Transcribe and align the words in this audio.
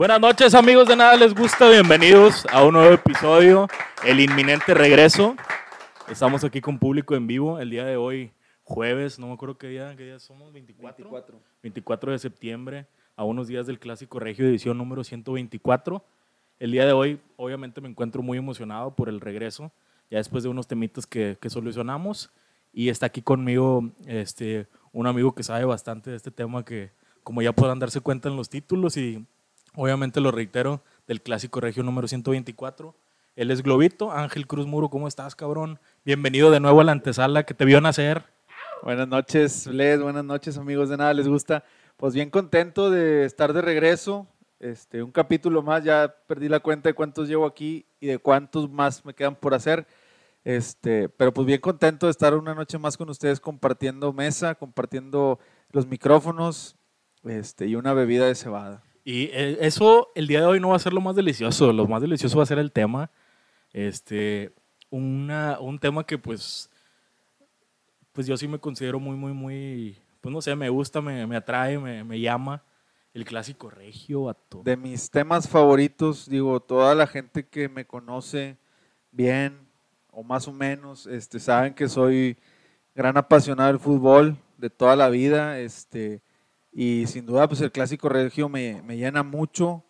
Buenas 0.00 0.18
noches 0.18 0.54
amigos 0.54 0.88
de 0.88 0.96
Nada 0.96 1.14
Les 1.14 1.34
Gusta, 1.34 1.68
bienvenidos 1.68 2.46
a 2.50 2.64
un 2.64 2.72
nuevo 2.72 2.94
episodio, 2.94 3.68
el 4.02 4.18
inminente 4.18 4.72
regreso. 4.72 5.36
Estamos 6.08 6.42
aquí 6.42 6.62
con 6.62 6.78
público 6.78 7.14
en 7.14 7.26
vivo 7.26 7.58
el 7.58 7.68
día 7.68 7.84
de 7.84 7.98
hoy, 7.98 8.32
jueves, 8.64 9.18
no 9.18 9.26
me 9.26 9.34
acuerdo 9.34 9.58
qué 9.58 9.66
día, 9.66 9.94
qué 9.98 10.04
día 10.04 10.18
somos, 10.18 10.54
24. 10.54 11.04
24. 11.04 11.38
24 11.62 12.12
de 12.12 12.18
septiembre, 12.18 12.86
a 13.14 13.24
unos 13.24 13.46
días 13.46 13.66
del 13.66 13.78
Clásico 13.78 14.18
Regio 14.18 14.46
edición 14.46 14.78
número 14.78 15.04
124. 15.04 16.02
El 16.58 16.70
día 16.70 16.86
de 16.86 16.92
hoy, 16.92 17.20
obviamente, 17.36 17.82
me 17.82 17.90
encuentro 17.90 18.22
muy 18.22 18.38
emocionado 18.38 18.96
por 18.96 19.10
el 19.10 19.20
regreso, 19.20 19.70
ya 20.10 20.16
después 20.16 20.42
de 20.42 20.48
unos 20.48 20.66
temitas 20.66 21.06
que, 21.06 21.36
que 21.38 21.50
solucionamos. 21.50 22.30
Y 22.72 22.88
está 22.88 23.04
aquí 23.04 23.20
conmigo 23.20 23.90
este, 24.06 24.66
un 24.92 25.06
amigo 25.06 25.34
que 25.34 25.42
sabe 25.42 25.66
bastante 25.66 26.08
de 26.08 26.16
este 26.16 26.30
tema, 26.30 26.64
que 26.64 26.90
como 27.22 27.42
ya 27.42 27.52
podrán 27.52 27.78
darse 27.78 28.00
cuenta 28.00 28.30
en 28.30 28.36
los 28.36 28.48
títulos, 28.48 28.96
y 28.96 29.26
obviamente 29.74 30.20
lo 30.20 30.30
reitero, 30.30 30.82
del 31.06 31.22
Clásico 31.22 31.60
Regio 31.60 31.82
número 31.82 32.08
124. 32.08 32.94
Él 33.36 33.50
es 33.50 33.62
Globito, 33.62 34.12
Ángel 34.12 34.46
Cruz 34.46 34.66
Muro, 34.66 34.90
¿cómo 34.90 35.08
estás, 35.08 35.34
cabrón? 35.34 35.78
Bienvenido 36.04 36.50
de 36.50 36.60
nuevo 36.60 36.80
a 36.80 36.84
la 36.84 36.92
antesala 36.92 37.44
que 37.44 37.54
te 37.54 37.64
vio 37.64 37.80
nacer. 37.80 38.24
Buenas 38.82 39.08
noches, 39.08 39.66
Les. 39.66 40.00
Buenas 40.00 40.24
noches, 40.24 40.56
amigos 40.58 40.88
de 40.88 40.96
Nada 40.96 41.14
Les 41.14 41.28
Gusta. 41.28 41.64
Pues 41.96 42.14
bien 42.14 42.30
contento 42.30 42.90
de 42.90 43.24
estar 43.24 43.52
de 43.52 43.60
regreso. 43.60 44.26
Este, 44.58 45.02
un 45.02 45.10
capítulo 45.10 45.62
más, 45.62 45.84
ya 45.84 46.14
perdí 46.26 46.48
la 46.48 46.60
cuenta 46.60 46.88
de 46.88 46.94
cuántos 46.94 47.28
llevo 47.28 47.46
aquí 47.46 47.86
y 47.98 48.06
de 48.06 48.18
cuántos 48.18 48.70
más 48.70 49.04
me 49.04 49.14
quedan 49.14 49.36
por 49.36 49.54
hacer. 49.54 49.86
Este, 50.44 51.08
pero 51.08 51.32
pues 51.32 51.46
bien 51.46 51.60
contento 51.60 52.06
de 52.06 52.10
estar 52.12 52.34
una 52.34 52.54
noche 52.54 52.78
más 52.78 52.96
con 52.96 53.10
ustedes 53.10 53.40
compartiendo 53.40 54.12
mesa, 54.12 54.54
compartiendo 54.54 55.38
los 55.70 55.86
micrófonos 55.86 56.76
este, 57.24 57.66
y 57.66 57.76
una 57.76 57.92
bebida 57.92 58.26
de 58.26 58.34
cebada. 58.34 58.82
Y 59.04 59.24
eh, 59.32 59.58
eso 59.60 60.08
el 60.14 60.26
día 60.26 60.40
de 60.40 60.46
hoy 60.46 60.60
no 60.60 60.70
va 60.70 60.76
a 60.76 60.80
ser 60.80 60.92
lo 60.92 61.00
más 61.00 61.16
delicioso, 61.16 61.72
lo 61.72 61.86
más 61.86 62.02
delicioso 62.02 62.36
va 62.36 62.42
a 62.42 62.46
ser 62.46 62.58
el 62.58 62.72
tema. 62.72 63.10
Este, 63.72 64.52
una, 64.90 65.58
un 65.60 65.78
tema 65.78 66.04
que 66.04 66.18
pues, 66.18 66.70
pues 68.12 68.26
yo 68.26 68.36
sí 68.36 68.48
me 68.48 68.58
considero 68.58 69.00
muy, 69.00 69.16
muy, 69.16 69.32
muy, 69.32 69.96
pues 70.20 70.32
no 70.32 70.42
sé, 70.42 70.54
me 70.56 70.68
gusta, 70.68 71.00
me, 71.00 71.26
me 71.26 71.36
atrae, 71.36 71.78
me, 71.78 72.04
me 72.04 72.20
llama. 72.20 72.62
El 73.12 73.24
clásico 73.24 73.70
regio, 73.70 74.24
vato. 74.24 74.62
De 74.64 74.76
mis 74.76 75.10
temas 75.10 75.48
favoritos, 75.48 76.28
digo, 76.28 76.60
toda 76.60 76.94
la 76.94 77.08
gente 77.08 77.44
que 77.44 77.68
me 77.68 77.84
conoce 77.84 78.56
bien 79.10 79.58
o 80.12 80.22
más 80.22 80.46
o 80.48 80.52
menos, 80.52 81.06
este, 81.06 81.40
saben 81.40 81.74
que 81.74 81.88
soy 81.88 82.36
gran 82.94 83.16
apasionado 83.16 83.68
del 83.68 83.80
fútbol 83.80 84.36
de 84.58 84.70
toda 84.70 84.96
la 84.96 85.08
vida, 85.08 85.58
este, 85.58 86.22
y 86.72 87.06
sin 87.06 87.26
duda, 87.26 87.48
pues 87.48 87.60
el 87.60 87.72
clásico 87.72 88.08
regio 88.08 88.48
me, 88.48 88.82
me 88.82 88.96
llena 88.96 89.22
mucho. 89.22 89.84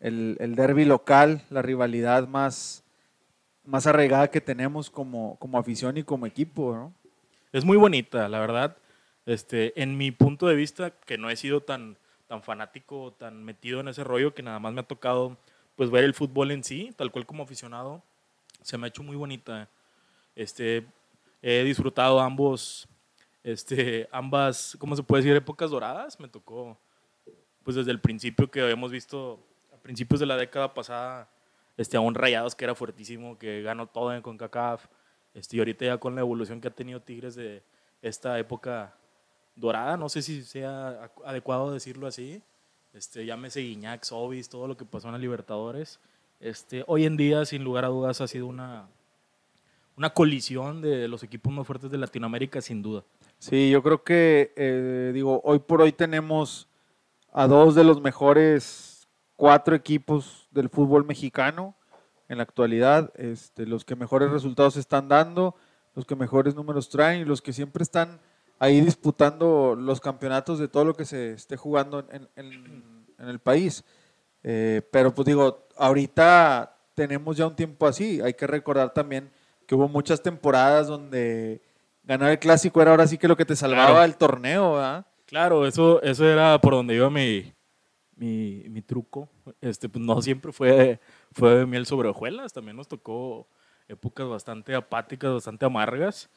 El, 0.00 0.36
el 0.40 0.54
derby 0.54 0.84
local, 0.84 1.42
la 1.50 1.62
rivalidad 1.62 2.28
más, 2.28 2.84
más 3.64 3.86
arraigada 3.86 4.30
que 4.30 4.40
tenemos 4.40 4.90
como, 4.90 5.36
como 5.38 5.58
afición 5.58 5.96
y 5.96 6.02
como 6.02 6.26
equipo, 6.26 6.74
¿no? 6.74 6.94
Es 7.52 7.64
muy 7.64 7.76
bonita, 7.76 8.28
la 8.28 8.38
verdad. 8.38 8.76
Este, 9.24 9.80
en 9.80 9.96
mi 9.96 10.10
punto 10.10 10.46
de 10.46 10.54
vista, 10.54 10.90
que 10.90 11.16
no 11.16 11.30
he 11.30 11.36
sido 11.36 11.62
tan, 11.62 11.96
tan 12.26 12.42
fanático, 12.42 13.14
tan 13.18 13.44
metido 13.44 13.80
en 13.80 13.88
ese 13.88 14.04
rollo, 14.04 14.34
que 14.34 14.42
nada 14.42 14.58
más 14.58 14.72
me 14.72 14.80
ha 14.80 14.86
tocado 14.86 15.36
pues 15.74 15.90
ver 15.90 16.04
el 16.04 16.14
fútbol 16.14 16.50
en 16.50 16.64
sí, 16.64 16.92
tal 16.96 17.10
cual 17.10 17.26
como 17.26 17.42
aficionado, 17.42 18.02
se 18.62 18.78
me 18.78 18.86
ha 18.86 18.88
hecho 18.88 19.02
muy 19.02 19.16
bonita. 19.16 19.68
Este, 20.34 20.84
he 21.42 21.64
disfrutado 21.64 22.20
ambos, 22.20 22.88
este, 23.46 24.08
ambas, 24.10 24.76
¿cómo 24.80 24.96
se 24.96 25.04
puede 25.04 25.22
decir? 25.22 25.36
Épocas 25.36 25.70
doradas. 25.70 26.18
Me 26.18 26.26
tocó, 26.26 26.76
pues 27.62 27.76
desde 27.76 27.92
el 27.92 28.00
principio 28.00 28.50
que 28.50 28.60
habíamos 28.60 28.90
visto, 28.90 29.38
a 29.72 29.76
principios 29.76 30.18
de 30.18 30.26
la 30.26 30.36
década 30.36 30.74
pasada, 30.74 31.30
este, 31.76 31.96
a 31.96 32.00
un 32.00 32.16
Rayados 32.16 32.56
que 32.56 32.64
era 32.64 32.74
fuertísimo, 32.74 33.38
que 33.38 33.62
ganó 33.62 33.86
todo 33.86 34.12
en 34.12 34.20
CONCACAF. 34.20 34.86
Este, 35.32 35.56
y 35.56 35.58
ahorita 35.60 35.84
ya 35.84 35.98
con 35.98 36.16
la 36.16 36.22
evolución 36.22 36.60
que 36.60 36.66
ha 36.66 36.72
tenido 36.72 37.00
Tigres 37.00 37.36
de 37.36 37.62
esta 38.02 38.36
época 38.36 38.96
dorada, 39.54 39.96
no 39.96 40.08
sé 40.08 40.22
si 40.22 40.42
sea 40.42 41.12
adecuado 41.24 41.72
decirlo 41.72 42.08
así. 42.08 42.42
Este, 42.94 43.26
llámese 43.26 43.60
Guiñac, 43.60 44.02
Sobis, 44.02 44.48
todo 44.48 44.66
lo 44.66 44.76
que 44.76 44.84
pasó 44.84 45.06
en 45.06 45.12
la 45.12 45.18
Libertadores. 45.18 46.00
Este, 46.40 46.82
hoy 46.88 47.06
en 47.06 47.16
día, 47.16 47.44
sin 47.44 47.62
lugar 47.62 47.84
a 47.84 47.88
dudas, 47.88 48.20
ha 48.20 48.26
sido 48.26 48.48
una, 48.48 48.88
una 49.96 50.10
colisión 50.10 50.82
de 50.82 51.08
los 51.08 51.22
equipos 51.22 51.52
más 51.52 51.66
fuertes 51.66 51.90
de 51.90 51.98
Latinoamérica, 51.98 52.60
sin 52.60 52.82
duda. 52.82 53.02
Sí, 53.38 53.70
yo 53.70 53.82
creo 53.82 54.04
que, 54.04 54.52
eh, 54.56 55.10
digo, 55.14 55.40
hoy 55.44 55.58
por 55.58 55.80
hoy 55.80 55.92
tenemos 55.92 56.68
a 57.32 57.46
dos 57.46 57.74
de 57.74 57.84
los 57.84 58.00
mejores 58.00 59.08
cuatro 59.36 59.74
equipos 59.74 60.48
del 60.50 60.68
fútbol 60.68 61.04
mexicano 61.04 61.74
en 62.28 62.38
la 62.38 62.42
actualidad, 62.42 63.12
este, 63.16 63.66
los 63.66 63.84
que 63.84 63.96
mejores 63.96 64.30
resultados 64.30 64.76
están 64.76 65.08
dando, 65.08 65.54
los 65.94 66.04
que 66.04 66.16
mejores 66.16 66.54
números 66.54 66.88
traen 66.88 67.20
y 67.20 67.24
los 67.24 67.40
que 67.40 67.52
siempre 67.52 67.82
están 67.82 68.20
ahí 68.58 68.80
disputando 68.80 69.76
los 69.78 70.00
campeonatos 70.00 70.58
de 70.58 70.68
todo 70.68 70.84
lo 70.84 70.94
que 70.94 71.04
se 71.04 71.32
esté 71.32 71.56
jugando 71.56 72.06
en, 72.10 72.28
el 73.18 73.38
país. 73.38 73.84
Eh, 74.42 74.82
pero 74.90 75.14
pues 75.14 75.26
digo, 75.26 75.66
ahorita 75.76 76.76
tenemos 76.94 77.36
ya 77.36 77.46
un 77.46 77.56
tiempo 77.56 77.86
así, 77.86 78.20
hay 78.20 78.34
que 78.34 78.46
recordar 78.46 78.92
también 78.92 79.30
que 79.66 79.74
hubo 79.74 79.88
muchas 79.88 80.22
temporadas 80.22 80.86
donde 80.88 81.60
ganar 82.04 82.30
el 82.30 82.38
clásico 82.38 82.80
era 82.80 82.92
ahora 82.92 83.06
sí 83.06 83.18
que 83.18 83.28
lo 83.28 83.36
que 83.36 83.44
te 83.44 83.56
salvaba 83.56 83.88
Claro. 83.90 84.04
el 84.04 84.16
torneo, 84.16 84.72
¿verdad? 84.74 85.06
Claro, 85.26 85.66
eso, 85.66 86.00
eso 86.02 86.28
era 86.28 86.60
por 86.60 86.74
donde 86.74 86.94
iba 86.94 87.10
mi, 87.10 87.52
mi, 88.14 88.64
mi 88.68 88.80
truco. 88.82 89.28
Este, 89.60 89.88
pues 89.88 90.04
no 90.04 90.20
siempre 90.22 90.52
fue, 90.52 91.00
fue 91.32 91.56
de 91.56 91.66
miel 91.66 91.84
sobre 91.86 92.08
hojuelas, 92.08 92.52
también 92.52 92.76
nos 92.76 92.86
tocó 92.88 93.48
épocas 93.88 94.28
bastante 94.28 94.74
apáticas, 94.74 95.32
bastante 95.32 95.66
amargas. 95.66 96.30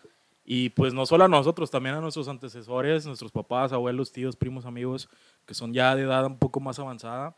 Y 0.44 0.69
pues 0.72 0.96
no 0.96 1.06
solo 1.06 1.25
a 1.25 1.28
nosotros, 1.28 1.69
también 1.69 1.94
a 1.96 2.01
nuestros 2.01 2.28
antecesores, 2.28 3.06
nuestros 3.06 3.31
papás, 3.31 3.72
abuelos, 3.72 4.11
tíos, 4.11 4.35
primos, 4.35 4.66
amigos, 4.66 5.07
que 5.46 5.53
son 5.53 5.72
ya 5.73 5.96
de 5.96 6.01
edad 6.03 6.25
un 6.25 6.40
poco 6.40 6.59
más 6.59 6.79
avanzada, 6.79 7.35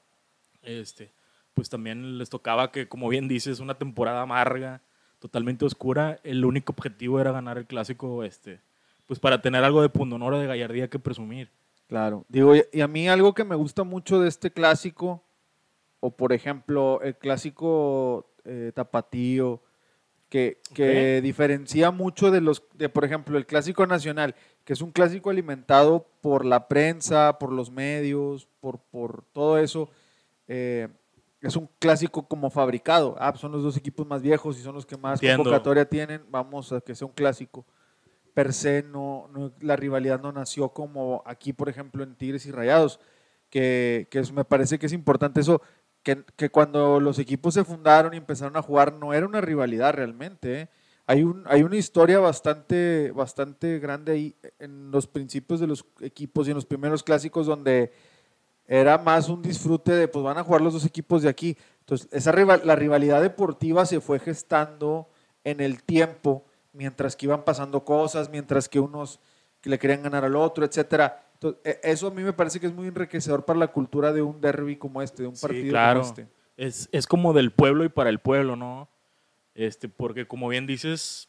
este, 0.61 1.11
pues 1.53 1.67
también 1.69 2.17
les 2.17 2.29
tocaba 2.29 2.71
que, 2.71 2.87
como 2.87 3.09
bien 3.09 3.27
dices, 3.27 3.59
una 3.59 3.73
temporada 3.73 4.21
amarga, 4.21 4.81
totalmente 5.21 5.63
oscura. 5.63 6.19
El 6.23 6.43
único 6.43 6.73
objetivo 6.73 7.21
era 7.21 7.31
ganar 7.31 7.57
el 7.57 7.67
clásico, 7.67 8.23
este, 8.25 8.59
pues 9.05 9.19
para 9.19 9.41
tener 9.41 9.63
algo 9.63 9.81
de 9.81 9.89
pundonor 9.89 10.33
o 10.33 10.39
de 10.39 10.47
gallardía 10.47 10.89
que 10.89 10.99
presumir. 10.99 11.49
Claro. 11.87 12.25
Digo, 12.27 12.53
y- 12.55 12.81
a 12.81 12.87
mí 12.87 13.07
algo 13.07 13.33
que 13.33 13.43
me 13.45 13.55
gusta 13.55 13.83
mucho 13.83 14.19
de 14.19 14.27
este 14.27 14.51
clásico, 14.51 15.23
o 15.99 16.09
por 16.11 16.33
ejemplo, 16.33 16.99
el 17.03 17.15
clásico 17.15 18.31
eh, 18.43 18.71
tapatío, 18.73 19.61
que, 20.29 20.59
que 20.73 21.19
diferencia 21.21 21.91
mucho 21.91 22.31
de 22.31 22.39
los, 22.41 22.63
de 22.73 22.87
por 22.89 23.03
ejemplo, 23.05 23.37
el 23.37 23.45
clásico 23.45 23.85
nacional, 23.85 24.33
que 24.63 24.73
es 24.73 24.81
un 24.81 24.91
clásico 24.91 25.29
alimentado 25.29 26.07
por 26.21 26.45
la 26.45 26.67
prensa, 26.69 27.37
por 27.37 27.51
los 27.51 27.69
medios, 27.69 28.47
por, 28.61 28.79
por 28.79 29.23
todo 29.33 29.57
eso. 29.59 29.89
eh, 30.47 30.87
es 31.41 31.55
un 31.55 31.67
clásico 31.79 32.27
como 32.27 32.49
fabricado. 32.49 33.15
Ah, 33.19 33.33
son 33.35 33.51
los 33.51 33.63
dos 33.63 33.75
equipos 33.77 34.05
más 34.07 34.21
viejos 34.21 34.59
y 34.59 34.61
son 34.61 34.75
los 34.75 34.85
que 34.85 34.97
más 34.97 35.15
Entiendo. 35.19 35.43
convocatoria 35.43 35.85
tienen. 35.89 36.23
Vamos 36.29 36.71
a 36.71 36.81
que 36.81 36.93
sea 36.95 37.07
un 37.07 37.13
clásico. 37.13 37.65
Per 38.33 38.53
se, 38.53 38.83
no, 38.83 39.27
no- 39.33 39.51
la 39.59 39.75
rivalidad 39.75 40.21
no 40.21 40.31
nació 40.31 40.69
como 40.69 41.21
aquí, 41.25 41.51
por 41.51 41.67
ejemplo, 41.67 42.03
en 42.03 42.15
Tigres 42.15 42.45
y 42.45 42.51
Rayados, 42.51 42.99
que, 43.49 44.07
que 44.09 44.19
es- 44.19 44.31
me 44.31 44.45
parece 44.45 44.79
que 44.79 44.85
es 44.85 44.93
importante 44.93 45.41
eso, 45.41 45.61
que, 46.03 46.23
que 46.35 46.49
cuando 46.49 46.99
los 46.99 47.19
equipos 47.19 47.53
se 47.53 47.63
fundaron 47.63 48.13
y 48.13 48.17
empezaron 48.17 48.55
a 48.57 48.61
jugar 48.61 48.93
no 48.93 49.13
era 49.13 49.25
una 49.27 49.41
rivalidad 49.41 49.93
realmente. 49.93 50.61
¿eh? 50.61 50.69
Hay, 51.07 51.23
un, 51.23 51.43
hay 51.47 51.63
una 51.63 51.75
historia 51.75 52.19
bastante, 52.19 53.11
bastante 53.11 53.79
grande 53.79 54.13
ahí 54.13 54.35
en 54.59 54.91
los 54.91 55.07
principios 55.07 55.59
de 55.59 55.67
los 55.67 55.85
equipos 55.99 56.47
y 56.47 56.51
en 56.51 56.55
los 56.55 56.65
primeros 56.65 57.03
clásicos 57.03 57.45
donde 57.47 57.91
era 58.79 58.97
más 58.97 59.27
un 59.27 59.41
disfrute 59.41 59.91
de, 59.91 60.07
pues 60.07 60.23
van 60.23 60.37
a 60.37 60.43
jugar 60.45 60.61
los 60.61 60.71
dos 60.73 60.85
equipos 60.85 61.21
de 61.23 61.27
aquí. 61.29 61.57
Entonces, 61.79 62.07
esa 62.13 62.31
rival- 62.31 62.61
la 62.63 62.75
rivalidad 62.77 63.21
deportiva 63.21 63.85
se 63.85 63.99
fue 63.99 64.17
gestando 64.17 65.09
en 65.43 65.59
el 65.59 65.83
tiempo, 65.83 66.45
mientras 66.71 67.17
que 67.17 67.25
iban 67.25 67.43
pasando 67.43 67.83
cosas, 67.83 68.29
mientras 68.29 68.69
que 68.69 68.79
unos 68.79 69.19
que 69.59 69.69
le 69.69 69.77
querían 69.77 70.01
ganar 70.03 70.23
al 70.23 70.37
otro, 70.37 70.63
etcétera. 70.63 71.21
Entonces, 71.33 71.59
e- 71.65 71.79
eso 71.83 72.07
a 72.07 72.11
mí 72.11 72.23
me 72.23 72.31
parece 72.31 72.61
que 72.61 72.67
es 72.67 72.73
muy 72.73 72.87
enriquecedor 72.87 73.43
para 73.43 73.59
la 73.59 73.67
cultura 73.67 74.13
de 74.13 74.21
un 74.21 74.39
derby 74.39 74.77
como 74.77 75.01
este, 75.01 75.23
de 75.23 75.27
un 75.27 75.35
Sí, 75.35 75.41
partido 75.41 75.69
claro. 75.71 75.99
como 75.99 76.09
este. 76.09 76.27
Es, 76.55 76.87
es 76.93 77.07
como 77.07 77.33
del 77.33 77.51
pueblo 77.51 77.83
y 77.83 77.89
para 77.89 78.09
el 78.09 78.19
pueblo, 78.19 78.55
¿no? 78.55 78.87
Este, 79.53 79.89
porque 79.89 80.25
como 80.27 80.47
bien 80.47 80.65
dices, 80.65 81.27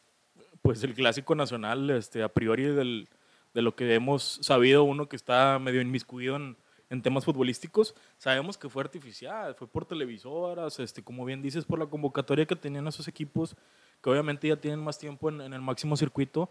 pues 0.61 0.81
el 0.83 0.93
clásico 0.93 1.35
nacional, 1.35 1.89
este, 1.89 2.23
a 2.23 2.29
priori 2.29 2.63
del, 2.63 3.09
de 3.53 3.61
lo 3.61 3.75
que 3.75 3.93
hemos 3.95 4.39
sabido, 4.41 4.85
uno 4.85 5.09
que 5.09 5.17
está 5.17 5.59
medio 5.59 5.81
inmiscuido 5.81 6.37
en, 6.37 6.55
en 6.93 7.01
temas 7.01 7.25
futbolísticos, 7.25 7.95
sabemos 8.19 8.55
que 8.55 8.69
fue 8.69 8.83
artificial, 8.83 9.55
fue 9.55 9.67
por 9.67 9.83
televisoras, 9.83 10.79
este, 10.79 11.03
como 11.03 11.25
bien 11.25 11.41
dices, 11.41 11.65
por 11.65 11.79
la 11.79 11.87
convocatoria 11.87 12.45
que 12.45 12.55
tenían 12.55 12.87
esos 12.87 13.07
equipos, 13.07 13.55
que 14.01 14.09
obviamente 14.11 14.47
ya 14.47 14.55
tienen 14.55 14.79
más 14.79 14.99
tiempo 14.99 15.29
en, 15.29 15.41
el 15.41 15.61
máximo 15.61 15.97
circuito, 15.97 16.49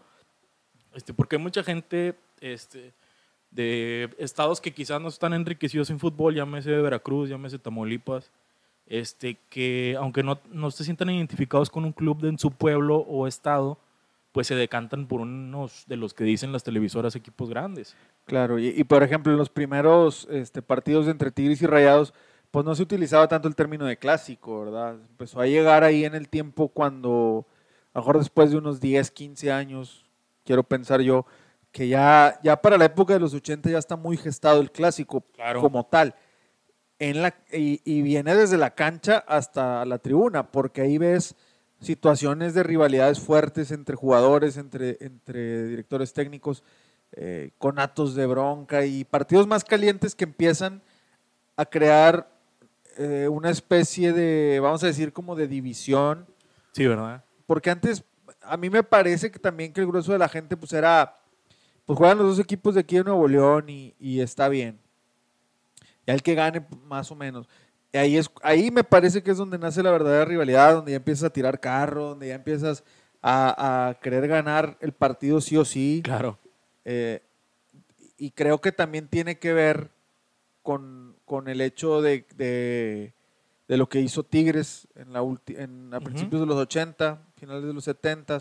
este, 0.93 1.13
porque 1.13 1.37
hay 1.37 1.41
mucha 1.41 1.63
gente, 1.63 2.15
este, 2.41 2.93
de 3.51 4.13
estados 4.17 4.59
que 4.59 4.73
quizás 4.73 4.99
no 4.99 5.07
están 5.07 5.33
enriquecidos 5.33 5.89
en 5.89 5.99
fútbol, 5.99 6.35
llámese 6.35 6.71
Veracruz, 6.71 7.29
llámese 7.29 7.57
Tamaulipas, 7.57 8.29
este, 8.85 9.37
que 9.49 9.95
aunque 9.97 10.23
no, 10.23 10.41
no 10.51 10.71
se 10.71 10.83
sientan 10.83 11.09
identificados 11.09 11.69
con 11.69 11.85
un 11.85 11.93
club 11.93 12.19
de 12.19 12.27
en 12.29 12.37
su 12.37 12.51
pueblo 12.51 12.97
o 12.97 13.27
estado, 13.27 13.77
pues 14.33 14.47
se 14.47 14.55
decantan 14.55 15.07
por 15.07 15.21
unos 15.21 15.85
de 15.87 15.95
los 15.95 16.13
que 16.13 16.25
dicen 16.25 16.51
las 16.51 16.63
televisoras 16.63 17.15
equipos 17.15 17.49
grandes. 17.49 17.95
Claro, 18.25 18.59
y, 18.59 18.67
y 18.67 18.83
por 18.83 19.03
ejemplo, 19.03 19.31
en 19.31 19.37
los 19.37 19.49
primeros 19.49 20.27
este, 20.29 20.61
partidos 20.61 21.07
entre 21.07 21.31
Tigres 21.31 21.61
y 21.61 21.67
Rayados, 21.67 22.13
pues 22.51 22.65
no 22.65 22.75
se 22.75 22.83
utilizaba 22.83 23.27
tanto 23.27 23.47
el 23.47 23.55
término 23.55 23.85
de 23.85 23.97
clásico, 23.97 24.65
¿verdad? 24.65 24.95
Empezó 24.95 25.39
a 25.39 25.45
llegar 25.47 25.83
ahí 25.83 26.03
en 26.03 26.15
el 26.15 26.27
tiempo 26.29 26.67
cuando, 26.67 27.47
a 27.93 27.99
lo 27.99 28.01
mejor 28.01 28.17
después 28.17 28.51
de 28.51 28.57
unos 28.57 28.79
10, 28.81 29.11
15 29.11 29.51
años, 29.51 30.05
quiero 30.43 30.63
pensar 30.63 31.01
yo, 31.01 31.25
que 31.71 31.87
ya, 31.87 32.39
ya 32.43 32.61
para 32.61 32.77
la 32.77 32.85
época 32.85 33.13
de 33.13 33.19
los 33.19 33.33
80 33.33 33.69
ya 33.69 33.77
está 33.79 33.95
muy 33.95 34.17
gestado 34.17 34.61
el 34.61 34.71
clásico 34.71 35.21
Claro. 35.33 35.61
como 35.61 35.85
tal. 35.85 36.15
En 36.99 37.21
la, 37.21 37.35
y, 37.51 37.81
y 37.85 38.01
viene 38.01 38.35
desde 38.35 38.57
la 38.57 38.71
cancha 38.75 39.23
hasta 39.27 39.83
la 39.85 39.97
tribuna, 39.99 40.51
porque 40.51 40.81
ahí 40.81 40.97
ves 40.97 41.35
situaciones 41.83 42.53
de 42.53 42.63
rivalidades 42.63 43.19
fuertes 43.19 43.71
entre 43.71 43.95
jugadores, 43.95 44.57
entre, 44.57 44.97
entre 45.01 45.67
directores 45.67 46.13
técnicos, 46.13 46.63
eh, 47.11 47.51
con 47.57 47.77
atos 47.77 48.15
de 48.15 48.25
bronca 48.25 48.85
y 48.85 49.03
partidos 49.03 49.45
más 49.45 49.63
calientes 49.63 50.15
que 50.15 50.23
empiezan 50.23 50.81
a 51.55 51.65
crear 51.65 52.29
eh, 52.97 53.27
una 53.29 53.49
especie 53.49 54.13
de, 54.13 54.59
vamos 54.59 54.83
a 54.83 54.87
decir, 54.87 55.13
como 55.13 55.35
de 55.35 55.47
división. 55.47 56.25
Sí, 56.71 56.87
¿verdad? 56.87 57.23
porque 57.45 57.69
antes 57.69 58.03
a 58.41 58.57
mí 58.57 58.69
me 58.69 58.83
parece 58.83 59.31
que 59.31 59.39
también 59.39 59.73
que 59.73 59.81
el 59.81 59.87
grueso 59.87 60.11
de 60.11 60.17
la 60.17 60.29
gente 60.29 60.57
pues 60.57 60.73
era 60.73 61.19
pues 61.85 61.97
juegan 61.97 62.17
los 62.17 62.27
dos 62.27 62.39
equipos 62.39 62.75
de 62.75 62.81
aquí 62.81 62.95
de 62.95 63.03
Nuevo 63.03 63.27
León 63.27 63.69
y, 63.69 63.93
y 63.99 64.21
está 64.21 64.47
bien. 64.47 64.79
Ya 66.07 66.13
el 66.13 66.23
que 66.23 66.33
gane 66.33 66.61
pues, 66.61 66.81
más 66.83 67.11
o 67.11 67.15
menos. 67.15 67.47
Y 67.47 67.62
ahí 67.93 68.17
es 68.17 68.29
ahí 68.41 68.71
me 68.71 68.83
parece 68.83 69.21
que 69.23 69.31
es 69.31 69.37
donde 69.37 69.57
nace 69.57 69.83
la 69.83 69.91
verdadera 69.91 70.25
rivalidad 70.25 70.73
donde 70.75 70.91
ya 70.91 70.97
empiezas 70.97 71.25
a 71.25 71.29
tirar 71.33 71.59
carro 71.59 72.09
donde 72.09 72.27
ya 72.29 72.35
empiezas 72.35 72.83
a, 73.21 73.87
a 73.89 73.93
querer 73.99 74.27
ganar 74.27 74.77
el 74.81 74.91
partido 74.93 75.39
sí 75.41 75.57
o 75.57 75.65
sí 75.65 76.01
Claro. 76.03 76.37
eh, 76.85 77.21
y 78.17 78.31
creo 78.31 78.59
que 78.61 78.71
también 78.71 79.07
tiene 79.07 79.37
que 79.39 79.53
ver 79.53 79.89
con, 80.61 81.15
con 81.25 81.47
el 81.49 81.61
hecho 81.61 82.01
de, 82.01 82.25
de- 82.35 83.13
de 83.67 83.77
lo 83.77 83.87
que 83.89 84.01
hizo 84.01 84.23
Tigres 84.23 84.87
en 84.95 85.13
la 85.13 85.21
ulti- 85.23 85.57
en, 85.57 85.93
a 85.93 85.97
Ujú. 85.97 86.05
principios 86.05 86.41
de 86.41 86.47
los 86.47 86.57
80, 86.57 87.21
finales 87.37 87.63
de 87.63 87.73
los 87.73 87.83
70, 87.85 88.39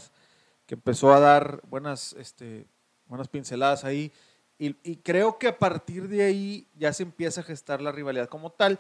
que 0.67 0.75
empezó 0.75 1.13
a 1.13 1.21
dar 1.21 1.61
buenas, 1.69 2.13
este, 2.19 2.67
buenas 3.07 3.29
pinceladas 3.29 3.85
ahí. 3.85 4.13
Y, 4.59 4.77
y 4.83 4.97
creo 4.97 5.39
que 5.39 5.49
a 5.49 5.59
partir 5.59 6.09
de 6.09 6.25
ahí 6.25 6.67
ya 6.77 6.93
se 6.93 7.03
empieza 7.05 7.41
a 7.41 7.45
gestar 7.45 7.81
la 7.81 7.93
rivalidad 7.93 8.29
como 8.29 8.51
tal. 8.51 8.79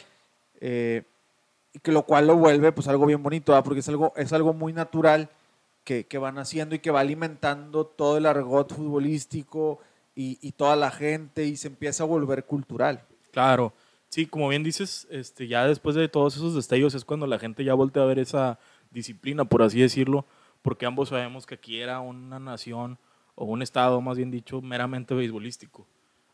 Eh, 0.64 1.02
que 1.82 1.90
lo 1.90 2.04
cual 2.04 2.28
lo 2.28 2.36
vuelve 2.36 2.70
pues 2.70 2.86
algo 2.86 3.04
bien 3.04 3.20
bonito, 3.22 3.50
¿verdad? 3.50 3.64
porque 3.64 3.80
es 3.80 3.88
algo, 3.88 4.12
es 4.16 4.32
algo 4.32 4.54
muy 4.54 4.72
natural 4.72 5.28
que, 5.82 6.06
que 6.06 6.18
van 6.18 6.38
haciendo 6.38 6.76
y 6.76 6.78
que 6.78 6.92
va 6.92 7.00
alimentando 7.00 7.84
todo 7.84 8.16
el 8.16 8.26
argot 8.26 8.72
futbolístico 8.72 9.80
y, 10.14 10.38
y 10.40 10.52
toda 10.52 10.76
la 10.76 10.92
gente 10.92 11.44
y 11.46 11.56
se 11.56 11.66
empieza 11.66 12.04
a 12.04 12.06
volver 12.06 12.44
cultural. 12.44 13.02
Claro. 13.32 13.72
Sí, 14.08 14.26
como 14.26 14.48
bien 14.48 14.62
dices, 14.62 15.08
este, 15.10 15.48
ya 15.48 15.66
después 15.66 15.96
de 15.96 16.08
todos 16.08 16.36
esos 16.36 16.54
destellos 16.54 16.94
es 16.94 17.04
cuando 17.04 17.26
la 17.26 17.40
gente 17.40 17.64
ya 17.64 17.74
voltea 17.74 18.04
a 18.04 18.06
ver 18.06 18.20
esa 18.20 18.60
disciplina, 18.92 19.44
por 19.44 19.62
así 19.62 19.80
decirlo, 19.80 20.26
porque 20.60 20.86
ambos 20.86 21.08
sabemos 21.08 21.44
que 21.44 21.54
aquí 21.54 21.80
era 21.80 21.98
una 21.98 22.38
nación 22.38 22.98
o 23.34 23.46
un 23.46 23.62
estado, 23.62 24.00
más 24.00 24.16
bien 24.16 24.30
dicho, 24.30 24.60
meramente 24.60 25.14
beisbolístico. 25.14 25.86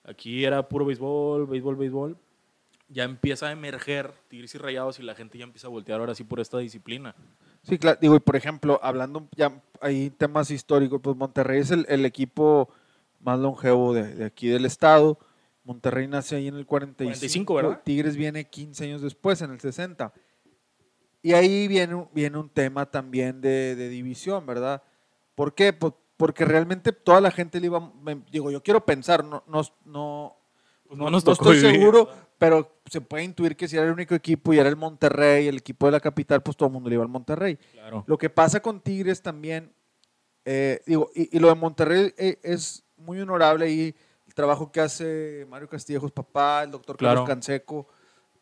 Aquí 0.05 0.45
era 0.45 0.69
puro 0.69 0.85
béisbol, 0.85 1.47
béisbol, 1.47 1.77
béisbol. 1.77 2.17
Ya 2.89 3.05
empieza 3.05 3.49
a 3.49 3.53
emerger 3.53 4.13
Tigres 4.29 4.55
y 4.55 4.59
Rayados 4.59 4.99
y 4.99 5.03
la 5.03 5.15
gente 5.15 5.37
ya 5.39 5.45
empieza 5.45 5.67
a 5.67 5.71
voltear 5.71 6.01
ahora 6.01 6.15
sí 6.15 6.25
por 6.25 6.41
esta 6.41 6.59
disciplina. 6.59 7.15
Sí, 7.63 7.79
claro. 7.79 7.99
Digo, 8.01 8.17
y 8.17 8.21
por 8.21 8.35
ejemplo, 8.37 8.81
hablando 8.83 9.29
ya 9.37 9.61
hay 9.81 10.09
temas 10.11 10.51
históricos, 10.51 11.01
pues 11.03 11.15
Monterrey 11.17 11.61
es 11.61 11.71
el, 11.71 11.85
el 11.89 12.05
equipo 12.07 12.71
más 13.21 13.39
longevo 13.39 13.93
de, 13.93 14.15
de 14.15 14.25
aquí 14.25 14.49
del 14.49 14.65
estado. 14.65 15.19
Monterrey 15.65 16.09
nace 16.09 16.37
ahí 16.37 16.49
en 16.49 16.55
el 16.55 16.65
45, 16.65 17.09
45, 17.53 17.55
¿verdad? 17.55 17.83
Tigres 17.85 18.17
viene 18.17 18.49
15 18.49 18.85
años 18.85 19.03
después, 19.03 19.43
en 19.43 19.51
el 19.51 19.61
60. 19.61 20.13
Y 21.23 21.33
ahí 21.35 21.69
viene, 21.69 21.95
un- 21.95 22.09
viene 22.15 22.39
un 22.39 22.49
tema 22.49 22.87
también 22.87 23.41
de, 23.41 23.75
de 23.77 23.89
división, 23.89 24.47
¿verdad? 24.47 24.83
¿Por 25.35 25.55
qué? 25.55 25.73
Pues 25.73 25.93
porque 26.17 26.45
realmente 26.45 26.93
toda 26.93 27.21
la 27.21 27.31
gente 27.31 27.61
le 27.61 27.67
iba, 27.67 27.93
me- 28.03 28.23
digo, 28.31 28.51
yo 28.51 28.63
quiero 28.63 28.85
pensar, 28.85 29.25
no, 29.25 29.43
no, 29.47 29.63
no, 29.85 30.37
Pues 30.87 30.99
no 30.99 31.11
nos 31.11 31.25
no 31.25 31.33
estoy 31.33 31.57
vivir, 31.57 31.73
seguro, 31.79 32.07
¿verdad? 32.07 32.28
Pero 32.39 32.81
se 32.87 33.01
puede 33.01 33.25
intuir 33.25 33.57
que 33.57 33.67
si 33.69 33.77
era 33.77 33.87
el 33.87 33.93
único 33.93 34.15
equipo 34.15 34.53
y 34.55 34.59
era 34.59 34.69
el 34.69 34.77
Monterrey, 34.77 35.49
el 35.49 35.57
equipo 35.59 35.87
de 35.87 35.93
la 35.93 36.01
capital, 36.01 36.43
pues 36.43 36.57
todo 36.57 36.69
el 36.69 36.73
mundo 36.73 36.89
le 36.89 36.95
iba 36.95 37.03
al 37.05 37.11
Monterrey. 37.11 37.57
Claro. 37.73 38.05
Lo 38.07 38.17
que 38.17 38.31
pasa 38.31 38.61
con 38.61 38.81
Tigres 38.81 39.21
también, 39.21 39.73
eh, 40.45 40.81
digo, 40.87 41.11
y, 41.15 41.37
y 41.37 41.41
lo 41.41 41.49
de 41.49 41.55
Monterrey 41.57 42.15
eh, 42.17 42.39
es 42.43 42.85
muy 42.97 43.21
honorable 43.21 43.71
y 43.71 43.95
el 44.27 44.35
trabajo 44.35 44.71
que 44.71 44.81
hace 44.81 45.47
Mario 45.51 45.69
Castillejos, 45.69 46.13
papá, 46.13 46.63
el 46.63 46.71
doctor 46.71 46.97
Carlos 46.97 47.15
Claro. 47.15 47.27
Canseco, 47.27 47.89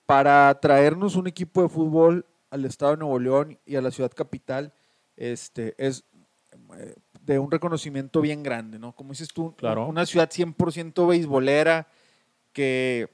para 0.04 0.58
traernos 0.60 1.16
un 1.16 1.26
equipo 1.26 1.62
de 1.62 1.68
fútbol 1.68 2.26
al 2.50 2.64
estado 2.64 2.92
de 2.92 2.98
Nuevo 2.98 3.18
León 3.18 3.58
y 3.66 3.76
a 3.76 3.80
la 3.80 3.90
ciudad 3.90 4.12
capital, 4.14 4.72
este, 5.16 5.74
es 5.78 6.04
eh, 6.78 6.94
de 7.22 7.38
un 7.38 7.50
reconocimiento 7.50 8.20
bien 8.20 8.42
grande, 8.42 8.78
¿no? 8.78 8.94
Como 8.94 9.10
dices 9.10 9.28
tú, 9.32 9.54
Claro. 9.56 9.86
una 9.86 10.06
ciudad 10.06 10.28
100% 10.30 11.06
beisbolera 11.08 11.88
que, 12.52 13.08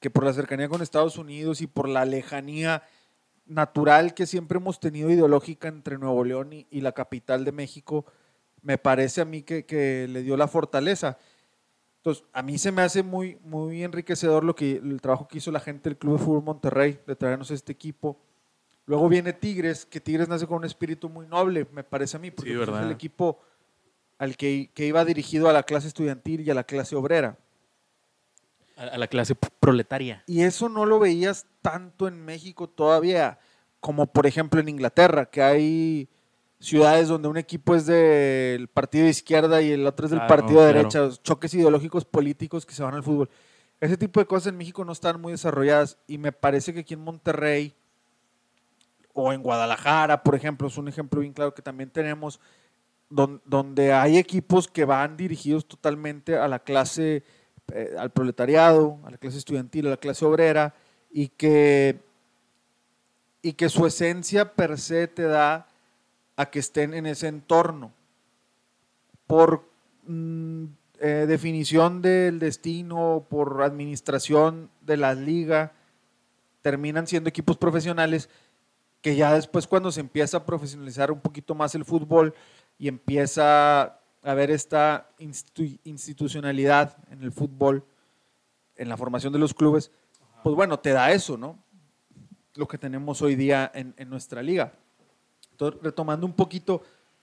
que 0.00 0.10
por 0.10 0.24
la 0.24 0.32
cercanía 0.32 0.68
con 0.68 0.82
Estados 0.82 1.18
Unidos 1.18 1.60
y 1.60 1.66
por 1.66 1.88
la 1.88 2.04
lejanía 2.04 2.82
natural 3.46 4.14
que 4.14 4.26
siempre 4.26 4.58
hemos 4.58 4.80
tenido 4.80 5.10
ideológica 5.10 5.68
entre 5.68 5.98
Nuevo 5.98 6.24
León 6.24 6.52
y, 6.52 6.66
y 6.70 6.80
la 6.80 6.92
capital 6.92 7.44
de 7.44 7.52
México, 7.52 8.04
me 8.62 8.78
parece 8.78 9.20
a 9.20 9.24
mí 9.24 9.42
que, 9.42 9.64
que 9.64 10.08
le 10.08 10.22
dio 10.22 10.36
la 10.36 10.48
fortaleza. 10.48 11.18
Entonces, 11.98 12.24
a 12.32 12.42
mí 12.42 12.58
se 12.58 12.72
me 12.72 12.82
hace 12.82 13.02
muy, 13.02 13.38
muy 13.42 13.82
enriquecedor 13.82 14.44
lo 14.44 14.54
que, 14.54 14.76
el 14.76 15.00
trabajo 15.00 15.28
que 15.28 15.38
hizo 15.38 15.50
la 15.50 15.60
gente 15.60 15.88
del 15.88 15.98
Club 15.98 16.18
de 16.18 16.24
Fútbol 16.24 16.42
Monterrey 16.44 17.00
de 17.06 17.16
traernos 17.16 17.50
este 17.50 17.72
equipo. 17.72 18.20
Luego 18.86 19.08
viene 19.08 19.32
Tigres, 19.32 19.86
que 19.86 20.00
Tigres 20.00 20.28
nace 20.28 20.46
con 20.46 20.58
un 20.58 20.64
espíritu 20.64 21.08
muy 21.08 21.26
noble, 21.26 21.66
me 21.72 21.82
parece 21.82 22.16
a 22.16 22.20
mí, 22.20 22.30
porque 22.30 22.52
Sí, 22.52 22.56
pues, 22.56 22.68
es 22.68 22.84
el 22.84 22.92
equipo 22.92 23.40
al 24.18 24.36
que, 24.36 24.70
que 24.72 24.86
iba 24.86 25.04
dirigido 25.04 25.48
a 25.48 25.52
la 25.52 25.64
clase 25.64 25.88
estudiantil 25.88 26.40
y 26.42 26.50
a 26.50 26.54
la 26.54 26.64
clase 26.64 26.94
obrera. 26.94 27.38
A, 28.76 28.98
la 28.98 29.06
clase 29.08 29.34
proletaria. 29.34 30.22
Y 30.26 30.42
eso 30.42 30.68
no 30.68 30.84
lo 30.84 30.98
veías 30.98 31.46
tanto 31.62 32.06
en 32.08 32.24
México 32.24 32.68
todavía, 32.68 33.38
como 33.80 34.06
por 34.06 34.26
ejemplo 34.26 34.60
en 34.60 34.68
Inglaterra, 34.68 35.26
que 35.30 35.42
hay 35.42 36.08
ciudades 36.60 37.08
donde 37.08 37.28
un 37.28 37.36
equipo 37.36 37.74
es 37.74 37.86
del 37.86 38.68
partido 38.68 39.04
de 39.04 39.10
izquierda 39.10 39.62
y 39.62 39.72
el 39.72 39.86
otro 39.86 40.06
es 40.06 40.10
del 40.10 40.20
Claro, 40.20 40.28
partido 40.36 40.60
de 40.60 40.72
claro. 40.72 40.88
derecha, 40.90 41.22
choques 41.22 41.54
ideológicos 41.54 42.04
políticos 42.04 42.64
que 42.66 42.74
se 42.74 42.82
van 42.82 42.94
al 42.94 43.02
fútbol. 43.02 43.28
Ese 43.80 43.96
tipo 43.96 44.20
de 44.20 44.26
cosas 44.26 44.48
en 44.48 44.56
México 44.56 44.84
no 44.84 44.92
están 44.92 45.20
muy 45.20 45.32
desarrolladas 45.32 45.98
y 46.06 46.18
me 46.18 46.32
parece 46.32 46.72
que 46.72 46.80
aquí 46.80 46.94
en 46.94 47.00
Monterrey 47.00 47.74
o 49.12 49.32
en 49.32 49.42
Guadalajara, 49.42 50.22
por 50.22 50.34
ejemplo, 50.34 50.68
es 50.68 50.76
un 50.76 50.88
ejemplo 50.88 51.20
bien 51.20 51.32
claro 51.32 51.54
que 51.54 51.62
también 51.62 51.90
tenemos, 51.90 52.40
don- 53.08 53.40
donde 53.44 53.92
hay 53.92 54.18
equipos 54.18 54.68
que 54.68 54.84
van 54.84 55.16
dirigidos 55.16 55.66
totalmente 55.66 56.36
a 56.36 56.48
la 56.48 56.58
clase, 56.58 57.22
eh, 57.72 57.94
al 57.98 58.10
proletariado, 58.10 58.98
a 59.04 59.10
la 59.10 59.18
clase 59.18 59.38
estudiantil, 59.38 59.86
a 59.86 59.90
la 59.90 59.96
clase 59.96 60.24
obrera, 60.24 60.74
y 61.10 61.28
que, 61.28 62.00
y 63.42 63.54
que 63.54 63.68
su 63.68 63.86
esencia 63.86 64.52
per 64.52 64.78
se 64.78 65.08
te 65.08 65.22
da 65.22 65.66
a 66.36 66.46
que 66.50 66.58
estén 66.58 66.94
en 66.94 67.06
ese 67.06 67.28
entorno. 67.28 67.92
Por 69.26 69.64
mm, 70.06 70.64
eh, 71.00 71.24
definición 71.26 72.02
del 72.02 72.38
destino, 72.38 73.26
por 73.28 73.62
administración 73.62 74.70
de 74.82 74.96
la 74.96 75.14
liga, 75.14 75.72
terminan 76.62 77.06
siendo 77.06 77.28
equipos 77.28 77.56
profesionales 77.56 78.28
que 79.00 79.14
ya 79.14 79.34
después 79.34 79.66
cuando 79.66 79.92
se 79.92 80.00
empieza 80.00 80.38
a 80.38 80.46
profesionalizar 80.46 81.12
un 81.12 81.20
poquito 81.20 81.54
más 81.54 81.74
el 81.74 81.84
fútbol 81.84 82.34
y 82.78 82.88
empieza 82.88 84.00
haber 84.26 84.50
esta 84.50 85.08
institu- 85.18 85.78
institucionalidad 85.84 86.96
en 87.10 87.22
el 87.22 87.32
fútbol, 87.32 87.84
en 88.76 88.88
la 88.88 88.96
formación 88.96 89.32
de 89.32 89.38
los 89.38 89.54
clubes, 89.54 89.90
pues 90.42 90.54
bueno, 90.54 90.78
te 90.78 90.90
da 90.90 91.12
eso, 91.12 91.36
¿no? 91.36 91.58
Lo 92.54 92.66
que 92.68 92.78
tenemos 92.78 93.22
hoy 93.22 93.34
día 93.36 93.70
en, 93.74 93.94
en 93.96 94.08
nuestra 94.10 94.42
liga. 94.42 94.72
Entonces, 95.50 95.80
retomando 95.82 96.26
un 96.26 96.32
poquito, 96.34 96.82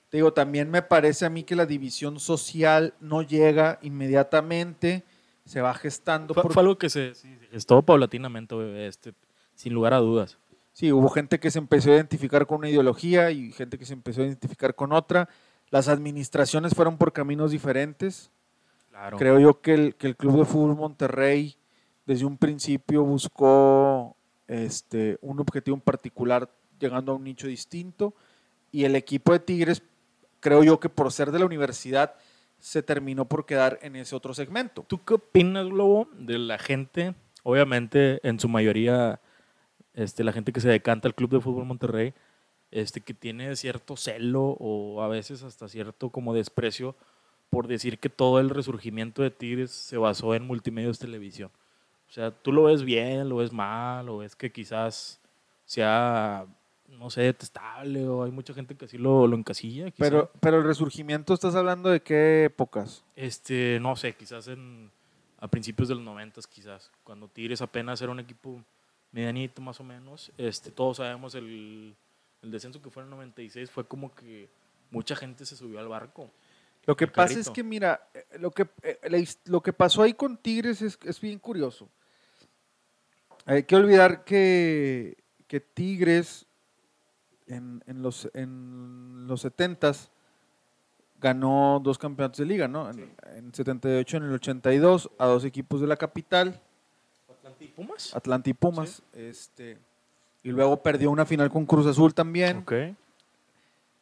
te 0.10 0.18
digo, 0.18 0.34
también 0.34 0.70
me 0.70 0.82
parece 0.82 1.26
a 1.26 1.30
mí 1.30 1.44
que 1.44 1.56
la 1.56 1.66
división 1.66 2.20
social 2.20 2.94
no 3.00 3.22
llega 3.22 3.80
inmediatamente, 3.82 5.04
se 5.46 5.62
va 5.62 5.74
gestando. 5.74 6.34
Fue, 6.34 6.44
por- 6.44 6.54
fue 6.54 6.62
algo 6.62 6.78
que 6.78 6.90
se, 6.90 7.14
sí, 7.16 7.36
se 7.40 7.48
gestó 7.48 7.82
paulatinamente, 7.82 8.88
este, 8.88 9.14
sin 9.56 9.74
lugar 9.74 9.94
a 9.94 9.98
dudas. 9.98 10.38
Sí, 10.72 10.92
hubo 10.92 11.10
gente 11.10 11.40
que 11.40 11.52
se 11.52 11.60
empezó 11.60 11.92
a 11.92 11.96
identificar 11.96 12.48
con 12.48 12.60
una 12.60 12.70
ideología 12.70 13.30
y 13.30 13.52
gente 13.52 13.78
que 13.78 13.86
se 13.86 13.94
empezó 13.94 14.22
a 14.22 14.26
identificar 14.26 14.74
con 14.74 14.92
otra. 14.92 15.30
Las 15.74 15.88
administraciones 15.88 16.76
fueron 16.76 17.00
por 17.00 17.14
caminos 17.14 17.50
diferentes. 17.50 18.30
Claro. 18.92 19.18
Creo 19.18 19.40
yo 19.40 19.60
que 19.60 19.74
el, 19.74 19.96
que 19.96 20.06
el 20.06 20.16
Club 20.16 20.38
de 20.38 20.46
Fútbol 20.46 20.76
Monterrey 20.76 21.58
desde 22.06 22.26
un 22.26 22.38
principio 22.38 23.04
buscó 23.04 24.16
este, 24.48 25.18
un 25.22 25.40
objetivo 25.40 25.76
en 25.76 25.82
particular 25.82 26.48
llegando 26.78 27.12
a 27.12 27.16
un 27.16 27.24
nicho 27.24 27.48
distinto 27.48 28.14
y 28.72 28.84
el 28.84 28.96
equipo 28.96 29.34
de 29.34 29.40
Tigres 29.40 29.82
creo 30.40 30.64
yo 30.64 30.80
que 30.80 30.90
por 30.90 31.12
ser 31.12 31.32
de 31.32 31.40
la 31.40 31.48
universidad 31.48 32.14
se 32.60 32.84
terminó 32.84 33.26
por 33.26 33.48
quedar 33.48 33.80
en 33.82 33.96
ese 33.96 34.16
otro 34.16 34.36
segmento. 34.36 34.86
¿Tú 34.88 35.04
qué 35.04 35.16
opinas, 35.16 35.66
Globo, 35.66 36.08
de 36.14 36.38
la 36.38 36.60
gente? 36.60 37.16
Obviamente, 37.42 38.20
en 38.22 38.40
su 38.40 38.48
mayoría, 38.48 39.22
este, 39.96 40.24
la 40.24 40.34
gente 40.34 40.54
que 40.54 40.62
se 40.62 40.70
decanta 40.70 41.08
al 41.08 41.16
Club 41.16 41.32
de 41.32 41.42
Fútbol 41.42 41.66
Monterrey, 41.66 42.14
este, 42.74 43.02
que 43.02 43.14
tiene 43.14 43.56
cierto 43.56 43.96
celo 43.96 44.58
o 44.60 45.04
a 45.04 45.08
veces 45.08 45.44
hasta 45.44 45.68
cierto 45.68 46.10
como 46.10 46.34
desprecio 46.34 46.96
por 47.52 47.68
decir 47.68 48.00
que 48.00 48.10
todo 48.10 48.40
el 48.40 48.50
resurgimiento 48.50 49.22
de 49.22 49.30
Tigres 49.30 49.70
se 49.70 49.98
basó 49.98 50.34
en 50.34 50.48
multimedios 50.48 50.98
televisión. 50.98 51.52
O 52.10 52.12
sea, 52.12 52.32
tú 52.32 52.52
lo 52.52 52.64
ves 52.64 52.84
bien, 52.84 53.30
lo 53.30 53.38
ves 53.38 53.54
mal, 53.54 54.10
o 54.10 54.18
ves 54.18 54.36
que 54.36 54.52
quizás 54.52 55.22
sea, 55.66 56.48
no 56.88 57.12
sé, 57.12 57.22
detestable, 57.22 58.08
o 58.08 58.24
hay 58.24 58.32
mucha 58.32 58.56
gente 58.56 58.76
que 58.76 58.86
así 58.86 58.98
lo, 58.98 59.28
lo 59.28 59.38
encasilla. 59.38 59.94
Pero, 59.98 60.32
pero 60.40 60.58
el 60.58 60.64
resurgimiento, 60.64 61.36
¿estás 61.36 61.54
hablando 61.54 61.90
de 61.90 62.02
qué 62.02 62.46
épocas? 62.46 63.04
Este, 63.16 63.78
no 63.80 63.96
sé, 63.96 64.16
quizás 64.16 64.48
en, 64.48 64.90
a 65.38 65.48
principios 65.48 65.90
de 65.90 65.96
los 65.96 66.04
noventas, 66.04 66.48
quizás, 66.48 66.92
cuando 67.04 67.28
Tigres 67.28 67.62
apenas 67.62 68.02
era 68.02 68.12
un 68.12 68.20
equipo 68.20 68.64
medianito 69.12 69.62
más 69.62 69.80
o 69.80 69.84
menos. 69.84 70.32
Este, 70.40 70.72
todos 70.72 70.98
sabemos 70.98 71.36
el, 71.36 71.96
el 72.44 72.52
descenso 72.52 72.82
que 72.82 72.90
fue 72.90 73.04
en 73.04 73.08
el 73.10 73.16
96 73.16 73.72
fue 73.72 73.88
como 73.88 74.14
que 74.14 74.50
mucha 74.92 75.16
gente 75.16 75.46
se 75.46 75.56
subió 75.56 75.80
al 75.80 75.88
barco. 75.88 76.30
Lo 76.86 76.96
que 76.96 77.08
pasa 77.08 77.30
carrito. 77.30 77.40
es 77.40 77.50
que, 77.50 77.64
mira, 77.64 78.10
eh, 78.14 78.38
lo 78.40 78.52
que, 78.52 78.68
eh, 78.84 79.26
lo 79.46 79.62
que 79.62 79.72
pasó 79.72 80.04
ahí 80.04 80.14
con 80.14 80.38
Tigres 80.38 80.82
es, 80.82 81.00
es 81.04 81.20
bien 81.22 81.40
curioso. 81.40 81.90
Hay 83.46 83.64
que 83.64 83.76
olvidar 83.76 84.26
que, 84.26 85.18
que 85.48 85.62
Tigres 85.62 86.46
en, 87.48 87.82
en 87.88 88.02
los, 88.02 88.30
en 88.34 89.26
los 89.28 89.46
70s 89.46 90.10
ganó 91.20 91.80
dos 91.82 91.98
campeonatos 91.98 92.40
de 92.40 92.46
liga, 92.46 92.68
¿no? 92.68 92.90
En, 92.90 93.16
en 93.36 93.54
78, 93.54 94.18
en 94.18 94.24
el 94.24 94.34
82, 94.34 95.10
a 95.18 95.26
dos 95.28 95.46
equipos 95.46 95.80
de 95.80 95.88
la 95.88 95.96
capital, 95.96 96.62
¿Atlante 97.44 97.66
y 97.66 97.68
Pumas? 97.68 98.16
Atlanta 98.16 98.50
y 98.50 98.54
Pumas. 98.54 99.04
Este, 99.14 99.78
y 100.44 100.50
luego 100.50 100.84
perdió 100.84 101.10
una 101.10 101.26
final 101.26 101.50
con 101.50 101.66
Cruz 101.66 101.86
Azul 101.88 102.14
también. 102.14 102.58
Ok, 102.58 102.74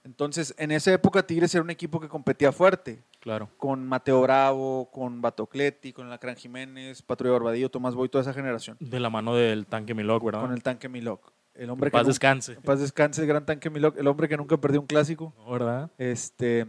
Entonces, 0.04 0.56
en 0.58 0.72
esa 0.72 0.92
época 0.92 1.26
Tigres 1.26 1.54
era 1.54 1.64
un 1.64 1.70
equipo 1.70 2.00
que 2.00 2.08
competía 2.10 2.52
fuerte. 2.52 3.04
claro. 3.20 3.50
con 3.58 3.88
Mateo 3.88 4.22
Bravo, 4.22 4.90
con 4.92 5.22
Batocleti, 5.22 5.94
con 5.94 6.10
Lacran 6.10 6.36
Jiménez, 6.36 7.04
Patrulla 7.04 7.34
Barbadillo, 7.34 7.70
Tomás 7.70 7.94
Boy, 7.94 8.10
toda 8.10 8.24
esa 8.24 8.34
generación. 8.34 8.78
De 8.80 9.00
la 9.00 9.10
mano 9.12 9.36
del 9.36 9.68
tanque 9.68 9.94
Milok, 9.94 10.24
¿verdad? 10.26 10.42
Con 10.42 10.54
el 10.54 10.64
tanque 10.64 10.90
Milok. 10.90 11.32
El 11.54 11.70
hombre 11.70 11.88
En 11.88 11.92
que 11.92 11.98
paz 11.98 12.04
nu- 12.04 12.08
descanse. 12.10 12.54
en 12.54 12.62
paz 12.64 12.80
descanse, 12.80 13.22
el 13.22 13.28
gran 13.28 13.46
tanque 13.46 13.70
Milok, 13.70 13.98
el 13.98 14.08
hombre 14.08 14.28
que 14.28 14.38
nunca 14.38 14.58
perdió 14.58 14.80
un 14.82 14.88
clásico. 14.88 15.34
¿no? 15.38 15.52
¿Verdad? 15.52 15.92
Este, 16.00 16.66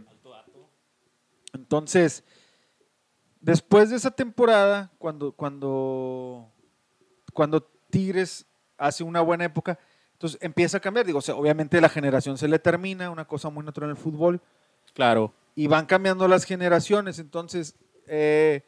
entonces, 1.53 2.23
después 3.39 3.89
de 3.89 3.95
esa 3.95 4.11
temporada, 4.11 4.91
cuando, 4.97 5.31
cuando, 5.31 6.51
cuando 7.33 7.61
Tigres 7.89 8.45
hace 8.87 9.03
una 9.03 9.21
buena 9.21 9.45
época, 9.45 9.79
entonces 10.13 10.39
empieza 10.41 10.77
a 10.77 10.79
cambiar. 10.79 11.05
Digo, 11.05 11.19
o 11.19 11.21
sea, 11.21 11.35
obviamente 11.35 11.79
la 11.81 11.89
generación 11.89 12.37
se 12.37 12.47
le 12.47 12.59
termina, 12.59 13.09
una 13.09 13.25
cosa 13.25 13.49
muy 13.49 13.63
natural 13.63 13.89
en 13.89 13.95
el 13.97 14.01
fútbol. 14.01 14.41
Claro. 14.93 15.33
y 15.55 15.67
van 15.67 15.85
cambiando 15.85 16.27
las 16.27 16.43
generaciones. 16.43 17.17
Entonces, 17.17 17.75
eh, 18.05 18.63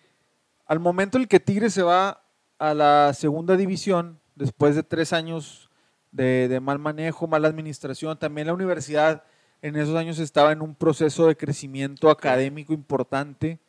al 0.65 0.79
momento 0.79 1.17
en 1.17 1.23
el 1.23 1.27
que 1.27 1.39
Tigres 1.39 1.73
se 1.73 1.83
va 1.83 2.23
a 2.57 2.73
la 2.73 3.13
segunda 3.13 3.55
división, 3.55 4.19
después 4.35 4.75
de 4.75 4.83
tres 4.83 5.13
años 5.13 5.69
de, 6.11 6.47
de 6.47 6.59
mal 6.59 6.79
manejo, 6.79 7.27
mala 7.27 7.47
administración, 7.47 8.17
también 8.17 8.47
la 8.47 8.53
universidad 8.53 9.23
en 9.61 9.75
esos 9.75 9.95
años 9.95 10.19
estaba 10.19 10.51
en 10.51 10.61
un 10.61 10.75
proceso 10.75 11.27
de 11.27 11.35
crecimiento 11.35 12.09
académico 12.09 12.73
importante 12.73 13.59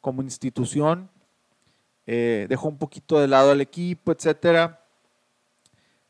como 0.00 0.22
institución. 0.22 1.10
Eh, 2.06 2.46
dejó 2.48 2.68
un 2.68 2.78
poquito 2.78 3.18
de 3.18 3.28
lado 3.28 3.50
al 3.50 3.60
equipo, 3.60 4.12
etcétera. 4.12 4.83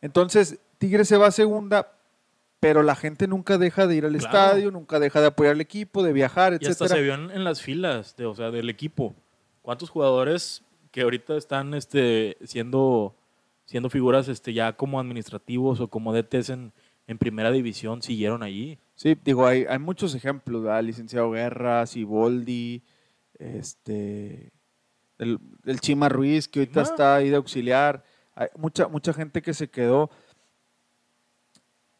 Entonces, 0.05 0.59
Tigres 0.79 1.09
se 1.09 1.17
va 1.17 1.29
a 1.29 1.31
segunda, 1.31 1.93
pero 2.61 2.83
la 2.83 2.95
gente 2.95 3.27
nunca 3.27 3.57
deja 3.57 3.87
de 3.87 3.97
ir 3.97 4.05
al 4.05 4.17
Claro. 4.17 4.27
estadio, 4.27 4.71
nunca 4.71 5.01
deja 5.01 5.21
de 5.23 5.29
apoyar 5.29 5.55
al 5.55 5.61
equipo, 5.63 6.03
de 6.03 6.13
viajar, 6.13 6.59
Y 6.61 6.67
hasta 6.67 6.89
se 6.89 7.01
vio 7.01 7.15
en, 7.15 7.31
en 7.31 7.43
las 7.43 7.63
filas, 7.63 8.15
de, 8.17 8.27
o 8.27 8.35
sea, 8.35 8.51
del 8.51 8.69
equipo. 8.69 9.15
¿Cuántos 9.63 9.89
jugadores 9.89 10.63
que 10.91 11.01
ahorita 11.01 11.37
están 11.39 11.73
este, 11.73 12.37
siendo, 12.45 13.15
siendo 13.65 13.89
figuras 13.89 14.29
este, 14.29 14.53
ya 14.53 14.75
como 14.75 15.01
administrativos 15.01 15.81
o 15.81 15.89
como 15.89 16.13
DTs 16.13 16.51
en, 16.51 16.73
en 17.07 17.17
primera 17.19 17.51
división 17.51 18.03
siguieron 18.03 18.43
allí? 18.43 18.79
Sí, 18.97 19.17
digo, 19.25 19.47
hay, 19.47 19.65
hay 19.69 19.79
muchos 19.79 20.15
ejemplos, 20.15 20.63
¿verdad? 20.63 20.83
Licenciado 20.85 21.31
Guerra, 21.31 21.87
Siboldi, 21.87 22.83
este, 23.39 24.53
el, 25.19 25.39
el 25.65 25.81
Chima 25.81 26.09
Ruiz, 26.09 26.47
que 26.49 26.61
ahorita 26.61 26.81
Ah. 26.81 26.85
está 26.85 27.17
ahí 27.17 27.31
de 27.31 27.37
auxiliar. 27.37 28.05
Hay 28.35 28.49
mucha, 28.57 28.89
mucha 28.89 29.13
gente 29.13 29.43
que 29.43 29.55
se 29.55 29.69
quedó. 29.71 30.11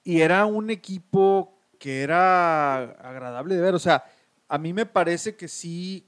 Y 0.03 0.21
era 0.21 0.47
un 0.47 0.71
equipo 0.71 1.59
que 1.79 2.03
era 2.03 2.77
agradable 2.83 3.55
de 3.55 3.61
ver. 3.61 3.75
O 3.75 3.79
sea, 3.79 4.05
a 4.49 4.59
mí 4.59 4.73
me 4.73 4.87
parece 4.87 5.37
que 5.37 5.49
sí, 5.49 6.07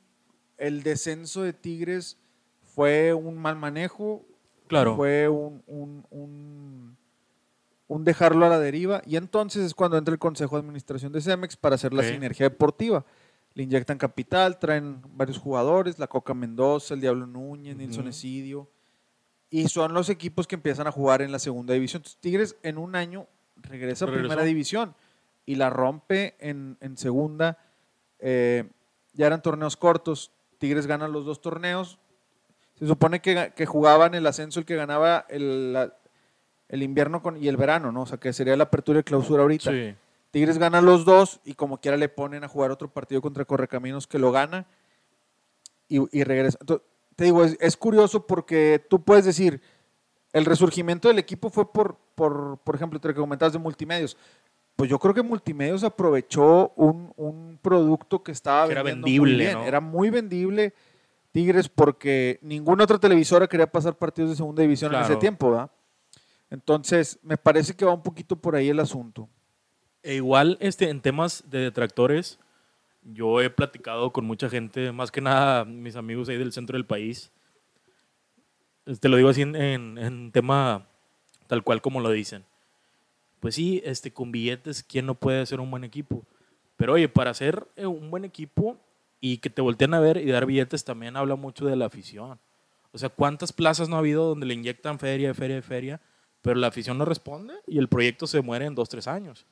el 0.58 0.82
descenso 0.82 1.42
de 1.42 1.52
Tigres 1.52 2.18
fue 2.62 3.14
un 3.14 3.36
mal 3.38 3.56
manejo, 3.56 4.24
Claro. 4.68 4.96
fue 4.96 5.28
un, 5.28 5.62
un- 5.66 6.06
un- 6.10 6.96
un 7.88 8.04
dejarlo 8.04 8.44
a 8.46 8.48
la 8.48 8.58
deriva. 8.58 9.00
Y 9.06 9.16
entonces 9.16 9.64
es 9.64 9.74
cuando 9.74 9.96
entra 9.96 10.12
el 10.12 10.18
Consejo 10.18 10.56
de 10.56 10.60
Administración 10.60 11.12
de 11.12 11.20
Cemex 11.20 11.56
para 11.56 11.76
hacer 11.76 11.92
la 11.94 12.02
sinergia 12.02 12.48
deportiva. 12.48 13.04
Le 13.54 13.62
inyectan 13.62 13.96
capital, 13.96 14.58
traen 14.58 15.00
varios 15.14 15.38
jugadores, 15.38 15.98
la 15.98 16.08
Coca 16.08 16.34
Mendoza, 16.34 16.92
el 16.94 17.00
Diablo 17.00 17.26
Núñez, 17.26 17.76
Nilson 17.76 18.00
Ujú. 18.02 18.10
Esidio. 18.10 18.68
Y 19.50 19.68
son 19.68 19.94
los 19.94 20.08
equipos 20.10 20.46
que 20.46 20.56
empiezan 20.56 20.86
a 20.86 20.92
jugar 20.92 21.22
en 21.22 21.30
la 21.32 21.38
segunda 21.38 21.74
división. 21.74 22.00
Entonces, 22.00 22.20
Tigres 22.20 22.56
en 22.62 22.78
un 22.78 22.96
año 22.96 23.26
regresa 23.56 24.04
a 24.04 24.08
primera 24.20 24.42
división 24.44 24.94
y 25.46 25.54
la 25.54 25.70
rompe 25.70 26.34
en, 26.40 26.76
en 26.80 26.96
segunda. 26.96 27.58
Eh, 28.18 28.68
ya 29.12 29.26
eran 29.26 29.42
torneos 29.42 29.76
cortos. 29.76 30.32
Tigres 30.58 30.86
gana 30.86 31.06
los 31.06 31.24
dos 31.24 31.40
torneos. 31.40 31.98
Se 32.74 32.86
supone 32.86 33.20
que, 33.20 33.52
que 33.54 33.66
jugaban 33.66 34.14
el 34.14 34.26
ascenso 34.26 34.58
el 34.60 34.66
que 34.66 34.74
ganaba 34.76 35.24
el, 35.28 35.72
la- 35.72 35.94
el 36.68 36.82
invierno 36.82 37.22
con, 37.22 37.40
y 37.40 37.46
el 37.46 37.56
verano, 37.56 37.92
¿no? 37.92 38.02
O 38.02 38.06
sea, 38.06 38.18
que 38.18 38.32
sería 38.32 38.56
la 38.56 38.64
apertura 38.64 38.98
y 38.98 39.04
clausura 39.04 39.42
ahorita. 39.42 39.70
Sí. 39.70 39.94
Tigres 40.32 40.58
gana 40.58 40.80
los 40.80 41.04
dos 41.04 41.40
y 41.44 41.54
como 41.54 41.80
quiera 41.80 41.96
le 41.96 42.08
ponen 42.08 42.42
a 42.42 42.48
jugar 42.48 42.72
otro 42.72 42.88
partido 42.92 43.22
contra 43.22 43.44
Correcaminos 43.44 44.08
que 44.08 44.18
lo 44.18 44.32
gana 44.32 44.66
y, 45.88 46.00
y 46.18 46.24
regresa. 46.24 46.58
Entonces, 46.60 46.84
te 47.16 47.24
digo, 47.24 47.44
es, 47.44 47.56
es 47.60 47.76
curioso 47.76 48.26
porque 48.26 48.84
tú 48.88 49.02
puedes 49.02 49.24
decir, 49.24 49.60
el 50.32 50.44
resurgimiento 50.44 51.08
del 51.08 51.18
equipo 51.18 51.50
fue 51.50 51.72
por, 51.72 51.96
por, 52.14 52.58
por 52.58 52.74
ejemplo, 52.74 53.00
te 53.00 53.14
comentabas 53.14 53.52
de 53.52 53.58
multimedios. 53.58 54.16
Pues 54.76 54.90
yo 54.90 54.98
creo 54.98 55.14
que 55.14 55.22
Multimedios 55.22 55.82
aprovechó 55.84 56.72
un, 56.76 57.10
un 57.16 57.58
producto 57.62 58.22
que 58.22 58.30
estaba 58.30 58.66
Que 58.66 58.72
era 58.72 58.82
muy 58.82 58.92
vendible, 58.92 59.36
bien. 59.38 59.52
¿no? 59.54 59.64
Era 59.64 59.80
muy 59.80 60.10
vendible 60.10 60.74
Tigres 61.32 61.70
porque 61.70 62.38
ninguna 62.42 62.84
otra 62.84 62.98
televisora 62.98 63.46
quería 63.46 63.66
pasar 63.66 63.96
partidos 63.96 64.30
de 64.30 64.36
segunda 64.36 64.60
división 64.60 64.94
en 64.94 65.00
ese 65.00 65.16
tiempo, 65.16 65.50
¿verdad? 65.50 65.70
Entonces, 66.50 67.18
me 67.22 67.36
parece 67.36 67.74
que 67.74 67.84
va 67.84 67.92
un 67.92 68.02
poquito 68.02 68.36
por 68.36 68.54
ahí 68.54 68.68
el 68.68 68.78
asunto. 68.78 69.28
E 70.02 70.14
igual, 70.14 70.58
este, 70.60 70.90
en 70.90 71.00
temas 71.00 71.42
de 71.46 71.58
detractores, 71.60 72.38
yo 73.12 73.40
he 73.40 73.50
platicado 73.50 74.12
con 74.12 74.24
mucha 74.24 74.48
gente, 74.48 74.92
más 74.92 75.10
que 75.10 75.20
nada 75.20 75.64
mis 75.64 75.96
amigos 75.96 76.28
ahí 76.28 76.36
del 76.36 76.52
centro 76.52 76.76
del 76.76 76.86
país. 76.86 77.32
Te 79.00 79.08
lo 79.08 79.16
digo 79.16 79.28
así 79.28 79.42
en, 79.42 79.56
en, 79.56 79.98
en 79.98 80.32
tema 80.32 80.86
tal 81.46 81.62
cual 81.62 81.80
como 81.80 82.00
lo 82.00 82.10
dicen. 82.10 82.44
Pues 83.40 83.54
sí, 83.54 83.82
este, 83.84 84.12
con 84.12 84.32
billetes, 84.32 84.82
¿quién 84.82 85.06
no 85.06 85.14
puede 85.14 85.40
hacer 85.40 85.60
un 85.60 85.70
buen 85.70 85.84
equipo? 85.84 86.24
Pero 86.76 86.94
oye, 86.94 87.08
para 87.08 87.30
hacer 87.30 87.66
eh, 87.76 87.86
un 87.86 88.10
buen 88.10 88.24
equipo 88.24 88.78
y 89.20 89.38
que 89.38 89.50
te 89.50 89.62
volteen 89.62 89.94
a 89.94 90.00
ver 90.00 90.18
y 90.18 90.26
dar 90.26 90.46
billetes 90.46 90.84
también 90.84 91.16
habla 91.16 91.36
mucho 91.36 91.66
de 91.66 91.76
la 91.76 91.86
afición. 91.86 92.38
O 92.92 92.98
sea, 92.98 93.08
¿cuántas 93.08 93.52
plazas 93.52 93.88
no 93.88 93.96
ha 93.96 94.00
habido 94.00 94.28
donde 94.28 94.46
le 94.46 94.54
inyectan 94.54 94.98
feria, 94.98 95.34
feria, 95.34 95.60
feria, 95.62 96.00
pero 96.42 96.56
la 96.56 96.68
afición 96.68 96.98
no 96.98 97.04
responde 97.04 97.54
y 97.66 97.78
el 97.78 97.88
proyecto 97.88 98.26
se 98.26 98.40
muere 98.40 98.66
en 98.66 98.74
dos, 98.74 98.88
tres 98.88 99.06
años? 99.06 99.46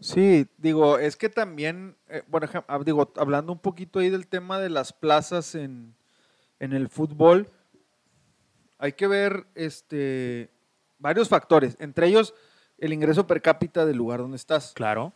Sí, 0.00 0.46
digo, 0.58 0.98
es 0.98 1.16
que 1.16 1.28
también, 1.28 1.96
eh, 2.08 2.22
bueno, 2.28 2.46
ejem- 2.46 2.64
ah, 2.68 2.80
digo, 2.84 3.12
hablando 3.16 3.52
un 3.52 3.58
poquito 3.60 3.98
ahí 4.00 4.10
del 4.10 4.26
tema 4.26 4.58
de 4.58 4.68
las 4.68 4.92
plazas 4.92 5.54
en, 5.54 5.94
en 6.58 6.72
el 6.72 6.88
fútbol, 6.88 7.48
hay 8.78 8.92
que 8.92 9.06
ver 9.06 9.46
este, 9.54 10.50
varios 10.98 11.28
factores, 11.28 11.76
entre 11.78 12.08
ellos 12.08 12.34
el 12.78 12.92
ingreso 12.92 13.26
per 13.26 13.40
cápita 13.40 13.86
del 13.86 13.96
lugar 13.96 14.20
donde 14.20 14.36
estás, 14.36 14.72
Claro. 14.74 15.14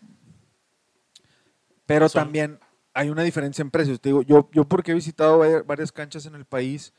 pero 1.86 2.08
Son- 2.08 2.22
también 2.24 2.60
hay 2.94 3.10
una 3.10 3.22
diferencia 3.22 3.62
en 3.62 3.70
precios. 3.70 4.00
Te 4.00 4.08
digo, 4.10 4.22
yo, 4.22 4.48
yo 4.52 4.64
porque 4.64 4.92
he 4.92 4.94
visitado 4.94 5.40
vari- 5.40 5.64
varias 5.66 5.92
canchas 5.92 6.26
en 6.26 6.34
el 6.34 6.44
país, 6.44 6.92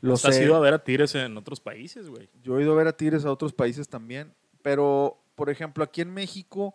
lo 0.00 0.10
Los 0.10 0.24
has 0.24 0.36
sé. 0.36 0.44
ido 0.44 0.56
a 0.56 0.60
ver 0.60 0.74
a 0.74 0.82
Tigres 0.84 1.14
en 1.14 1.36
otros 1.36 1.60
países, 1.60 2.08
güey. 2.08 2.30
Yo 2.42 2.58
he 2.58 2.62
ido 2.62 2.72
a 2.72 2.76
ver 2.76 2.86
a 2.88 2.96
Tigres 2.96 3.24
a 3.24 3.32
otros 3.32 3.52
países 3.52 3.88
también, 3.88 4.32
pero 4.62 5.18
por 5.34 5.50
ejemplo 5.50 5.84
aquí 5.84 6.00
en 6.00 6.12
México, 6.14 6.74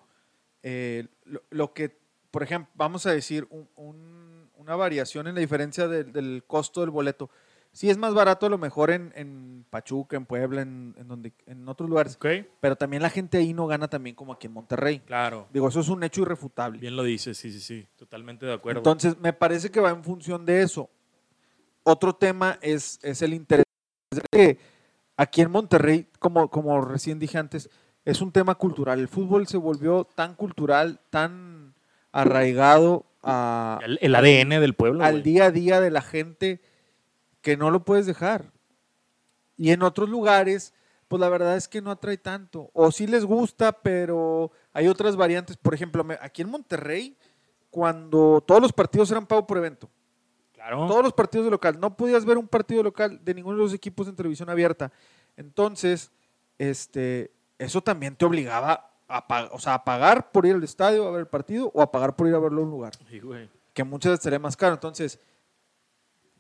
eh, 0.68 1.08
lo, 1.26 1.44
lo 1.52 1.74
que, 1.74 1.96
por 2.32 2.42
ejemplo, 2.42 2.72
vamos 2.76 3.06
a 3.06 3.12
decir 3.12 3.46
un- 3.52 3.70
un- 3.76 4.50
una 4.58 4.76
variación 4.76 5.28
en 5.28 5.36
la 5.36 5.42
diferencia 5.42 5.88
del- 5.88 6.12
del 6.12 6.44
costo 6.48 6.82
del 6.82 6.90
boleto. 6.90 7.30
Sí 7.72 7.90
es 7.90 7.98
más 7.98 8.14
barato 8.16 8.48
a 8.48 8.50
lo 8.50 8.58
mejor 8.58 8.90
en, 8.90 9.12
en 9.16 9.64
Pachuca, 9.70 10.16
en 10.18 10.26
Puebla, 10.26 10.62
en, 10.64 10.96
en 10.98 11.08
donde, 11.08 11.34
en 11.46 11.68
otros 11.70 11.88
lugares, 11.90 12.18
pero 12.62 12.76
también 12.78 13.04
la 13.04 13.10
gente 13.12 13.38
ahí 13.38 13.54
no 13.54 13.68
gana 13.68 13.88
también 13.90 14.16
como 14.16 14.34
aquí 14.34 14.48
en 14.48 14.54
Monterrey. 14.54 15.02
claro. 15.02 15.48
Digo, 15.54 15.68
eso 15.68 15.82
es 15.82 15.90
un 15.90 16.02
hecho 16.04 16.22
irrefutable. 16.24 16.80
Bien 16.80 16.96
lo 16.96 17.04
dices, 17.04 17.38
sí, 17.38 17.52
sí, 17.52 17.60
sí. 17.60 17.86
Totalmente 17.96 18.46
de 18.48 18.54
acuerdo. 18.54 18.80
Entonces, 18.80 19.20
me 19.20 19.34
parece 19.34 19.70
que 19.70 19.80
va 19.82 19.92
en 19.92 20.04
función 20.04 20.46
de 20.46 20.62
eso. 20.64 20.90
Otro 21.84 22.14
tema 22.16 22.58
es, 22.62 22.98
es 23.04 23.22
el 23.22 23.34
interés. 23.34 23.66
de 24.10 24.22
que 24.32 24.60
aquí 25.18 25.42
en 25.42 25.52
Monterrey, 25.52 26.08
como, 26.20 26.50
como 26.50 26.82
recién 26.82 27.20
dije 27.20 27.38
antes, 27.38 27.70
es 28.06 28.22
un 28.22 28.32
tema 28.32 28.56
cultural. 28.56 29.00
El 29.00 29.08
fútbol 29.08 29.48
se 29.48 29.58
volvió 29.58 30.06
tan 30.16 30.36
cultural, 30.36 31.00
tan 31.10 31.74
arraigado 32.12 33.06
a, 33.24 33.80
el, 33.84 33.98
el 34.02 34.16
ADN 34.16 34.62
del 34.62 34.76
pueblo. 34.76 35.04
al 35.04 35.24
día 35.24 35.46
a 35.46 35.52
día 35.52 35.82
de 35.82 35.90
la 35.92 36.02
gente 36.02 36.62
que 37.42 37.58
no 37.58 37.72
lo 37.72 37.84
puedes 37.84 38.06
dejar. 38.06 38.52
Y 39.58 39.72
en 39.72 39.82
otros 39.84 40.10
lugares, 40.10 40.74
pues 41.08 41.20
la 41.20 41.30
verdad 41.30 41.56
es 41.58 41.68
que 41.68 41.82
no 41.82 41.92
atrae 41.92 42.18
tanto. 42.18 42.70
O 42.74 42.92
sí 42.92 43.08
les 43.08 43.26
gusta, 43.26 43.72
pero 43.72 44.52
hay 44.74 44.88
otras 44.88 45.16
variantes. 45.16 45.58
Por 45.58 45.74
ejemplo, 45.74 46.06
aquí 46.22 46.42
en 46.42 46.50
Monterrey, 46.50 47.18
cuando 47.70 48.44
todos 48.46 48.62
los 48.62 48.72
partidos 48.74 49.12
eran 49.12 49.26
pago 49.26 49.46
por 49.48 49.58
evento, 49.58 49.90
Claro. 50.54 50.88
todos 50.88 51.04
los 51.04 51.14
partidos 51.14 51.46
de 51.46 51.52
local, 51.52 51.80
no 51.80 51.96
podías 51.96 52.26
ver 52.26 52.38
un 52.38 52.48
partido 52.48 52.82
local 52.82 53.20
de 53.24 53.34
ninguno 53.36 53.58
de 53.58 53.64
los 53.64 53.74
equipos 53.74 54.08
en 54.08 54.16
televisión 54.16 54.50
abierta. 54.50 54.92
Entonces, 55.38 56.12
este, 56.58 57.32
eso 57.58 57.82
también 57.82 58.16
te 58.16 58.26
obligaba 58.26 58.92
a, 59.08 59.28
pa- 59.28 59.50
o 59.52 59.60
sea, 59.60 59.76
a 59.76 59.84
pagar 59.84 60.32
por 60.32 60.46
ir 60.46 60.56
al 60.56 60.64
estadio 60.64 61.08
a 61.08 61.12
ver 61.12 61.22
el 61.22 61.28
partido 61.28 61.72
o 61.74 61.82
a 61.82 61.92
pagar 61.92 62.16
por 62.16 62.28
ir 62.28 62.36
a 62.36 62.40
verlo 62.40 62.62
a 62.62 62.64
un 62.66 62.72
lugar 62.72 62.94
Sí, 63.10 63.20
güey. 63.20 63.50
que 63.74 63.84
muchas 63.84 64.12
veces 64.14 64.24
sería 64.24 64.40
más 64.40 64.58
caro. 64.58 64.74
Entonces, 64.74 65.20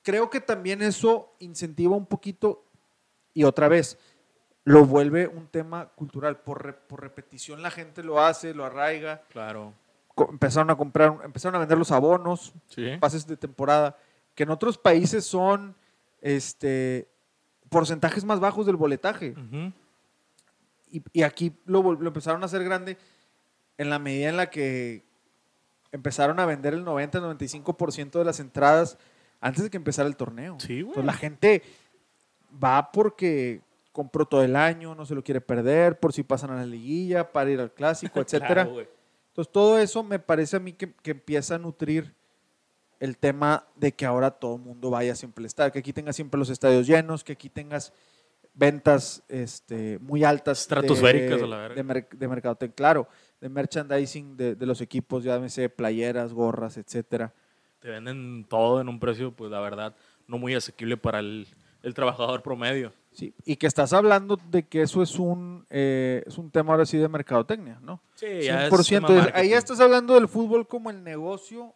creo 0.01 0.29
que 0.29 0.41
también 0.41 0.81
eso 0.81 1.35
incentiva 1.39 1.95
un 1.95 2.05
poquito 2.05 2.65
y 3.33 3.43
otra 3.43 3.67
vez 3.67 3.97
lo 4.63 4.85
vuelve 4.85 5.27
un 5.27 5.47
tema 5.47 5.89
cultural. 5.95 6.37
Por, 6.39 6.63
re- 6.63 6.73
por 6.73 7.01
repetición 7.01 7.61
la 7.61 7.71
gente 7.71 8.03
lo 8.03 8.19
hace, 8.21 8.53
lo 8.53 8.65
arraiga. 8.65 9.21
Claro. 9.29 9.73
Co- 10.15 10.29
Empezaron 10.31 10.69
a 10.71 10.75
comprar, 10.77 11.19
empezaron 11.23 11.55
a 11.55 11.59
vender 11.59 11.77
los 11.77 11.91
abonos, 11.91 12.53
Sí. 12.69 12.97
pases 12.99 13.27
de 13.27 13.37
temporada, 13.37 13.97
que 14.33 14.43
en 14.43 14.49
otros 14.49 14.77
países 14.77 15.25
son 15.25 15.75
este 16.21 17.07
porcentajes 17.69 18.23
más 18.23 18.39
bajos 18.39 18.65
del 18.65 18.75
boletaje. 18.75 19.35
Y, 20.95 21.03
y 21.11 21.23
aquí 21.23 21.53
lo, 21.65 21.93
lo 21.93 22.07
empezaron 22.07 22.41
a 22.41 22.45
hacer 22.45 22.63
grande 22.63 22.97
en 23.77 23.89
la 23.89 23.99
medida 23.99 24.29
en 24.29 24.37
la 24.37 24.49
que 24.49 25.03
empezaron 25.91 26.39
a 26.39 26.45
vender 26.45 26.73
el 26.73 26.85
90-95% 26.85 28.11
de 28.19 28.25
las 28.25 28.39
entradas 28.39 28.97
antes 29.41 29.63
de 29.63 29.69
que 29.69 29.77
empezara 29.77 30.07
el 30.07 30.15
torneo. 30.15 30.57
Sí, 30.59 30.81
güey. 30.81 30.91
Entonces 30.91 31.05
la 31.05 31.13
gente 31.13 31.63
va 32.63 32.91
porque 32.91 33.61
compró 33.91 34.25
todo 34.25 34.43
el 34.43 34.55
año, 34.55 34.95
no 34.95 35.05
se 35.05 35.15
lo 35.15 35.23
quiere 35.23 35.41
perder, 35.41 35.99
por 35.99 36.13
si 36.13 36.23
pasan 36.23 36.51
a 36.51 36.55
la 36.55 36.65
liguilla, 36.65 37.31
para 37.31 37.49
ir 37.49 37.59
al 37.59 37.73
clásico, 37.73 38.19
etcétera. 38.21 38.65
Claro. 38.65 38.87
Entonces 39.29 39.51
todo 39.51 39.79
eso 39.79 40.03
me 40.03 40.19
parece 40.19 40.57
a 40.57 40.59
mí 40.59 40.73
que, 40.73 40.93
que 40.93 41.11
empieza 41.11 41.55
a 41.55 41.57
nutrir 41.57 42.13
el 42.99 43.17
tema 43.17 43.67
de 43.75 43.93
que 43.93 44.05
ahora 44.05 44.31
todo 44.31 44.55
el 44.55 44.61
mundo 44.61 44.89
vaya 44.89 45.15
siempre 45.15 45.41
al 45.41 45.47
estadio, 45.47 45.71
que 45.71 45.79
aquí 45.79 45.93
tengas 45.93 46.15
siempre 46.15 46.39
los 46.39 46.49
estadios 46.49 46.87
llenos, 46.87 47.23
que 47.23 47.33
aquí 47.33 47.49
tengas 47.49 47.93
ventas 48.55 49.23
este, 49.27 49.99
muy 49.99 50.23
altas. 50.23 50.61
Estratosféricas 50.61 51.41
a 51.41 51.45
la 51.45 51.57
verga. 51.57 51.75
De, 51.75 51.83
mer- 51.83 52.09
de 52.09 52.27
mercadotecnia, 52.27 52.75
claro, 52.75 53.07
de 53.41 53.49
merchandising 53.49 54.37
de, 54.37 54.55
de 54.55 54.65
los 54.65 54.81
equipos, 54.81 55.23
ya 55.23 55.35
llámese 55.35 55.69
playeras, 55.69 56.33
gorras, 56.33 56.77
etcétera. 56.77 57.33
Te 57.79 57.89
venden 57.89 58.45
todo 58.49 58.81
en 58.81 58.89
un 58.89 58.99
precio, 58.99 59.31
pues 59.31 59.51
la 59.51 59.59
verdad, 59.59 59.95
no 60.27 60.37
muy 60.37 60.55
asequible 60.55 60.97
para 60.97 61.19
el, 61.19 61.47
el 61.83 61.93
trabajador 61.93 62.41
promedio. 62.41 62.91
Sí, 63.11 63.33
y 63.45 63.55
que 63.57 63.67
estás 63.67 63.93
hablando 63.93 64.37
de 64.49 64.63
que 64.67 64.81
eso 64.81 65.01
es 65.03 65.19
un, 65.19 65.65
eh, 65.69 66.23
es 66.25 66.37
un 66.37 66.49
tema 66.49 66.73
ahora 66.73 66.85
sí 66.85 66.97
de 66.97 67.07
mercadotecnia, 67.07 67.79
¿no? 67.81 68.01
Sí, 68.15 68.25
100%. 68.25 68.97
Entonces, 68.97 69.31
ahí 69.33 69.49
ya 69.49 69.57
estás 69.57 69.79
hablando 69.79 70.15
del 70.15 70.27
fútbol 70.27 70.67
como 70.67 70.89
el 70.89 71.03
negocio 71.03 71.73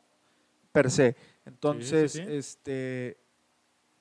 per 0.71 0.89
se. 0.91 1.15
Entonces, 1.45 2.13
sí. 2.13 2.23
este, 2.27 3.17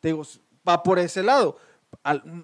te 0.00 0.08
digo, 0.08 0.22
va 0.68 0.82
por 0.82 0.98
ese 0.98 1.22
lado. 1.22 1.58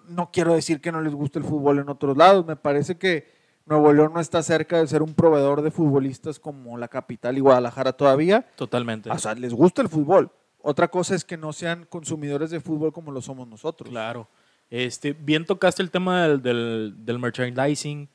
No 0.09 0.31
quiero 0.33 0.55
decir 0.55 0.81
que 0.81 0.93
no 0.93 1.01
les 1.01 1.15
guste 1.15 1.39
el 1.39 1.45
fútbol 1.45 1.79
en 1.79 1.89
otros 1.89 2.17
lados. 2.17 2.47
Me 2.47 2.57
parece 2.57 2.99
que 2.99 3.27
Nuevo 3.67 3.93
León 3.93 4.13
no 4.15 4.21
está 4.21 4.43
cerca 4.43 4.79
de 4.79 4.87
ser 4.87 5.03
un 5.03 5.15
proveedor 5.15 5.63
de 5.63 5.71
futbolistas 5.71 6.39
como 6.39 6.77
la 6.77 6.89
capital 6.89 7.37
y 7.37 7.41
Guadalajara 7.41 7.93
todavía. 7.93 8.47
Totalmente. 8.57 9.11
O 9.11 9.19
sea, 9.19 9.35
les 9.35 9.55
gusta 9.55 9.81
el 9.83 9.89
fútbol. 9.89 10.31
Otra 10.61 10.89
cosa 10.89 11.15
es 11.15 11.25
que 11.25 11.37
no 11.37 11.53
sean 11.53 11.87
consumidores 11.87 12.51
de 12.51 12.61
fútbol 12.61 12.93
como 12.93 13.13
lo 13.13 13.21
somos 13.23 13.49
nosotros. 13.49 13.91
Claro. 13.91 14.29
Este, 14.71 15.13
bien 15.13 15.45
tocaste 15.45 15.83
el 15.83 15.91
tema 15.91 16.27
del, 16.27 16.43
del, 16.43 16.95
del 17.05 17.19
merchandising, 17.19 18.09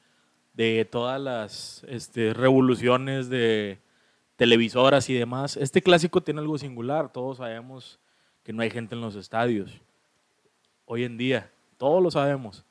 de 0.53 0.87
todas 0.89 1.21
las 1.21 1.83
este, 1.87 2.33
revoluciones 2.33 3.29
de 3.29 3.79
televisoras 4.35 5.09
y 5.09 5.13
demás. 5.13 5.57
Este 5.57 5.81
clásico 5.81 6.21
tiene 6.21 6.41
algo 6.41 6.57
singular. 6.57 7.11
Todos 7.11 7.37
sabemos 7.37 7.99
que 8.43 8.53
no 8.53 8.61
hay 8.61 8.69
gente 8.69 8.95
en 8.95 9.01
los 9.01 9.15
estadios. 9.15 9.81
Hoy 10.91 11.03
en 11.03 11.19
día, 11.19 11.51
todos 11.77 12.01
lo 12.01 12.09
sabemos. 12.09 12.65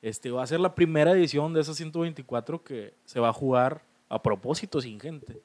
Este, 0.00 0.30
va 0.30 0.44
a 0.44 0.46
ser 0.46 0.60
la 0.60 0.76
primera 0.76 1.10
edición 1.10 1.52
de 1.52 1.60
esa 1.60 1.74
124 1.74 2.62
que 2.62 2.94
se 3.04 3.18
va 3.18 3.30
a 3.30 3.32
jugar 3.32 3.82
a 4.08 4.22
propósito 4.22 4.80
sin 4.80 5.00
gente. 5.00 5.42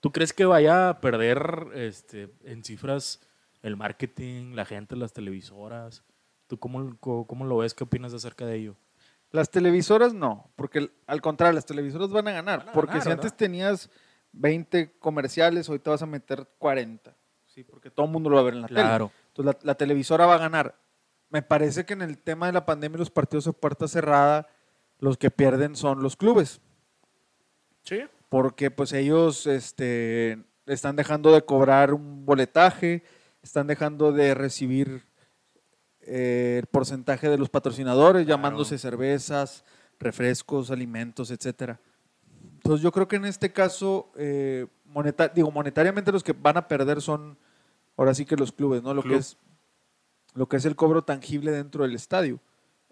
¿Tú 0.00 0.12
crees 0.12 0.34
que 0.34 0.44
vaya 0.44 0.90
a 0.90 1.00
perder 1.00 1.68
este, 1.72 2.28
en 2.44 2.62
cifras 2.64 3.22
el 3.62 3.78
marketing, 3.78 4.52
la 4.54 4.66
gente, 4.66 4.94
las 4.94 5.14
televisoras? 5.14 6.04
¿Tú 6.48 6.58
cómo, 6.58 6.98
cómo, 7.00 7.26
cómo 7.26 7.46
lo 7.46 7.56
ves? 7.56 7.72
¿Qué 7.72 7.84
opinas 7.84 8.12
acerca 8.12 8.44
de 8.44 8.56
ello? 8.56 8.76
Las 9.30 9.48
televisoras 9.48 10.12
no, 10.12 10.50
porque 10.56 10.90
al 11.06 11.22
contrario, 11.22 11.54
las 11.54 11.64
televisoras 11.64 12.10
van 12.10 12.28
a 12.28 12.32
ganar. 12.32 12.58
Van 12.58 12.68
a 12.68 12.72
porque 12.72 12.98
ganar, 12.98 13.04
si 13.04 13.10
antes 13.10 13.24
¿verdad? 13.30 13.38
tenías 13.38 13.90
20 14.32 14.98
comerciales, 14.98 15.66
hoy 15.70 15.78
te 15.78 15.88
vas 15.88 16.02
a 16.02 16.06
meter 16.06 16.46
40. 16.58 17.16
Sí, 17.46 17.64
porque 17.64 17.90
todo 17.90 18.04
el 18.04 18.12
mundo 18.12 18.28
lo 18.28 18.36
va 18.36 18.42
a 18.42 18.44
ver 18.44 18.54
en 18.54 18.60
la 18.60 18.68
tele. 18.68 18.80
Claro. 18.82 19.10
Entonces 19.28 19.54
la, 19.62 19.66
la 19.66 19.74
televisora 19.76 20.26
va 20.26 20.34
a 20.34 20.38
ganar. 20.38 20.74
Me 21.30 21.42
parece 21.42 21.84
que 21.86 21.92
en 21.94 22.02
el 22.02 22.18
tema 22.18 22.46
de 22.46 22.52
la 22.52 22.66
pandemia 22.66 22.96
y 22.96 22.98
los 22.98 23.10
partidos 23.10 23.46
a 23.46 23.52
puerta 23.52 23.86
cerrada, 23.88 24.48
los 24.98 25.16
que 25.16 25.30
pierden 25.30 25.76
son 25.76 26.02
los 26.02 26.16
clubes. 26.16 26.60
Sí. 27.84 28.00
Porque 28.28 28.70
pues 28.70 28.92
ellos 28.92 29.46
este, 29.46 30.44
están 30.66 30.96
dejando 30.96 31.32
de 31.32 31.42
cobrar 31.42 31.94
un 31.94 32.26
boletaje, 32.26 33.02
están 33.42 33.66
dejando 33.66 34.12
de 34.12 34.34
recibir 34.34 35.04
eh, 36.02 36.58
el 36.60 36.66
porcentaje 36.66 37.28
de 37.28 37.38
los 37.38 37.48
patrocinadores, 37.48 38.24
Claro. 38.26 38.36
llamándose 38.42 38.76
cervezas, 38.78 39.64
refrescos, 39.98 40.70
alimentos, 40.70 41.30
etcétera. 41.30 41.80
Entonces 42.54 42.82
yo 42.82 42.90
creo 42.92 43.06
que 43.08 43.16
en 43.16 43.24
este 43.24 43.52
caso, 43.52 44.10
eh, 44.16 44.66
moneta- 44.84 45.28
digo, 45.28 45.50
monetariamente 45.50 46.12
los 46.12 46.22
que 46.24 46.32
van 46.32 46.56
a 46.56 46.66
perder 46.68 47.00
son 47.00 47.38
ahora 47.96 48.14
sí 48.14 48.24
que 48.24 48.36
los 48.36 48.50
clubes, 48.52 48.82
¿no? 48.82 48.92
Lo 48.94 49.02
Club. 49.02 49.14
que 49.14 49.18
es 49.20 49.36
lo 50.34 50.48
que 50.48 50.56
es 50.56 50.64
el 50.64 50.76
cobro 50.76 51.02
tangible 51.02 51.50
dentro 51.52 51.82
del 51.84 51.94
estadio. 51.94 52.40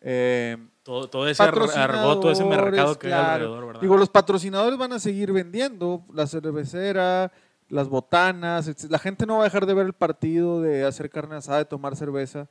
Eh, 0.00 0.56
Todo, 0.82 1.08
todo 1.10 1.28
ese 1.28 1.42
ar- 1.42 1.48
argot, 1.58 2.20
todo 2.20 2.30
ese 2.30 2.44
mercado 2.44 2.98
que 2.98 3.08
hay 3.08 3.12
claro. 3.12 3.32
alrededor, 3.34 3.66
¿verdad? 3.66 3.80
Digo, 3.80 3.96
los 3.96 4.08
patrocinadores 4.08 4.78
van 4.78 4.92
a 4.92 4.98
seguir 4.98 5.32
vendiendo 5.32 6.04
la 6.12 6.26
cervecera, 6.26 7.32
las 7.68 7.88
botanas. 7.88 8.68
etc. 8.68 8.84
La 8.90 8.98
gente 8.98 9.26
no 9.26 9.34
va 9.36 9.40
a 9.42 9.44
dejar 9.44 9.66
de 9.66 9.74
ver 9.74 9.86
el 9.86 9.92
partido, 9.92 10.62
de 10.62 10.84
hacer 10.84 11.10
carne 11.10 11.36
asada, 11.36 11.58
de 11.58 11.64
tomar 11.64 11.96
cerveza. 11.96 12.48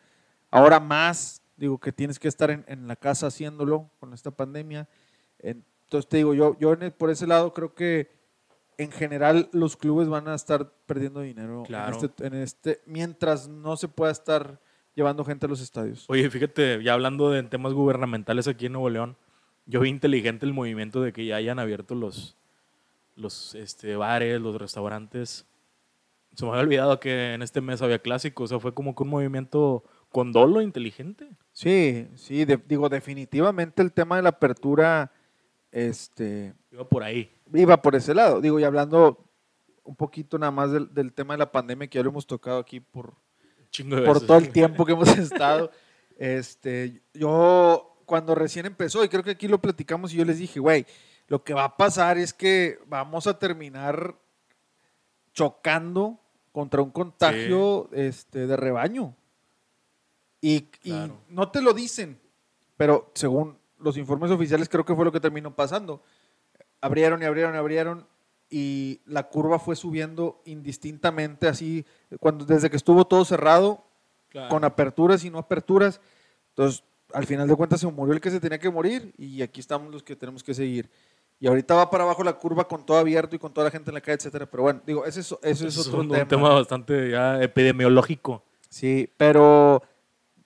Ahora 0.52 0.80
más, 0.80 1.42
digo, 1.56 1.80
que 1.80 1.92
tienes 1.92 2.20
que 2.20 2.28
estar 2.28 2.52
en, 2.52 2.64
en 2.68 2.88
la 2.88 2.96
casa 2.96 3.28
haciéndolo 3.28 3.90
con 4.00 4.14
esta 4.14 4.32
pandemia. 4.32 4.88
Entonces 5.40 6.08
te 6.10 6.18
digo, 6.18 6.34
yo, 6.34 6.58
yo 6.60 6.74
en 6.74 6.84
el- 6.84 6.92
por 6.92 7.10
ese 7.10 7.28
lado 7.28 7.54
creo 7.54 7.74
que 7.74 8.12
en 8.78 8.92
general 8.92 9.50
los 9.54 9.76
clubes 9.78 10.08
van 10.10 10.28
a 10.28 10.36
estar 10.36 10.70
perdiendo 10.86 11.22
dinero 11.22 11.60
en 11.62 11.66
Claro. 11.66 11.98
este- 11.98 12.28
en 12.28 12.34
este, 12.36 12.82
mientras 12.86 13.48
no 13.48 13.76
se 13.78 13.88
pueda 13.88 14.12
estar 14.12 14.60
llevando 14.98 15.24
gente 15.24 15.46
a 15.46 15.50
los 15.50 15.62
estadios. 15.62 16.06
Oye, 16.10 16.28
fíjate, 16.30 16.84
ya 16.84 16.94
hablando 16.94 17.30
de 17.30 17.44
temas 17.44 17.72
gubernamentales 17.74 18.48
aquí 18.48 18.66
en 18.66 18.74
Nuevo 18.74 18.90
León, 18.90 19.16
yo 19.68 19.80
vi 19.82 19.90
inteligente 19.90 20.46
el 20.46 20.54
movimiento 20.54 21.02
de 21.02 21.14
que 21.14 21.24
ya 21.26 21.36
hayan 21.36 21.60
abierto 21.60 21.94
los, 21.94 22.36
los 23.16 23.54
este, 23.54 23.96
bares, 23.96 24.42
los 24.42 24.60
restaurantes. 24.60 25.46
Se 26.34 26.46
me 26.46 26.52
había 26.52 26.64
olvidado 26.64 27.00
que 27.00 27.34
en 27.36 27.44
este 27.44 27.62
mes 27.62 27.82
había 27.84 28.00
clásico, 28.00 28.44
o 28.44 28.48
sea, 28.48 28.60
fue 28.60 28.74
como 28.74 28.96
que 28.96 29.04
un 29.04 29.10
movimiento 29.10 29.84
con 30.12 30.32
dolo 30.32 30.62
inteligente. 30.62 31.30
Sí, 31.52 32.08
sí, 32.16 32.46
de- 32.46 32.58
digo, 32.58 32.90
definitivamente 32.90 33.84
el 33.84 33.92
tema 33.94 34.16
de 34.16 34.24
la 34.24 34.30
apertura 34.30 35.12
este, 35.72 36.54
Iba 36.72 36.86
por 36.88 37.04
ahí. 37.04 37.30
iba 37.54 37.82
por 37.82 37.96
ese 37.96 38.16
lado. 38.16 38.42
Digo, 38.42 38.60
y 38.60 38.64
hablando 38.64 39.24
un 39.84 39.96
poquito 39.96 40.40
nada 40.40 40.52
más 40.52 40.72
del, 40.72 40.92
del 40.94 41.14
tema 41.14 41.34
de 41.36 41.38
la 41.40 41.52
pandemia 41.52 41.88
que 41.88 41.98
ya 42.00 42.04
lo 42.04 42.10
hemos 42.10 42.26
tocado 42.26 42.58
aquí 42.60 42.80
por, 42.80 43.14
Chingo 43.72 43.96
de 43.96 44.04
por 44.04 44.16
veces. 44.16 44.28
todo 44.28 44.38
el 44.38 44.50
tiempo 44.54 44.86
que 44.86 44.94
hemos 44.94 45.10
estado. 45.18 45.72
Este, 46.18 47.02
yo 47.14 47.98
cuando 48.06 48.36
recién 48.36 48.66
empezó, 48.66 49.04
y 49.04 49.10
creo 49.10 49.24
que 49.24 49.32
aquí 49.32 49.48
lo 49.48 49.62
platicamos, 49.62 50.14
y 50.14 50.18
yo 50.18 50.26
les 50.26 50.40
dije, 50.40 50.60
güey, 50.60 50.86
lo 51.28 51.44
que 51.44 51.54
va 51.54 51.66
a 51.66 51.78
pasar 51.78 52.18
es 52.18 52.34
que 52.34 52.80
vamos 52.88 53.28
a 53.28 53.38
terminar 53.38 54.16
chocando 55.34 56.20
contra 56.52 56.82
un 56.82 56.90
contagio 56.90 57.90
este, 57.92 58.48
de 58.48 58.58
rebaño. 58.58 59.16
Y, 60.42 60.70
no 61.30 61.52
te 61.52 61.62
lo 61.62 61.74
dicen, 61.74 62.20
pero 62.78 63.12
según 63.14 63.58
los 63.80 63.98
informes 63.98 64.32
oficiales 64.32 64.70
creo 64.70 64.86
que 64.86 64.96
fue 64.96 65.06
lo 65.06 65.12
que 65.12 65.20
terminó 65.20 65.56
pasando. 65.56 66.02
Abrieron 66.80 67.22
y 67.22 67.26
abrieron 67.26 67.56
y 67.56 67.58
abrieron 67.58 68.08
y 68.50 69.02
la 69.06 69.24
curva 69.30 69.60
fue 69.60 69.76
subiendo 69.76 70.42
indistintamente 70.46 71.48
así, 71.48 71.86
cuando, 72.20 72.46
desde 72.46 72.70
que 72.70 72.78
estuvo 72.78 73.06
todo 73.06 73.26
cerrado, 73.26 73.84
Claro. 74.30 74.50
con 74.50 74.66
aperturas 74.66 75.24
y 75.24 75.30
no 75.30 75.38
aperturas. 75.40 76.02
Entonces, 76.50 76.84
al 77.14 77.26
final 77.26 77.48
de 77.48 77.56
cuentas 77.56 77.80
se 77.80 77.88
murió 77.88 78.14
el 78.14 78.20
que 78.20 78.30
se 78.30 78.42
tenía 78.42 78.60
que 78.60 78.70
morir 78.70 79.14
y 79.18 79.42
aquí 79.42 79.62
estamos 79.62 79.90
los 79.92 80.04
que 80.04 80.18
tenemos 80.18 80.44
que 80.44 80.54
seguir. 80.54 80.90
Y 81.40 81.48
ahorita 81.48 81.74
va 81.76 81.90
para 81.90 82.04
abajo 82.04 82.24
la 82.26 82.34
curva 82.34 82.68
con 82.68 82.86
todo 82.86 82.98
abierto 82.98 83.36
y 83.38 83.40
con 83.40 83.54
toda 83.54 83.66
la 83.66 83.72
gente 83.72 83.90
en 83.90 83.94
la 83.96 84.02
calle, 84.02 84.18
etcétera. 84.18 84.46
Pero 84.48 84.64
bueno, 84.64 84.82
digo, 84.86 85.06
ese 85.06 85.22
es, 85.22 85.32
ese 85.44 85.68
es 85.68 85.78
Eso 85.78 85.90
otro 85.90 86.02
un, 86.02 86.10
tema. 86.10 86.24
un 86.24 86.28
tema 86.28 86.50
bastante 86.50 87.10
ya 87.12 87.42
epidemiológico. 87.42 88.44
Sí, 88.70 89.10
pero 89.16 89.82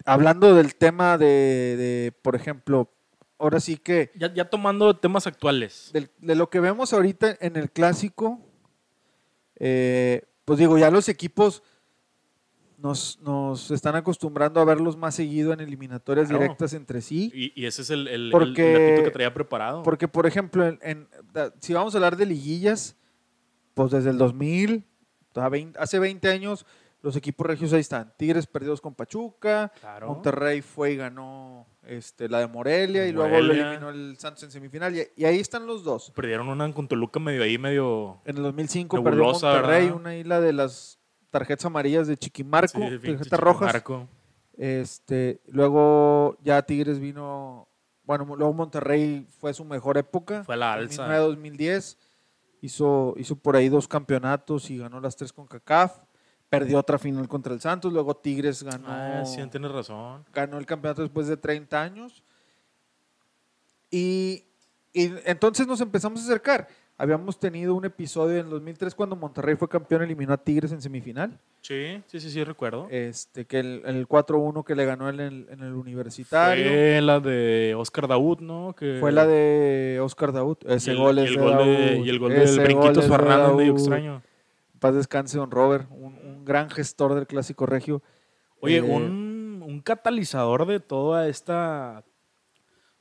hablando 0.05 0.53
del 0.53 0.75
tema 0.75 1.17
de, 1.17 1.25
de, 1.25 2.13
por 2.21 2.35
ejemplo, 2.35 2.87
ahora 3.41 3.60
sí 3.60 3.77
que 3.77 4.12
Ya, 4.15 4.34
ya 4.34 4.49
tomando 4.49 4.95
temas 4.97 5.27
actuales. 5.27 5.89
del- 5.93 6.10
de, 6.19 6.36
lo 6.36 6.49
que 6.49 6.60
vemos 6.60 6.93
ahorita 6.93 7.38
en 7.41 7.56
el 7.56 7.71
clásico, 7.71 8.39
eh, 9.56 10.23
pues 10.45 10.60
digo, 10.60 10.77
ya 10.77 10.89
los 10.91 11.10
equipos 11.10 11.63
nos, 12.77 13.19
nos 13.21 13.69
están 13.69 13.95
acostumbrando 13.95 14.60
a 14.60 14.65
verlos 14.65 14.97
más 14.97 15.13
seguido 15.15 15.54
en 15.54 15.60
eliminatorias 15.60 16.27
Claro. 16.30 16.41
directas 16.43 16.73
entre 16.73 17.01
sí. 17.01 17.32
Y, 17.34 17.62
y 17.62 17.65
ese 17.67 17.84
es 17.84 17.89
el, 17.91 18.08
el, 18.08 18.30
Porque- 18.32 18.97
el 18.97 19.04
que 19.04 19.12
traía 19.12 19.34
preparado. 19.34 19.84
Porque, 19.84 20.08
por 20.08 20.25
ejemplo, 20.25 20.65
en, 20.67 20.80
en- 20.82 21.08
da- 21.32 21.54
si 21.60 21.73
vamos 21.73 21.93
a 21.93 21.97
hablar 21.99 22.17
de 22.17 22.25
liguillas, 22.25 22.95
pues 23.75 23.91
desde 23.91 24.10
el 24.10 24.17
2000, 24.17 24.84
a 25.36 25.47
20 25.49 25.77
hace 25.80 25.99
20 25.99 26.27
años, 26.30 26.65
los 27.04 27.15
equipos 27.15 27.45
regios 27.45 27.71
ahí 27.73 27.80
están. 27.82 28.13
Tigres 28.17 28.47
perdidos 28.47 28.82
con 28.82 28.95
Pachuca, 28.95 29.71
Claro. 29.80 30.08
Monterrey 30.08 30.62
fue 30.62 30.93
y 30.93 30.95
ganó 30.97 31.67
este, 31.83 32.29
la 32.29 32.39
de 32.39 32.47
Morelia, 32.47 33.07
y 33.07 33.11
luego 33.11 33.39
lo 33.39 33.53
eliminó 33.53 33.89
el 33.89 34.17
Santos 34.17 34.43
en 34.43 34.51
semifinal. 34.51 34.95
Y, 34.95 35.07
y 35.15 35.25
ahí 35.25 35.39
están 35.39 35.65
los 35.65 35.83
dos. 35.83 36.11
Perdieron 36.15 36.47
una 36.49 36.71
con 36.73 36.87
Toluca 36.87 37.19
medio 37.19 37.43
ahí, 37.43 37.57
medio. 37.57 38.21
En 38.25 38.37
el 38.37 38.43
2005 38.43 38.97
Nebulosa, 38.97 39.53
perdió 39.53 39.61
Monterrey, 39.61 39.85
¿verdad? 39.85 39.99
una 39.99 40.15
isla 40.15 40.41
de 40.41 40.53
las 40.53 40.99
tarjetas 41.29 41.65
amarillas 41.65 42.07
de 42.07 42.17
Chiquimarco, 42.17 42.79
sí, 42.79 42.97
pinche 42.97 43.17
tarjetas 43.17 43.39
rojas. 43.39 43.73
Marco. 43.73 44.07
Este, 44.57 45.41
luego 45.47 46.37
ya 46.43 46.61
Tigres 46.61 46.99
vino, 46.99 47.67
bueno, 48.03 48.25
luego 48.35 48.53
Monterrey 48.53 49.25
fue 49.39 49.53
su 49.53 49.65
mejor 49.65 49.97
época. 49.97 50.43
Fue 50.43 50.57
la 50.57 50.73
alza. 50.73 51.07
2009-2010. 51.07 51.97
Hizo, 52.63 53.15
hizo 53.17 53.35
por 53.37 53.55
ahí 53.55 53.69
dos 53.69 53.87
campeonatos 53.87 54.69
y 54.69 54.77
ganó 54.77 54.99
las 55.01 55.15
tres 55.15 55.33
con 55.33 55.47
CACAF. 55.47 55.97
Perdió 56.51 56.77
otra 56.79 56.99
final 56.99 57.27
contra 57.29 57.53
el 57.53 57.61
Santos. 57.61 57.91
Luego 57.93 58.13
Tigres 58.15 58.61
ganó, 58.61 58.85
Ah, 58.87 59.23
sí, 59.25 59.41
tienes 59.49 59.71
razón. 59.71 60.23
ganó 60.33 60.57
el 60.59 60.65
campeonato 60.65 61.01
después 61.01 61.25
de 61.27 61.37
30 61.37 61.81
años. 61.81 62.21
Y, 63.89 64.43
y 64.93 65.11
entonces 65.25 65.65
nos 65.67 65.81
empezamos 65.81 66.19
a 66.21 66.23
acercar. 66.25 66.67
Habíamos 66.97 67.39
tenido 67.39 67.73
un 67.73 67.83
episodio 67.85 68.37
en 68.37 68.45
el 68.45 68.49
2003 68.51 68.93
cuando 68.93 69.15
Monterrey 69.15 69.55
fue 69.55 69.67
campeón, 69.67 70.03
eliminó 70.03 70.33
a 70.33 70.37
Tigres 70.37 70.71
en 70.71 70.81
semifinal. 70.81 71.39
Sí, 71.61 71.99
sí, 72.05 72.19
sí, 72.19 72.29
sí, 72.29 72.43
recuerdo. 72.43 72.87
Este, 72.91 73.45
que 73.45 73.59
el, 73.59 73.81
el 73.85 74.07
4-1 74.07 74.63
que 74.63 74.75
le 74.75 74.85
ganó 74.85 75.09
en 75.09 75.19
el, 75.19 75.47
en 75.49 75.61
el 75.63 75.73
universitario. 75.73 76.67
Fue 76.69 77.01
la 77.01 77.19
de 77.19 77.73
Oscar 77.75 78.07
Daud, 78.07 78.39
¿no? 78.41 78.75
Que 78.77 78.97
Fue 78.99 79.11
la 79.11 79.25
de 79.25 79.99
Oscar 80.03 80.31
Daud. 80.31 80.57
Ese 80.67 80.91
y 80.91 80.93
el, 80.93 80.99
gol 80.99 81.17
y 81.17 81.21
es 81.23 81.29
el 81.29 81.35
de 81.37 81.41
gol 81.41 81.57
de- 81.57 81.57
Daud. 81.95 82.05
y 82.05 82.09
el 82.09 82.19
gol 82.19 82.33
del 82.33 82.59
Brinquitos 82.59 83.07
Fernández, 83.07 83.55
medio 83.55 83.71
extraño. 83.71 84.21
Paz 84.79 84.93
descanse, 84.95 85.37
don 85.37 85.49
Robert, 85.51 85.87
un, 85.91 86.17
un 86.41 86.45
gran 86.45 86.69
gestor 86.69 87.13
del 87.13 87.27
clásico 87.27 87.65
regio. 87.65 88.01
Oye, 88.62 88.77
Eh, 88.77 88.82
un, 88.82 89.63
un 89.65 89.82
catalizador 89.82 90.65
de 90.65 90.80
toda 90.80 91.27
esta 91.27 92.04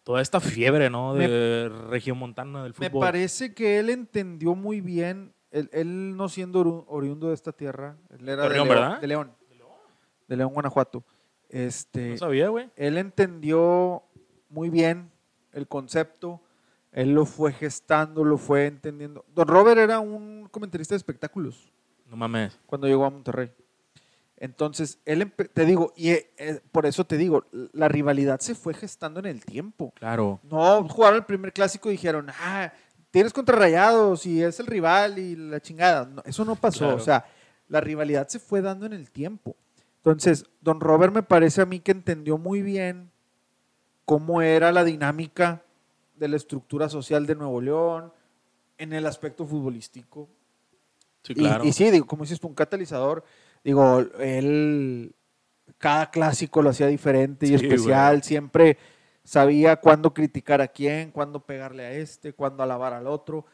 toda 0.02 0.20
esta 0.22 0.40
fiebre, 0.40 0.90
¿no? 0.90 1.14
De 1.14 1.68
regiomontana 1.88 2.62
del 2.64 2.74
Me 2.78 2.88
fútbol. 2.88 3.00
parece 3.06 3.54
que 3.54 3.78
él 3.78 3.90
entendió 3.90 4.54
muy 4.54 4.80
bien, 4.80 5.32
él, 5.50 5.68
él 5.72 6.16
no 6.16 6.28
siendo 6.28 6.84
oriundo 6.88 7.28
de 7.28 7.34
esta 7.34 7.52
tierra, 7.52 7.96
él 8.10 8.28
era 8.28 8.42
De 8.44 8.48
de, 8.48 8.54
León, 8.54 8.68
León, 8.68 8.68
¿verdad? 8.68 9.00
de 9.00 9.06
León, 9.06 9.32
de 10.28 10.36
León, 10.36 10.52
Guanajuato. 10.52 11.04
Este, 11.48 12.10
No 12.10 12.16
sabía, 12.16 12.48
güey. 12.48 12.70
él 12.76 12.96
entendió 12.98 14.02
muy 14.48 14.70
bien 14.70 15.10
el 15.52 15.66
concepto, 15.68 16.40
él 16.92 17.12
lo 17.12 17.24
fue 17.26 17.52
gestando, 17.52 18.24
lo 18.24 18.36
fue 18.38 18.66
entendiendo. 18.66 19.24
Don 19.34 19.46
Robert 19.48 19.78
era 19.78 20.00
un 20.00 20.48
comentarista 20.50 20.94
de 20.94 20.98
espectáculos. 20.98 21.72
No 22.10 22.16
mames. 22.16 22.58
cuando 22.66 22.88
llegó 22.88 23.04
a 23.04 23.10
Monterrey. 23.10 23.50
Entonces, 24.36 24.98
él, 25.04 25.30
te 25.52 25.64
digo, 25.64 25.92
y 25.96 26.10
eh, 26.10 26.30
eh, 26.38 26.60
por 26.72 26.86
eso 26.86 27.04
te 27.04 27.16
digo, 27.16 27.44
la 27.72 27.88
rivalidad 27.88 28.40
se 28.40 28.54
fue 28.54 28.72
gestando 28.74 29.20
en 29.20 29.26
el 29.26 29.44
tiempo. 29.44 29.92
Claro. 29.96 30.40
No 30.42 30.88
jugaron 30.88 31.18
el 31.18 31.24
primer 31.24 31.52
clásico 31.52 31.88
y 31.88 31.92
dijeron, 31.92 32.28
ah, 32.40 32.72
tienes 33.10 33.32
contra 33.34 33.56
Rayados 33.56 34.24
y 34.24 34.42
es 34.42 34.58
el 34.58 34.66
rival 34.66 35.18
y 35.18 35.36
la 35.36 35.60
chingada. 35.60 36.06
No, 36.06 36.22
eso 36.24 36.44
no 36.44 36.56
pasó. 36.56 36.80
Claro. 36.80 36.96
O 36.96 37.00
sea, 37.00 37.26
la 37.68 37.80
rivalidad 37.80 38.28
se 38.28 38.38
fue 38.38 38.62
dando 38.62 38.86
en 38.86 38.94
el 38.94 39.10
tiempo. 39.10 39.54
Entonces, 39.96 40.46
don 40.62 40.80
Robert 40.80 41.14
me 41.14 41.22
parece 41.22 41.60
a 41.60 41.66
mí 41.66 41.80
que 41.80 41.92
entendió 41.92 42.38
muy 42.38 42.62
bien 42.62 43.10
cómo 44.06 44.40
era 44.40 44.72
la 44.72 44.84
dinámica 44.84 45.62
de 46.16 46.28
la 46.28 46.36
estructura 46.36 46.88
social 46.88 47.26
de 47.26 47.34
Nuevo 47.34 47.60
León 47.60 48.12
en 48.78 48.94
el 48.94 49.06
aspecto 49.06 49.46
futbolístico. 49.46 50.28
Sí, 51.22 51.32
Y- 51.32 51.36
claro. 51.36 51.64
Y, 51.64 51.72
sí, 51.72 51.90
digo, 51.90 52.06
como 52.06 52.22
dices 52.24 52.42
un 52.42 52.54
catalizador. 52.54 53.24
Digo, 53.62 54.00
él 54.18 55.14
cada 55.78 56.10
clásico 56.10 56.62
lo 56.62 56.70
hacía 56.70 56.86
diferente 56.86 57.46
y 57.46 57.50
Sí, 57.50 57.54
especial. 57.56 58.16
güey. 58.16 58.22
Siempre 58.22 58.78
sabía 59.24 59.76
cuándo 59.76 60.12
criticar 60.14 60.60
a 60.60 60.68
quién, 60.68 61.10
cuándo 61.10 61.40
pegarle 61.44 61.84
a 61.84 61.92
este, 61.92 62.32
cuándo 62.32 62.62
alabar 62.62 62.92
al 62.94 63.06
otro. 63.06 63.44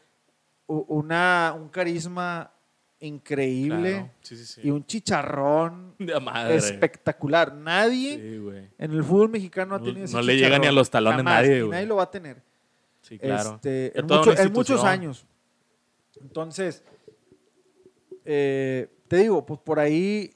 Una, 0.67 1.55
un 1.57 1.69
carisma 1.69 2.51
increíble 2.99 3.91
Claro. 3.93 4.11
Sí, 4.23 4.37
sí, 4.37 4.45
sí. 4.47 4.61
y 4.65 4.71
un 4.71 4.85
chicharrón 4.87 5.95
De 5.99 6.19
madre. 6.19 6.57
espectacular. 6.57 7.55
Nadie 7.55 8.15
en 8.79 8.91
el 8.93 9.05
fútbol 9.05 9.29
mexicano 9.29 9.75
ha 9.75 9.79
No- 9.79 9.85
tenido 9.85 10.05
ese 10.07 10.15
no 10.17 10.23
le 10.23 10.37
llega 10.37 10.59
ni 10.59 10.67
a 10.67 10.73
los 10.73 10.89
talones 10.91 11.19
Jamás, 11.19 11.35
nadie, 11.43 11.65
y 11.65 11.69
nadie 11.69 11.87
lo 11.87 11.97
va 11.97 12.05
a 12.05 12.11
tener 12.11 12.43
Sí, 13.03 13.19
claro. 13.19 13.57
este, 13.57 13.97
en, 13.99 14.07
mucho- 14.07 14.33
muchos 14.53 14.83
años. 14.85 15.27
Entonces, 16.21 16.83
eh, 18.27 18.89
te 19.09 19.17
digo, 19.19 19.47
pues 19.47 19.61
por 19.61 19.79
ahí 19.79 20.33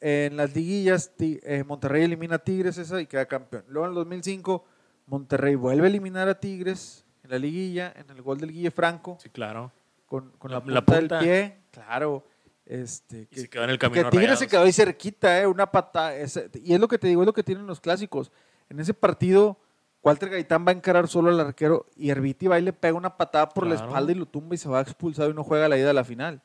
en 0.00 0.36
las 0.36 0.54
liguillas 0.54 1.12
eh, 1.18 1.64
Monterrey 1.66 2.02
elimina 2.04 2.36
a 2.36 2.38
Tigres 2.38 2.76
esa 2.78 3.00
y 3.00 3.06
queda 3.06 3.26
campeón. 3.26 3.64
Luego 3.68 3.86
en 3.86 3.90
el 3.92 3.94
2005 3.96 4.64
Monterrey 5.06 5.54
vuelve 5.54 5.84
a 5.86 5.88
eliminar 5.90 6.28
a 6.28 6.38
Tigres 6.40 7.04
en 7.22 7.30
la 7.30 7.38
liguilla, 7.38 7.92
en 7.96 8.10
el 8.10 8.20
gol 8.22 8.38
del 8.38 8.52
Guille 8.52 8.70
Franco, 8.70 9.16
Sí, 9.22 9.30
claro. 9.30 9.72
con, 10.06 10.30
con 10.32 10.50
La- 10.50 10.60
la, 10.60 10.72
la 10.74 10.84
punta, 10.84 11.18
del 11.18 11.24
pie. 11.24 11.56
Claro. 11.70 12.26
Este, 12.66 13.22
Y 13.22 13.26
que, 13.26 13.40
se 13.42 13.48
quedó 13.50 13.64
en 13.64 13.70
el 13.70 13.78
que 13.78 13.86
camino. 13.86 14.10
Tigres 14.10 14.26
Rayados. 14.28 14.38
se 14.40 14.48
quedó 14.48 14.62
ahí 14.62 14.72
cerquita, 14.72 15.40
¿eh? 15.40 15.46
una 15.46 15.70
patada. 15.70 16.16
ese- 16.16 16.50
y 16.62 16.72
es 16.74 16.80
lo 16.80 16.88
que 16.88 16.98
te 16.98 17.06
digo, 17.08 17.22
es 17.22 17.26
lo 17.26 17.32
que 17.32 17.42
tienen 17.42 17.66
los 17.66 17.80
clásicos. 17.80 18.30
En 18.70 18.80
ese 18.80 18.94
partido, 18.94 19.58
Walter 20.04 20.28
Gaitán 20.28 20.66
va 20.66 20.70
a 20.70 20.74
encarar 20.74 21.08
solo 21.08 21.30
al 21.30 21.40
arquero 21.40 21.86
y 21.96 22.10
Herbiti 22.10 22.46
va 22.46 22.58
y 22.58 22.62
le 22.62 22.72
pega 22.74 22.94
una 22.96 23.16
patada 23.16 23.48
por 23.48 23.66
la 23.66 23.74
espalda 23.76 24.12
y 24.12 24.14
lo 24.14 24.26
tumba 24.26 24.54
y 24.54 24.58
se 24.58 24.68
va 24.68 24.80
expulsado 24.82 25.30
y 25.30 25.34
no 25.34 25.42
juega 25.42 25.66
la 25.68 25.78
ida 25.78 25.90
a 25.90 25.94
la 25.94 26.04
final. 26.04 26.42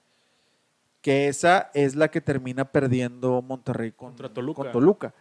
Que 1.02 1.28
esa 1.28 1.69
es 1.74 1.95
la 1.95 2.08
que 2.10 2.22
termina 2.22 2.65
perdiendo 2.65 3.41
Monterrey 3.41 3.91
con, 3.91 4.10
Contra 4.10 4.34
Toluca. 4.34 4.63
con 4.63 4.72
Toluca. 4.72 5.13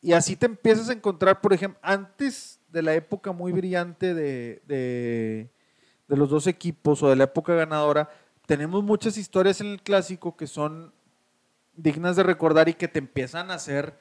Y 0.00 0.12
así 0.12 0.36
te 0.36 0.46
empiezas 0.46 0.88
a 0.88 0.92
encontrar, 0.92 1.40
por 1.40 1.52
ejemplo, 1.52 1.78
antes 1.82 2.60
de 2.68 2.82
la 2.82 2.94
época 2.94 3.32
muy 3.32 3.52
brillante 3.52 4.14
de, 4.14 4.62
de- 4.66 5.50
de 6.08 6.16
los 6.16 6.28
dos 6.28 6.46
equipos 6.46 7.02
o 7.02 7.08
de 7.08 7.16
la 7.16 7.24
época 7.24 7.54
ganadora, 7.54 8.08
tenemos 8.46 8.82
muchas 8.82 9.16
historias 9.16 9.60
en 9.60 9.68
el 9.68 9.82
clásico 9.82 10.36
que 10.36 10.46
son 10.46 10.92
dignas 11.74 12.16
de 12.16 12.22
recordar 12.22 12.68
y 12.68 12.74
que 12.74 12.88
te 12.88 12.98
empiezan 12.98 13.50
a 13.50 13.54
hacer 13.54 13.94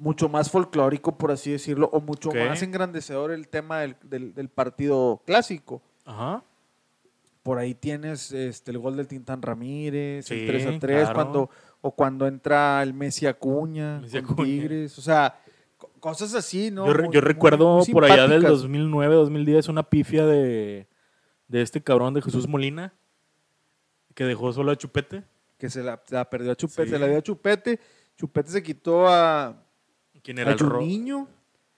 mucho 0.00 0.28
más 0.28 0.50
folclórico, 0.50 1.16
por 1.16 1.30
así 1.30 1.52
decirlo, 1.52 1.88
o 1.92 2.00
mucho 2.00 2.30
más 2.32 2.62
engrandecedor 2.62 3.30
el 3.30 3.46
tema 3.48 3.80
del, 3.80 3.96
del- 4.02 4.34
del 4.34 4.48
partido 4.48 5.22
clásico. 5.26 5.82
Ajá. 6.04 6.42
Por 7.42 7.58
ahí 7.58 7.74
tienes 7.74 8.32
este, 8.32 8.70
el 8.70 8.78
gol 8.78 8.96
del 8.96 9.06
Tintán 9.08 9.40
Ramírez, 9.42 10.26
Sí, 10.26 10.34
el 10.40 10.46
3 10.46 10.66
a 10.66 10.78
3, 10.78 11.00
claro. 11.02 11.14
cuando, 11.14 11.50
o 11.80 11.90
cuando 11.94 12.26
entra 12.26 12.82
el 12.82 12.92
Messi 12.94 13.26
Acuña, 13.26 14.00
Messi 14.00 14.20
con. 14.22 14.44
Tigres, 14.44 14.98
o 14.98 15.02
sea, 15.02 15.38
co- 15.78 15.90
cosas 16.00 16.34
así, 16.34 16.70
¿no? 16.70 16.86
yo, 16.86 17.02
Muy- 17.02 17.20
recuerdo 17.20 17.78
muy 17.78 17.86
por 17.92 18.04
allá 18.04 18.22
del 18.22 18.40
simpáticas. 18.40 18.50
2009, 18.62 19.14
2010 19.14 19.68
una 19.68 19.82
pifia 19.82 20.26
de, 20.26 20.86
de 21.48 21.62
este 21.62 21.82
cabrón 21.82 22.12
de 22.14 22.22
Jesús 22.22 22.48
Molina, 22.48 22.92
que 24.14 24.24
dejó 24.24 24.52
solo 24.52 24.72
a 24.72 24.76
Chupete. 24.76 25.24
Que 25.58 25.68
se 25.70 25.82
la, 25.82 26.02
perdió 26.30 26.52
a 26.52 26.56
Chupete, 26.56 26.84
Sí. 26.84 26.90
se 26.90 26.98
la 26.98 27.06
dio 27.06 27.18
a 27.18 27.22
Chupete. 27.22 27.78
Chupete 28.16 28.50
se 28.50 28.62
quitó 28.62 29.08
a, 29.08 29.62
¿Quién 30.22 30.38
era 30.38 30.52
el 30.52 30.58
ro- 30.58 30.78
Juninho. 30.80 31.28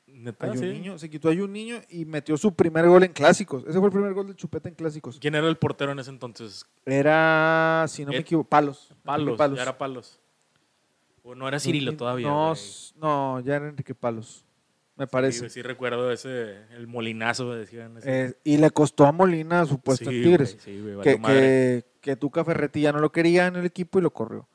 Neta, 0.07 0.47
A 0.51 0.53
sí. 0.53 0.59
Juninho, 0.59 0.99
se 0.99 1.09
quitó 1.09 1.31
a 1.31 1.35
Juninho 1.35 1.81
y 1.89 2.05
metió 2.05 2.37
su 2.37 2.55
primer 2.55 2.87
gol 2.87 3.03
en 3.05 3.13
clásicos. 3.13 3.65
Ese 3.67 3.79
fue 3.79 3.87
el 3.87 3.93
primer 3.93 4.13
gol 4.13 4.27
de 4.29 4.35
Chupete 4.37 4.69
en 4.69 4.75
clásicos. 4.75 5.19
¿Quién 5.19 5.35
era 5.35 5.49
el 5.49 5.57
portero 5.57 5.93
en 5.93 5.99
ese 6.01 6.11
entonces? 6.11 6.67
Era, 6.85 7.87
si 7.89 8.05
no 8.05 8.11
me 8.11 8.17
Ed- 8.19 8.21
equivoco, 8.21 8.49
Palos. 8.49 8.93
Palos, 9.05 9.39
ya 9.57 9.63
era 9.63 9.79
Palos. 9.79 10.19
O 11.23 11.35
no 11.35 11.49
era 11.49 11.59
Cirilo 11.61 11.97
todavía. 11.97 12.27
No, 12.29 12.49
güey. 12.49 12.53
s- 12.53 12.93
no, 12.99 13.41
ya 13.41 13.57
era 13.57 13.69
Enrique 13.69 13.95
Palos. 13.95 14.45
Me 14.97 15.07
Sí, 15.07 15.11
parece. 15.11 15.49
sí 15.51 15.63
recuerdo 15.63 16.13
ese, 16.13 16.59
el 16.75 16.87
molinazo, 16.87 17.55
decían. 17.55 17.97
ese. 17.97 18.25
Eh, 18.27 18.35
y 18.45 18.59
le 18.59 18.71
costó 18.71 19.07
a 19.07 19.13
Molina 19.13 19.65
su 19.65 19.79
puesto 19.81 20.11
Sí, 20.11 20.17
en 20.17 20.23
Tigres. 20.25 20.57
sí, 20.61 20.79
güey, 20.81 21.01
que, 21.01 21.17
madre. 21.19 21.35
que, 21.41 21.85
que 22.03 22.17
Tuca 22.17 22.45
Ferretti 22.45 22.83
ya 22.83 22.93
no 22.93 22.99
lo 22.99 23.11
quería 23.11 23.47
en 23.47 23.57
el 23.57 23.65
equipo 23.65 23.99
y 23.99 24.03
lo 24.03 24.13
corrió. 24.13 24.47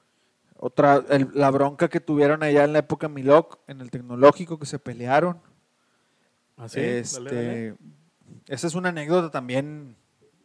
Otra, 0.60 1.04
el- 1.10 1.30
la 1.34 1.52
bronca 1.52 1.88
que 1.88 2.00
tuvieron 2.00 2.42
allá 2.44 2.64
en 2.64 2.74
la 2.74 2.80
época 2.80 3.08
Miloc, 3.08 3.60
en 3.68 3.82
el 3.82 3.92
tecnológico, 3.92 4.58
que 4.60 4.66
se 4.66 4.80
pelearon. 4.80 5.40
Ah, 6.58 6.68
sí, 6.68 6.80
este, 6.80 7.24
dale, 7.24 7.36
dale. 7.36 7.76
Esa 8.48 8.68
es 8.68 8.76
una 8.76 8.90
anécdota 8.90 9.30
también 9.30 9.96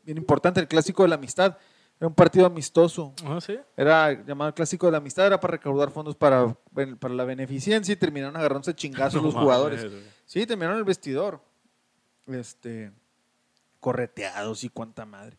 bien 0.04 0.18
importante, 0.18 0.60
el 0.60 0.68
clásico 0.68 1.02
de 1.02 1.08
la 1.08 1.14
amistad. 1.14 1.56
Era 1.98 2.08
un 2.08 2.14
partido 2.14 2.46
amistoso. 2.46 3.14
Ah, 3.24 3.40
sí. 3.40 3.56
Era 3.76 4.12
llamado 4.24 4.48
el 4.48 4.54
clásico 4.54 4.86
de 4.86 4.92
la 4.92 4.98
amistad, 4.98 5.26
era 5.26 5.38
para 5.40 5.52
recaudar 5.52 5.90
fondos 5.92 6.16
para, 6.16 6.54
para 6.98 7.14
la 7.14 7.24
beneficencia 7.24 7.92
y 7.92 7.96
terminaron 7.96 8.36
agarrándose 8.36 8.74
chingazos 8.74 9.14
No 9.22 9.26
los 9.28 9.34
mames, 9.34 9.44
jugadores. 9.46 9.90
güey. 9.90 10.02
Sí, 10.26 10.44
terminaron 10.44 10.78
el 10.78 10.84
vestidor. 10.84 11.40
Este, 12.26 12.90
correteados 13.80 14.64
y 14.64 14.68
cuanta 14.68 15.06
madre. 15.06 15.38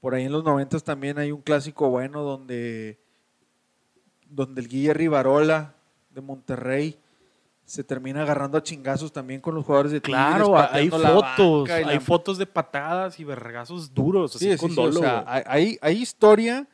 Por 0.00 0.14
ahí 0.14 0.24
en 0.24 0.32
los 0.32 0.44
noventas 0.44 0.84
también 0.84 1.18
hay 1.18 1.32
un 1.32 1.42
clásico 1.42 1.90
bueno 1.90 2.22
donde, 2.22 3.00
donde 4.34 4.60
el 4.60 4.68
Guille 4.68 4.94
Rivarola 4.94 5.74
de 6.10 6.20
Monterrey 6.20 6.98
se 7.64 7.82
termina 7.82 8.22
agarrando 8.22 8.58
a 8.58 8.62
chingazos 8.62 9.12
también 9.12 9.40
con 9.40 9.54
los 9.54 9.64
jugadores 9.64 9.90
de 9.92 10.00
Tigres, 10.00 10.20
Claro, 10.22 10.58
hay 10.58 10.90
fotos, 10.90 11.68
la- 11.68 11.76
hay 11.76 11.98
fotos 12.00 12.36
de 12.38 12.46
patadas 12.46 13.18
y 13.18 13.24
vergazos 13.24 13.94
duros, 13.94 14.36
así 14.36 14.46
Sí, 14.46 14.52
sí, 14.52 14.58
con 14.58 14.70
sí, 14.70 14.76
dolo. 14.76 15.00
o 15.00 15.02
sea, 15.02 15.24
hay, 15.46 15.78
hay- 15.80 15.96
historia 16.02 16.68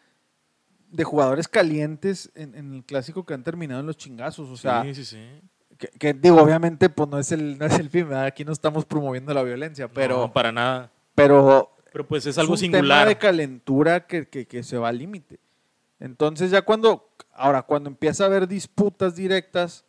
de 0.90 1.04
jugadores 1.04 1.46
calientes 1.46 2.32
en, 2.34 2.54
en 2.56 2.74
el 2.74 2.84
clásico 2.84 3.24
que 3.24 3.34
han 3.34 3.44
terminado 3.44 3.80
en 3.80 3.86
los 3.86 3.96
chingazos. 3.96 4.48
O 4.50 4.56
sea, 4.56 4.82
sí, 4.82 4.94
sí, 4.96 5.04
sí. 5.04 5.40
que, 5.78 5.86
que 5.86 6.12
digo, 6.12 6.42
obviamente, 6.42 6.88
pues 6.88 7.08
no 7.08 7.18
es 7.20 7.30
el, 7.30 7.56
no 7.56 7.66
es 7.66 7.78
el 7.78 7.88
fin, 7.88 8.08
¿verdad? 8.08 8.24
aquí 8.24 8.44
no 8.44 8.50
estamos 8.52 8.84
promoviendo 8.84 9.32
la 9.32 9.44
violencia, 9.44 9.86
pero, 9.86 10.16
No, 10.18 10.32
para 10.32 10.50
nada. 10.50 10.90
pero 11.14 11.70
Pero 11.92 12.04
pues 12.08 12.26
es 12.26 12.36
algo 12.38 12.52
un 12.54 12.58
singular. 12.58 12.82
tema 12.82 13.08
de 13.08 13.18
calentura 13.18 14.06
que, 14.08 14.26
que- 14.28 14.46
que 14.48 14.64
se 14.64 14.76
va 14.76 14.88
al 14.88 14.98
límite. 14.98 15.38
Entonces 16.00 16.50
ya 16.50 16.62
cuando, 16.62 17.08
ahora 17.40 17.62
cuando 17.62 17.88
empieza 17.88 18.24
a 18.24 18.26
haber 18.26 18.46
disputas 18.46 19.14
directas, 19.16 19.84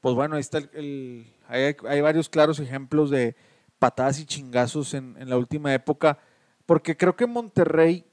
pues 0.00 0.14
bueno, 0.14 0.34
ahí 0.36 0.40
está 0.40 0.58
el, 0.58 0.70
el- 0.74 1.32
hay, 1.48 1.76
hay 1.88 2.00
varios 2.00 2.28
claros 2.28 2.58
ejemplos 2.60 3.10
de 3.10 3.36
patadas 3.78 4.18
y 4.20 4.26
chingazos 4.26 4.94
en, 4.94 5.16
en 5.18 5.28
la 5.30 5.36
última 5.36 5.72
época, 5.72 6.18
porque 6.66 6.96
creo 6.96 7.14
que 7.16 7.26
Monterrey 7.26 8.04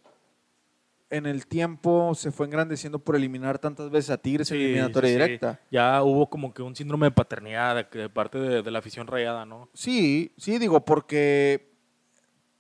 en 1.10 1.26
el 1.28 1.46
tiempo 1.46 2.16
se 2.16 2.32
fue 2.32 2.48
engrandeciendo 2.48 2.98
por 3.00 3.16
eliminar 3.16 3.60
tantas 3.60 3.90
veces 3.92 4.10
a 4.10 4.18
Tigres 4.18 4.50
en 4.52 4.58
Sí, 4.58 4.64
eliminatoria 4.64 5.10
sí, 5.10 5.14
sí. 5.16 5.20
directa. 5.22 5.60
Ya 5.70 6.02
hubo 6.04 6.28
como 6.30 6.54
que 6.54 6.62
un 6.64 6.76
síndrome 6.76 7.08
de 7.08 7.12
paternidad 7.12 7.88
de, 7.92 8.10
parte 8.10 8.40
de, 8.40 8.64
de 8.64 8.72
la 8.72 8.80
afición 8.80 9.06
rayada, 9.08 9.46
¿no? 9.46 9.70
Sí, 9.76 10.34
sí, 10.38 10.58
digo, 10.58 10.84
porque, 10.86 11.72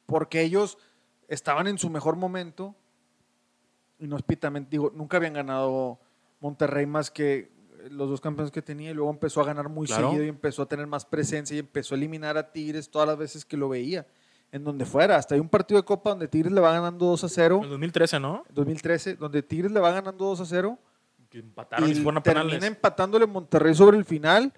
porque 0.05 0.41
ellos 0.41 0.77
estaban 1.27 1.65
en 1.67 1.79
su 1.79 1.89
mejor 1.89 2.15
momento, 2.15 2.75
inhóspitamente, 3.99 4.69
digo, 4.71 4.91
nunca 4.95 5.17
habían 5.17 5.33
ganado 5.33 5.99
Monterrey 6.43 6.85
más 6.85 7.09
que 7.09 7.51
los 7.89 8.09
dos 8.09 8.19
campeones 8.21 8.51
que 8.51 8.61
tenía 8.61 8.91
y 8.91 8.93
luego 8.93 9.09
empezó 9.09 9.41
a 9.41 9.45
ganar 9.45 9.69
muy 9.69 9.87
Claro. 9.87 10.09
seguido 10.09 10.25
y 10.25 10.27
empezó 10.29 10.61
a 10.61 10.65
tener 10.67 10.85
más 10.87 11.05
presencia 11.05 11.55
y 11.55 11.59
empezó 11.59 11.95
a 11.95 11.97
eliminar 11.97 12.37
a 12.37 12.51
Tigres 12.51 12.89
todas 12.89 13.07
las 13.07 13.17
veces 13.17 13.43
que 13.45 13.55
lo 13.57 13.69
veía, 13.69 14.05
en 14.51 14.63
donde 14.63 14.85
fuera. 14.85 15.15
Hasta 15.15 15.35
hay 15.35 15.41
un 15.41 15.49
partido 15.49 15.79
de 15.81 15.85
Copa 15.85 16.09
donde 16.11 16.27
Tigres 16.27 16.51
le 16.51 16.59
va 16.61 16.71
ganando 16.73 17.05
2 17.05 17.23
a 17.23 17.29
0, 17.29 17.57
En 17.59 17.63
el 17.63 17.69
2013, 17.71 18.19
¿no? 18.19 18.43
2013, 18.53 19.15
donde 19.15 19.41
Tigres 19.41 19.71
le 19.71 19.79
va 19.79 19.91
ganando 19.91 20.25
2 20.25 20.41
a 20.41 20.45
0 20.45 20.77
Que 21.29 21.39
empataron 21.39 21.89
y, 21.89 21.95
fueron 21.95 22.17
a 22.19 22.23
termina 22.23 22.43
penales. 22.45 22.63
empatándole 22.69 23.25
Monterrey 23.25 23.73
sobre 23.73 23.97
el 23.97 24.05
final 24.05 24.53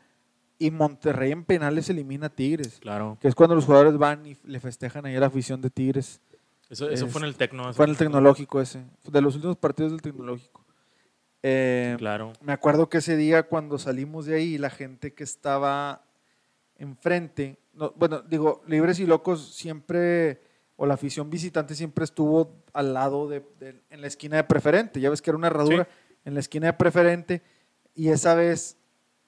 y 0.58 0.71
Monterrey 0.71 1.32
en 1.32 1.43
penales 1.45 1.89
elimina 1.89 2.28
a 2.28 2.30
Tigres. 2.30 2.80
Claro. 2.82 3.17
Que 3.21 3.28
es 3.28 3.36
cuando 3.36 3.56
los 3.56 3.65
jugadores 3.65 3.98
van 3.98 4.26
y 4.26 4.36
le 4.43 4.60
festejan 4.60 5.06
ahí 5.06 5.15
a 5.15 5.19
la 5.19 5.28
afición 5.28 5.62
de 5.62 5.69
Tigres. 5.69 6.19
Eso, 6.69 6.89
eso 6.89 7.06
Es- 7.06 7.12
fue 7.12 7.21
en 7.21 7.28
el 7.28 7.36
Tecno. 7.36 7.71
Fue 7.74 7.86
en 7.86 7.91
el 7.91 7.98
tecnológico 7.98 8.60
ese. 8.60 8.84
De 9.04 9.21
los 9.21 9.36
últimos 9.36 9.56
partidos 9.58 9.91
del 9.91 10.02
tecnológico. 10.02 10.64
Eh, 11.47 11.95
Claro. 11.99 12.34
Me 12.41 12.53
acuerdo 12.53 12.89
que 12.89 12.97
ese 12.97 13.15
día 13.15 13.43
cuando 13.43 13.77
salimos 13.77 14.25
de 14.25 14.36
ahí, 14.38 14.58
la 14.58 14.71
gente 14.71 15.13
que 15.13 15.23
estaba 15.23 16.01
enfrente, 16.77 17.58
no, 17.73 17.91
bueno, 17.95 18.21
digo, 18.21 18.63
Libres 18.67 18.99
y 18.99 19.05
Locos 19.05 19.53
siempre, 19.53 20.41
o 20.75 20.88
la 20.88 20.95
afición 20.95 21.29
visitante 21.29 21.75
siempre 21.75 22.03
estuvo 22.03 22.63
al 22.73 22.93
lado 22.95 23.27
de, 23.29 23.43
de- 23.60 23.79
en 23.91 24.01
la 24.01 24.08
esquina 24.08 24.38
de 24.38 24.43
preferente. 24.43 24.99
Ya 24.99 25.10
ves 25.12 25.21
que 25.21 25.29
era 25.29 25.38
una 25.38 25.47
herradura 25.47 25.84
Sí. 25.86 26.19
en 26.25 26.34
la 26.34 26.39
esquina 26.39 26.67
de 26.67 26.73
preferente. 26.73 27.41
Y 27.93 28.10
esa 28.10 28.34
vez 28.34 28.77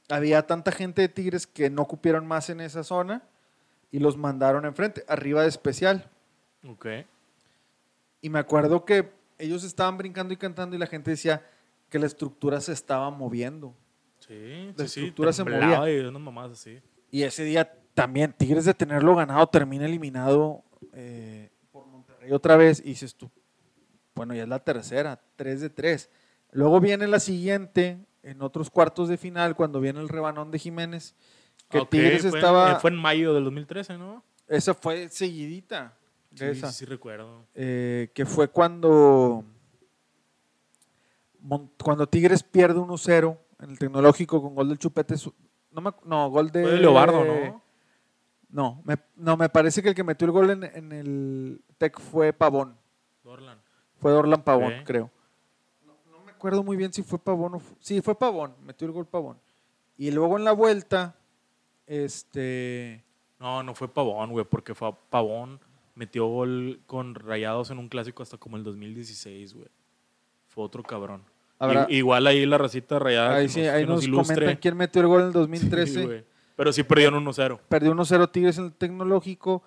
había 0.10 0.48
tanta 0.48 0.72
gente 0.72 1.04
de 1.04 1.10
Tigres 1.10 1.46
que 1.46 1.70
no 1.70 1.86
cupieron 1.86 2.26
más 2.26 2.50
en 2.50 2.62
esa 2.62 2.84
zona 2.84 3.22
y 3.92 4.00
los 4.00 4.18
mandaron 4.18 4.66
enfrente, 4.66 5.04
arriba 5.08 5.44
de 5.44 5.50
especial. 5.50 6.10
Ok. 6.68 6.88
Y 8.22 8.30
me 8.30 8.40
acuerdo 8.40 8.86
que 8.86 9.12
ellos 9.38 9.64
estaban 9.64 9.98
brincando 9.98 10.34
y 10.34 10.38
cantando 10.38 10.76
y 10.76 10.80
la 10.80 10.88
gente 10.88 11.12
decía 11.12 11.46
que 11.90 12.00
la 12.00 12.06
estructura 12.06 12.60
se 12.62 12.74
estaba 12.74 13.10
moviendo. 13.10 13.76
Sí, 14.20 14.74
La 14.76 14.84
sí, 14.86 14.90
sí. 14.90 15.00
estructura 15.02 15.32
se 15.34 15.44
movía. 15.44 15.90
Y 15.92 16.00
unas 16.00 16.22
mamás 16.22 16.52
así. 16.52 16.80
Y 17.12 17.24
ese 17.24 17.44
día 17.44 17.72
también, 17.94 18.34
Tigres 18.34 18.66
de 18.66 18.74
tenerlo 18.74 19.16
ganado, 19.16 19.48
termina 19.48 19.86
eliminado 19.86 20.64
eh, 20.94 21.50
por 21.72 21.86
Monterrey 21.88 22.32
otra 22.32 22.58
vez. 22.58 22.80
Y 22.82 22.90
dices 22.90 23.16
tú, 23.16 23.30
bueno, 24.16 24.34
ya 24.34 24.44
es 24.44 24.50
la 24.50 24.60
tercera, 24.60 25.22
3 25.36 25.62
de 25.62 25.70
3. 25.70 26.10
Luego 26.52 26.80
viene 26.80 27.08
la 27.08 27.20
siguiente, 27.20 28.00
en 28.24 28.42
otros 28.42 28.70
cuartos 28.70 29.08
de 29.10 29.18
final, 29.18 29.56
cuando 29.56 29.80
viene 29.80 30.00
el 30.00 30.10
rebanón 30.10 30.52
de 30.52 30.60
Jiménez, 30.60 31.16
que 31.70 31.80
Ok, 31.80 31.90
Tigres 31.90 32.22
fue 32.22 32.30
en- 32.32 32.36
estaba... 32.38 32.72
eh, 32.74 32.76
fue 32.82 32.90
en 32.90 32.96
mayo 32.98 33.34
del 33.34 33.44
2013, 33.46 33.98
¿no? 33.98 34.24
Esa 34.48 34.74
fue 34.74 35.10
seguidita. 35.10 35.94
Sí, 36.36 36.44
esa. 36.46 36.72
sí, 36.72 36.80
sí, 36.80 36.86
recuerdo. 36.86 37.46
eh, 37.56 38.10
que 38.14 38.26
fue 38.26 38.48
cuando, 38.50 39.44
cuando 41.84 42.08
Tigres 42.08 42.44
pierde 42.44 42.80
1-0 42.80 43.38
en 43.60 43.70
el 43.70 43.80
tecnológico 43.80 44.42
con 44.42 44.56
gol 44.56 44.70
del 44.70 44.78
Chupete. 44.78 45.16
No, 45.72 45.82
me 45.82 45.92
no, 46.06 46.30
gol 46.30 46.52
de. 46.52 46.62
Fue 46.64 46.72
de 46.72 46.78
Leobardo, 46.80 47.24
¿no? 47.26 47.64
No 48.50 48.82
me, 48.86 48.96
no, 49.18 49.36
me 49.38 49.50
parece 49.50 49.82
que 49.84 49.90
el 49.90 49.96
que 49.96 50.04
metió 50.06 50.26
el 50.26 50.32
gol 50.32 50.50
en, 50.52 50.64
en 50.64 50.92
el 50.94 51.62
Tec 51.78 52.00
fue 52.00 52.32
Pavón. 52.34 52.78
Dorlan. 53.24 53.60
Fue 53.98 54.12
Dorlan 54.12 54.42
Pavón, 54.44 54.74
creo. 54.86 55.12
No, 55.86 55.94
no 56.10 56.24
me 56.24 56.32
acuerdo 56.32 56.64
muy 56.64 56.78
bien 56.78 56.94
si 56.94 57.04
fue 57.04 57.20
Pavón 57.20 57.56
o. 57.56 57.60
fu- 57.60 57.76
Sí, 57.80 58.02
fue 58.02 58.18
Pavón, 58.18 58.56
metió 58.64 58.88
el 58.88 58.94
gol 58.94 59.06
Pavón. 59.06 59.38
Y 59.98 60.12
luego 60.12 60.38
en 60.38 60.46
la 60.46 60.54
vuelta, 60.54 61.16
este. 61.88 63.04
No, 63.40 63.64
no 63.64 63.76
fue 63.76 63.88
Pavón, 63.88 64.32
güey, 64.32 64.46
porque 64.46 64.74
fue 64.76 64.94
Pavón 65.10 65.60
metió 65.96 66.28
gol 66.28 66.82
con 66.86 67.16
Rayados 67.16 67.70
en 67.72 67.80
un 67.80 67.90
clásico 67.90 68.22
hasta 68.24 68.38
como 68.38 68.56
el 68.58 68.64
2016, 68.64 69.54
güey. 69.56 69.68
Fue 70.48 70.64
otro 70.64 70.84
cabrón. 70.84 71.24
Habrá- 71.60 71.88
igual 71.90 72.28
ahí 72.28 72.46
la 72.46 72.58
racita 72.58 73.00
rayada 73.00 73.36
ahí 73.36 73.50
sí, 73.50 73.62
nos, 73.62 73.70
ahí 73.70 73.86
nos 73.86 73.96
nos 73.96 74.04
ilustre. 74.04 74.36
comentan 74.36 74.58
quién 74.62 74.78
metió 74.78 75.02
el 75.02 75.08
gol 75.08 75.22
en 75.22 75.28
el 75.28 75.34
Sí, 75.34 75.40
2013. 75.40 76.06
güey. 76.06 76.24
Pero 76.56 76.74
sí 76.74 76.84
perdieron 76.84 77.24
1-0. 77.26 77.60
perdió 77.70 77.92
1-0 77.94 78.28
Tigres 78.32 78.58
en 78.58 78.66
el 78.66 78.74
tecnológico 78.74 79.64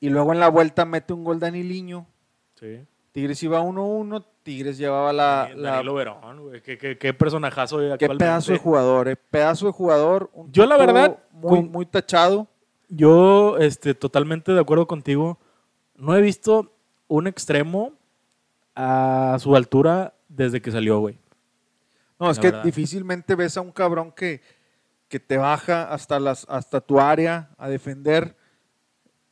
y 0.00 0.08
luego 0.10 0.32
en 0.32 0.40
la 0.40 0.48
vuelta 0.48 0.84
mete 0.84 1.12
un 1.12 1.24
gol 1.24 1.38
Dani 1.40 1.62
Liño. 1.62 2.06
Sí. 2.54 2.80
Tigres 3.12 3.42
iba 3.42 3.60
1-1, 3.60 4.24
Tigres 4.42 4.78
llevaba 4.78 5.12
la... 5.12 5.48
Dani- 5.50 5.54
la- 5.60 5.70
Danilo 5.72 5.94
Verón, 5.94 6.40
güey. 6.40 6.62
Qué, 6.62 6.78
qué, 6.78 6.96
qué 6.98 7.12
personajazo 7.14 7.78
qué 7.98 8.08
pedazo 8.08 8.52
de 8.52 8.58
jugador, 8.58 9.08
eh, 9.08 9.16
pedazo 9.16 9.66
de 9.66 9.72
jugador. 9.72 10.30
un 10.32 10.50
Yo, 10.52 10.66
la 10.66 10.76
verdad, 10.76 11.18
Muy, 11.32 11.60
con- 11.60 11.70
muy 11.70 11.86
tachado. 11.86 12.48
Yo, 12.88 13.58
este, 13.58 13.94
totalmente 13.94 14.52
de 14.52 14.60
acuerdo 14.60 14.86
contigo. 14.86 15.38
No 15.96 16.16
he 16.16 16.20
visto 16.20 16.72
un 17.08 17.26
extremo 17.26 17.92
a 18.74 19.36
su 19.40 19.54
altura 19.54 20.14
desde 20.28 20.60
que 20.62 20.70
salió, 20.70 20.98
güey. 21.00 21.18
No, 22.22 22.30
es 22.30 22.38
que 22.38 22.48
verdad. 22.50 22.64
difícilmente 22.64 23.34
ves 23.34 23.56
a 23.56 23.60
un 23.60 23.72
cabrón 23.72 24.12
que, 24.12 24.40
que 25.08 25.20
te 25.20 25.36
baja 25.36 25.92
hasta, 25.92 26.18
las, 26.20 26.46
hasta 26.48 26.80
tu 26.80 27.00
área 27.00 27.50
a 27.58 27.68
defender, 27.68 28.36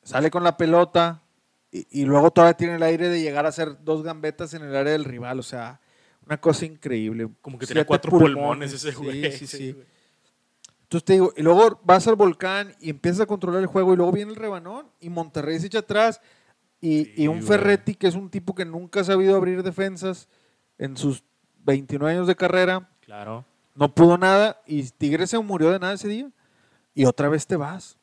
sale 0.03 0.31
con 0.31 0.43
la 0.45 0.57
pelota 0.57 1.23
y, 1.71 1.87
y 2.03 2.05
luego 2.05 2.31
todavía 2.31 2.55
tiene 2.57 2.75
el 2.77 2.83
aire 2.83 3.09
de 3.09 3.21
llegar 3.21 3.47
a 3.47 3.51
hacer 3.51 3.83
dos 3.85 4.03
gambetas 4.03 4.55
en 4.55 4.63
el 4.63 4.75
área 4.75 4.93
del 4.93 5.05
rival. 5.05 5.39
O 5.39 5.43
sea, 5.43 5.81
una 6.27 6.41
cosa 6.41 6.67
increíble. 6.67 7.29
Como 7.41 7.59
que 7.59 7.67
tenía 7.67 7.81
Siete 7.83 7.87
cuatro 7.87 8.11
pulmones 8.11 8.73
ese 8.73 8.93
güey. 8.93 9.23
Sí, 9.33 9.39
sí, 9.39 9.47
Sí, 9.47 9.57
sí. 9.57 9.73
güey. 9.73 9.87
Entonces 10.83 11.05
te 11.05 11.13
digo, 11.13 11.33
y 11.37 11.43
luego 11.43 11.81
vas 11.85 12.09
al 12.09 12.17
volcán 12.17 12.75
y 12.81 12.91
empiezas 12.91 13.21
a 13.21 13.27
controlar 13.27 13.61
el 13.61 13.67
juego 13.69 13.93
y 13.93 13.97
luego 13.97 14.11
viene 14.11 14.33
el 14.33 14.37
rebanón 14.37 14.89
y 14.99 15.09
Monterrey 15.09 15.61
se 15.61 15.67
echa 15.69 15.79
atrás 15.79 16.21
Y, 16.81 17.05
Sí, 17.05 17.13
y 17.19 17.27
un 17.29 17.37
güey. 17.37 17.47
Ferretti 17.47 17.95
que 17.95 18.09
es 18.09 18.17
un 18.17 18.29
tipo 18.29 18.57
que 18.57 18.65
nunca 18.65 19.01
ha 19.01 19.05
sabido 19.05 19.37
abrir 19.37 19.63
defensas 19.63 20.29
en 20.79 20.97
sus 20.97 21.23
29 21.65 22.13
años 22.15 22.27
de 22.27 22.37
carrera, 22.37 22.89
Claro. 23.01 23.45
no 23.75 23.95
pudo 23.95 24.17
nada 24.19 24.61
y 24.67 24.83
Tigres 24.91 25.31
se 25.31 25.39
murió 25.39 25.71
de 25.71 25.79
nada 25.79 25.95
ese 25.95 26.09
día. 26.09 26.29
Y 26.95 27.05
otra 27.05 27.29
vez 27.29 27.47
te 27.47 27.57
vas. 27.57 27.97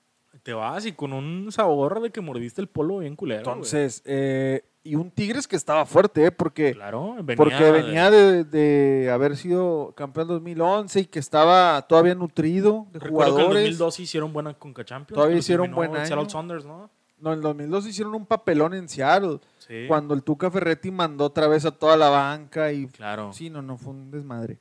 Te 0.44 0.54
vas 0.54 0.86
y 0.86 0.94
con 0.94 1.12
un 1.12 1.52
sabor 1.52 2.00
de 2.02 2.10
que 2.10 2.22
mordiste 2.22 2.62
el 2.62 2.68
polo 2.68 3.00
bien 3.00 3.16
culero. 3.18 3.40
Entonces, 3.40 4.02
eh, 4.06 4.64
y 4.82 4.96
un 4.96 5.12
Tigres 5.12 5.46
que 5.46 5.58
estaba 5.58 5.86
fuerte, 5.86 6.24
¿eh? 6.26 6.32
porque, 6.32 6.72
claro, 6.74 7.16
venía 7.22 7.36
porque 7.36 7.72
venía 7.72 8.10
de, 8.10 8.46
de 8.46 9.12
haber 9.12 9.36
sido 9.36 9.94
campeón 9.98 10.30
2011 10.30 11.02
y 11.02 11.06
que 11.06 11.20
estaba 11.20 11.82
todavía 11.90 12.16
nutrido 12.16 12.88
de 12.94 13.00
Recuerdo 13.00 13.36
que 13.36 13.42
en 13.42 13.48
jugadores. 13.48 13.64
2002 13.78 14.00
hicieron 14.00 14.32
buena 14.32 14.54
Conca 14.54 14.86
Champions. 14.86 15.16
Todavía 15.16 15.38
hicieron 15.38 15.66
eliminó 15.66 15.90
buen 15.90 16.06
Seattle 16.06 16.22
año. 16.22 16.30
Saunders, 16.30 16.66
¿no? 16.66 16.90
No, 17.20 17.34
en 17.34 17.42
2002 17.42 17.88
hicieron 17.88 18.14
un 18.16 18.26
papelón 18.26 18.74
en 18.76 18.88
Seattle, 18.88 19.40
Sí. 19.60 19.86
cuando 19.88 20.14
el 20.14 20.24
Tuca 20.24 20.52
Ferretti 20.52 20.92
mandó 20.92 21.26
otra 21.26 21.48
vez 21.48 21.66
a 21.66 21.72
toda 21.72 21.98
la 21.98 22.10
banca 22.10 22.72
y 22.72 22.88
Claro. 22.88 23.34
Sí, 23.34 23.50
no, 23.50 23.62
no, 23.62 23.78
fue 23.78 23.92
un 23.94 24.12
desmadre. 24.12 24.60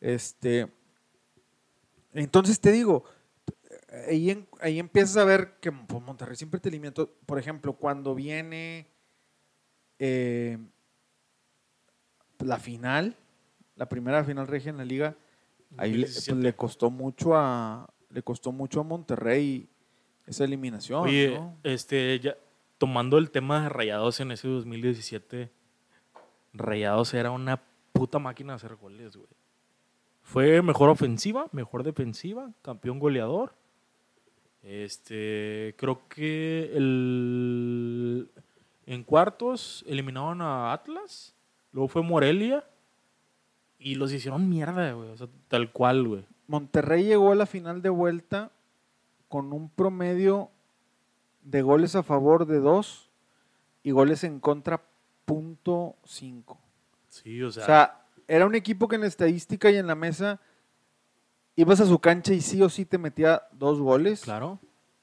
Este. 0.00 0.68
Entonces 2.12 2.60
te 2.60 2.70
digo, 2.72 3.04
ahí, 4.08 4.30
en- 4.30 4.46
ahí 4.60 4.78
empiezas 4.78 5.16
a 5.16 5.24
ver 5.24 5.54
que 5.60 5.72
pues, 5.72 6.02
Monterrey 6.02 6.36
siempre 6.36 6.60
te 6.60 6.68
elimina. 6.68 6.92
To- 6.94 7.10
Por 7.26 7.38
ejemplo, 7.38 7.72
cuando 7.74 8.14
viene 8.14 8.86
eh, 9.98 10.56
la 12.38 12.58
final, 12.58 13.16
la 13.74 13.88
primera 13.88 14.22
final 14.24 14.46
regia 14.46 14.70
en 14.70 14.76
la 14.76 14.84
liga, 14.84 15.16
ahí 15.76 15.92
le, 15.94 16.04
pues, 16.06 16.14
2017. 16.26 16.42
le 16.42 16.54
costó 16.54 16.90
mucho 16.90 17.36
a 17.36 17.88
le 18.10 18.22
costó 18.22 18.52
mucho 18.52 18.80
a 18.80 18.84
Monterrey 18.84 19.68
esa 20.28 20.44
eliminación. 20.44 21.02
Oye, 21.04 21.34
¿no? 21.34 21.56
este, 21.62 22.20
ya, 22.20 22.36
tomando 22.78 23.18
el 23.18 23.30
tema 23.30 23.62
de 23.62 23.68
Rayados 23.68 24.20
en 24.20 24.30
ese 24.30 24.48
2017, 24.48 25.50
Rayados 26.52 27.14
era 27.14 27.30
una 27.30 27.62
puta 27.92 28.18
máquina 28.18 28.52
de 28.52 28.56
hacer 28.56 28.76
goles, 28.76 29.16
güey. 29.16 29.28
Fue 30.22 30.60
mejor 30.60 30.90
ofensiva, 30.90 31.48
mejor 31.52 31.82
defensiva, 31.82 32.52
campeón 32.62 32.98
goleador. 32.98 33.54
Este, 34.62 35.74
creo 35.78 36.06
que 36.08 36.70
el, 36.74 38.30
en 38.86 39.04
cuartos 39.04 39.84
eliminaron 39.88 40.42
a 40.42 40.72
Atlas, 40.72 41.34
luego 41.72 41.88
fue 41.88 42.02
Morelia 42.02 42.64
y 43.78 43.94
los 43.94 44.12
hicieron 44.12 44.48
mierda, 44.48 44.92
güey. 44.92 45.08
O 45.08 45.16
sea, 45.16 45.28
tal 45.48 45.72
cual, 45.72 46.06
güey. 46.06 46.24
Monterrey 46.46 47.04
llegó 47.04 47.32
a 47.32 47.34
la 47.34 47.46
final 47.46 47.80
de 47.80 47.88
vuelta 47.88 48.50
con 49.28 49.52
un 49.52 49.68
promedio 49.68 50.50
de 51.42 51.62
goles 51.62 51.94
a 51.96 52.02
favor 52.02 52.46
de 52.46 52.58
2 52.58 53.10
y 53.82 53.90
goles 53.90 54.24
en 54.24 54.40
contra 54.40 54.82
punto 55.24 55.96
cinco. 56.04 56.58
Sí, 57.08 57.42
o 57.42 57.48
O 57.48 57.52
sea, 57.52 57.64
sea, 57.64 58.06
era 58.26 58.46
un 58.46 58.54
equipo 58.54 58.88
que 58.88 58.96
en 58.96 59.02
la 59.02 59.06
estadística 59.06 59.70
y 59.70 59.76
en 59.76 59.86
la 59.86 59.94
mesa 59.94 60.40
ibas 61.56 61.80
a 61.80 61.86
su 61.86 61.98
cancha 61.98 62.32
y 62.32 62.40
sí 62.40 62.62
o 62.62 62.68
sí 62.68 62.84
te 62.84 62.98
metía 62.98 63.42
dos 63.52 63.80
goles 63.80 64.22
claro. 64.22 64.58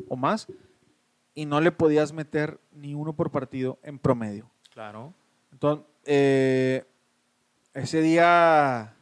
o 0.07 0.15
más 0.15 0.47
y 1.33 1.45
no 1.45 1.59
le 1.61 1.71
podías 1.71 2.13
meter 2.13 2.59
ni 2.71 2.93
uno 2.93 3.13
por 3.13 3.29
partido 3.29 3.77
en 3.83 3.99
promedio. 3.99 4.49
Claro. 4.73 5.13
Entonces, 5.51 5.85
eh, 6.05 6.85
ese 7.73 8.01
día 8.01 8.95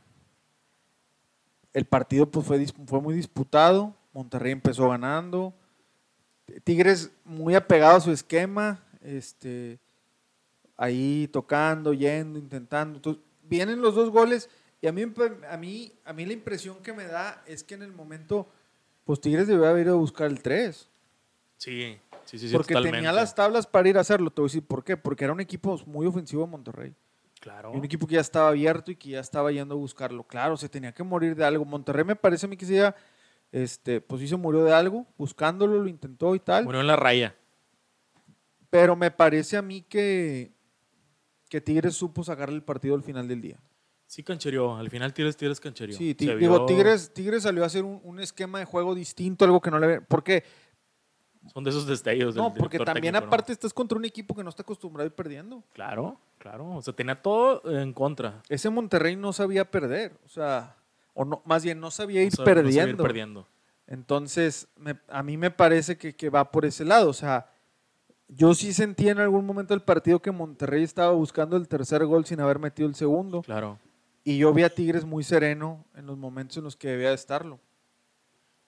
el 1.73 1.85
partido 1.85 2.29
pues, 2.29 2.45
fue, 2.45 2.65
fue 2.85 3.01
muy 3.01 3.13
disputado. 3.15 3.95
Monterrey 4.13 4.51
empezó 4.51 4.89
ganando. 4.89 5.53
Tigres 6.63 7.11
muy 7.25 7.55
apegado 7.55 7.97
a 7.97 8.01
su 8.01 8.11
esquema. 8.11 8.83
Este, 9.01 9.79
ahí 10.77 11.27
tocando, 11.31 11.93
yendo, 11.93 12.39
intentando. 12.39 12.97
Entonces, 12.97 13.23
vienen 13.43 13.81
los 13.81 13.95
dos 13.95 14.09
goles. 14.09 14.49
Y 14.81 14.87
a 14.87 14.91
mí, 14.91 15.03
a, 15.49 15.57
mí, 15.57 15.93
a 16.05 16.13
mí 16.13 16.25
la 16.25 16.33
impresión 16.33 16.77
que 16.83 16.93
me 16.93 17.05
da 17.05 17.41
es 17.45 17.63
que 17.63 17.75
en 17.75 17.83
el 17.83 17.91
momento, 17.91 18.47
pues 19.05 19.19
Tigres 19.19 19.47
debió 19.47 19.65
haber 19.65 19.87
ido 19.87 19.95
a 19.95 19.99
buscar 19.99 20.29
el 20.29 20.41
3. 20.41 20.89
Sí, 21.57 21.99
sí, 22.25 22.37
sí, 22.37 22.49
sí, 22.49 22.53
porque 22.53 22.73
totalmente. 22.73 22.97
tenía 22.97 23.11
las 23.13 23.33
tablas 23.33 23.65
para 23.65 23.87
ir 23.87 23.97
a 23.97 24.01
hacerlo. 24.01 24.29
Te 24.29 24.41
voy 24.41 24.47
a 24.47 24.49
decir 24.49 24.63
por 24.63 24.83
qué. 24.83 24.97
Porque 24.97 25.23
era 25.23 25.33
un 25.33 25.39
equipo 25.39 25.79
muy 25.85 26.05
ofensivo 26.05 26.45
Monterrey. 26.45 26.93
Claro. 27.39 27.71
Y 27.73 27.77
un 27.77 27.85
equipo 27.85 28.07
que 28.07 28.15
ya 28.15 28.21
estaba 28.21 28.49
abierto 28.49 28.91
y 28.91 28.95
que 28.95 29.09
ya 29.09 29.19
estaba 29.19 29.51
yendo 29.51 29.75
a 29.75 29.77
buscarlo. 29.77 30.23
Claro, 30.23 30.55
se 30.57 30.69
tenía 30.69 30.93
que 30.93 31.03
morir 31.03 31.35
de 31.35 31.45
algo. 31.45 31.65
Monterrey 31.65 32.05
me 32.05 32.15
parece 32.15 32.45
a 32.45 32.49
mí 32.49 32.57
que 32.57 32.65
sí, 32.65 32.75
ya, 32.75 32.95
este, 33.53 34.01
pues 34.01 34.19
sí 34.19 34.27
se 34.27 34.35
murió 34.35 34.63
de 34.63 34.73
algo, 34.73 35.05
buscándolo, 35.15 35.79
lo 35.79 35.87
intentó 35.87 36.33
y 36.33 36.39
tal. 36.39 36.65
Murió 36.65 36.81
en 36.81 36.87
la 36.87 36.95
raya. 36.95 37.35
Pero 38.71 38.95
me 38.95 39.11
parece 39.11 39.55
a 39.57 39.61
mí 39.61 39.83
que, 39.83 40.51
que 41.49 41.61
Tigres 41.61 41.93
supo 41.93 42.23
sacarle 42.23 42.55
el 42.55 42.63
partido 42.63 42.95
al 42.95 43.03
final 43.03 43.27
del 43.27 43.41
día. 43.41 43.59
Sí, 44.07 44.23
canchereó. 44.23 44.75
Al 44.75 44.89
final 44.89 45.13
Tigres, 45.13 45.37
Tigres 45.37 45.59
canchereó. 45.59 45.95
Sí, 45.95 46.15
digo, 46.15 46.65
Tigres, 46.65 47.13
Tigres 47.13 47.43
salió 47.43 47.63
a 47.63 47.67
hacer 47.67 47.83
un, 47.83 48.01
un 48.03 48.19
esquema 48.19 48.57
de 48.57 48.65
juego 48.65 48.95
distinto, 48.95 49.45
algo 49.45 49.61
que 49.61 49.69
no 49.69 49.77
le 49.77 49.85
ve. 49.85 50.01
¿Por 50.01 50.23
qué? 50.23 50.43
Son 51.53 51.63
de 51.63 51.69
esos 51.69 51.85
destellos. 51.85 52.35
No, 52.35 52.51
porque 52.55 52.79
también 52.79 53.13
técnico, 53.13 53.21
¿no? 53.21 53.27
aparte 53.27 53.51
estás 53.51 53.71
contra 53.71 53.99
un 53.99 54.05
equipo 54.05 54.33
que 54.33 54.43
no 54.43 54.49
está 54.49 54.63
acostumbrado 54.63 55.03
a 55.03 55.07
ir 55.07 55.13
perdiendo. 55.13 55.63
Claro, 55.73 56.19
claro. 56.39 56.71
O 56.71 56.81
sea, 56.81 56.95
tenía 56.95 57.21
todo 57.21 57.61
en 57.69 57.93
contra. 57.93 58.41
Ese 58.49 58.71
Monterrey 58.71 59.15
no 59.15 59.31
sabía 59.31 59.69
perder. 59.69 60.17
O 60.25 60.29
sea, 60.29 60.75
o 61.13 61.25
no, 61.25 61.41
más 61.45 61.63
bien 61.63 61.79
no 61.79 61.91
sabía 61.91 62.21
ir 62.23 62.31
No 62.31 62.37
sabe- 62.45 62.55
no 62.55 62.61
sabía 62.61 62.71
ir 62.71 62.97
perdiendo. 62.97 63.03
perdiendo. 63.03 63.47
Entonces, 63.87 64.67
me- 64.77 64.97
a 65.09 65.21
mí 65.23 65.37
me 65.37 65.51
parece 65.51 65.97
que, 65.97 66.15
que 66.15 66.29
va 66.29 66.51
por 66.51 66.65
ese 66.65 66.85
lado. 66.85 67.09
O 67.09 67.13
sea, 67.13 67.49
yo 68.27 68.53
sí 68.55 68.73
sentí 68.73 69.09
en 69.09 69.19
algún 69.19 69.45
momento 69.45 69.73
del 69.73 69.81
partido 69.83 70.21
que 70.21 70.31
Monterrey 70.31 70.83
estaba 70.83 71.11
buscando 71.11 71.57
el 71.57 71.67
tercer 71.67 72.05
gol 72.05 72.25
sin 72.25 72.39
haber 72.39 72.59
metido 72.59 72.87
el 72.87 72.95
segundo. 72.95 73.41
Claro. 73.41 73.77
Y 74.23 74.37
yo 74.37 74.53
vi 74.53 74.63
a 74.63 74.69
Tigres 74.69 75.03
muy 75.05 75.23
sereno 75.23 75.85
en 75.95 76.05
los 76.07 76.17
momentos 76.17 76.57
en 76.57 76.63
los 76.63 76.75
que 76.77 76.87
debía 76.89 77.09
de 77.09 77.15
estarlo. 77.15 77.59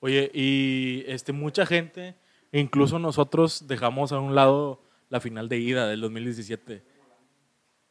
Oye, 0.02 0.30
y 0.34 1.04
este, 1.08 1.32
mucha 1.32 1.66
gente, 1.66 2.16
incluso 2.52 3.00
nosotros, 3.00 3.66
dejamos 3.68 4.12
a 4.12 4.20
un 4.20 4.36
lado 4.36 4.84
la 5.10 5.22
final 5.22 5.48
de 5.48 5.58
ida 5.58 5.88
del 5.88 6.02
2017, 6.02 6.84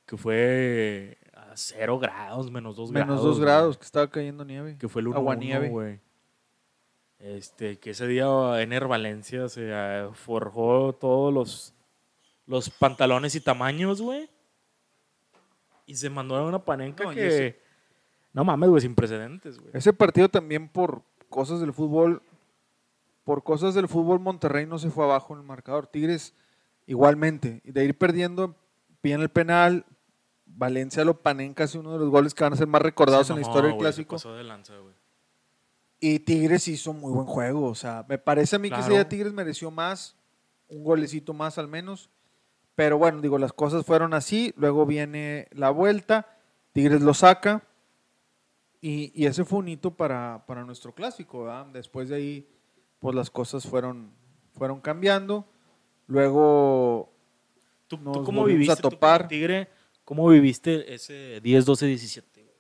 que 0.07 0.17
fue 0.19 1.17
a 1.55 1.57
cero 1.57 1.99
grados, 1.99 2.51
menos 2.51 2.77
dos 2.77 2.91
grados. 2.93 3.09
Menos 3.09 3.23
dos 3.23 3.41
grados, 3.41 3.79
que 3.79 3.85
estaba 3.85 4.09
cayendo 4.11 4.45
nieve. 4.45 4.77
que 4.79 4.89
fue 4.89 5.01
el 5.03 5.09
1 5.09 5.17
Aguanieve. 5.19 5.69
güey. 5.69 6.01
Este, 7.19 7.79
que 7.79 7.91
ese 7.91 8.07
día 8.07 8.27
Ener 8.61 8.87
Valencia 8.87 9.49
se 9.49 9.63
eh, 9.71 10.09
forjó 10.13 10.93
todos 10.95 11.33
los, 11.33 11.75
los 12.47 12.69
pantalones 12.71 13.35
y 13.35 13.41
tamaños, 13.41 14.03
güey. 14.03 14.29
Y 15.87 15.95
se 15.97 16.11
mandó 16.11 16.37
a 16.37 16.45
una 16.47 16.59
panenca 16.65 17.05
No, 17.05 17.11
que... 17.11 17.27
ese- 17.27 17.59
No 18.33 18.45
mames, 18.45 18.69
güey, 18.69 18.83
sin 18.83 18.95
precedentes, 18.95 19.59
güey. 19.59 19.71
Ese 19.75 19.93
partido 19.93 20.29
también 20.29 20.69
por 20.69 21.03
cosas 21.29 21.61
del 21.61 21.73
fútbol, 21.73 22.21
por 23.23 23.43
cosas 23.43 23.75
del 23.75 23.89
fútbol, 23.89 24.19
Monterrey 24.21 24.67
no 24.67 24.79
se 24.79 24.91
fue 24.91 25.05
abajo 25.05 25.33
en 25.35 25.41
el 25.41 25.47
marcador. 25.47 25.87
Tigres 25.87 26.35
igualmente. 26.87 27.61
De 27.65 27.85
ir 27.85 27.97
perdiendo, 27.97 28.55
piden 29.01 29.21
el 29.23 29.31
penal. 29.31 29.85
Valencia 30.57 31.05
lo 31.05 31.21
panenca 31.21 31.65
hace 31.65 31.79
uno 31.79 31.93
de 31.93 31.99
los 31.99 32.11
goles 32.11 32.35
que 32.35 32.45
van 32.45 32.53
a 32.53 32.57
ser 32.57 32.67
más 32.67 32.83
recordados 32.83 33.29
en 33.31 33.37
la 33.37 33.43
historia 33.43 33.71
del 33.71 33.79
clásico. 33.79 34.17
pasó 34.17 34.35
de 34.35 34.45
lanza, 34.45 34.77
güey. 34.79 34.95
Y 36.01 36.21
Tigres 36.21 36.69
hizo 36.69 36.93
muy 36.93 37.13
buen 37.13 37.27
juego. 37.27 37.67
O 37.67 37.75
sea, 37.75 38.05
me 38.09 38.19
parece 38.19 38.57
a 38.57 38.59
mí 38.59 38.71
que 38.71 38.79
ese 38.79 39.05
Tigres 39.07 39.33
mereció 39.33 39.71
más, 39.71 40.17
un 40.69 40.85
golecito 40.85 41.33
más 41.33 41.59
al 41.59 41.69
menos. 41.69 42.11
Pero 42.75 42.99
bueno, 42.99 43.21
digo, 43.21 43.39
las 43.39 43.53
cosas 43.53 43.87
fueron 43.87 44.15
así. 44.15 44.53
Luego 44.57 44.87
viene 44.87 45.49
la 45.53 45.71
vuelta, 45.71 46.37
Tigres 46.73 47.01
lo 47.01 47.15
saca. 47.15 47.65
Y, 48.81 49.13
y 49.15 49.27
ese 49.27 49.45
fue 49.45 49.61
un 49.61 49.69
hito 49.69 49.93
para, 49.93 50.45
para 50.47 50.65
nuestro 50.65 50.95
clásico. 50.95 51.45
¿verdad? 51.45 51.67
Después 51.67 52.11
de 52.11 52.17
ahí, 52.17 52.49
pues 52.99 53.15
las 53.15 53.31
cosas 53.31 53.67
fueron, 53.67 54.13
fueron 54.53 54.81
cambiando. 54.81 55.47
Luego, 56.07 57.15
¿Tú, 57.87 58.03
cómo 58.03 58.45
viviste 58.45 58.73
a 58.73 58.77
tú. 58.77 59.27
Tigre? 59.29 59.69
¿Cómo 60.05 60.29
viviste 60.29 60.93
ese 60.95 61.41
10, 61.43 61.65
12, 61.65 61.87
17? 61.87 62.43
güey? 62.43 62.55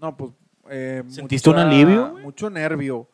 no, 0.00 0.16
pues. 0.16 0.32
eh, 0.70 1.02
¿Sentiste 1.08 1.50
un 1.50 1.58
alivio, 1.58 2.10
güey? 2.12 2.24
Mucho 2.24 2.48
nervio. 2.50 3.08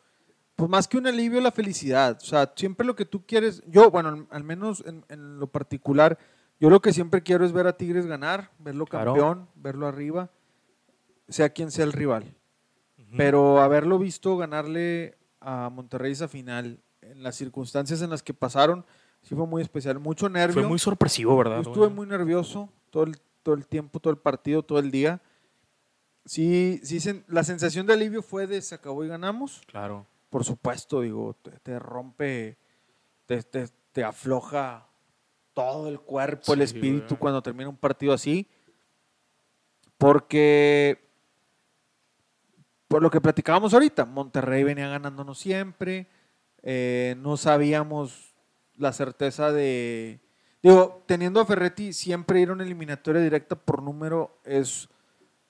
Pues 0.55 0.69
más 0.69 0.87
que 0.87 0.97
un 0.97 1.07
alivio, 1.07 1.41
la 1.41 1.51
felicidad. 1.51 2.17
O 2.21 2.25
sea, 2.25 2.53
siempre 2.55 2.85
lo 2.85 2.95
que 2.95 3.05
tú 3.05 3.25
quieres. 3.25 3.63
Yo, 3.67 3.89
bueno, 3.89 4.27
al, 4.29 4.43
menos 4.43 4.83
en, 4.85 5.03
en 5.09 5.39
lo 5.39 5.47
particular, 5.47 6.17
yo 6.59 6.69
lo 6.69 6.79
que 6.81 6.93
siempre 6.93 7.23
quiero 7.23 7.43
es 7.43 7.51
ver 7.51 7.65
a 7.67 7.75
Tigres 7.75 8.05
ganar, 8.05 8.51
verlo 8.59 8.85
Claro. 8.85 9.13
campeón, 9.13 9.49
verlo 9.55 9.87
arriba, 9.87 10.29
sea 11.27 11.49
quien 11.49 11.71
sea 11.71 11.85
el 11.85 11.91
rival. 11.91 12.35
Ujú. 12.99 13.17
Pero 13.17 13.61
haberlo 13.61 13.97
visto 13.97 14.37
ganarle 14.37 15.17
a 15.41 15.69
Monterrey 15.69 16.11
esa 16.11 16.27
final, 16.27 16.79
en 17.01 17.23
las 17.23 17.35
circunstancias 17.35 18.01
en 18.01 18.09
las 18.11 18.21
que 18.23 18.33
pasaron, 18.33 18.85
sí 19.23 19.35
fue 19.35 19.47
muy 19.47 19.61
especial. 19.63 19.99
Mucho 19.99 20.29
nervio. 20.29 20.53
Fue 20.53 20.67
muy 20.67 20.79
sorpresivo, 20.79 21.35
¿verdad? 21.35 21.61
Yo 21.63 21.71
estuve 21.71 21.89
muy 21.89 22.05
nervioso 22.05 22.69
todo 22.91 23.03
el, 23.03 23.17
todo 23.43 23.55
el 23.55 23.67
tiempo, 23.67 23.99
todo 23.99 24.11
el 24.11 24.19
partido, 24.19 24.63
todo 24.63 24.79
el 24.79 24.89
día. 24.89 25.21
Sí, 26.25 26.79
sí, 26.83 27.23
la 27.27 27.43
sensación 27.43 27.85
de 27.85 27.93
alivio 27.93 28.23
fue 28.23 28.47
de 28.47 28.61
se 28.61 28.75
acabó 28.75 29.03
y 29.03 29.09
ganamos. 29.09 29.61
Claro. 29.67 30.07
Por 30.29 30.43
supuesto, 30.45 31.01
digo, 31.01 31.35
te, 31.41 31.51
te 31.59 31.77
rompe, 31.77 32.57
te, 33.25 33.43
te- 33.43 33.67
te 33.91 34.03
afloja 34.03 34.87
todo 35.53 35.87
el 35.89 35.99
cuerpo, 35.99 36.53
el 36.53 36.61
espíritu 36.61 37.09
güey. 37.09 37.19
cuando 37.19 37.43
termina 37.43 37.69
un 37.69 37.77
partido 37.77 38.13
así. 38.13 38.47
Porque, 39.97 40.99
por 42.87 43.01
lo 43.01 43.09
que 43.09 43.21
platicábamos 43.21 43.73
ahorita, 43.73 44.05
Monterrey 44.05 44.63
venía 44.63 44.87
ganándonos 44.87 45.37
siempre. 45.39 46.07
eh, 46.63 47.15
no 47.19 47.35
sabíamos 47.37 48.33
la 48.75 48.93
certeza 48.93 49.51
de. 49.51 50.19
Digo, 50.63 51.03
teniendo 51.05 51.41
a 51.41 51.45
Ferretti, 51.45 51.91
siempre 51.93 52.39
ir 52.41 52.49
a 52.49 52.53
una 52.53 52.63
eliminatoria 52.63 53.21
directa 53.21 53.55
por 53.55 53.83
número 53.83 54.39
es, 54.45 54.87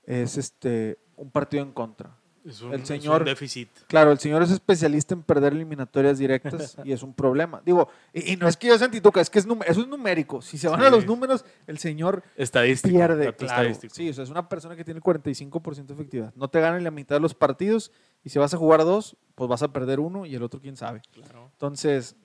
es 0.05 0.38
este, 0.38 0.97
un 1.16 1.30
partido 1.30 1.64
en 1.64 1.72
contra. 1.72 2.18
Es 2.43 2.61
un, 2.61 2.74
El 2.74 2.82
es 2.82 2.88
señor- 2.89 3.22
un 3.22 3.26
déficit. 3.26 3.70
Claro, 3.88 4.11
el 4.11 4.20
señor 4.20 4.43
es 4.43 4.51
especialista 4.51 5.14
en 5.14 5.22
perder 5.24 5.53
eliminatorias 5.53 6.18
directas 6.18 6.76
y 6.84 6.91
es 6.91 7.01
un 7.03 7.14
problema. 7.14 7.61
Digo, 7.64 7.88
y, 8.11 8.34
y 8.34 8.36
no 8.36 8.47
es 8.49 8.57
que 8.57 8.68
yo 8.68 8.78
sea 8.78 8.86
antituca, 8.88 9.22
es 9.22 9.30
que 9.30 9.39
es 9.39 9.45
eso 9.68 9.82
es 9.82 9.88
numérico. 9.88 10.41
Si 10.41 10.57
se 10.57 10.68
van 10.68 10.82
Sí. 10.82 10.86
a 10.88 10.89
los 10.89 11.05
números, 11.05 11.45
el 11.68 11.78
señor 11.78 12.22
Estadístico. 12.36 12.93
pierde. 12.97 13.34
Claro. 13.36 13.53
estadístico. 13.61 13.93
Sí, 13.95 14.09
o 14.09 14.14
sea, 14.14 14.24
es 14.26 14.30
una 14.30 14.49
persona 14.49 14.76
que 14.76 14.84
tiene 14.84 14.97
el 14.97 15.03
45% 15.03 15.86
de 15.86 15.93
efectividad. 15.93 16.34
No 16.36 16.49
te 16.49 16.59
ganan 16.59 16.84
la 16.84 16.91
mitad 16.91 17.16
de 17.16 17.22
los 17.22 17.34
partidos 17.36 17.91
y 18.26 18.30
si 18.30 18.39
vas 18.39 18.53
a 18.53 18.57
jugar 18.57 18.80
dos, 18.84 19.16
pues 19.36 19.47
vas 19.47 19.64
a 19.64 19.72
perder 19.72 19.99
uno 20.01 20.26
y 20.26 20.36
el 20.36 20.43
otro 20.43 20.59
quién 20.59 20.76
sabe. 20.76 21.01
Claro. 21.14 21.49
Entonces, 21.53 22.18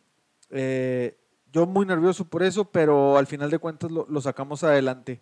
eh, 0.51 1.17
yo 1.53 1.67
muy 1.67 1.87
nervioso 1.87 2.25
por 2.25 2.43
eso, 2.43 2.65
pero 2.71 3.17
al 3.19 3.27
final 3.27 3.51
de 3.51 3.59
cuentas 3.59 3.91
lo, 3.91 4.07
lo 4.09 4.21
sacamos 4.21 4.65
adelante. 4.65 5.21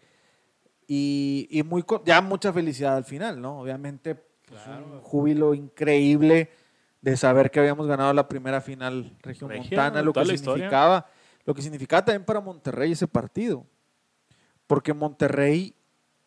Y, 0.89 1.49
y 1.51 1.63
muy 1.63 1.85
ya 2.05 2.21
mucha 2.21 2.53
felicidad 2.53 2.97
al 2.97 3.05
final, 3.05 3.41
¿no? 3.41 3.61
Obviamente, 3.61 4.15
pues, 4.15 4.61
Claro. 4.63 4.85
un 4.87 5.01
júbilo 5.01 5.55
increíble 5.55 6.51
de 7.01 7.17
saber 7.17 7.51
que 7.51 7.61
habíamos 7.61 7.87
ganado 7.87 8.13
la 8.13 8.29
primera 8.29 8.61
final 8.61 9.17
regiomontana, 9.21 10.03
lo 10.03 10.13
que 10.13 10.21
historia. 10.21 10.39
significaba, 10.55 11.07
lo 11.45 11.55
que 11.55 11.63
significaba 11.63 12.05
también 12.05 12.25
para 12.25 12.41
Monterrey 12.41 12.93
ese 12.93 13.09
partido. 13.09 13.65
Porque 14.67 14.93
Monterrey 14.95 15.75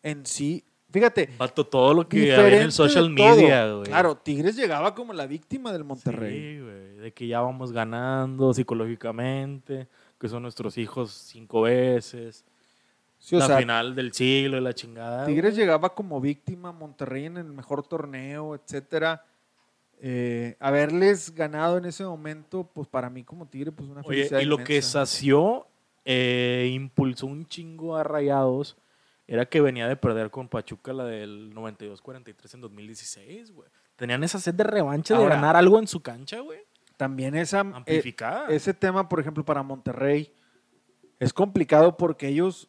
en 0.02 0.24
sí, 0.26 0.64
fíjate, 0.90 1.30
Vato, 1.38 1.66
todo 1.66 1.94
lo 1.94 2.08
que 2.08 2.34
había 2.34 2.58
en 2.58 2.62
el 2.64 2.72
social 2.72 3.10
media, 3.10 3.72
güey. 3.72 3.84
Claro, 3.86 4.16
Tigres 4.16 4.56
llegaba 4.56 4.94
como 4.94 5.12
la 5.12 5.26
víctima 5.26 5.72
del 5.72 5.84
Monterrey. 5.84 6.56
Sí, 6.56 6.60
güey. 6.60 6.94
De 6.96 7.12
que 7.12 7.26
ya 7.26 7.40
vamos 7.40 7.72
ganando 7.72 8.52
psicológicamente, 8.52 9.88
que 10.18 10.28
son 10.28 10.42
nuestros 10.42 10.76
hijos 10.78 11.12
cinco 11.12 11.62
veces. 11.62 12.44
Sí, 13.18 13.36
o 13.36 13.38
la 13.38 13.46
sea, 13.46 13.58
final 13.58 13.94
del 13.94 14.12
siglo 14.12 14.56
y 14.56 14.60
la 14.62 14.72
chingada. 14.72 15.26
Tigres 15.26 15.52
güey. 15.54 15.62
llegaba 15.62 15.94
como 15.94 16.20
víctima, 16.20 16.72
Monterrey 16.72 17.26
en 17.26 17.36
el 17.36 17.52
mejor 17.52 17.86
torneo, 17.86 18.54
etcétera. 18.54 19.24
Eh, 20.02 20.56
haberles 20.60 21.34
ganado 21.34 21.76
en 21.76 21.84
ese 21.84 22.04
momento, 22.04 22.64
pues 22.72 22.88
para 22.88 23.10
mí 23.10 23.22
como 23.22 23.46
Tigre, 23.46 23.70
pues 23.70 23.90
una 23.90 24.00
Oye, 24.00 24.20
felicidad 24.20 24.40
y 24.40 24.46
lo 24.46 24.56
que 24.56 24.76
inmensa. 24.76 25.04
sació, 25.04 25.66
eh, 26.06 26.70
impulsó 26.72 27.26
un 27.26 27.46
chingo 27.46 27.94
a 27.96 28.02
Rayados, 28.02 28.78
era 29.32 29.46
que 29.46 29.60
venía 29.60 29.86
de 29.86 29.94
perder 29.94 30.30
con 30.30 30.48
Pachuca 30.48 30.92
la 30.92 31.04
del 31.04 31.54
92-43 31.54 32.54
en 32.54 32.60
2016, 32.62 33.52
güey. 33.52 33.68
Tenían 33.94 34.24
esa 34.24 34.40
sed 34.40 34.54
de 34.54 34.64
revancha 34.64 35.14
Ahora- 35.14 35.36
de 35.36 35.40
ganar 35.40 35.54
algo 35.56 35.78
en 35.78 35.86
su 35.86 36.00
cancha, 36.00 36.40
güey. 36.40 36.58
También 36.96 37.36
esa, 37.36 37.60
eh, 37.60 37.72
Amplificada. 37.74 38.48
ese 38.48 38.74
tema, 38.74 39.08
por 39.08 39.20
ejemplo, 39.20 39.44
para 39.44 39.62
Monterrey 39.62 40.32
es 41.20 41.32
complicado 41.32 41.96
porque 41.96 42.26
ellos 42.26 42.68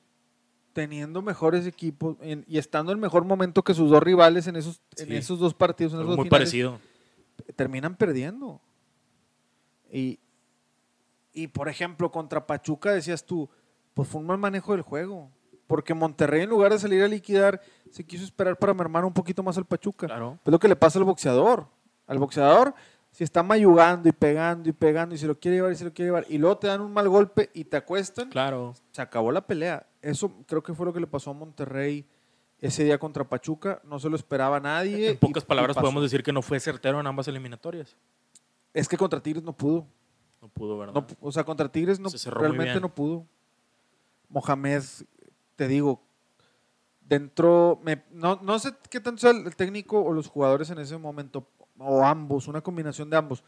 teniendo 0.73 1.21
mejores 1.23 1.65
equipos 1.65 2.15
en- 2.21 2.45
y 2.47 2.59
estando 2.59 2.91
en 2.91 2.99
mejor 2.99 3.25
momento 3.25 3.63
que 3.63 3.73
sus 3.73 3.89
dos 3.89 4.03
rivales 4.03 4.45
en 4.47 4.55
esos, 4.55 4.81
en 4.97 5.11
esos 5.13 5.39
dos 5.39 5.53
partidos, 5.55 5.93
en 5.93 5.99
esos 5.99 6.09
dos 6.09 6.17
muy 6.17 6.25
finales, 6.27 6.49
parecido. 6.49 6.79
terminan 7.55 7.95
perdiendo. 7.95 8.61
Y, 9.91 10.19
y, 11.33 11.47
por 11.47 11.67
ejemplo, 11.69 12.11
contra 12.11 12.45
Pachuca 12.45 12.91
decías 12.91 13.25
tú, 13.25 13.49
pues 13.93 14.07
fue 14.07 14.21
un 14.21 14.27
mal 14.27 14.37
manejo 14.37 14.73
del 14.73 14.81
juego. 14.83 15.31
Porque 15.71 15.93
Monterrey, 15.93 16.41
en 16.41 16.49
lugar 16.49 16.73
de 16.73 16.79
salir 16.79 17.01
a 17.01 17.07
liquidar, 17.07 17.61
se 17.91 18.03
quiso 18.03 18.25
esperar 18.25 18.57
para 18.57 18.73
mermar 18.73 19.05
un 19.05 19.13
poquito 19.13 19.41
más 19.41 19.57
al 19.57 19.63
Pachuca. 19.63 20.05
Claro. 20.05 20.37
Es 20.43 20.51
lo 20.51 20.59
que 20.59 20.67
le 20.67 20.75
pasa 20.75 20.99
al 20.99 21.05
boxeador. 21.05 21.65
Al 22.07 22.17
boxeador, 22.19 22.73
si 23.09 23.23
está 23.23 23.41
mayugando 23.41 24.09
y 24.09 24.11
pegando 24.11 24.67
y 24.67 24.73
pegando 24.73 25.15
y 25.15 25.17
se 25.17 25.27
lo 25.27 25.39
quiere 25.39 25.55
llevar 25.55 25.71
y 25.71 25.75
se 25.77 25.85
lo 25.85 25.93
quiere 25.93 26.09
llevar, 26.09 26.25
y 26.27 26.37
luego 26.39 26.57
te 26.57 26.67
dan 26.67 26.81
un 26.81 26.91
mal 26.91 27.07
golpe 27.07 27.49
y 27.53 27.63
te 27.63 27.77
acuestan, 27.77 28.27
Claro. 28.31 28.73
se 28.91 29.01
acabó 29.01 29.31
la 29.31 29.47
pelea. 29.47 29.87
Eso 30.01 30.33
creo 30.45 30.61
que 30.61 30.73
fue 30.73 30.85
lo 30.85 30.91
que 30.91 30.99
le 30.99 31.07
pasó 31.07 31.29
a 31.31 31.33
Monterrey 31.35 32.05
ese 32.59 32.83
día 32.83 32.97
contra 32.99 33.23
Pachuca. 33.23 33.79
No 33.85 33.97
se 33.97 34.09
lo 34.09 34.17
esperaba 34.17 34.59
nadie. 34.59 35.11
En 35.11 35.17
pocas 35.19 35.43
y- 35.43 35.47
palabras 35.47 35.77
podemos 35.77 36.03
decir 36.03 36.21
que 36.21 36.33
no 36.33 36.41
fue 36.41 36.59
certero 36.59 36.99
en 36.99 37.07
ambas 37.07 37.29
eliminatorias. 37.29 37.95
Es 38.73 38.89
que 38.89 38.97
contra 38.97 39.21
Tigres 39.23 39.41
no 39.43 39.53
pudo. 39.53 39.87
No 40.41 40.49
pudo, 40.49 40.77
¿verdad? 40.77 40.93
No, 40.95 41.07
o 41.21 41.31
sea, 41.31 41.45
contra 41.45 41.71
Tigres 41.71 41.97
no, 41.97 42.09
Se 42.09 42.29
realmente 42.29 42.77
no 42.81 42.93
pudo. 42.93 43.25
Mohamed, 44.27 44.83
te 45.61 45.67
digo, 45.67 46.01
dentro, 47.01 47.79
me- 47.83 48.01
no, 48.09 48.39
no 48.41 48.57
sé 48.57 48.71
qué 48.89 48.99
tanto 48.99 49.21
sea 49.21 49.29
el 49.29 49.55
técnico 49.55 50.01
o 50.01 50.11
los 50.11 50.25
jugadores 50.25 50.71
en 50.71 50.79
ese 50.79 50.97
momento, 50.97 51.47
o 51.77 52.03
ambos, 52.03 52.47
una 52.47 52.61
combinación 52.61 53.11
de 53.11 53.17
ambos, 53.17 53.43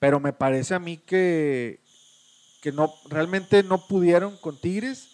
pero 0.00 0.18
me 0.18 0.32
parece 0.32 0.74
a 0.74 0.80
mí 0.80 0.96
que, 0.96 1.78
que 2.62 2.72
no, 2.72 2.92
realmente 3.08 3.62
no 3.62 3.86
pudieron 3.86 4.36
con 4.38 4.60
Tigres 4.60 5.08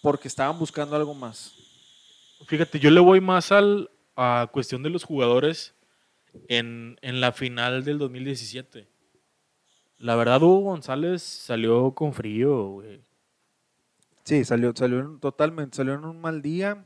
porque 0.00 0.28
estaban 0.28 0.60
buscando 0.60 0.94
algo 0.94 1.12
más. 1.12 1.54
Fíjate, 2.46 2.78
yo 2.78 2.92
le 2.92 3.00
voy 3.00 3.20
más 3.20 3.50
al, 3.50 3.90
a 4.14 4.48
cuestión 4.52 4.84
de 4.84 4.90
los 4.90 5.02
jugadores 5.02 5.74
en, 6.46 6.98
en 7.02 7.20
la 7.20 7.32
final 7.32 7.82
del 7.82 7.98
2017. 7.98 8.86
La 9.98 10.14
verdad, 10.14 10.40
Hugo 10.40 10.60
González 10.70 11.20
salió 11.20 11.90
con 11.96 12.12
frío, 12.14 12.68
güey. 12.68 13.00
Sí, 14.26 14.44
salió, 14.44 14.72
salió 14.76 15.00
en- 15.00 15.20
totalmente, 15.20 15.76
salió 15.76 15.94
en 15.94 16.04
un 16.04 16.20
mal 16.20 16.42
día, 16.42 16.84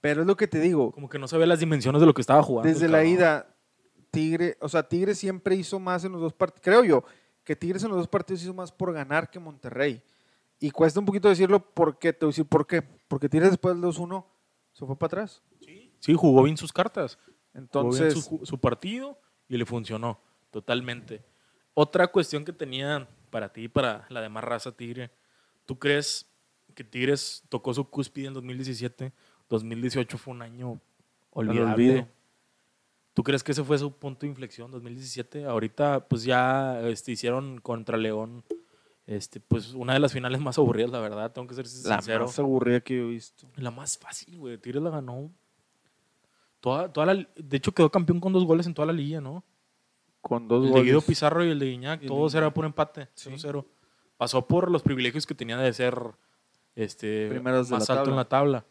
pero 0.00 0.20
es 0.20 0.26
lo 0.26 0.36
que 0.36 0.46
te 0.46 0.60
digo, 0.60 0.92
Como 0.92 1.08
que 1.08 1.18
no 1.18 1.26
sabía 1.26 1.46
las 1.46 1.60
dimensiones 1.60 2.00
de 2.00 2.06
lo 2.06 2.14
que 2.14 2.20
estaba 2.20 2.42
jugando. 2.42 2.68
Desde 2.72 2.88
la 2.88 3.04
ida, 3.04 3.54
Tigre, 4.10 4.56
o 4.60 4.68
sea, 4.68 4.82
Tigre 4.88 5.14
siempre 5.14 5.56
hizo 5.56 5.80
más 5.80 6.04
en 6.04 6.12
los 6.12 6.20
dos 6.20 6.32
partidos. 6.32 6.62
Creo 6.62 6.84
yo 6.84 7.04
que 7.44 7.56
Tigres 7.56 7.82
en 7.84 7.88
los 7.90 7.98
dos 7.98 8.08
partidos 8.08 8.42
hizo 8.42 8.54
más 8.54 8.70
por 8.70 8.92
ganar 8.92 9.30
que 9.30 9.38
Monterrey. 9.40 10.02
Y 10.58 10.70
cuesta 10.70 11.00
un 11.00 11.06
poquito 11.06 11.28
decirlo 11.28 11.58
porque 11.72 12.12
te 12.12 12.24
voy 12.26 12.30
a 12.30 12.32
decir 12.32 12.46
por 12.46 12.66
qué. 12.66 12.82
Porque 13.08 13.28
Tigres 13.28 13.50
después 13.50 13.74
del 13.74 13.82
2-1 13.82 14.24
se 14.72 14.84
fue 14.86 14.96
para 14.96 15.06
atrás. 15.06 15.42
Sí, 16.00 16.14
jugó 16.14 16.42
bien 16.42 16.56
sus 16.56 16.72
cartas. 16.72 17.16
Jugó 17.16 17.30
bien 17.32 17.62
Entonces, 17.64 18.24
su, 18.24 18.40
su 18.44 18.58
partido 18.58 19.18
y 19.48 19.56
le 19.56 19.64
funcionó 19.64 20.20
totalmente. 20.50 21.24
Otra 21.74 22.08
cuestión 22.08 22.44
que 22.44 22.52
tenía 22.52 23.08
para 23.30 23.52
ti 23.52 23.62
y 23.64 23.68
para 23.68 24.06
la 24.10 24.20
demás 24.20 24.44
raza 24.44 24.72
Tigre. 24.72 25.10
¿Tú 25.70 25.78
crees 25.78 26.28
que 26.74 26.82
Tigres 26.82 27.44
tocó 27.48 27.72
su 27.72 27.88
cúspide 27.88 28.26
en 28.26 28.34
2017? 28.34 29.12
2018 29.48 30.18
fue 30.18 30.34
un 30.34 30.42
año 30.42 30.80
olvidable. 31.30 32.08
¿Tú 33.14 33.22
crees 33.22 33.44
que 33.44 33.52
ese 33.52 33.62
fue 33.62 33.78
su 33.78 33.92
punto 33.92 34.22
de 34.22 34.30
inflexión 34.30 34.72
2017? 34.72 35.44
Ahorita 35.44 36.08
pues 36.08 36.24
ya 36.24 36.80
este, 36.88 37.12
hicieron 37.12 37.60
contra 37.60 37.96
León 37.96 38.42
este, 39.06 39.38
pues 39.38 39.72
una 39.74 39.92
de 39.92 40.00
las 40.00 40.12
finales 40.12 40.40
más 40.40 40.58
aburridas, 40.58 40.90
la 40.90 40.98
verdad, 40.98 41.30
tengo 41.30 41.46
que 41.46 41.54
ser 41.54 41.66
la 41.88 41.98
sincero. 41.98 42.24
más 42.26 42.38
aburrida 42.40 42.80
que 42.80 42.96
yo 42.96 43.04
he 43.04 43.10
visto. 43.10 43.46
La 43.54 43.70
más 43.70 43.96
fácil, 43.96 44.38
güey. 44.38 44.58
Tigres 44.58 44.82
la 44.82 44.90
ganó. 44.90 45.30
Toda, 46.58 46.92
toda 46.92 47.14
la, 47.14 47.28
de 47.36 47.56
hecho, 47.56 47.70
quedó 47.70 47.92
campeón 47.92 48.18
con 48.18 48.32
dos 48.32 48.44
goles 48.44 48.66
en 48.66 48.74
toda 48.74 48.86
la 48.86 48.92
liga, 48.92 49.20
¿no? 49.20 49.44
Con 50.20 50.48
dos 50.48 50.66
el 50.66 50.72
de 50.72 50.82
Guido 50.82 50.94
goles. 50.96 51.06
Pizarro 51.06 51.44
y 51.44 51.50
el 51.50 51.60
de 51.60 51.66
Guiñac, 51.66 52.04
todos 52.06 52.34
era 52.34 52.52
por 52.52 52.64
empate, 52.64 53.08
Sí. 53.14 53.30
0-0. 54.20 54.26
Pasó 54.26 54.46
por 54.46 54.70
los 54.70 54.82
privilegios 54.82 55.26
que 55.26 55.34
tenía 55.34 55.56
de 55.56 55.72
ser 55.72 55.98
este, 56.76 57.28
Primeros 57.30 57.68
de 57.70 57.76
más 57.76 57.88
la 57.88 57.94
alto 57.94 58.04
tabla. 58.04 58.10
en 58.10 58.16
la 58.16 58.28
tabla. 58.28 58.64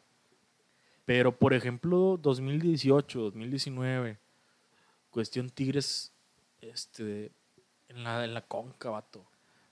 Pero, 1.05 1.35
por 1.35 1.55
ejemplo, 1.55 2.19
2018, 2.21 3.19
2019, 3.19 4.19
cuestión 5.09 5.49
Tigres 5.49 6.13
este, 6.61 7.31
en, 7.87 8.03
la, 8.03 8.23
en 8.23 8.35
la 8.35 8.41
conca, 8.41 8.91
vato. 8.91 9.25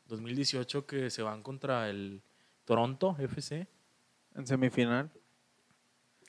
2018 0.08 0.88
que 0.88 1.12
se 1.12 1.22
van 1.22 1.44
contra 1.44 1.90
el 1.90 2.24
Toronto 2.66 3.16
FC. 3.20 3.68
En 4.36 4.48
semifinal. 4.48 5.12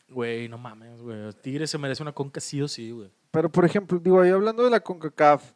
Güey, 0.08 0.48
no 0.48 0.58
mames, 0.58 1.00
güey. 1.00 1.32
Tigres 1.40 1.70
se 1.70 1.78
merece 1.78 2.02
una 2.02 2.12
conca 2.12 2.40
sí 2.40 2.60
o 2.60 2.68
sí, 2.68 2.90
güey. 2.90 3.10
Pero, 3.30 3.50
por 3.50 3.64
ejemplo, 3.64 3.98
digo, 3.98 4.20
ahí 4.20 4.30
hablando 4.30 4.62
de 4.64 4.70
la 4.70 4.80
CONCACAF, 4.80 5.52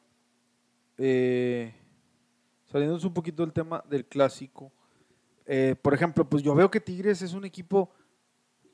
eh, 0.99 1.75
saliéndonos 2.73 3.05
un 3.05 3.13
poquito 3.15 3.43
del 3.45 3.53
tema 3.53 3.85
del 3.89 4.07
clásico, 4.07 4.73
eh, 5.47 5.77
por 5.81 5.93
ejemplo, 5.95 6.25
pues 6.29 6.43
yo 6.43 6.55
veo 6.55 6.71
que 6.71 6.81
Tigres 6.81 7.21
es 7.23 7.35
un 7.35 7.45
equipo 7.45 7.91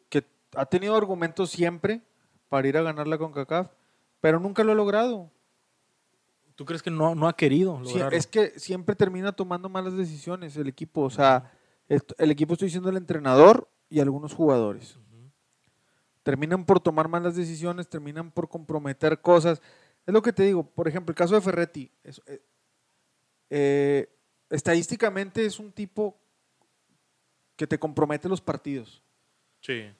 que 0.09 0.25
ha 0.55 0.65
tenido 0.67 0.95
argumentos 0.97 1.51
siempre 1.51 2.03
para 2.49 2.69
ir 2.69 2.77
a 2.79 2.83
ganar 2.83 3.07
la 3.09 3.19
CONCACAF, 3.19 3.71
pero 4.21 4.39
nunca 4.41 4.63
lo 4.65 4.73
ha 4.73 4.75
logrado. 4.75 5.31
¿Tú 6.55 6.65
crees 6.65 6.83
que 6.83 6.91
no, 6.91 7.15
no 7.15 7.29
ha 7.29 7.37
querido 7.37 7.79
Sí, 7.85 7.93
lograrlo? 7.95 8.17
es 8.19 8.27
que 8.27 8.59
siempre 8.59 8.95
termina 8.97 9.33
tomando 9.33 9.69
malas 9.69 9.97
decisiones 9.97 10.57
el 10.57 10.67
equipo. 10.69 11.03
O 11.03 11.11
sea, 11.11 11.53
el 11.89 12.31
equipo 12.31 12.55
estoy 12.55 12.67
diciendo 12.67 12.91
el 12.91 12.97
entrenador 12.97 13.69
y 13.89 14.01
algunos 14.01 14.35
jugadores. 14.35 14.99
Terminan 16.23 16.65
por 16.67 16.81
tomar 16.81 17.09
malas 17.09 17.37
decisiones, 17.37 17.89
terminan 17.89 18.31
por 18.31 18.49
comprometer 18.49 19.21
cosas. 19.21 19.63
Es 20.07 20.13
lo 20.13 20.21
que 20.21 20.33
te 20.33 20.43
digo, 20.43 20.65
por 20.65 20.89
ejemplo, 20.89 21.13
el 21.13 21.17
caso 21.17 21.35
de 21.35 21.41
Ferretti. 21.41 21.91
es- 22.03 22.21
eh, 22.27 22.43
eh, 23.51 24.09
estadísticamente 24.51 25.45
es 25.45 25.59
un 25.59 25.73
tipo 25.73 26.19
que 27.57 27.67
te 27.67 27.79
compromete 27.79 28.29
los 28.29 28.41
partidos. 28.41 29.03
Sí. 29.61 29.91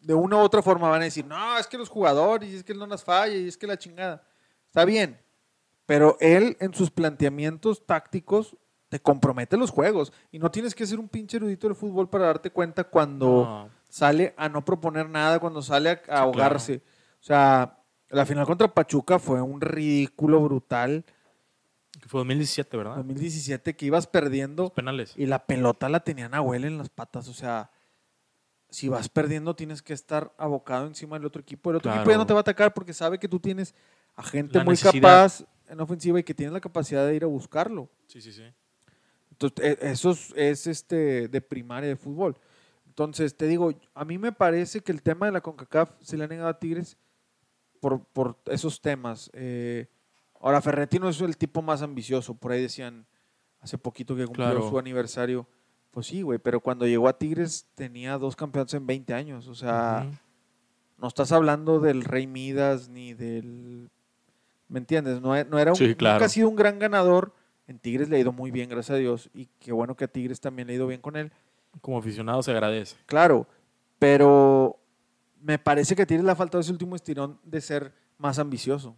De 0.00 0.14
una 0.14 0.36
u 0.36 0.40
otra 0.40 0.62
forma 0.62 0.88
van 0.88 1.02
a 1.02 1.04
decir, 1.04 1.24
no, 1.26 1.58
es 1.58 1.66
que 1.66 1.76
los 1.78 1.88
jugadores, 1.88 2.52
es 2.52 2.64
que 2.64 2.72
él 2.72 2.78
no 2.78 2.86
las 2.86 3.04
falla, 3.04 3.34
y 3.34 3.48
es 3.48 3.56
que 3.56 3.66
la 3.66 3.76
chingada. 3.78 4.26
Está 4.66 4.84
bien, 4.84 5.18
pero 5.84 6.16
él 6.20 6.56
en 6.60 6.72
sus 6.74 6.90
planteamientos 6.90 7.84
tácticos 7.86 8.56
te 8.88 9.00
compromete 9.00 9.56
los 9.56 9.70
juegos. 9.70 10.12
Y 10.30 10.38
no 10.38 10.50
tienes 10.50 10.74
que 10.74 10.86
ser 10.86 10.98
un 11.00 11.08
pinche 11.08 11.36
erudito 11.38 11.66
del 11.66 11.76
fútbol 11.76 12.08
para 12.08 12.26
darte 12.26 12.50
cuenta 12.50 12.84
cuando 12.84 13.26
No. 13.26 13.70
sale 13.88 14.32
a 14.36 14.48
no 14.48 14.64
proponer 14.64 15.08
nada, 15.08 15.38
cuando 15.40 15.60
sale 15.62 15.90
a, 15.90 16.00
a 16.08 16.18
ahogarse. 16.20 16.82
O 17.20 17.24
sea, 17.24 17.78
la 18.08 18.24
final 18.24 18.46
contra 18.46 18.72
Pachuca 18.72 19.18
fue 19.18 19.42
un 19.42 19.60
ridículo 19.60 20.40
brutal. 20.40 21.04
Que 22.00 22.08
fue 22.08 22.20
2017, 22.20 22.76
¿verdad? 22.76 22.96
2017 22.96 23.74
que 23.76 23.86
ibas 23.86 24.06
perdiendo 24.06 24.64
Los 24.64 24.72
penales. 24.72 25.14
y 25.16 25.26
la 25.26 25.44
pelota 25.46 25.88
la 25.88 26.00
tenían 26.00 26.32
Nahuel 26.32 26.64
en 26.64 26.78
las 26.78 26.88
patas. 26.90 27.26
O 27.28 27.32
sea, 27.34 27.70
si 28.68 28.88
vas 28.88 29.08
perdiendo 29.08 29.54
tienes 29.56 29.80
que 29.82 29.94
estar 29.94 30.32
abocado 30.36 30.86
encima 30.86 31.16
del 31.16 31.26
otro 31.26 31.40
equipo. 31.40 31.70
El 31.70 31.76
otro 31.76 31.92
equipo 31.94 32.10
ya 32.10 32.18
no 32.18 32.26
te 32.26 32.34
va 32.34 32.40
a 32.40 32.42
atacar 32.42 32.74
porque 32.74 32.92
sabe 32.92 33.18
que 33.18 33.28
tú 33.28 33.38
tienes 33.40 33.74
a 34.14 34.22
gente 34.22 34.58
La 34.58 34.64
muy 34.64 34.72
necesidad. 34.72 34.92
capaz 35.02 35.44
en 35.68 35.80
ofensiva 35.80 36.20
y 36.20 36.22
que 36.24 36.34
tienes 36.34 36.52
la 36.52 36.60
capacidad 36.60 37.06
de 37.06 37.14
ir 37.16 37.24
a 37.24 37.28
buscarlo. 37.28 37.88
Sí, 38.08 38.20
sí, 38.20 38.32
sí. 38.32 38.44
Entonces, 39.30 39.64
e- 39.80 39.90
eso 39.90 40.10
es, 40.10 40.32
es, 40.36 40.66
este 40.66 41.28
de 41.28 41.40
primaria 41.40 41.88
de 41.88 41.96
fútbol. 41.96 42.36
Entonces, 42.86 43.36
te 43.36 43.46
digo, 43.46 43.72
a 43.94 44.04
mí 44.04 44.16
me 44.18 44.32
parece 44.32 44.80
que 44.80 44.92
el 44.92 45.02
tema 45.02 45.26
de 45.26 45.32
la 45.32 45.40
CONCACAF 45.42 45.90
se 46.00 46.16
le 46.16 46.24
ha 46.24 46.26
negado 46.28 46.48
a 46.48 46.58
Tigres 46.58 46.96
por, 47.80 48.02
por 48.04 48.38
esos 48.46 48.80
temas. 48.80 49.30
Eh, 49.34 49.86
ahora, 50.40 50.60
Ferretti 50.60 50.98
no 50.98 51.08
es 51.08 51.20
el 51.20 51.36
tipo 51.36 51.62
más 51.62 51.82
ambicioso. 51.82 52.34
Por 52.34 52.52
ahí 52.52 52.62
decían 52.62 53.06
hace 53.60 53.78
poquito 53.78 54.14
que 54.16 54.24
cumplió 54.26 54.46
Claro. 54.50 54.68
su 54.70 54.78
aniversario. 54.78 55.46
Pues 55.90 56.06
sí, 56.06 56.22
güey, 56.22 56.38
pero 56.38 56.60
cuando 56.60 56.86
llegó 56.86 57.08
a 57.08 57.16
Tigres 57.18 57.66
tenía 57.74 58.18
dos 58.18 58.36
campeonatos 58.36 58.74
en 58.74 58.86
20 58.86 59.14
años. 59.14 59.48
O 59.48 59.54
sea, 59.54 60.06
no 60.98 61.08
estás 61.08 61.32
hablando 61.32 61.80
del 61.80 62.04
Rey 62.04 62.26
Midas 62.26 62.88
ni 62.88 63.14
del... 63.14 63.90
¿Me 64.68 64.78
entiendes? 64.78 65.20
No, 65.20 65.42
no 65.44 65.58
era 65.58 65.70
un, 65.70 65.76
Sí, 65.76 65.94
claro. 65.94 66.16
nunca 66.16 66.26
ha 66.26 66.28
sido 66.28 66.48
un 66.48 66.56
gran 66.56 66.78
ganador. 66.78 67.32
En 67.68 67.78
Tigres 67.78 68.08
le 68.08 68.16
ha 68.16 68.20
ido 68.20 68.32
muy 68.32 68.50
bien, 68.50 68.68
gracias 68.68 68.96
a 68.96 68.98
Dios. 68.98 69.30
Y 69.32 69.46
qué 69.58 69.72
bueno 69.72 69.96
que 69.96 70.04
a 70.04 70.08
Tigres 70.08 70.40
también 70.40 70.66
le 70.68 70.74
ha 70.74 70.76
ido 70.76 70.86
bien 70.86 71.00
con 71.00 71.16
él. 71.16 71.32
Como 71.80 71.98
aficionado 71.98 72.42
se 72.42 72.50
agradece. 72.50 72.96
Claro, 73.06 73.46
pero 73.98 74.78
me 75.40 75.58
parece 75.58 75.94
que 75.96 76.02
a 76.02 76.06
Tigres 76.06 76.24
le 76.24 76.30
ha 76.32 76.36
faltado 76.36 76.60
ese 76.60 76.72
último 76.72 76.94
estirón 76.96 77.38
de 77.44 77.60
ser 77.60 77.92
más 78.18 78.38
ambicioso. 78.38 78.96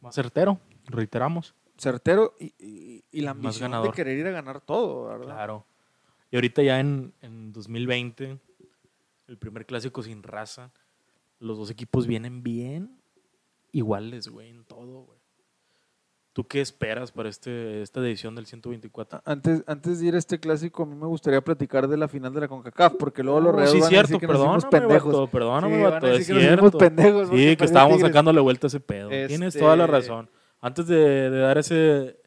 Más 0.00 0.14
certero, 0.14 0.58
reiteramos. 0.92 1.54
Certero 1.78 2.34
y, 2.38 2.52
y- 2.58 3.04
y 3.10 3.20
la 3.22 3.30
ambición 3.32 3.72
de 3.82 3.90
querer 3.92 4.18
ir 4.18 4.26
a 4.26 4.30
ganar 4.30 4.60
todo, 4.60 5.06
¿verdad? 5.06 5.24
Claro. 5.34 5.66
Y 6.30 6.36
ahorita 6.36 6.62
ya 6.62 6.78
en, 6.78 7.12
en 7.22 7.52
2020, 7.52 8.38
el 9.28 9.38
primer 9.38 9.64
clásico 9.66 10.02
sin 10.02 10.22
raza, 10.22 10.70
los 11.38 11.56
dos 11.58 11.70
equipos 11.70 12.06
vienen 12.06 12.42
bien 12.42 13.00
iguales, 13.72 14.28
güey, 14.28 14.50
en 14.50 14.64
todo, 14.64 15.02
güey. 15.04 15.18
¿Tú 16.32 16.46
qué 16.46 16.60
esperas 16.60 17.10
para 17.10 17.28
este, 17.28 17.82
esta 17.82 17.98
edición 18.00 18.36
del 18.36 18.46
124? 18.46 19.22
Antes, 19.24 19.64
antes 19.66 19.98
de 19.98 20.06
ir 20.06 20.14
a 20.14 20.18
este 20.18 20.38
clásico, 20.38 20.84
a 20.84 20.86
mí 20.86 20.94
me 20.94 21.06
gustaría 21.06 21.40
platicar 21.40 21.88
de 21.88 21.96
la 21.96 22.06
final 22.06 22.32
de 22.32 22.40
la 22.42 22.48
CONCACAF, 22.48 22.94
porque 22.98 23.24
luego 23.24 23.40
los 23.40 23.54
reos 23.54 23.70
sí, 23.72 23.78
van 23.80 23.86
a 23.86 23.88
cierto, 23.88 24.06
decir 24.12 24.20
que 24.20 24.26
nos 24.28 24.36
perdóname, 24.36 24.70
pendejos. 24.70 25.12
vato, 25.12 25.26
perdóname, 25.26 25.76
Sí, 25.76 26.20
es 26.20 26.26
que 26.28 26.32
nos 26.34 26.42
cierto. 26.42 26.78
pendejos 26.78 27.28
Sí, 27.30 27.56
que 27.56 27.64
estábamos 27.64 28.00
sacándole 28.00 28.40
vuelta 28.40 28.66
a 28.66 28.68
ese 28.68 28.78
pedo. 28.80 29.08
Tienes 29.08 29.40
Este- 29.42 29.58
toda 29.58 29.74
la 29.76 29.86
razón. 29.88 30.30
Antes 30.60 30.86
de, 30.86 31.30
de 31.30 31.38
dar 31.38 31.58
ese, 31.58 32.20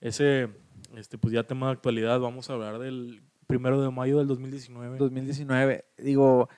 ese, 0.00 0.48
este, 0.96 1.18
pues 1.18 1.32
ya 1.32 1.44
tema 1.44 1.66
de 1.66 1.72
actualidad, 1.72 2.20
vamos 2.20 2.50
a 2.50 2.52
hablar 2.52 2.78
del 2.78 3.22
primero 3.46 3.80
de 3.80 3.90
mayo 3.90 4.18
del 4.18 4.26
2019. 4.26 4.98
2019. 4.98 5.84
Digo, 5.98 6.48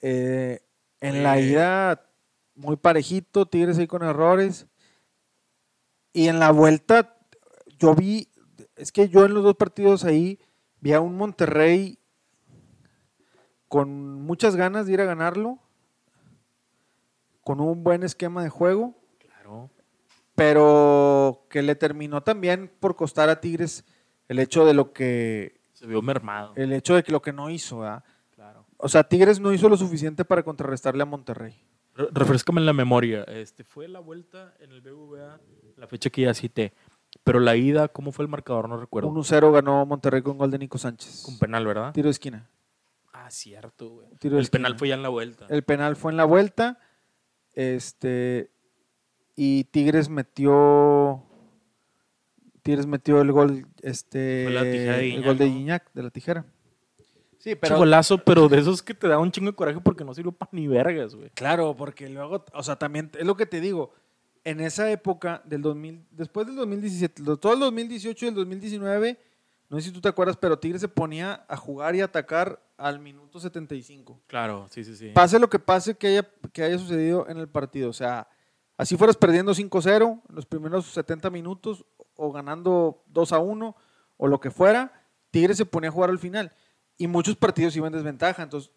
eh, 0.00 0.60
en 1.00 1.22
la 1.22 1.32
Oye. 1.32 1.42
ida 1.42 2.08
muy 2.54 2.76
parejito, 2.76 3.46
Tigres 3.46 3.78
ahí 3.78 3.86
con 3.86 4.02
errores. 4.02 4.66
Y 6.12 6.28
en 6.28 6.40
la 6.40 6.50
vuelta, 6.50 7.16
yo 7.78 7.94
vi, 7.94 8.28
es 8.76 8.90
que 8.90 9.08
yo 9.08 9.24
en 9.24 9.34
los 9.34 9.44
dos 9.44 9.56
partidos 9.56 10.04
ahí 10.04 10.40
vi 10.80 10.92
a 10.92 11.00
un 11.00 11.16
Monterrey 11.16 11.98
con 13.68 14.22
muchas 14.22 14.56
ganas 14.56 14.86
de 14.86 14.94
ir 14.94 15.00
a 15.00 15.04
ganarlo, 15.04 15.58
con 17.44 17.60
un 17.60 17.84
buen 17.84 18.02
esquema 18.02 18.42
de 18.42 18.48
juego. 18.48 18.97
Pero 20.38 21.46
que 21.50 21.62
le 21.62 21.74
terminó 21.74 22.22
también 22.22 22.70
por 22.80 22.96
costar 22.96 23.28
a 23.28 23.40
Tigres 23.40 23.84
el 24.28 24.38
hecho 24.38 24.64
de 24.64 24.72
lo 24.74 24.92
que, 24.92 25.60
Se 25.72 25.86
vio 25.86 26.00
mermado. 26.02 26.52
el 26.56 26.72
hecho 26.72 26.94
de 26.94 27.02
que 27.02 27.12
lo 27.12 27.20
que 27.22 27.32
no 27.32 27.50
hizo, 27.50 27.80
¿verdad? 27.80 28.04
Claro. 28.34 28.64
O 28.76 28.88
sea, 28.88 29.04
Tigres 29.04 29.40
no 29.40 29.52
hizo 29.52 29.68
lo 29.68 29.76
suficiente 29.76 30.24
para 30.24 30.42
contrarrestarle 30.42 31.02
a 31.02 31.06
Monterrey. 31.06 31.60
Re- 31.94 32.08
Refrescame 32.12 32.60
en 32.60 32.66
la 32.66 32.72
memoria. 32.72 33.24
Este, 33.24 33.64
fue 33.64 33.88
la 33.88 34.00
vuelta 34.00 34.54
en 34.60 34.70
el 34.72 34.80
BBVA, 34.80 35.40
la 35.76 35.86
fecha 35.88 36.10
que 36.10 36.22
ya 36.22 36.32
cité. 36.34 36.72
Pero 37.24 37.40
la 37.40 37.56
ida, 37.56 37.88
¿cómo 37.88 38.12
fue 38.12 38.22
el 38.24 38.28
marcador? 38.28 38.68
No 38.68 38.76
recuerdo. 38.78 39.10
1-0 39.10 39.52
ganó 39.52 39.84
Monterrey 39.86 40.22
con 40.22 40.38
gol 40.38 40.50
de 40.50 40.58
Nico 40.58 40.78
Sánchez. 40.78 41.22
Con 41.24 41.38
penal, 41.38 41.66
¿verdad? 41.66 41.92
Tiro 41.92 42.06
de 42.06 42.12
esquina. 42.12 42.48
Ah, 43.12 43.30
cierto, 43.30 43.88
güey. 43.88 44.08
Tiro 44.20 44.36
de 44.36 44.42
El 44.42 44.48
penal 44.48 44.72
esquina. 44.72 44.78
fue 44.78 44.88
ya 44.88 44.94
en 44.94 45.02
la 45.02 45.08
vuelta. 45.08 45.46
El 45.48 45.64
penal 45.64 45.96
fue 45.96 46.12
en 46.12 46.16
la 46.18 46.24
vuelta. 46.24 46.78
Este. 47.54 48.50
Y 49.40 49.62
Tigres 49.64 50.08
metió. 50.08 51.22
Tigres 52.62 52.86
metió 52.86 53.20
el 53.20 53.30
gol. 53.30 53.66
Este. 53.82 54.46
Tijera 54.48 54.98
el 54.98 55.22
gol 55.22 55.38
de. 55.38 55.44
Guiñac, 55.46 55.92
de 55.94 56.02
la 56.02 56.10
tijera. 56.10 56.44
Sí, 57.38 57.54
Pero, 57.54 57.76
golazo, 57.78 58.18
pero 58.18 58.48
de 58.48 58.58
esos 58.58 58.82
que 58.82 58.94
te 58.94 59.06
da 59.06 59.16
un 59.20 59.30
chingo 59.30 59.52
de 59.52 59.56
coraje 59.56 59.78
porque 59.80 60.04
no 60.04 60.12
sirvió 60.12 60.32
para 60.32 60.50
ni 60.52 60.66
vergas, 60.66 61.14
güey. 61.14 61.30
Claro, 61.30 61.76
porque 61.76 62.08
luego, 62.08 62.44
o 62.52 62.62
sea, 62.64 62.74
también 62.76 63.12
es 63.16 63.24
lo 63.24 63.36
que 63.36 63.46
te 63.46 63.60
digo. 63.60 63.92
En 64.42 64.60
esa 64.60 64.90
época 64.90 65.40
del 65.44 65.62
2000, 65.62 66.04
después 66.10 66.48
del 66.48 66.56
2017, 66.56 67.22
lo- 67.22 67.36
todo 67.36 67.52
el 67.52 67.60
2018 67.60 68.24
y 68.24 68.28
el 68.30 68.34
2019, 68.34 69.18
no 69.70 69.76
sé 69.78 69.86
si 69.86 69.92
tú 69.92 70.00
te 70.00 70.08
acuerdas, 70.08 70.36
pero 70.36 70.58
Tigres 70.58 70.80
se 70.80 70.88
ponía 70.88 71.44
a 71.48 71.56
jugar 71.56 71.94
y 71.94 72.00
atacar 72.00 72.60
al 72.76 72.98
minuto 72.98 73.38
75. 73.38 74.20
Claro, 74.26 74.66
sí, 74.70 74.82
sí, 74.82 74.96
sí. 74.96 75.10
Pase 75.14 75.38
lo 75.38 75.48
que 75.48 75.60
pase 75.60 75.94
que 75.96 76.08
haya, 76.08 76.28
que 76.52 76.64
haya 76.64 76.76
sucedido 76.78 77.28
en 77.28 77.38
el 77.38 77.46
partido. 77.48 77.88
O 77.88 77.92
sea, 77.92 78.26
así 78.78 78.96
fueras 78.96 79.16
perdiendo 79.16 79.52
5-0 79.52 80.22
en 80.28 80.34
los 80.34 80.46
primeros 80.46 80.86
70 80.86 81.28
minutos 81.28 81.84
o 82.16 82.32
ganando 82.32 83.02
2 83.08 83.32
a 83.32 83.38
1 83.38 83.76
o 84.16 84.26
lo 84.26 84.40
que 84.40 84.50
fuera, 84.50 85.04
Tigres 85.30 85.58
se 85.58 85.66
ponía 85.66 85.90
a 85.90 85.92
jugar 85.92 86.08
al 86.08 86.18
final. 86.18 86.52
Y 86.96 87.06
muchos 87.06 87.36
partidos 87.36 87.76
iban 87.76 87.92
en 87.92 87.98
desventaja. 87.98 88.42
Entonces, 88.42 88.72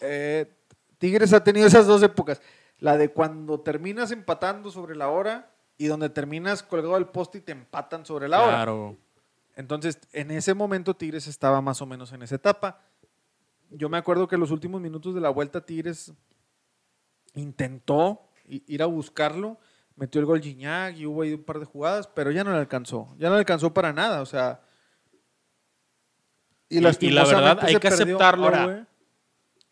eh, 0.00 0.52
Tigres 0.98 1.32
ha 1.32 1.44
tenido 1.44 1.66
esas 1.66 1.86
dos 1.86 2.02
épocas. 2.02 2.40
La 2.78 2.96
de 2.96 3.10
cuando 3.10 3.60
terminas 3.60 4.10
empatando 4.10 4.70
sobre 4.70 4.96
la 4.96 5.08
hora 5.08 5.54
y 5.78 5.86
donde 5.86 6.10
terminas 6.10 6.62
colgado 6.62 6.94
del 6.94 7.06
poste 7.06 7.38
y 7.38 7.40
te 7.40 7.52
empatan 7.52 8.04
sobre 8.04 8.28
la 8.28 8.42
hora. 8.42 8.56
Claro. 8.56 8.96
Entonces, 9.56 9.98
en 10.12 10.30
ese 10.30 10.54
momento 10.54 10.94
Tigres 10.94 11.26
estaba 11.26 11.60
más 11.60 11.80
o 11.82 11.86
menos 11.86 12.12
en 12.12 12.22
esa 12.22 12.34
etapa. 12.34 12.82
Yo 13.70 13.88
me 13.88 13.98
acuerdo 13.98 14.28
que 14.28 14.36
los 14.36 14.50
últimos 14.50 14.80
minutos 14.80 15.14
de 15.14 15.20
la 15.20 15.30
vuelta 15.30 15.64
Tigres 15.64 16.12
intentó 17.34 18.29
ir 18.66 18.82
a 18.82 18.86
buscarlo, 18.86 19.58
metió 19.96 20.20
el 20.20 20.26
gol 20.26 20.40
Gignac 20.40 20.96
y 20.96 21.06
hubo 21.06 21.22
ahí 21.22 21.34
un 21.34 21.44
par 21.44 21.58
de 21.58 21.64
jugadas, 21.66 22.06
pero 22.08 22.30
ya 22.30 22.42
no 22.44 22.52
le 22.52 22.58
alcanzó. 22.58 23.14
Ya 23.18 23.28
no 23.28 23.34
le 23.34 23.40
alcanzó 23.40 23.72
para 23.74 23.92
nada, 23.92 24.22
o 24.22 24.26
sea. 24.26 24.62
Y, 26.68 26.78
y 26.78 27.10
la 27.10 27.24
verdad, 27.24 27.58
hay 27.62 27.74
que 27.74 27.80
perdió. 27.80 28.04
aceptarlo, 28.04 28.44
Ahora, 28.44 28.64
güey. 28.66 28.86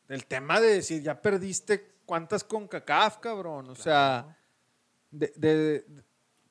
El 0.08 0.26
tema 0.26 0.58
de 0.60 0.68
decir, 0.74 1.02
ya 1.02 1.20
perdiste 1.20 1.96
cuántas 2.06 2.42
con 2.42 2.66
CACAF, 2.66 3.18
cabrón. 3.18 3.68
O 3.70 3.74
sea, 3.74 4.36
de, 5.10 5.32
de- 5.36 5.56
de- 5.56 6.02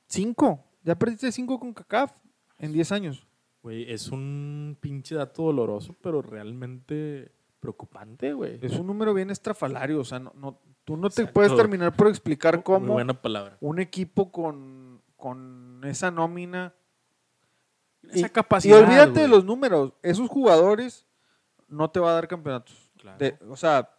cinco. 0.06 0.64
Ya 0.84 0.94
perdiste 0.98 1.30
cinco 1.32 1.58
con 1.60 1.74
CACAF 1.74 2.12
en 2.58 2.72
10 2.72 2.92
años. 2.92 3.26
Güey, 3.62 3.90
es 3.92 4.08
un 4.08 4.78
pinche 4.80 5.16
dato 5.16 5.42
doloroso, 5.42 5.94
pero 6.00 6.22
realmente 6.22 7.32
preocupante, 7.60 8.32
güey. 8.32 8.58
Es 8.62 8.72
un 8.78 8.86
número 8.86 9.12
bien 9.12 9.30
estrafalario, 9.30 10.00
o 10.00 10.04
sea, 10.04 10.20
no, 10.20 10.32
no- 10.36 10.60
tú 10.88 10.96
no 10.96 11.10
te 11.10 11.26
puedes 11.26 11.54
terminar 11.54 11.94
por 11.94 12.08
explicar 12.08 12.54
Muy 12.54 12.62
cómo 12.62 12.94
buena 12.94 13.12
palabra. 13.12 13.58
un 13.60 13.78
equipo 13.78 14.32
con, 14.32 15.02
con 15.18 15.82
esa 15.84 16.10
nómina... 16.10 16.72
Esa 18.10 18.26
y, 18.28 18.30
capacidad, 18.30 18.78
y 18.80 18.82
olvídate 18.82 19.20
de 19.20 19.28
los 19.28 19.44
números, 19.44 19.92
esos 20.02 20.30
jugadores 20.30 21.06
no 21.66 21.90
te 21.90 22.00
va 22.00 22.12
a 22.12 22.14
dar 22.14 22.26
campeonatos. 22.26 22.90
Claro. 22.96 23.18
De- 23.18 23.38
o 23.50 23.54
sea, 23.54 23.90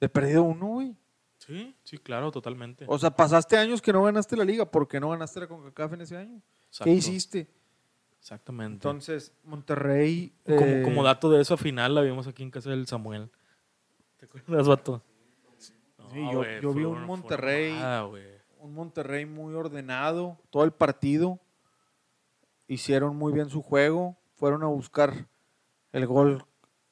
de 0.00 0.08
perdido 0.08 0.42
uno, 0.42 0.66
güey. 0.66 0.96
Sí, 1.38 1.72
sí, 1.84 1.98
claro, 1.98 2.32
totalmente. 2.32 2.84
O 2.88 2.98
sea, 2.98 3.14
pasaste 3.14 3.56
años 3.56 3.80
que 3.80 3.92
no 3.92 4.02
ganaste 4.02 4.36
la 4.36 4.44
liga, 4.44 4.68
¿por 4.68 4.88
qué 4.88 4.98
no 4.98 5.10
ganaste 5.10 5.38
la 5.38 5.46
CONCACAF 5.46 5.92
en 5.92 6.00
ese 6.00 6.16
año? 6.16 6.42
Exacto, 6.66 6.84
¿Qué 6.84 6.90
hiciste? 6.90 7.48
Exactamente. 8.18 8.72
Entonces, 8.72 9.32
Monterrey... 9.44 10.34
como, 10.44 10.60
eh, 10.60 10.82
como 10.82 11.04
dato 11.04 11.30
de 11.30 11.42
eso 11.42 11.56
final, 11.56 11.94
la 11.94 12.00
vimos 12.00 12.26
aquí 12.26 12.42
en 12.42 12.50
casa 12.50 12.70
del 12.70 12.88
Samuel. 12.88 13.30
¿Te 14.16 14.24
acuerdas, 14.26 14.66
vato? 14.66 15.00
Sí, 16.14 16.20
yo- 16.62 16.72
vi 16.72 16.84
un 16.84 17.04
Monterrey- 17.06 17.72
un 18.58 18.72
Monterrey 18.74 19.26
muy 19.26 19.54
ordenado, 19.54 20.38
todo 20.50 20.64
el 20.64 20.72
partido. 20.72 21.38
hicieron 22.66 23.14
muy 23.16 23.32
bien 23.34 23.50
su 23.50 23.60
juego, 23.60 24.16
fueron 24.36 24.62
a 24.62 24.66
buscar 24.68 25.28
el 25.92 26.06
gol 26.06 26.44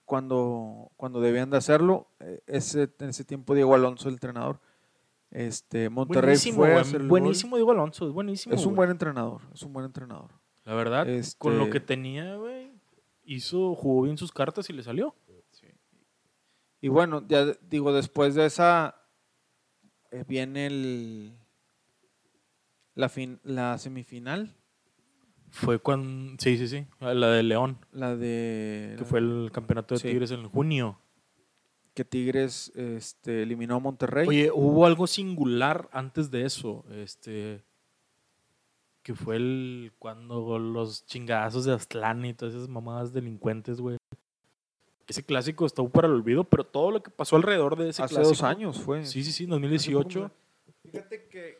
cuando, 0.04 0.90
cuando 0.98 1.20
debían 1.22 1.48
de 1.48 1.56
hacerlo. 1.56 2.08
Eh, 2.20 2.42
Ese, 2.46 2.90
en 2.98 3.08
ese 3.08 3.24
tiempo 3.24 3.54
Diego 3.54 3.74
Alonso, 3.74 4.08
el 4.08 4.14
entrenador. 4.16 4.60
Este, 5.30 5.88
Monterrey 5.88 6.26
Buenísimo, 6.36 6.56
fue 6.58 6.74
a 6.74 6.80
hacer 6.82 7.00
el 7.00 7.08
buenísimo 7.08 7.56
Diego 7.56 7.70
Alonso, 7.72 8.06
es 8.06 8.12
buenísimo. 8.12 8.54
Es 8.54 8.66
un 8.66 8.74
buen 8.76 8.90
entrenador, 8.90 9.40
es 9.54 9.62
un 9.62 9.72
buen 9.72 9.86
entrenador. 9.86 10.30
La 10.64 10.74
verdad, 10.74 11.06
con 11.38 11.56
lo 11.56 11.64
Este- 11.64 11.72
que 11.72 11.80
tenía, 11.80 12.36
güey, 12.36 12.70
hizo, 13.24 13.74
jugó 13.74 14.02
bien 14.02 14.18
sus 14.18 14.30
cartas 14.30 14.68
y 14.68 14.74
le 14.74 14.82
salió. 14.82 15.14
Y 16.82 16.88
bueno, 16.88 17.24
ya 17.26 17.46
digo, 17.62 17.92
después 17.94 18.34
de 18.34 18.44
esa 18.44 18.96
viene 20.28 20.66
el 20.66 21.32
la 22.94 23.08
fin, 23.08 23.40
la 23.44 23.78
semifinal, 23.78 24.54
Fue 25.50 25.78
cuando, 25.78 26.34
sí, 26.38 26.56
sí, 26.58 26.68
sí, 26.68 26.86
la 27.00 27.28
de 27.28 27.42
León, 27.42 27.78
la 27.92 28.16
de 28.16 28.94
que 28.98 29.04
fue 29.04 29.18
el 29.18 29.50
campeonato 29.52 29.94
de 29.94 30.00
Sí. 30.00 30.08
Tigres 30.08 30.30
en 30.30 30.48
junio. 30.48 30.98
que 31.94 32.04
Tigres 32.06 32.72
este, 32.74 33.42
eliminó 33.42 33.76
a 33.76 33.78
Monterrey. 33.80 34.26
Oye, 34.26 34.50
hubo 34.50 34.86
algo 34.86 35.06
singular 35.06 35.90
antes 35.92 36.30
de 36.30 36.46
eso, 36.46 36.84
este, 36.90 37.62
que 39.02 39.14
fue 39.14 39.36
el 39.36 39.92
cuando 39.98 40.58
los 40.58 41.04
chingadazos 41.04 41.66
de 41.66 41.74
Aztlán 41.74 42.24
y 42.24 42.32
todas 42.32 42.54
esas 42.54 42.68
mamadas 42.68 43.12
delincuentes, 43.12 43.78
güey. 43.80 43.98
Ese 45.08 45.24
clásico 45.24 45.66
estuvo 45.66 45.88
para 45.88 46.06
el 46.08 46.14
olvido, 46.14 46.44
pero 46.44 46.64
todo 46.64 46.90
lo 46.90 47.02
que 47.02 47.10
pasó 47.10 47.36
alrededor 47.36 47.76
de 47.76 47.90
ese 47.90 48.02
hace 48.02 48.14
clásico. 48.14 48.28
dos 48.30 48.42
años 48.42 48.80
fue. 48.80 49.04
Sí, 49.04 49.22
sí, 49.24 49.32
sí, 49.32 49.46
2018. 49.46 50.30
Fíjate 50.82 51.28
que, 51.28 51.58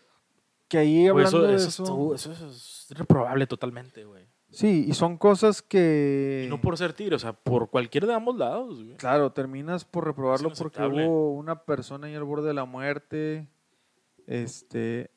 que 0.68 0.78
ahí 0.78 1.08
Güey, 1.08 1.24
hablando 1.26 1.38
eso, 1.38 1.46
de 1.46 1.56
eso 1.56 2.14
eso, 2.14 2.46
es 2.48 2.86
reprobable 2.90 3.46
totalmente, 3.46 4.04
güey. 4.04 4.26
sí, 4.50 4.84
y 4.88 4.94
son 4.94 5.16
cosas 5.18 5.60
que 5.62 6.44
Y 6.46 6.48
no 6.50 6.60
por 6.60 6.76
ser 6.78 6.92
tigre, 6.92 7.16
o 7.16 7.18
sea, 7.18 7.32
por 7.32 7.68
cualquiera 7.70 8.06
de 8.06 8.14
ambos 8.14 8.36
lados, 8.36 8.82
güey. 8.84 8.96
claro, 8.96 9.32
terminas 9.32 9.84
por 9.84 10.04
reprobarlo 10.06 10.50
porque 10.56 10.82
hubo 10.84 11.32
una 11.34 11.64
persona 11.64 12.06
ahí 12.06 12.14
al 12.14 12.24
borde 12.24 12.48
de 12.48 12.54
la 12.54 12.64
muerte, 12.64 13.48
este, 14.26 15.10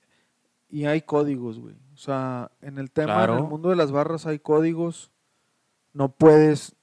y 0.69 0.85
hay 0.85 1.01
códigos, 1.01 1.59
güey. 1.59 1.75
O 1.93 1.97
sea, 1.97 2.51
en 2.61 2.77
el 2.77 2.91
tema, 2.91 3.13
en 3.13 3.17
Claro. 3.19 3.37
el 3.37 3.43
mundo 3.43 3.69
de 3.69 3.75
las 3.75 3.91
barras 3.91 4.25
hay 4.25 4.39
códigos. 4.39 5.11
No 5.93 6.09
puedes 6.11 6.74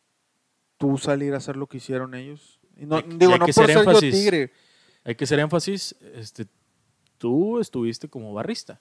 tú 0.83 0.99
salir 0.99 1.33
a 1.33 1.37
hacer 1.37 1.57
lo 1.57 1.69
que 1.69 1.77
hicieron 1.77 2.13
ellos. 2.17 2.59
Y 2.77 2.87
no, 2.87 2.97
Hay 2.97 3.05
y 3.09 3.17
digo, 3.17 3.33
hay 3.35 3.39
no 3.39 3.45
por 3.47 3.55
ser 3.55 3.67
ser 3.71 3.85
yo 3.85 4.01
tigre. 4.01 4.51
Hay 5.05 5.15
que 5.15 5.23
hacer 5.25 5.39
énfasis, 5.39 5.95
este, 6.15 6.47
tú 7.19 7.61
estuviste 7.61 8.09
como 8.09 8.35
barrista. 8.35 8.81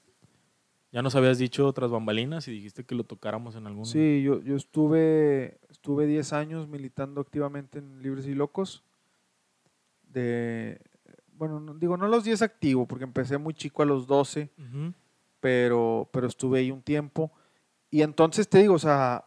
Ya 0.92 1.04
nos 1.04 1.14
habías 1.16 1.38
dicho 1.38 1.68
otras 1.68 1.92
bambalinas 1.92 2.48
y 2.48 2.52
dijiste 2.54 2.84
que 2.84 2.96
lo 2.96 3.04
tocáramos 3.04 3.56
en 3.56 3.68
algún... 3.68 3.86
Sí, 3.86 4.24
yo, 4.24 4.42
yo 4.42 4.56
estuve 4.56 5.60
estuve 5.70 6.08
10 6.08 6.34
años 6.34 6.68
militando 6.68 7.22
activamente 7.22 7.78
en 7.78 8.02
Libres 8.02 8.26
y 8.26 8.34
Locos. 8.34 8.84
De, 10.12 10.82
bueno, 11.38 11.60
no- 11.60 11.76
digo, 11.76 11.98
no 11.98 12.08
los 12.08 12.24
10 12.24 12.42
activo, 12.42 12.88
porque 12.88 13.04
empecé 13.06 13.38
muy 13.38 13.54
chico 13.54 13.84
a 13.84 13.86
los 13.86 14.08
12, 14.08 14.50
Ujú. 14.58 14.94
pero, 15.40 16.10
pero 16.12 16.28
estuve 16.28 16.60
ahí 16.60 16.72
un 16.72 16.82
tiempo. 16.82 17.32
Y 17.92 18.02
entonces 18.02 18.48
te 18.50 18.58
digo, 18.60 18.74
o 18.74 18.80
sea, 18.80 19.26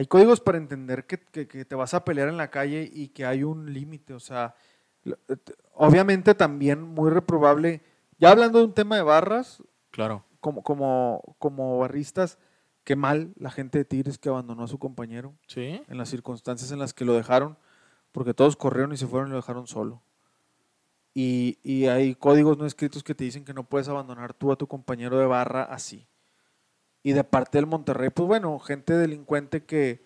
hay 0.00 0.06
códigos 0.06 0.40
para 0.40 0.56
entender 0.56 1.06
que, 1.06 1.18
que- 1.20 1.46
que 1.46 1.66
te 1.66 1.74
vas 1.74 1.92
a 1.92 2.06
pelear 2.06 2.28
en 2.30 2.38
la 2.38 2.48
calle 2.50 2.90
y 2.90 3.08
que 3.08 3.26
hay 3.26 3.44
un 3.44 3.70
límite. 3.74 4.14
O 4.14 4.20
sea, 4.20 4.54
eh, 5.04 5.14
obviamente 5.74 6.34
también 6.34 6.80
muy 6.82 7.10
reprobable. 7.10 7.82
Ya 8.18 8.30
hablando 8.30 8.60
de 8.60 8.64
un 8.64 8.72
tema 8.72 8.96
de 8.96 9.02
barras, 9.02 9.62
Claro. 9.90 10.24
como, 10.40 10.62
como, 10.62 11.36
como 11.38 11.78
barristas, 11.80 12.38
qué 12.82 12.96
mal 12.96 13.34
la 13.36 13.50
gente 13.50 13.76
de 13.76 13.84
Tigres 13.84 14.16
que 14.16 14.30
abandonó 14.30 14.62
a 14.64 14.68
su 14.68 14.78
compañero 14.78 15.34
Sí. 15.46 15.82
en 15.86 15.98
las 15.98 16.08
circunstancias 16.08 16.72
en 16.72 16.78
las 16.78 16.94
que 16.94 17.04
lo 17.04 17.12
dejaron, 17.12 17.58
porque 18.10 18.32
todos 18.32 18.56
corrieron 18.56 18.92
y 18.94 18.96
se 18.96 19.06
fueron 19.06 19.28
y 19.28 19.32
lo 19.32 19.36
dejaron 19.36 19.66
solo. 19.66 20.00
Y, 21.12 21.58
y 21.62 21.88
hay 21.88 22.14
códigos 22.14 22.56
no 22.56 22.64
escritos 22.64 23.02
que 23.02 23.14
te 23.14 23.24
dicen 23.24 23.44
que 23.44 23.52
no 23.52 23.64
puedes 23.64 23.88
abandonar 23.88 24.32
tú 24.32 24.50
a 24.50 24.56
tu 24.56 24.66
compañero 24.66 25.18
de 25.18 25.26
barra 25.26 25.64
así. 25.64 26.06
Y 27.02 27.12
de 27.12 27.24
parte 27.24 27.58
del 27.58 27.66
Monterrey, 27.66 28.10
pues 28.10 28.26
bueno, 28.28 28.58
gente 28.58 28.92
delincuente 28.94 29.64
que, 29.64 30.04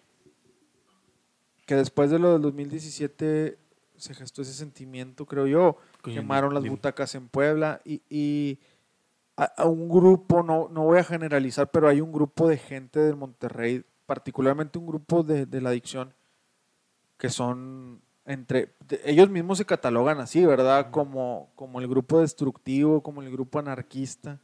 que 1.66 1.74
después 1.76 2.10
de 2.10 2.18
lo 2.18 2.32
del 2.34 2.42
2017 2.42 3.58
se 3.96 4.14
gestó 4.14 4.42
ese 4.42 4.52
sentimiento, 4.52 5.26
creo 5.26 5.46
yo, 5.46 5.76
Coño, 6.02 6.16
quemaron 6.16 6.52
las 6.54 6.62
butacas 6.70 7.14
en 7.14 7.28
Puebla 7.28 7.80
y, 7.84 8.02
y 8.08 8.58
a, 9.36 9.44
a 9.44 9.64
un 9.66 9.88
grupo, 9.88 10.42
no, 10.42 10.68
no 10.70 10.84
voy 10.84 10.98
a 10.98 11.04
generalizar, 11.04 11.70
pero 11.70 11.88
hay 11.88 12.00
un 12.00 12.12
grupo 12.12 12.48
de 12.48 12.58
gente 12.58 13.00
del 13.00 13.16
Monterrey, 13.16 13.84
particularmente 14.06 14.78
un 14.78 14.86
grupo 14.86 15.22
de, 15.22 15.46
de 15.46 15.60
la 15.60 15.70
adicción, 15.70 16.12
que 17.18 17.30
son 17.30 18.02
entre, 18.26 18.74
de- 18.88 19.00
ellos 19.04 19.30
mismos 19.30 19.58
se 19.58 19.64
catalogan 19.64 20.18
así, 20.20 20.44
¿verdad? 20.44 20.90
Como, 20.90 21.50
como 21.56 21.80
el 21.80 21.88
grupo 21.88 22.20
destructivo, 22.20 23.02
como 23.02 23.22
el 23.22 23.30
grupo 23.30 23.58
anarquista. 23.58 24.40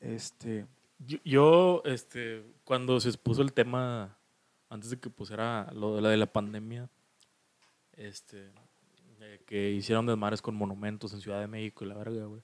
Este, 0.00 0.66
Yo, 0.98 1.82
este, 1.84 2.42
cuando 2.64 2.98
se 3.00 3.08
expuso 3.08 3.42
el 3.42 3.52
tema, 3.52 4.16
antes 4.68 4.90
de 4.90 4.98
que 4.98 5.10
pusiera 5.10 5.70
lo 5.72 5.94
de 5.94 6.02
la 6.02 6.08
de 6.08 6.16
la 6.16 6.26
pandemia, 6.26 6.88
este, 7.92 8.50
que 9.46 9.70
hicieron 9.70 10.06
desmares 10.06 10.40
con 10.42 10.54
monumentos 10.54 11.12
en 11.12 11.20
Ciudad 11.20 11.40
de 11.40 11.46
México 11.46 11.84
y 11.84 11.88
la 11.88 11.94
verga, 11.94 12.24
güey. 12.24 12.42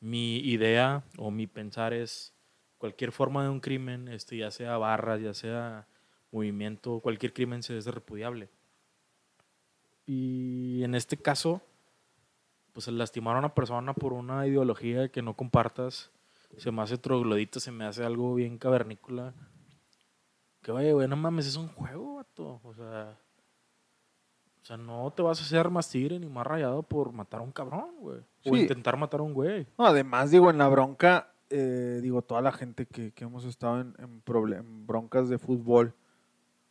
Mi 0.00 0.38
idea 0.38 1.04
o 1.16 1.30
mi 1.30 1.46
pensar 1.46 1.92
es 1.92 2.32
cualquier 2.78 3.12
forma 3.12 3.42
de 3.42 3.48
un 3.48 3.60
crimen, 3.60 4.08
este, 4.08 4.36
ya 4.36 4.50
sea 4.50 4.76
barras, 4.76 5.20
ya 5.20 5.34
sea 5.34 5.86
movimiento, 6.30 7.00
cualquier 7.00 7.32
crimen 7.32 7.62
se 7.62 7.76
es 7.76 7.86
repudiable. 7.86 8.48
Y 10.06 10.82
en 10.84 10.94
este 10.94 11.16
caso, 11.16 11.60
pues 12.72 12.86
lastimar 12.88 13.36
a 13.36 13.40
una 13.40 13.54
persona 13.54 13.94
por 13.94 14.12
una 14.12 14.46
ideología 14.46 15.08
que 15.08 15.22
no 15.22 15.34
compartas, 15.34 16.10
se 16.56 16.70
me 16.70 16.82
hace 16.82 16.98
troglodita, 16.98 17.60
se 17.60 17.70
me 17.70 17.84
hace 17.84 18.04
algo 18.04 18.34
bien 18.34 18.58
cavernícola. 18.58 19.34
Que 20.62 20.72
oye, 20.72 20.92
güey, 20.92 21.08
no 21.08 21.16
mames, 21.16 21.46
es 21.46 21.56
un 21.56 21.68
juego, 21.68 22.16
vato. 22.16 22.60
O 22.64 22.74
sea, 22.74 23.18
o 24.62 24.64
sea, 24.64 24.76
no 24.76 25.10
te 25.12 25.22
vas 25.22 25.40
a 25.40 25.44
hacer 25.44 25.70
más 25.70 25.88
tigre 25.88 26.18
ni 26.18 26.28
más 26.28 26.46
rayado 26.46 26.82
por 26.82 27.12
matar 27.12 27.40
a 27.40 27.42
un 27.42 27.52
cabrón, 27.52 27.90
güey. 28.00 28.20
O 28.44 28.56
intentar 28.56 28.96
matar 28.96 29.20
a 29.20 29.22
un 29.22 29.34
güey. 29.34 29.66
no, 29.78 29.86
además, 29.86 30.30
digo, 30.30 30.50
en 30.50 30.58
la 30.58 30.68
bronca, 30.68 31.32
eh, 31.50 32.00
digo, 32.02 32.22
toda 32.22 32.42
la 32.42 32.52
gente 32.52 32.86
que, 32.86 33.12
que 33.12 33.24
hemos 33.24 33.44
estado 33.44 33.80
en, 33.80 33.94
en 33.98 34.22
en 34.52 34.86
broncas 34.86 35.28
de 35.28 35.38
fútbol, 35.38 35.94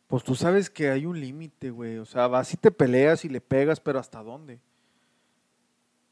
pues 0.06 0.24
tú 0.24 0.34
sabes 0.34 0.70
que 0.70 0.90
hay 0.90 1.06
un 1.06 1.20
límite, 1.20 1.70
güey. 1.70 1.98
O 1.98 2.04
sea, 2.04 2.28
vas 2.28 2.52
y 2.54 2.56
te 2.56 2.70
peleas 2.70 3.24
y 3.24 3.28
le 3.28 3.40
pegas, 3.40 3.80
pero 3.80 3.98
¿hasta 3.98 4.22
dónde? 4.22 4.60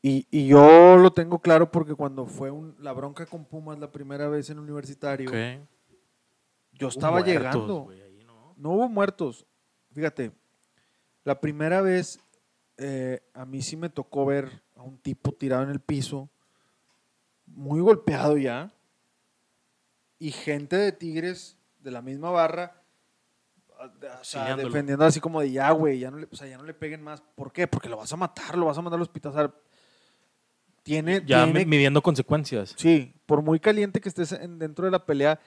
Y, 0.08 0.24
y 0.30 0.46
yo 0.46 0.96
lo 0.98 1.12
tengo 1.12 1.40
claro 1.40 1.68
porque 1.72 1.94
cuando 1.94 2.26
fue 2.26 2.50
un- 2.52 2.76
la 2.78 2.92
bronca 2.92 3.26
con 3.26 3.44
Pumas 3.44 3.78
la 3.80 3.90
primera 3.90 4.28
vez 4.28 4.48
en 4.50 4.60
universitario, 4.60 5.28
Ok. 5.30 5.66
yo 6.74 6.86
estaba 6.88 7.20
muertos, 7.20 7.32
llegando. 7.34 7.88
ahí, 7.90 8.22
¿no? 8.24 8.54
No 8.56 8.70
hubo 8.70 8.88
muertos. 8.88 9.46
Fíjate, 9.92 10.30
la 11.24 11.40
primera 11.40 11.80
vez 11.80 12.20
eh, 12.76 13.20
a 13.34 13.44
mí 13.46 13.62
sí 13.62 13.76
me 13.76 13.88
tocó 13.88 14.26
ver 14.26 14.62
a 14.76 14.82
un 14.82 14.96
tipo 14.98 15.32
tirado 15.32 15.64
en 15.64 15.70
el 15.70 15.80
piso, 15.80 16.28
muy 17.46 17.80
golpeado 17.80 18.36
ya, 18.36 18.70
y 20.20 20.30
gente 20.30 20.76
de 20.76 20.92
Tigres 20.92 21.58
de 21.80 21.90
la 21.90 22.00
misma 22.02 22.30
barra, 22.30 22.80
o 24.20 24.24
sea, 24.24 24.54
defendiendo 24.56 25.04
así 25.04 25.20
como 25.20 25.40
de 25.40 25.50
ya, 25.50 25.70
güey, 25.72 25.98
ya 25.98 26.10
no 26.10 26.18
le, 26.18 26.28
o 26.30 26.36
sea, 26.36 26.46
ya 26.46 26.58
no 26.58 26.64
le 26.64 26.74
peguen 26.74 27.02
más. 27.02 27.20
¿Por 27.34 27.50
qué? 27.52 27.66
Porque 27.66 27.88
lo 27.88 27.96
vas 27.96 28.12
a 28.12 28.16
matar, 28.16 28.56
lo 28.56 28.66
vas 28.66 28.78
a 28.78 28.82
mandar 28.82 28.98
al 28.98 29.02
hospital. 29.02 29.32
O 29.32 29.34
sea, 29.34 29.54
tiene, 30.86 31.22
Ya 31.26 31.44
tiene- 31.44 31.60
mi- 31.64 31.66
midiendo 31.66 32.00
consecuencias. 32.00 32.74
Sí, 32.76 33.12
por 33.26 33.42
muy 33.42 33.58
caliente 33.58 34.00
que 34.00 34.08
estés 34.08 34.30
en- 34.30 34.58
dentro 34.60 34.84
de 34.84 34.92
la 34.92 35.04
pelea, 35.04 35.40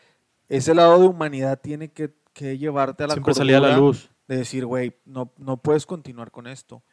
ese 0.50 0.76
lado 0.76 1.00
de 1.00 1.08
humanidad 1.08 1.60
tiene 1.62 1.92
que, 1.94 2.14
que 2.34 2.58
llevarte 2.58 3.06
a 3.06 3.08
la 3.08 3.14
Siempre 3.14 3.34
salía 3.34 3.58
a 3.58 3.62
la 3.62 3.78
luz. 3.78 4.10
de 4.28 4.36
decir, 4.38 4.66
güey, 4.66 4.98
no, 5.06 5.32
no 5.38 5.56
puedes 5.62 5.86
continuar 5.86 6.30
con 6.30 6.46
esto. 6.46 6.84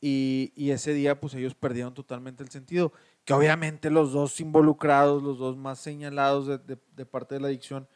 Y, 0.00 0.52
y 0.56 0.70
ese 0.70 0.92
día, 0.94 1.20
pues 1.20 1.34
ellos 1.34 1.54
perdieron 1.54 1.92
totalmente 1.94 2.42
el 2.42 2.50
sentido. 2.50 2.92
Que 3.24 3.34
obviamente 3.34 3.90
los 3.90 4.12
dos 4.12 4.40
involucrados, 4.40 5.22
los 5.22 5.38
dos 5.38 5.56
más 5.56 5.78
señalados 5.78 6.46
de, 6.46 6.58
de- 6.58 6.78
de 6.94 7.06
parte 7.06 7.34
de 7.34 7.40
la 7.40 7.48
adicción, 7.48 7.86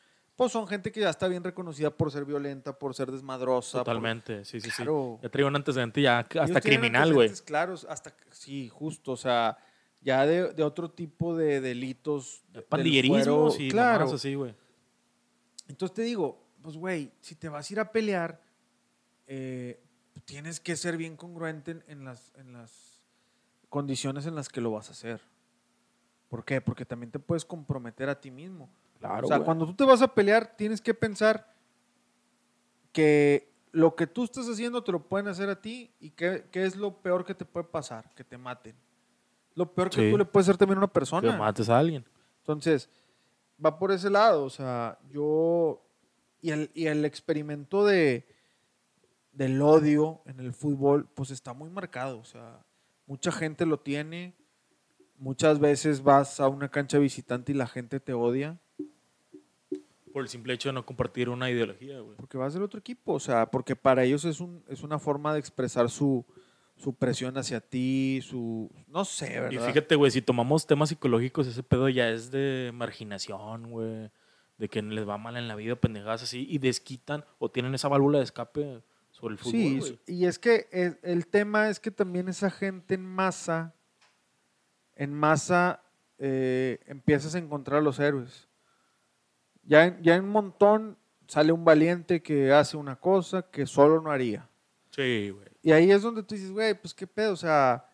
pues 0.41 0.53
son 0.53 0.67
gente 0.67 0.91
que 0.91 1.01
ya 1.01 1.11
está 1.11 1.29
bien 1.29 1.45
reconocida 1.45 1.91
por 1.95 2.11
ser 2.11 2.25
violenta, 2.25 2.73
por 2.79 2.95
ser 2.95 3.13
desmadrosa. 3.13 3.77
por- 3.81 3.85
Totalmente, 3.85 4.43
sí, 4.47 4.59
sí, 4.59 4.71
Claro. 4.71 5.17
sí. 5.19 5.25
Ya 5.25 5.29
traía 5.29 5.47
un 5.47 5.55
antecedente 5.55 6.01
ya 6.01 6.21
hasta 6.21 6.63
criminal, 6.63 7.13
güey. 7.13 7.31
Claros, 7.45 7.87
hasta, 7.87 8.15
sí, 8.31 8.71
justo, 8.71 9.13
o 9.13 9.17
sea, 9.19 9.59
ya 10.01 10.25
de, 10.25 10.55
de 10.55 10.63
otro 10.63 10.91
tipo 10.91 11.37
de 11.37 11.61
delitos. 11.61 12.43
de- 12.55 12.63
Pandillerismo 12.63 13.55
y 13.59 13.69
claro. 13.69 14.11
así, 14.11 14.35
güey. 14.35 14.55
Entonces 15.69 15.95
te 15.95 16.01
digo, 16.05 16.43
pues 16.63 16.75
güey, 16.79 17.13
si 17.21 17.35
te 17.35 17.51
vas 17.51 17.69
a 17.69 17.75
ir 17.75 17.81
a 17.81 17.93
pelear, 17.93 18.41
eh, 19.27 19.79
tienes 20.25 20.59
que 20.59 20.75
ser 20.75 20.97
bien 20.97 21.19
congruente 21.19 21.73
en, 21.73 21.85
en 21.87 22.05
las, 22.07 22.33
en 22.37 22.55
las 22.55 23.03
condiciones 23.69 24.25
en 24.25 24.35
las 24.37 24.49
que 24.49 24.63
lo 24.63 24.71
vas 24.71 24.89
a 24.89 24.93
hacer. 24.93 25.21
¿Por 26.31 26.47
qué? 26.47 26.63
Porque 26.63 26.87
también 26.87 27.11
te 27.11 27.19
puedes 27.19 27.45
comprometer 27.45 28.09
a 28.09 28.19
ti 28.19 28.31
mismo. 28.31 28.71
Claro, 29.01 29.25
o 29.27 29.29
sea, 29.29 29.39
güey. 29.39 29.47
cuando 29.47 29.67
tú 29.67 29.75
te 29.75 29.85
vas 29.85 30.01
a 30.03 30.09
pelear, 30.15 30.55
tienes 30.57 30.81
que 30.81 30.95
pensar 30.95 31.53
que 32.93 33.51
lo 33.73 33.95
que 33.95 34.07
tú 34.07 34.25
estás 34.25 34.49
haciendo 34.49 34.83
te 34.83 34.93
lo 34.93 35.01
pueden 35.03 35.29
hacer 35.29 35.49
a 35.49 35.61
ti 35.61 35.91
y 36.01 36.11
qué, 36.11 36.45
qué 36.51 36.65
es 36.65 36.77
lo 36.77 36.95
peor 37.01 37.25
que 37.25 37.35
te 37.35 37.45
puede 37.45 37.65
pasar, 37.67 38.11
que 38.15 38.25
te 38.25 38.37
maten. 38.37 38.75
Lo 39.55 39.73
peor 39.73 39.91
que 39.91 39.97
Sí. 40.05 40.11
tú 40.11 40.19
le 40.19 40.25
puedes 40.25 40.49
hacer 40.49 40.59
también 40.59 40.79
a 40.79 40.81
una 40.81 40.89
Que 40.89 40.93
persona. 40.95 41.37
mates 41.37 41.69
a 41.69 41.79
alguien. 41.79 42.05
Entonces, 42.39 42.89
va 43.65 43.79
por 43.79 43.93
ese 43.93 44.11
lado. 44.11 44.45
O 44.45 44.51
sea, 44.51 44.99
yo. 45.11 45.83
Y 46.43 46.51
el, 46.51 46.71
y 46.75 46.87
el 46.87 47.05
experimento 47.05 47.85
de, 47.85 48.27
del 49.33 49.61
odio 49.61 50.23
en 50.25 50.41
el 50.41 50.53
fútbol, 50.53 51.07
pues 51.15 51.31
está 51.31 51.53
muy 51.53 51.69
marcado. 51.71 52.19
O 52.19 52.25
sea, 52.25 52.65
mucha 53.07 53.31
gente 53.31 53.67
lo 53.67 53.79
tiene. 53.81 54.35
Muchas 55.19 55.59
veces 55.59 56.03
vas 56.03 56.41
a 56.41 56.49
una 56.49 56.71
cancha 56.71 56.99
visitante 56.99 57.53
y 57.53 57.55
la 57.55 57.67
gente 57.67 58.01
te 58.01 58.15
odia 58.15 58.59
Por 60.13 60.23
el 60.23 60.29
simple 60.29 60.55
hecho 60.55 60.69
de 60.69 60.73
no 60.75 60.85
compartir 60.87 61.29
una 61.29 61.51
ideología, 61.51 62.01
güey. 62.01 62.17
porque 62.17 62.37
vas 62.39 62.55
del 62.55 62.63
otro 62.63 62.81
equipo. 62.81 63.13
O 63.15 63.21
sea, 63.21 63.47
porque 63.51 63.77
para 63.77 64.05
ellos 64.05 64.25
es, 64.25 64.41
un, 64.41 64.63
es 64.69 64.83
una 64.83 64.99
forma 64.99 65.33
de 65.33 65.39
expresar 65.41 65.89
su, 65.91 66.25
su 66.77 66.95
presión 66.95 67.37
hacia 67.39 67.61
ti, 67.61 68.21
su. 68.23 68.71
No 68.89 69.05
sé, 69.05 69.41
¿verdad? 69.41 69.51
Y 69.51 69.59
fíjate, 69.59 69.95
güey, 69.97 70.11
si 70.11 70.23
tomamos 70.23 70.67
temas 70.67 70.89
psicológicos, 70.89 71.47
ese 71.47 71.63
pedo 71.63 71.89
ya 71.89 72.09
es 72.11 72.31
de 72.31 72.71
marginación, 72.75 73.71
güey. 73.71 74.11
De 74.59 74.69
que 74.69 74.83
les 74.83 75.09
va 75.09 75.17
mal 75.17 75.37
en 75.37 75.49
la 75.49 75.55
vida, 75.55 75.77
pendejadas 75.77 76.23
así. 76.23 76.47
Y 76.49 76.59
desquitan 76.59 77.25
o 77.39 77.51
tienen 77.51 77.75
esa 77.75 77.89
válvula 77.89 78.19
de 78.19 78.25
escape 78.25 78.83
sobre 79.11 79.33
el 79.33 79.39
fútbol, 79.39 79.53
Sí, 79.53 79.79
güey. 79.79 79.99
y 80.07 80.25
es 80.27 80.39
que 80.39 80.69
el, 80.71 80.99
el 81.03 81.27
tema 81.27 81.69
es 81.69 81.81
que 81.81 81.91
también 81.91 82.29
esa 82.29 82.51
gente 82.51 82.95
en 82.95 83.05
masa, 83.07 83.75
en 84.97 85.13
masa 85.15 85.83
eh, 86.19 86.79
empiezas 86.87 87.35
a 87.35 87.39
encontrar 87.39 87.79
a 87.79 87.83
los 87.83 87.99
héroes. 87.99 88.49
Ya, 89.71 89.87
en- 89.87 90.03
ya 90.03 90.17
en 90.17 90.25
un 90.25 90.31
montón 90.31 90.99
sale 91.29 91.53
un 91.53 91.65
valiente 91.65 92.21
que 92.23 92.53
hace 92.53 92.77
una 92.77 92.97
cosa 92.97 93.43
que 93.51 93.67
solo 93.67 94.01
no 94.03 94.11
haría. 94.11 94.49
Sí, 94.91 95.31
güey. 95.31 95.47
Y 95.63 95.71
ahí 95.71 95.93
es 95.93 96.03
donde 96.03 96.25
tú 96.25 96.35
dices, 96.35 96.51
güey, 96.51 96.75
pues 96.75 96.93
qué 96.93 97.07
pedo, 97.07 97.35
o 97.35 97.37
sea, 97.37 97.87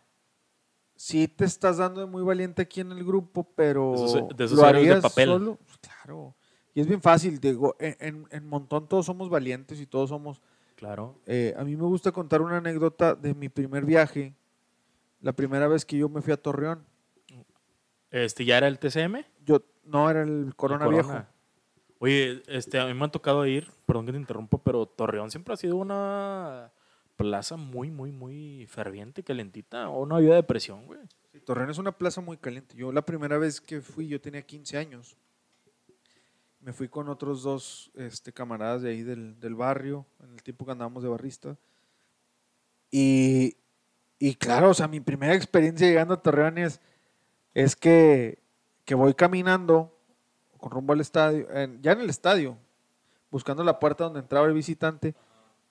sí 0.94 1.28
te 1.28 1.44
estás 1.44 1.76
dando 1.76 2.00
de 2.00 2.06
muy 2.06 2.22
valiente 2.22 2.62
aquí 2.62 2.80
en 2.80 2.92
el 2.92 3.04
grupo, 3.04 3.44
pero 3.54 3.92
De 3.94 4.04
esos- 4.06 4.36
de 4.36 4.44
esos 4.46 4.56
lo 4.56 4.62
de 4.62 4.68
harías 4.70 5.02
papel. 5.02 5.28
solo. 5.28 5.58
Pues, 5.66 5.76
claro. 5.78 6.34
Y 6.72 6.80
es 6.80 6.86
bien 6.86 7.02
fácil, 7.02 7.38
digo, 7.40 7.76
en, 7.78 8.26
en, 8.30 8.48
montón 8.48 8.88
todos 8.88 9.04
somos 9.04 9.28
valientes 9.28 9.78
y 9.78 9.86
todos 9.86 10.08
somos 10.08 10.40
Claro. 10.76 11.20
eh, 11.26 11.54
a 11.58 11.64
mí 11.64 11.76
me 11.76 11.84
gusta 11.84 12.10
contar 12.12 12.40
una 12.40 12.56
anécdota 12.56 13.14
de 13.14 13.34
mi 13.34 13.50
primer 13.50 13.84
viaje, 13.84 14.34
la 15.20 15.34
primera 15.34 15.68
vez 15.68 15.84
que 15.84 15.98
yo 15.98 16.08
me 16.08 16.22
fui 16.22 16.32
a 16.32 16.36
Torreón. 16.38 16.86
Este, 18.10 18.44
¿ya 18.46 18.56
era 18.58 18.68
el 18.68 18.78
TCM? 18.78 19.24
Yo 19.44 19.62
no 19.84 20.08
era 20.08 20.22
el 20.22 20.44
El 20.46 20.54
Corona, 20.56 20.86
Viejo. 20.88 21.22
Oye, 21.98 22.42
este, 22.46 22.78
a 22.78 22.86
mí 22.86 22.94
me 22.94 23.06
ha 23.06 23.08
tocado 23.08 23.46
ir, 23.46 23.70
perdón 23.86 24.06
que 24.06 24.12
te 24.12 24.18
interrumpo, 24.18 24.58
pero 24.58 24.86
Torreón 24.86 25.30
siempre 25.30 25.54
ha 25.54 25.56
sido 25.56 25.76
una 25.76 26.70
plaza 27.16 27.56
muy, 27.56 27.90
muy, 27.90 28.12
muy 28.12 28.66
ferviente, 28.66 29.22
calentita, 29.22 29.88
o 29.88 30.02
una 30.02 30.18
vida 30.18 30.34
de 30.34 30.42
presión, 30.42 30.84
güey. 30.84 31.00
Sí, 31.32 31.40
Torreón 31.40 31.70
es 31.70 31.78
una 31.78 31.92
plaza 31.92 32.20
muy 32.20 32.36
caliente. 32.36 32.76
Yo 32.76 32.92
la 32.92 33.04
primera 33.04 33.38
vez 33.38 33.60
que 33.60 33.80
fui, 33.80 34.08
yo 34.08 34.20
tenía 34.20 34.42
15 34.42 34.76
años. 34.76 35.16
Me 36.60 36.72
fui 36.72 36.88
con 36.88 37.08
otros 37.08 37.42
dos 37.42 37.90
este, 37.94 38.32
camaradas 38.32 38.82
de 38.82 38.90
ahí 38.90 39.02
del, 39.02 39.40
del 39.40 39.54
barrio, 39.54 40.04
en 40.22 40.32
el 40.32 40.42
tiempo 40.42 40.66
que 40.66 40.72
andábamos 40.72 41.02
de 41.02 41.08
barrista. 41.08 41.56
Y, 42.90 43.56
y 44.18 44.34
claro, 44.34 44.70
o 44.70 44.74
sea, 44.74 44.86
mi 44.86 45.00
primera 45.00 45.34
experiencia 45.34 45.86
llegando 45.86 46.14
a 46.14 46.22
Torreón 46.22 46.58
es, 46.58 46.80
es 47.54 47.74
que, 47.74 48.42
que 48.84 48.94
voy 48.94 49.14
caminando 49.14 49.95
con 50.58 50.70
rumbo 50.70 50.92
al 50.92 51.00
estadio, 51.00 51.50
en- 51.50 51.80
ya 51.82 51.92
en 51.92 52.00
el 52.00 52.10
estadio, 52.10 52.56
buscando 53.30 53.62
la 53.64 53.78
puerta 53.78 54.04
donde 54.04 54.20
entraba 54.20 54.46
el 54.46 54.54
visitante. 54.54 55.14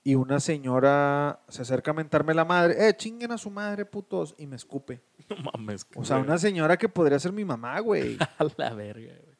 Y 0.07 0.13
una 0.13 0.39
señora 0.39 1.39
se 1.47 1.63
acerca 1.63 1.89
a 1.89 1.93
mentarme 1.95 2.35
la 2.35 2.45
madre, 2.45 2.87
eh, 2.89 2.95
chinguen 2.95 3.31
a 3.31 3.39
su 3.39 3.49
madre, 3.49 3.85
putos, 3.85 4.35
y 4.37 4.45
me 4.47 4.55
escupe. 4.55 5.01
No 5.29 5.37
mames. 5.51 5.87
O 5.95 6.05
sea, 6.05 6.17
una 6.17 6.37
señora 6.37 6.77
que 6.77 6.87
podría 6.89 7.17
ser 7.17 7.31
mi 7.31 7.43
mamá, 7.43 7.79
güey. 7.79 8.17
A 8.37 8.45
la 8.57 8.73
verga, 8.75 9.13
güey. 9.23 9.35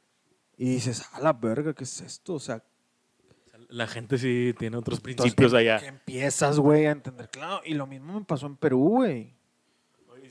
Y 0.57 0.65
dices, 0.75 1.05
a 1.11 1.19
la 1.19 1.33
verga, 1.33 1.73
¿qué 1.73 1.83
es 1.83 1.99
esto? 2.01 2.33
O 2.35 2.39
sea, 2.39 2.63
La 3.69 3.85
gente 3.87 4.17
sí 4.17 4.55
tiene 4.57 4.77
otros 4.77 5.01
principios 5.01 5.53
allá. 5.53 5.79
Que 5.79 5.87
empiezas, 5.87 6.57
güey, 6.59 6.85
a 6.87 6.91
entender. 6.91 7.29
Claro, 7.29 7.61
y 7.65 7.73
lo 7.73 7.85
mismo 7.85 8.13
me 8.19 8.25
pasó 8.25 8.47
en 8.47 8.55
Perú, 8.55 8.79
güey. 8.89 9.34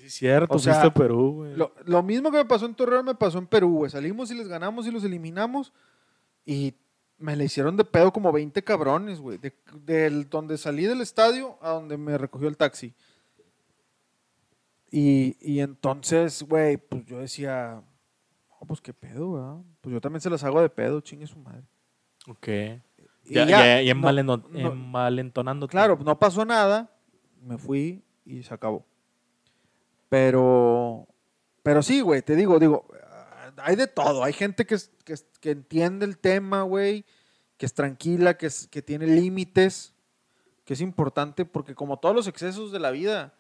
Sí 0.05 0.11
cierto, 0.18 0.55
O 0.55 0.59
sea, 0.59 0.74
fuiste 0.74 0.88
a 0.88 0.94
Perú, 0.94 1.32
güey. 1.36 1.57
Lo, 1.57 1.74
lo 1.86 2.02
mismo 2.02 2.30
que 2.30 2.38
me 2.38 2.44
pasó 2.44 2.66
en 2.66 2.74
Torreón 2.74 3.05
me 3.07 3.14
pasó 3.14 3.38
en 3.38 3.46
Perú, 3.46 3.76
güey. 3.78 3.90
Salimos 3.90 4.30
y 4.30 4.34
les 4.34 4.48
ganamos 4.48 4.86
y 4.86 4.90
los 4.90 5.02
eliminamos. 5.05 5.72
Y 6.44 6.74
me 7.16 7.36
le 7.36 7.44
hicieron 7.44 7.76
de 7.76 7.84
pedo 7.84 8.12
como 8.12 8.30
20 8.32 8.62
cabrones, 8.62 9.20
güey. 9.20 9.38
De, 9.38 9.55
del- 9.84 10.28
donde 10.28 10.59
salí 10.59 10.84
del 10.84 11.00
estadio 11.00 11.57
a 11.62 11.70
donde 11.70 11.96
me 11.96 12.18
recogió 12.18 12.48
el 12.48 12.57
taxi. 12.57 12.92
Y, 14.90 15.36
y 15.40 15.61
entonces, 15.61 16.42
güey, 16.42 16.76
pues 16.76 17.05
yo 17.07 17.18
decía, 17.18 17.82
"No, 18.50 18.66
pues 18.66 18.80
qué 18.80 18.92
pedo, 18.92 19.32
¿verdad? 19.32 19.57
Pues 19.80 19.92
yo 19.92 20.00
también 20.00 20.20
se 20.20 20.30
las 20.30 20.44
hago 20.44 20.61
de 20.61 20.68
pedo, 20.68 21.00
chingue 21.00 21.26
su 21.26 21.38
madre. 21.38 21.64
Ok. 22.28 22.48
Y 23.26 23.34
Ya, 23.34 23.44
ya, 23.46 23.59
ya, 23.76 23.82
ya 23.82 23.94
no- 23.94 24.00
no- 24.50 24.72
envalentonándote. 24.72 25.70
Claro, 25.72 25.98
no 26.05 26.18
pasó 26.18 26.44
nada, 26.44 26.90
me 27.42 27.59
fui 27.59 28.02
y 28.24 28.42
se 28.42 28.52
acabó. 28.55 28.84
Pero, 30.14 31.08
pero 31.64 31.82
sí, 31.82 32.00
güey, 32.00 32.22
te 32.22 32.36
digo, 32.36 32.60
digo, 32.60 32.86
hay 33.56 33.74
de 33.74 33.88
todo. 33.88 34.22
Hay 34.22 34.32
gente 34.32 34.64
que, 34.64 34.76
que, 35.40 35.50
entiende 35.50 36.06
el 36.06 36.18
tema, 36.18 36.62
güey, 36.62 37.04
que 37.56 37.66
es 37.66 37.74
tranquila, 37.74 38.38
que, 38.38 38.46
es, 38.46 38.68
que 38.68 38.80
tiene 38.80 39.08
límites, 39.08 39.92
que 40.64 40.74
es 40.74 40.80
importante 40.80 41.44
porque 41.44 41.74
como 41.74 41.98
todos 41.98 42.14
los 42.14 42.28
excesos 42.28 42.70
de 42.70 42.78
la 42.78 42.92
vida 42.92 43.34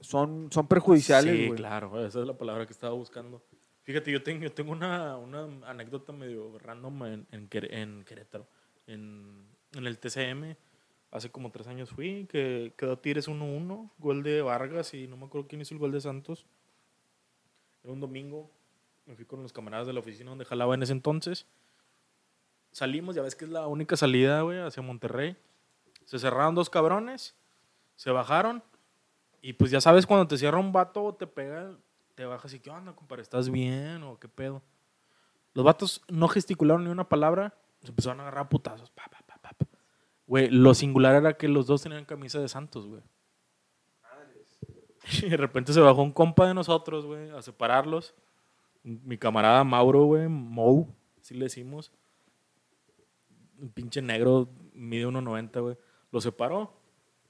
son, 0.00 0.48
son 0.50 0.66
perjudiciales, 0.68 1.36
Sí, 1.36 1.46
güey. 1.48 1.58
claro, 1.58 2.02
esa 2.02 2.20
es 2.20 2.26
la 2.26 2.38
palabra 2.38 2.64
que 2.64 2.72
estaba 2.72 2.94
buscando. 2.94 3.42
Fíjate, 3.82 4.10
yo 4.10 4.22
tengo, 4.22 4.44
yo 4.44 4.52
tengo 4.52 4.72
una, 4.72 5.18
una 5.18 5.68
anécdota 5.68 6.14
medio 6.14 6.58
random 6.60 7.04
en, 7.04 7.26
en, 7.30 7.48
en 7.52 8.04
Querétaro. 8.06 8.48
En, 8.86 9.44
en 9.74 9.86
el 9.86 9.98
TCM, 9.98 10.56
hace 11.10 11.30
como 11.30 11.50
tres 11.50 11.66
años 11.66 11.90
fui, 11.90 12.26
que 12.30 12.74
quedó 12.76 12.98
Tigres 12.98 13.28
1-1, 13.28 13.90
gol 13.98 14.22
de 14.22 14.42
Vargas 14.42 14.94
y 14.94 15.06
no 15.06 15.16
me 15.16 15.26
acuerdo 15.26 15.48
quién 15.48 15.60
hizo 15.60 15.74
el 15.74 15.80
gol 15.80 15.92
de 15.92 16.00
Santos. 16.00 16.46
Era 17.82 17.92
un 17.92 18.00
domingo, 18.00 18.50
me 19.06 19.14
fui 19.14 19.24
con 19.24 19.42
los 19.42 19.52
camaradas 19.52 19.86
de 19.86 19.92
la 19.92 20.00
oficina 20.00 20.30
donde 20.30 20.44
jalaba 20.44 20.74
en 20.74 20.82
ese 20.82 20.92
entonces. 20.92 21.46
Salimos, 22.72 23.16
ya 23.16 23.22
ves 23.22 23.34
que 23.34 23.46
es 23.46 23.50
la 23.50 23.66
única 23.66 23.96
salida, 23.96 24.42
güey, 24.42 24.58
hacia 24.58 24.82
Monterrey. 24.82 25.36
Se 26.04 26.18
cerraron 26.18 26.54
dos 26.54 26.68
cabrones, 26.70 27.34
se 27.96 28.10
bajaron 28.10 28.62
y 29.40 29.54
pues 29.54 29.70
ya 29.70 29.80
sabes, 29.80 30.06
cuando 30.06 30.26
te 30.26 30.36
cierra 30.36 30.58
un 30.58 30.72
vato, 30.72 31.14
te 31.14 31.26
pega, 31.26 31.76
te 32.14 32.24
bajas 32.24 32.52
y 32.52 32.60
¿qué 32.60 32.70
onda, 32.70 32.94
compadre? 32.94 33.22
¿Estás 33.22 33.50
bien 33.50 34.02
o 34.02 34.18
qué 34.18 34.28
pedo? 34.28 34.62
Los 35.54 35.64
vatos 35.64 36.02
no 36.08 36.28
gesticularon 36.28 36.84
ni 36.84 36.90
una 36.90 37.08
palabra, 37.08 37.54
se 37.82 37.88
empezaron 37.88 38.20
a 38.20 38.24
agarrar 38.24 38.48
putazos. 38.48 38.90
Pa, 38.90 39.04
pa. 39.04 39.27
Güey, 40.28 40.50
lo 40.50 40.74
singular 40.74 41.14
era 41.14 41.38
que 41.38 41.48
los 41.48 41.66
dos 41.66 41.82
tenían 41.82 42.04
camisa 42.04 42.38
de 42.38 42.48
Santos, 42.48 42.86
güey. 42.86 43.02
Y 45.22 45.30
de 45.30 45.38
repente 45.38 45.72
se 45.72 45.80
bajó 45.80 46.02
un 46.02 46.12
compa 46.12 46.46
de 46.46 46.52
nosotros, 46.52 47.06
güey, 47.06 47.30
a 47.30 47.40
separarlos. 47.40 48.14
Mi 48.82 49.16
camarada 49.16 49.64
Mauro, 49.64 50.04
güey, 50.04 50.28
Mou, 50.28 50.94
así 51.18 51.34
le 51.34 51.46
decimos. 51.46 51.90
Un 53.58 53.70
pinche 53.70 54.02
negro, 54.02 54.50
mide 54.74 55.06
1.90, 55.06 55.62
güey. 55.62 55.78
Lo 56.12 56.20
separó. 56.20 56.78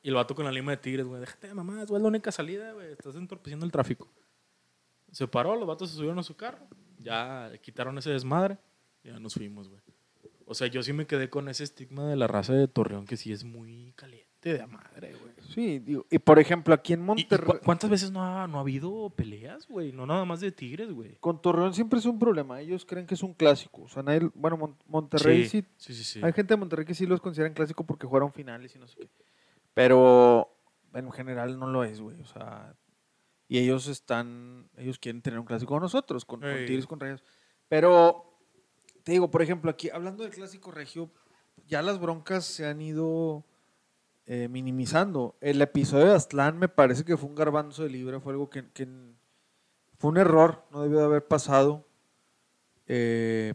Y 0.02 0.08
el 0.08 0.16
vato 0.16 0.34
con 0.34 0.44
la 0.44 0.50
lima 0.52 0.72
de 0.72 0.78
tigres, 0.78 1.06
güey. 1.06 1.20
Déjate 1.20 1.46
de 1.46 1.54
mamás, 1.54 1.86
güey, 1.86 1.98
es 1.98 2.02
la 2.02 2.08
única 2.08 2.32
salida, 2.32 2.72
güey. 2.72 2.90
Estás 2.92 3.14
entorpeciendo 3.14 3.64
el 3.64 3.70
tráfico. 3.70 4.08
Se 5.12 5.28
paró, 5.28 5.54
los 5.54 5.68
vatos 5.68 5.88
se 5.88 5.96
subieron 5.96 6.18
a 6.18 6.24
su 6.24 6.36
carro. 6.36 6.66
Ya 6.98 7.52
quitaron 7.62 7.96
ese 7.96 8.10
desmadre. 8.10 8.58
Ya 9.04 9.20
nos 9.20 9.34
fuimos, 9.34 9.68
güey. 9.68 9.80
O 10.48 10.54
sea, 10.54 10.66
yo 10.66 10.82
sí 10.82 10.92
me 10.92 11.06
quedé 11.06 11.28
con 11.30 11.48
ese 11.48 11.64
estigma 11.64 12.06
de 12.08 12.16
la 12.16 12.26
raza 12.26 12.52
de 12.54 12.66
Torreón 12.68 13.04
que 13.06 13.16
sí 13.16 13.32
es 13.32 13.44
muy 13.44 13.92
caliente 13.96 14.26
de 14.40 14.66
madre, 14.66 15.14
güey. 15.20 15.32
Sí, 15.52 15.78
digo, 15.80 16.06
y 16.10 16.18
por 16.20 16.38
ejemplo, 16.38 16.72
aquí 16.72 16.92
en 16.94 17.00
¿Y- 17.00 17.02
y 17.02 17.06
Monterrey, 17.06 17.46
cu- 17.46 17.58
¿Cuántas 17.64 17.90
veces 17.90 18.10
no 18.12 18.22
ha, 18.24 18.46
no 18.46 18.58
ha 18.58 18.60
habido 18.60 19.10
peleas, 19.10 19.66
güey? 19.68 19.92
No 19.92 20.06
nada 20.06 20.24
más 20.24 20.40
de 20.40 20.52
tigres, 20.52 20.90
güey. 20.92 21.16
con 21.20 21.42
Torreón 21.42 21.74
siempre 21.74 21.98
es 21.98 22.06
un 22.06 22.18
problema. 22.18 22.60
Ellos 22.60 22.84
creen 22.86 23.06
que 23.06 23.14
es 23.14 23.22
un 23.22 23.34
clásico. 23.34 23.82
O 23.82 23.88
sea, 23.88 24.02
nadie- 24.02 24.30
bueno, 24.34 24.56
Mon- 24.56 24.76
Monterrey 24.86 25.44
sí 25.48 25.64
sí, 25.76 25.92
sí. 25.94 26.04
sí. 26.04 26.20
Hay 26.22 26.32
gente 26.32 26.54
de 26.54 26.58
Monterrey 26.58 26.86
que 26.86 26.94
sí 26.94 27.04
los 27.06 27.20
consideran 27.20 27.52
clásico 27.52 27.84
porque 27.84 28.06
jugaron 28.06 28.32
finales 28.32 28.74
y 28.74 28.78
no 28.78 28.86
sé 28.88 28.96
qué. 29.00 29.08
Pero 29.74 30.48
en 30.94 31.10
general 31.12 31.58
no 31.58 31.66
lo 31.66 31.84
es, 31.84 32.00
güey. 32.00 32.20
O 32.20 32.26
sea, 32.26 32.74
y 33.48 33.58
ellos 33.58 33.86
están, 33.88 34.68
ellos 34.76 34.98
quieren 34.98 35.20
tener 35.22 35.38
un 35.40 35.46
clásico 35.46 35.74
con 35.74 35.82
nosotros, 35.82 36.24
con, 36.24 36.40
con. 36.40 36.50
Tigres, 36.66 36.86
con 36.86 37.00
Reyes. 37.00 37.22
Pero, 37.68 38.27
te 39.08 39.12
digo, 39.12 39.30
por 39.30 39.40
ejemplo, 39.40 39.70
aquí, 39.70 39.88
hablando 39.88 40.22
del 40.22 40.34
clásico 40.34 40.70
regio, 40.70 41.08
ya 41.66 41.80
las 41.80 41.98
broncas 41.98 42.44
se 42.44 42.66
han 42.66 42.82
ido 42.82 43.42
eh, 44.26 44.48
minimizando. 44.48 45.34
El 45.40 45.62
episodio 45.62 46.08
de 46.08 46.14
Aztlán 46.14 46.58
me 46.58 46.68
parece 46.68 47.06
que 47.06 47.16
fue 47.16 47.26
un 47.26 47.34
garbanzo 47.34 47.84
de 47.84 47.88
libra, 47.88 48.20
fue 48.20 48.34
algo 48.34 48.50
que, 48.50 48.70
que 48.70 48.86
Fue 49.96 50.10
un 50.10 50.18
error, 50.18 50.62
no 50.70 50.82
debió 50.82 50.98
de 50.98 51.04
haber 51.06 51.26
pasado. 51.26 51.86
Eh, 52.86 53.54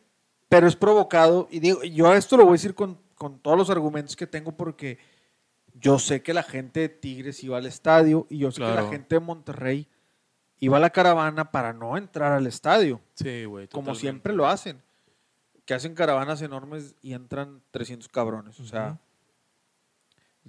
pero 0.50 0.66
es 0.66 0.76
provocado. 0.76 1.48
Y 1.52 1.60
digo, 1.60 1.84
yo 1.84 2.10
a 2.10 2.18
esto 2.18 2.36
lo 2.36 2.46
voy 2.46 2.54
a 2.54 2.54
decir 2.54 2.74
con, 2.74 2.98
con 3.14 3.38
todos 3.38 3.56
los 3.56 3.70
argumentos 3.70 4.16
que 4.16 4.26
tengo 4.26 4.58
porque 4.58 4.98
yo 5.76 6.00
sé 6.00 6.24
que 6.24 6.34
la 6.34 6.42
gente 6.42 6.80
de 6.80 6.90
Tigres 6.90 7.44
iba 7.44 7.60
al 7.60 7.68
estadio 7.68 8.26
y 8.28 8.40
yo 8.40 8.52
sé 8.52 8.60
que 8.60 8.74
la 8.74 8.90
gente 8.90 9.18
de 9.18 9.20
Monterrey 9.20 9.88
iba 10.58 10.78
a 10.78 10.80
la 10.80 10.90
caravana 10.90 11.52
para 11.52 11.74
no 11.74 11.96
entrar 11.96 12.32
al 12.32 12.48
estadio, 12.48 13.02
Sí, 13.14 13.46
güey. 13.46 13.68
como 13.68 13.94
siempre 13.94 14.34
lo 14.34 14.48
hacen. 14.48 14.82
Que 15.66 15.74
hacen 15.74 15.96
caravanas 15.96 16.42
enormes 16.42 16.96
y 17.02 17.14
entran 17.14 17.62
300 17.72 18.10
cabrones. 18.10 18.60
O 18.60 18.66
sea, 18.66 19.00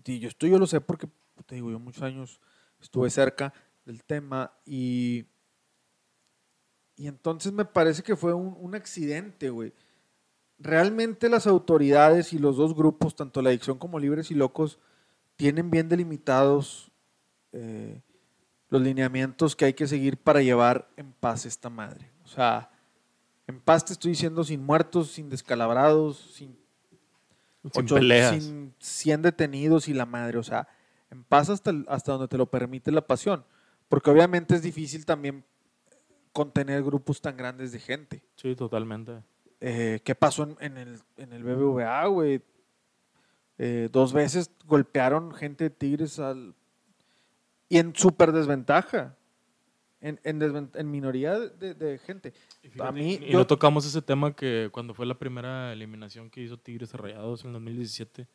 y 0.05 0.19
yo 0.19 0.29
esto 0.29 0.47
yo 0.47 0.59
lo 0.59 0.67
sé 0.67 0.81
porque, 0.81 1.09
te 1.47 1.55
digo, 1.55 1.71
yo 1.71 1.79
muchos 1.79 2.03
años 2.03 2.41
estuve 2.81 3.11
cerca 3.11 3.53
del 3.85 4.03
tema 4.03 4.53
y, 4.65 5.27
y 6.97 7.07
entonces 7.07 7.53
me 7.53 7.65
parece 7.65 8.03
que 8.03 8.17
fue 8.17 8.35
un, 8.35 8.57
un 8.59 8.75
accidente, 8.75 9.51
güey. 9.51 9.73
Realmente 10.59 11.29
las 11.29 11.47
autoridades 11.47 12.33
y 12.33 12.39
los 12.39 12.57
dos 12.57 12.75
grupos, 12.75 13.17
tanto 13.17 13.43
la 13.43 13.51
adicción 13.51 13.79
como 13.79 13.99
libres 13.99 14.31
y 14.31 14.35
locos, 14.35 14.79
tienen 15.37 15.71
bien 15.71 15.89
delimitados 15.89 16.93
eh, 17.53 18.03
los 18.69 18.83
lineamientos 18.83 19.55
que 19.55 19.67
hay 19.67 19.75
que 19.75 19.87
seguir 19.87 20.17
para 20.17 20.43
llevar 20.43 20.89
en 20.97 21.13
paz 21.13 21.47
esta 21.47 21.71
madre. 21.71 22.11
O 22.25 22.29
sea, 22.29 22.71
en 23.47 23.61
paz 23.61 23.85
te 23.85 23.93
estoy 23.93 24.13
diciendo 24.13 24.43
sin 24.45 24.63
muertos, 24.65 25.11
sin 25.11 25.29
descalabrados, 25.29 26.19
sin 26.35 26.57
Sin 27.73 27.85
ocho- 27.85 27.95
peleas. 27.97 28.31
sin 28.43 28.75
100 28.79 29.23
detenidos 29.23 29.89
y 29.89 29.95
la 29.95 30.07
madre. 30.07 30.39
O 30.39 30.43
sea, 30.43 30.69
en 31.11 31.25
paz 31.25 31.49
hasta, 31.51 31.73
hasta 31.89 32.13
donde 32.13 32.29
te 32.29 32.39
lo 32.39 32.47
permite 32.47 32.91
la 32.93 33.07
pasión. 33.07 33.45
Porque 33.89 34.11
obviamente 34.11 34.55
es 34.55 34.63
difícil 34.63 35.05
también 35.07 35.45
contener 36.33 36.83
grupos 36.83 37.21
tan 37.21 37.37
grandes 37.37 37.73
de 37.73 37.79
gente. 37.81 38.23
Sí, 38.37 38.55
totalmente. 38.57 39.23
Eh, 39.61 40.01
¿Qué 40.05 40.15
pasó 40.15 40.43
en, 40.45 40.57
en 40.61 40.77
el, 40.79 41.01
en 41.17 41.33
el 41.33 41.45
BBVA, 41.45 42.07
güey? 42.07 42.43
Eh, 43.59 43.89
dos 43.93 44.13
veces 44.13 44.51
golpearon 44.67 45.33
gente 45.33 45.65
de 45.65 45.71
Tigres 45.71 46.19
al... 46.19 46.55
y 47.69 47.79
en 47.79 47.95
súper 47.95 48.33
desventaja. 48.33 49.17
En, 50.07 50.21
en, 50.23 50.71
en 50.75 50.91
minoría 50.91 51.39
de, 51.39 51.73
de 51.73 51.97
gente. 51.99 52.35
A 52.79 52.93
mí, 52.93 53.15
y 53.23 53.33
yo- 53.33 53.39
no 53.39 53.47
tocamos 53.47 53.87
ese 53.87 54.03
tema 54.03 54.37
que 54.37 54.69
cuando 54.71 54.93
fue 54.93 55.07
la 55.07 55.15
primera 55.19 55.73
eliminación 55.73 56.29
que 56.29 56.43
hizo 56.43 56.59
Tigres 56.59 56.93
Rayados 56.93 57.43
en 57.47 57.55
2017, 57.55 58.27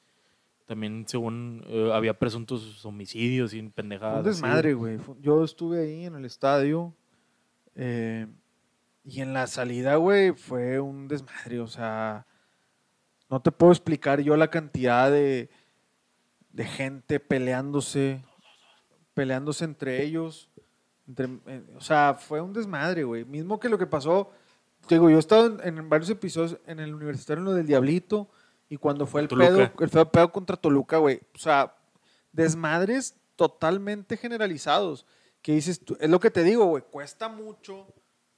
también 0.66 1.06
según 1.08 1.64
eh, 1.68 1.92
había 1.94 2.18
presuntos 2.18 2.84
homicidios 2.86 3.54
y 3.54 3.62
Fue 3.62 3.70
pendejadas. 3.72 4.18
un 4.20 4.24
desmadre, 4.24 4.74
güey. 4.74 4.98
Yo 5.22 5.44
estuve 5.44 5.82
ahí 5.84 6.06
en 6.06 6.16
el 6.16 6.26
estadio 6.26 6.96
eh, 7.76 8.26
y 9.04 9.22
en 9.22 9.34
la 9.34 9.46
salida, 9.46 9.96
güey, 9.98 10.32
fue 10.32 10.80
un 10.80 11.08
desmadre. 11.08 11.60
O 11.60 11.68
sea, 11.68 12.26
no 13.30 13.42
te 13.44 13.52
puedo 13.52 13.72
explicar 13.72 14.22
yo 14.22 14.36
la 14.38 14.50
cantidad 14.50 15.12
de, 15.12 15.50
de 16.52 16.66
gente 16.66 17.20
peleándose, 17.20 18.24
peleándose 19.14 19.66
entre 19.66 20.04
ellos. 20.04 20.50
Entre- 21.10 21.40
eh, 21.48 21.64
o 21.76 21.82
sea, 21.82 22.14
fue 22.14 22.40
un 22.40 22.54
desmadre, 22.54 23.04
güey. 23.04 23.26
Mismo 23.26 23.60
que 23.60 23.68
lo 23.70 23.78
que 23.78 23.88
pasó, 23.88 24.32
digo, 24.88 25.10
yo 25.10 25.18
he 25.18 25.20
estado 25.20 25.60
en, 25.62 25.78
en 25.80 25.90
varios 25.90 26.10
episodios 26.10 26.58
en 26.68 26.80
el 26.80 26.94
universitario, 26.94 27.40
en 27.42 27.46
lo 27.46 27.54
del 27.54 27.66
Diablito, 27.66 28.30
y 28.70 28.78
cuando 28.78 29.06
fue 29.08 29.22
el 29.22 29.28
Toluca. 29.28 29.74
pedo, 29.76 30.00
el 30.02 30.08
pedo 30.08 30.32
contra 30.32 30.56
Toluca, 30.56 30.98
güey. 30.98 31.20
O 31.34 31.40
sea, 31.40 31.76
desmadres 32.32 33.16
totalmente 33.36 34.18
generalizados. 34.18 35.06
Que 35.42 35.54
dices, 35.54 35.80
tú- 35.84 35.98
es 36.00 36.10
lo 36.10 36.20
que 36.20 36.30
te 36.32 36.44
digo, 36.44 36.66
güey, 36.66 36.84
cuesta 36.92 37.30
mucho, 37.30 37.88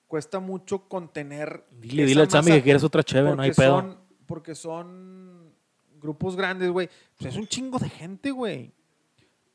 cuesta 0.07 0.39
mucho 0.39 0.87
contener. 0.87 1.65
Dile, 1.71 2.05
dile 2.05 2.21
al 2.21 2.29
Sammy 2.29 2.51
que 2.51 2.61
quieres 2.63 2.83
otra 2.83 3.03
chévere, 3.03 3.35
no 3.35 3.41
hay 3.41 3.51
pedo. 3.51 3.79
son- 3.81 3.97
porque 4.27 4.55
son 4.55 5.51
grupos 5.99 6.35
grandes, 6.35 6.69
güey. 6.69 6.89
Pues 7.17 7.33
es 7.33 7.37
un 7.39 7.47
chingo 7.47 7.79
de 7.79 7.89
gente, 7.89 8.31
güey. 8.31 8.71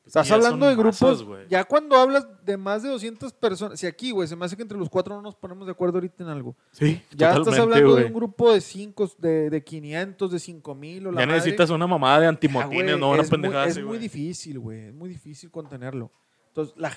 Estás 0.07 0.29
ya 0.29 0.37
hablando 0.37 0.67
de 0.69 0.77
grupos. 0.77 1.27
masas, 1.27 1.49
ya 1.49 1.65
cuando 1.65 1.97
hablas 1.97 2.27
de 2.45 2.57
más 2.57 2.83
de 2.85 2.91
200 2.91 3.33
personas. 3.33 3.79
Si 3.81 3.87
aquí, 3.87 4.13
güey, 4.13 4.29
se 4.29 4.37
me 4.37 4.45
hace 4.45 4.55
que 4.57 4.63
entre 4.63 4.79
los 4.79 4.89
cuatro 4.89 5.17
no 5.17 5.23
nos 5.23 5.35
ponemos 5.35 5.67
de 5.67 5.73
acuerdo 5.73 5.97
ahorita 5.97 6.23
en 6.23 6.31
algo. 6.31 6.55
Sí, 6.71 7.03
Ya 7.11 7.35
estás 7.35 7.59
hablando 7.59 7.97
de 7.97 8.05
un 8.05 8.13
grupo 8.15 8.53
de 8.53 8.61
5, 8.61 9.11
de, 9.19 9.51
de 9.51 9.65
500, 9.65 10.31
de 10.31 10.39
5 10.39 10.75
mil 10.77 11.09
o 11.09 11.13
la 11.13 11.21
Ya 11.21 11.27
madre. 11.27 11.39
necesitas 11.41 11.71
una 11.71 11.87
mamada 11.89 12.21
de 12.21 12.27
antimotines, 12.29 12.97
no 12.99 13.11
una 13.11 13.23
es 13.23 13.29
muy- 13.29 13.31
pendejada 13.41 13.67
Es 13.67 13.73
así, 13.73 13.83
muy 13.83 13.99
difícil, 13.99 14.59
güey. 14.61 14.87
Es 14.87 14.95
muy 14.95 15.09
difícil 15.09 15.51
contenerlo. 15.51 16.13
Entonces, 16.49 16.75
la, 16.79 16.91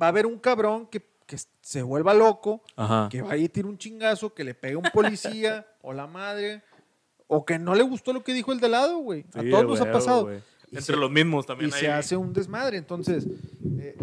va 0.00 0.06
a 0.06 0.08
haber 0.10 0.24
un 0.26 0.38
cabrón 0.38 0.86
que, 0.86 1.04
que 1.26 1.36
se 1.60 1.82
vuelva 1.82 2.14
loco, 2.14 2.62
Ajá. 2.76 3.08
que 3.10 3.22
vaya 3.22 3.42
y 3.42 3.48
tire 3.48 3.66
un 3.66 3.76
chingazo, 3.76 4.32
que 4.32 4.44
le 4.44 4.54
pegue 4.54 4.74
a 4.74 4.78
un 4.78 4.84
policía 4.94 5.66
o 5.82 5.92
la 5.92 6.06
madre, 6.06 6.62
o 7.26 7.44
que 7.44 7.58
no 7.58 7.74
le 7.74 7.82
gustó 7.82 8.12
lo 8.12 8.22
que 8.22 8.32
dijo 8.32 8.52
el 8.52 8.60
de 8.60 8.68
lado, 8.68 8.98
güey. 8.98 9.24
A 9.34 9.40
Sí, 9.42 9.50
todos 9.50 9.62
de 9.62 9.68
nos 9.68 9.80
ha 9.80 9.90
pasado. 9.92 10.30
Y 10.72 10.76
Entre 10.78 10.94
se- 10.94 11.00
los 11.00 11.10
mismos 11.10 11.44
Y 11.44 11.48
también 11.48 11.70
se 11.70 11.86
hay- 11.86 11.98
hace 11.98 12.16
un 12.16 12.32
desmadre. 12.32 12.78
Entonces, 12.78 13.26
eh, 13.78 13.96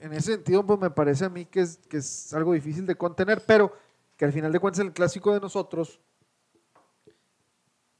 en 0.00 0.12
ese 0.12 0.34
sentido, 0.34 0.64
pues 0.64 0.78
me 0.78 0.90
parece 0.90 1.24
a 1.24 1.28
mí 1.30 1.46
que 1.46 1.60
es, 1.60 1.78
que 1.88 1.96
es 1.96 2.32
algo 2.34 2.52
difícil 2.52 2.86
de 2.86 2.94
contener, 2.94 3.42
pero 3.46 3.74
que 4.16 4.26
al 4.26 4.32
final 4.32 4.52
de 4.52 4.60
cuentas 4.60 4.80
el 4.84 4.92
clásico 4.92 5.32
de 5.32 5.40
nosotros 5.40 5.98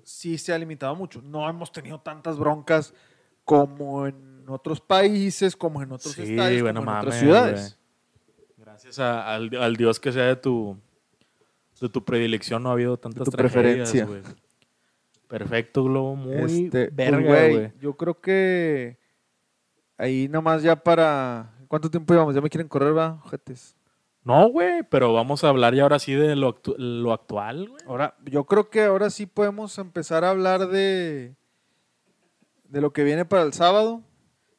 sí 0.02 0.38
se 0.38 0.52
ha 0.52 0.58
limitado 0.58 0.94
mucho. 0.94 1.22
No 1.22 1.48
hemos 1.48 1.72
tenido 1.72 2.00
tantas 2.00 2.38
broncas 2.38 2.92
como 3.44 4.06
en 4.06 4.44
otros 4.48 4.80
países, 4.80 5.56
como 5.56 5.82
en 5.82 5.92
otros 5.92 6.14
Sí, 6.14 6.22
estadios, 6.22 6.62
güey, 6.62 6.74
no 6.74 6.80
como 6.80 6.92
en 6.92 6.98
otras 6.98 7.18
ciudades. 7.18 7.78
Gracias 8.56 8.98
a- 8.98 9.34
al, 9.34 9.54
al 9.56 9.76
Dios 9.76 9.98
que 9.98 10.12
sea 10.12 10.24
de 10.24 10.36
tu, 10.36 10.76
de 11.80 11.88
tu 11.88 12.04
predilección, 12.04 12.62
no 12.62 12.68
ha 12.68 12.72
habido 12.72 12.96
tantas 12.98 13.24
tu 13.24 13.30
tragedias, 13.30 13.90
preferencia. 13.90 14.32
Perfecto, 15.30 15.84
Globo. 15.84 16.16
Muy 16.16 16.64
Este, 16.64 16.88
verga, 16.92 17.20
güey, 17.48 17.72
yo 17.80 17.96
creo 17.96 18.20
que 18.20 18.98
ahí 19.96 20.28
nomás 20.28 20.62
ya 20.62 20.74
para... 20.76 21.54
¿Cuánto 21.68 21.88
tiempo 21.88 22.12
llevamos? 22.12 22.34
¿Ya 22.34 22.40
me 22.40 22.50
quieren 22.50 22.66
correr, 22.68 22.96
va? 22.98 23.20
Ojetes. 23.24 23.76
No, 24.24 24.48
güey, 24.50 24.82
pero 24.90 25.12
vamos 25.14 25.44
a 25.44 25.48
hablar 25.48 25.72
ya 25.74 25.84
ahora 25.84 25.98
sí 26.00 26.12
de 26.14 26.34
lo, 26.36 26.54
actu- 26.60 26.74
lo 26.76 27.12
actual, 27.12 27.68
güey. 27.68 27.82
Ahora, 27.86 28.16
yo 28.24 28.44
creo 28.44 28.68
que 28.68 28.82
ahora 28.82 29.08
sí 29.08 29.24
podemos 29.26 29.78
empezar 29.78 30.24
a 30.24 30.30
hablar 30.30 30.66
de, 30.66 31.34
de 32.64 32.80
lo 32.80 32.92
que 32.92 33.04
viene 33.04 33.24
para 33.24 33.44
el 33.44 33.52
sábado. 33.52 34.02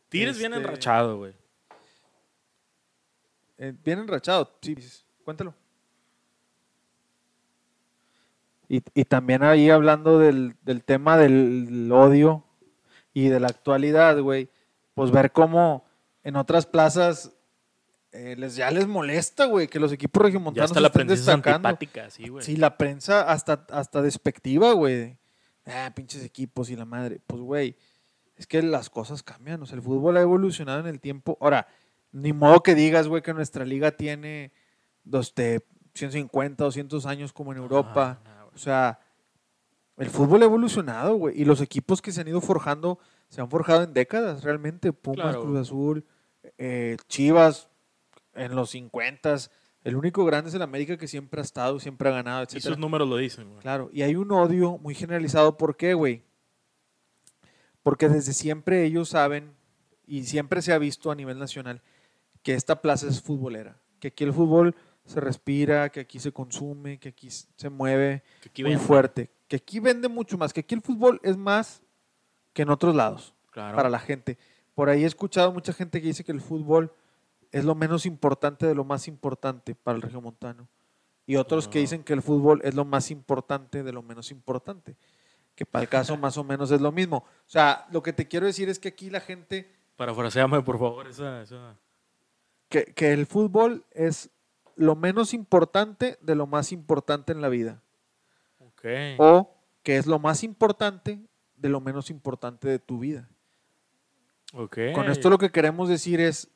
Viene 0.10 0.32
Este- 0.32 0.46
enrachado, 0.46 1.18
güey. 1.18 1.34
Eh, 3.58 3.74
bien 3.84 4.00
enrachado, 4.00 4.50
sí, 4.62 4.76
cuéntalo. 5.24 5.54
Y, 8.72 8.82
y 8.94 9.04
también 9.04 9.44
ahí 9.44 9.70
hablando 9.70 10.18
del, 10.18 10.56
del 10.62 10.86
tema 10.86 11.18
del 11.18 11.92
odio 11.92 12.46
y 13.14 13.28
de 13.28 13.42
la 13.42 13.48
actualidad, 13.48 14.18
güey, 14.22 14.50
pues 14.94 15.12
ver 15.12 15.34
cómo 15.34 15.84
en 16.24 16.38
otras 16.38 16.68
plazas 16.68 17.34
eh, 18.14 18.38
les, 18.38 18.56
ya 18.56 18.72
les 18.72 18.88
molesta, 18.88 19.44
güey, 19.44 19.68
que 19.68 19.78
los 19.78 19.92
equipos 19.92 20.22
Ya 20.22 20.26
regiomontanos 20.28 20.72
hasta 20.72 20.80
la 20.80 20.88
estén 20.88 21.08
prensa 21.08 21.14
es 21.16 21.26
destacando. 21.26 21.78
sí, 22.12 22.30
güey. 22.30 22.46
Sí, 22.46 22.56
la 22.56 22.78
prensa 22.78 23.30
hasta, 23.30 23.66
hasta 23.72 24.02
despectiva, 24.02 24.72
güey. 24.72 25.18
Ah, 25.66 25.92
pinches 25.94 26.24
equipos 26.24 26.70
y 26.70 26.78
la 26.78 26.86
madre. 26.86 27.20
Pues, 27.28 27.42
güey, 27.42 27.76
es 28.38 28.48
que 28.48 28.62
las 28.62 28.90
cosas 28.90 29.22
cambian. 29.22 29.62
O 29.62 29.66
sea, 29.66 29.76
el 29.76 29.82
fútbol 29.82 30.16
ha 30.16 30.22
evolucionado 30.22 30.80
en 30.80 30.88
el 30.88 31.02
tiempo. 31.02 31.38
Ahora, 31.42 31.68
ni 32.14 32.32
modo 32.32 32.64
que 32.64 32.74
digas, 32.74 33.10
güey, 33.10 33.22
que 33.22 33.34
nuestra 33.34 33.66
liga 33.66 33.92
tiene 33.92 34.54
dos, 35.04 35.36
de 35.36 35.62
150, 35.94 36.64
200 36.64 37.06
años 37.06 37.34
como 37.34 37.52
en 37.52 37.58
Europa. 37.58 38.22
Güey. 38.24 38.31
O 38.54 38.58
sea, 38.58 39.00
el 39.98 40.10
fútbol 40.10 40.42
ha 40.42 40.46
evolucionado, 40.46 41.16
güey. 41.16 41.40
Y 41.40 41.46
los 41.46 41.62
equipos 41.62 42.02
que 42.02 42.12
se 42.12 42.22
han 42.22 42.28
ido 42.28 42.42
forjando, 42.42 43.00
se 43.30 43.42
han 43.42 43.50
forjado 43.50 43.84
en 43.84 43.94
décadas, 43.94 44.44
realmente. 44.44 44.94
Pumas, 44.94 45.22
Claro. 45.22 45.44
Cruz 45.44 45.60
Azul, 45.60 46.06
eh, 46.58 46.98
Chivas, 47.08 47.70
en 48.34 48.56
los 48.56 48.72
50. 48.72 49.36
El 49.84 49.96
único 49.96 50.26
grande 50.26 50.50
es 50.50 50.56
el 50.56 50.62
América 50.62 50.98
que 50.98 51.08
siempre 51.08 51.42
ha 51.42 51.44
estado, 51.44 51.80
siempre 51.80 52.10
ha 52.10 52.12
ganado, 52.12 52.42
Y 52.42 52.44
etc. 52.58 52.62
sus 52.62 52.78
números 52.78 53.08
lo 53.10 53.18
dicen, 53.18 53.50
güey. 53.50 53.62
Claro, 53.62 53.90
y 53.92 54.04
hay 54.04 54.16
un 54.16 54.32
odio 54.32 54.78
muy 54.78 54.94
generalizado. 54.96 55.58
¿Por 55.58 55.76
qué, 55.76 55.94
güey? 55.94 56.24
Porque 57.84 58.10
desde 58.10 58.34
siempre 58.34 58.84
ellos 58.86 59.10
saben, 59.10 59.54
y 60.06 60.24
siempre 60.26 60.62
se 60.62 60.74
ha 60.74 60.78
visto 60.78 61.10
a 61.10 61.16
nivel 61.16 61.40
nacional, 61.40 61.82
que 62.44 62.54
esta 62.54 62.82
plaza 62.82 63.08
es 63.08 63.22
futbolera. 63.22 63.78
Que 64.00 64.10
aquí 64.10 64.24
el 64.24 64.34
fútbol 64.34 64.76
se 65.12 65.20
respira, 65.22 65.90
que 65.90 66.00
aquí 66.02 66.20
se 66.20 66.32
consume, 66.32 67.00
que 67.00 67.10
aquí 67.10 67.30
se 67.30 67.70
mueve 67.70 68.24
Que 68.42 68.50
aquí 68.50 68.64
muy 68.64 68.72
vende. 68.72 68.86
fuerte. 68.86 69.30
Que 69.48 69.58
aquí 69.58 69.80
vende 69.80 70.08
mucho 70.08 70.38
más, 70.38 70.54
que 70.54 70.62
aquí 70.62 70.76
el 70.76 70.82
fútbol 70.82 71.20
es 71.24 71.38
más 71.38 71.82
que 72.54 72.62
en 72.64 72.70
otros 72.70 72.96
lados 72.96 73.34
Claro. 73.52 73.76
para 73.76 73.90
la 73.90 74.00
gente. 74.00 74.38
Por 74.76 74.90
ahí 74.90 75.04
he 75.04 75.08
escuchado 75.08 75.52
mucha 75.52 75.74
gente 75.74 76.02
que 76.02 76.08
dice 76.08 76.24
que 76.24 76.32
el 76.32 76.42
fútbol 76.42 76.94
es 77.52 77.66
lo 77.66 77.76
menos 77.76 78.06
importante 78.06 78.66
de 78.66 78.74
lo 78.76 78.86
más 78.86 79.08
importante 79.10 79.76
para 79.76 79.98
el 79.98 80.02
regiomontano. 80.02 80.68
Y 81.28 81.36
otros 81.36 81.68
que 81.68 81.80
dicen 81.80 82.04
que 82.04 82.14
el 82.14 82.22
fútbol 82.22 82.62
es 82.64 82.74
lo 82.76 82.86
más 82.86 83.12
importante 83.12 83.84
de 83.84 83.92
lo 83.94 84.02
menos 84.02 84.32
importante. 84.32 84.96
Que 85.56 85.66
para 85.66 85.84
el 85.84 85.90
caso 85.90 86.16
más 86.18 86.38
o 86.38 86.44
menos 86.46 86.72
es 86.72 86.80
lo 86.82 86.92
mismo. 86.94 87.18
O 87.18 87.50
sea, 87.50 87.86
lo 87.92 88.02
que 88.02 88.14
te 88.14 88.28
quiero 88.28 88.46
decir 88.46 88.70
es 88.70 88.80
que 88.80 88.88
aquí 88.90 89.10
la 89.10 89.20
gente, 89.20 89.70
Parafraseame, 89.98 90.62
por 90.62 90.80
favor, 90.80 91.08
esa, 91.08 91.42
esa. 91.42 91.78
que, 92.70 92.86
que 92.86 93.12
el 93.12 93.26
fútbol 93.28 93.86
es 93.92 94.30
lo 94.82 94.96
menos 94.96 95.34
importante 95.34 96.18
de 96.22 96.36
lo 96.36 96.48
más 96.48 96.72
importante 96.72 97.32
en 97.32 97.42
la 97.42 97.50
vida. 97.50 97.82
Ok. 98.60 98.86
O 99.18 99.54
qué 99.84 99.98
es 99.98 100.08
lo 100.08 100.20
más 100.20 100.44
importante 100.44 101.20
de 101.56 101.70
lo 101.70 101.80
menos 101.82 102.10
importante 102.10 102.68
de 102.68 102.80
tu 102.80 103.00
vida. 103.00 103.30
ok. 104.54 104.78
Con 104.94 105.10
esto 105.10 105.30
lo 105.30 105.38
que 105.38 105.52
queremos 105.52 105.88
decir 105.90 106.20
es 106.20 106.50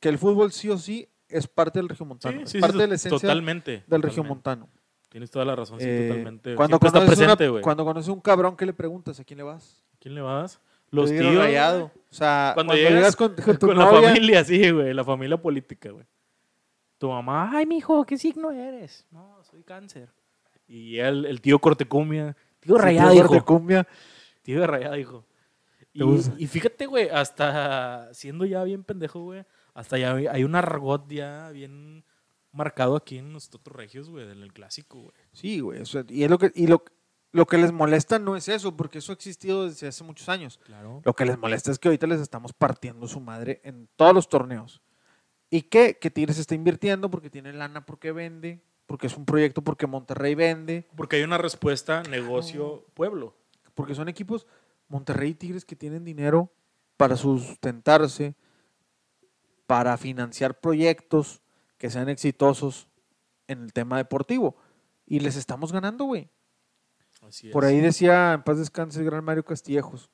que 0.00 0.08
el 0.08 0.18
fútbol 0.18 0.52
sí 0.52 0.68
o 0.70 0.78
sí 0.78 1.08
es 1.28 1.46
parte 1.46 1.78
del 1.78 1.86
Sí, 1.86 1.90
regiomontano. 1.90 2.36
sí, 2.38 2.42
es 2.44 2.50
sí, 2.50 2.58
parte 2.60 2.72
to- 2.74 2.78
de 2.80 2.86
la 2.88 2.94
esencia 2.94 3.18
totalmente. 3.20 3.70
del 3.72 3.80
totalmente. 3.82 4.06
regiomontano. 4.08 4.68
Tienes 5.08 5.30
toda 5.30 5.44
la 5.44 5.56
razón, 5.56 5.78
sí, 5.80 5.86
Eh, 5.88 6.08
totalmente. 6.08 6.54
cuando, 6.54 6.78
conoces 6.78 7.00
una- 7.00 7.06
presente, 7.06 7.48
güey. 7.48 7.62
cuando 7.62 7.84
conoces 7.84 8.08
a 8.08 8.12
un 8.12 8.20
cabrón, 8.20 8.56
¿qué 8.56 8.66
le 8.66 8.72
preguntas? 8.74 9.18
¿A 9.20 9.24
quién 9.24 9.38
le 9.38 9.42
vas? 9.44 9.82
¿Quién 10.00 10.14
le 10.14 10.20
vas? 10.20 10.60
Los 10.90 11.10
tíos. 11.10 11.34
Rayado. 11.34 11.90
O 12.10 12.14
sea, 12.14 12.52
Cuando, 12.54 12.72
cuando, 12.72 12.88
llegas, 12.90 13.14
con, 13.16 13.34
con 13.34 13.36
tu 13.58 13.66
con 13.68 13.78
la 13.78 13.84
novia, 13.86 14.08
familia, 14.08 14.44
sí, 14.44 14.70
güey. 14.70 14.92
La 14.94 15.04
familia 15.04 15.36
política, 15.40 15.90
güey. 15.90 16.04
Tu 16.98 17.08
mamá, 17.08 17.50
ay, 17.56 17.66
mijo, 17.66 18.04
¿qué 18.04 18.18
signo 18.18 18.50
eres? 18.50 19.06
No, 19.10 19.42
soy 19.44 19.62
cáncer. 19.62 20.10
Y 20.66 20.98
el, 20.98 21.24
el 21.26 21.40
tío 21.40 21.58
Cortecumbia. 21.60 22.36
Tío 22.60 22.76
Rayado, 22.76 23.12
tienes 23.12 23.30
hijo. 23.32 23.44
cumbia, 23.44 23.86
Tío 24.42 24.60
de 24.60 24.66
Rayado, 24.66 24.96
hijo. 24.96 25.24
Y, 25.92 26.46
fíjate, 26.46 26.86
güey, 26.86 27.08
hasta 27.08 28.12
siendo 28.14 28.44
ya 28.44 28.62
bien 28.64 28.84
pendejo, 28.84 29.20
güey, 29.20 29.44
hasta 29.74 29.98
ya 29.98 30.14
hay- 30.14 30.26
hay 30.26 30.44
un 30.44 30.54
argot 30.54 31.08
ya 31.10 31.50
bien 31.50 32.04
marcado 32.52 32.94
aquí 32.96 33.18
en 33.18 33.32
los 33.32 33.48
Totos 33.50 33.74
Regios, 33.74 34.08
güey, 34.10 34.26
del 34.26 34.52
clásico, 34.52 35.00
güey. 35.00 35.12
Sí, 35.32 35.60
güey. 35.60 35.80
o 35.80 35.86
sea, 35.86 36.04
y 36.08 36.22
es 36.24 36.30
lo 36.30 36.38
que, 36.38 36.52
y 36.54 36.66
lo, 36.66 36.84
lo 37.32 37.46
que 37.46 37.58
les 37.58 37.72
molesta 37.72 38.18
no 38.18 38.36
es 38.36 38.48
eso, 38.48 38.76
porque 38.76 38.98
eso 38.98 39.12
ha 39.12 39.14
existido 39.14 39.66
desde 39.66 39.88
hace 39.88 40.04
muchos 40.04 40.28
años. 40.28 40.58
Claro. 40.64 41.00
Lo 41.04 41.14
que 41.14 41.24
les 41.24 41.38
molesta 41.38 41.70
es 41.72 41.78
que 41.78 41.88
ahorita 41.88 42.06
les 42.06 42.20
estamos 42.20 42.52
partiendo 42.52 43.06
su 43.08 43.20
madre 43.20 43.60
en 43.64 43.88
todos 43.96 44.14
los 44.14 44.28
torneos. 44.28 44.80
¿Y 45.50 45.62
qué? 45.62 45.98
Que 45.98 46.10
Tigres 46.10 46.38
está 46.38 46.54
invirtiendo 46.54 47.10
porque 47.10 47.30
tiene 47.30 47.52
lana, 47.52 47.86
porque 47.86 48.12
vende, 48.12 48.60
porque 48.86 49.06
es 49.06 49.16
un 49.16 49.24
proyecto, 49.24 49.62
porque 49.62 49.86
Monterrey 49.86 50.34
vende, 50.34 50.86
Porque 50.96 51.16
hay 51.16 51.22
una 51.22 51.38
respuesta 51.38 52.02
negocio-pueblo. 52.02 53.34
porque 53.74 53.94
son 53.94 54.08
equipos 54.08 54.46
Monterrey 54.88 55.30
y 55.30 55.34
Tigres 55.34 55.64
que 55.64 55.76
tienen 55.76 56.04
dinero 56.04 56.50
para 56.96 57.16
sustentarse, 57.16 58.34
para 59.66 59.96
financiar 59.96 60.60
proyectos 60.60 61.40
que 61.76 61.90
sean 61.90 62.08
exitosos 62.08 62.88
en 63.46 63.62
el 63.62 63.72
tema 63.72 63.98
deportivo. 63.98 64.56
Y 65.06 65.20
les 65.20 65.36
estamos 65.36 65.72
ganando, 65.72 66.04
güey. 66.04 66.28
Así 67.22 67.48
es. 67.48 67.52
Por 67.52 67.64
ahí 67.64 67.80
decía, 67.80 68.32
en 68.32 68.42
paz 68.42 68.58
descanse, 68.58 68.98
el 69.00 69.06
gran 69.06 69.24
Mario 69.24 69.44
Castillejos. 69.44 70.10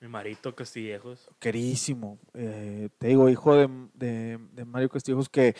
Mi 0.00 0.08
marito 0.08 0.54
Castillejos. 0.54 1.28
querísimo. 1.38 2.18
eh, 2.34 2.88
te 2.98 3.08
digo, 3.08 3.28
hijo 3.28 3.54
de, 3.54 3.68
de- 3.94 4.38
de 4.52 4.64
Mario 4.64 4.88
Castillejos, 4.90 5.28
que 5.28 5.56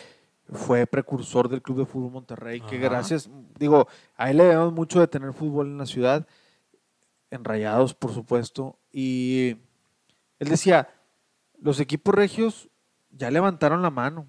fue 0.53 0.85
precursor 0.85 1.49
del 1.49 1.61
Club 1.61 1.79
de 1.79 1.85
Fútbol 1.85 2.11
Monterrey, 2.11 2.61
que 2.61 2.77
gracias, 2.77 3.29
digo, 3.59 3.87
a 4.15 4.29
él 4.29 4.37
le 4.37 4.43
debemos 4.45 4.71
mucho 4.71 4.99
de 4.99 5.07
tener 5.07 5.33
fútbol 5.33 5.67
en 5.67 5.77
la 5.77 5.85
ciudad, 5.85 6.25
en 7.31 7.43
Rayados, 7.43 7.93
por 7.93 8.13
supuesto, 8.13 8.77
y 8.91 9.57
él 10.39 10.47
decía, 10.47 10.87
los 11.59 11.79
equipos 11.81 12.13
regios 12.15 12.69
ya 13.09 13.29
levantaron 13.31 13.81
la 13.81 13.89
mano, 13.89 14.27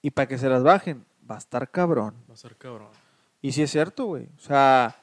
y 0.00 0.10
para 0.12 0.26
que 0.26 0.38
se 0.38 0.48
las 0.48 0.62
bajen, 0.62 1.04
va 1.30 1.34
a 1.34 1.38
estar 1.38 1.70
cabrón. 1.70 2.14
Va 2.30 2.34
a 2.34 2.36
ser 2.38 2.56
cabrón. 2.56 2.88
Y 3.42 3.52
sí 3.52 3.62
es 3.62 3.70
cierto, 3.70 4.06
güey. 4.06 4.28
O 4.36 4.40
sea, 4.40 4.96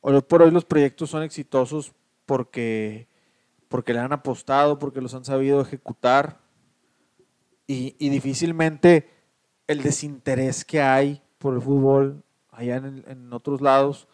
hoy 0.00 0.20
por 0.20 0.42
hoy 0.42 0.50
los 0.50 0.64
proyectos 0.64 1.08
son 1.10 1.22
exitosos 1.22 1.92
porque, 2.28 3.08
porque 3.68 3.94
le 3.94 4.00
han 4.00 4.12
apostado, 4.12 4.78
porque 4.78 5.00
los 5.00 5.14
han 5.14 5.24
sabido 5.24 5.62
ejecutar. 5.62 6.38
Y, 7.66 7.96
y 7.98 8.10
difícilmente 8.10 9.08
el 9.66 9.82
desinterés 9.82 10.64
que 10.64 10.80
hay 10.82 11.22
por 11.38 11.54
el 11.54 11.62
fútbol 11.62 12.22
allá 12.50 12.76
en, 12.76 12.84
el- 12.84 13.04
en 13.08 13.32
otros 13.32 13.60
lados 13.60 14.08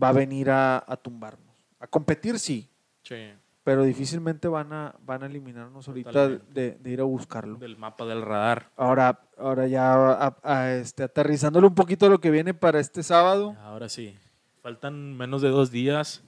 va 0.00 0.08
a 0.08 0.12
venir 0.12 0.50
a, 0.50 0.82
a 0.86 0.96
tumbarnos. 0.96 1.54
A 1.78 1.86
competir 1.86 2.38
sí, 2.38 2.68
Sí. 3.02 3.16
pero 3.64 3.82
difícilmente 3.84 4.48
van 4.48 4.72
a, 4.72 4.94
van 5.04 5.22
a 5.22 5.26
eliminarnos 5.26 5.86
ahorita 5.88 6.28
de, 6.28 6.72
de 6.80 6.90
ir 6.90 7.00
a 7.00 7.04
buscarlo. 7.04 7.58
Del 7.58 7.76
mapa 7.76 8.04
del 8.06 8.22
radar. 8.22 8.70
Ahora, 8.76 9.20
ahora 9.38 9.66
ya 9.68 9.94
a- 10.12 10.36
a- 10.42 10.72
este, 10.74 11.02
aterrizándole 11.04 11.66
un 11.68 11.74
poquito 11.74 12.06
a 12.06 12.08
lo 12.08 12.20
que 12.20 12.30
viene 12.30 12.54
para 12.54 12.80
este 12.80 13.02
sábado. 13.02 13.56
Ahora 13.60 13.88
sí. 13.88 14.16
Faltan 14.62 15.16
menos 15.16 15.42
de 15.42 15.48
dos 15.48 15.70
días. 15.72 16.22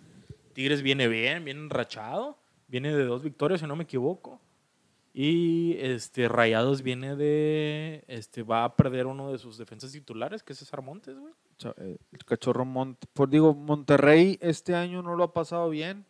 Tigres 0.55 0.83
viene 0.83 1.09
bien, 1.09 1.45
bien 1.45 1.59
enrachado. 1.59 2.39
Viene 2.69 2.95
de 2.95 3.05
dos 3.05 3.23
victorias, 3.23 3.61
si 3.61 3.67
no 3.67 3.77
me 3.77 3.85
equivoco. 3.85 4.41
Y 5.13 5.77
este 5.79 6.29
Rayados 6.29 6.83
viene 6.83 7.15
de. 7.15 8.05
Este 8.09 8.43
va 8.43 8.65
a 8.65 8.75
perder 8.77 9.07
uno 9.07 9.31
de 9.31 9.39
sus 9.39 9.59
defensas 9.59 9.93
titulares, 9.93 10.43
que 10.43 10.55
es 10.55 10.59
César 10.59 10.83
Montes, 10.83 11.17
güey. 11.19 11.33
El 12.13 12.25
cachorro 12.25 12.65
Mont 12.65 12.99
por 13.13 13.29
digo, 13.31 13.55
Monterrey 13.55 14.39
este 14.41 14.75
año 14.75 15.03
no 15.03 15.15
lo 15.15 15.25
ha 15.25 15.33
pasado 15.33 15.71
bien. 15.71 16.05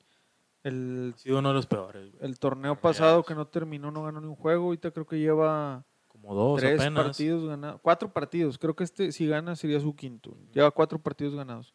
El, 0.63 1.13
Ha 1.15 1.19
sido 1.19 1.39
uno 1.41 1.49
de 1.49 1.55
los 1.55 1.67
peores, 1.67 2.13
güey. 2.13 2.25
el 2.25 2.39
torneo 2.39 2.81
pasado 2.81 3.23
que 3.25 3.35
no 3.35 3.47
terminó, 3.47 3.91
no 3.91 4.05
ganó 4.05 4.23
ni 4.23 4.27
un 4.29 4.37
juego. 4.37 4.65
Ahorita 4.67 4.91
creo 4.91 5.07
que 5.07 5.19
lleva 5.19 5.85
Como 6.09 6.35
dos 6.35 6.61
tres 6.61 6.81
apenas. 6.81 7.05
partidos 7.05 7.47
ganados. 7.47 7.81
Cuatro 7.83 8.11
partidos. 8.11 8.57
Creo 8.57 8.75
que 8.75 8.85
este, 8.85 9.13
si 9.13 9.27
gana, 9.27 9.55
sería 9.55 9.81
su 9.81 9.95
quinto. 9.95 10.35
Lleva 10.55 10.71
cuatro 10.71 10.99
partidos 10.99 11.35
ganados. 11.35 11.75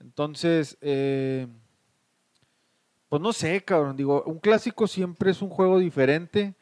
Entonces, 0.00 0.78
eh, 0.80 1.46
pues 3.14 3.22
no 3.22 3.32
sé, 3.32 3.64
cabrón. 3.64 3.96
Digo, 3.96 4.24
un 4.26 4.40
clásico 4.40 4.88
siempre 4.88 5.30
es 5.30 5.40
un 5.40 5.48
juego 5.48 5.78
diferente. 5.78 6.56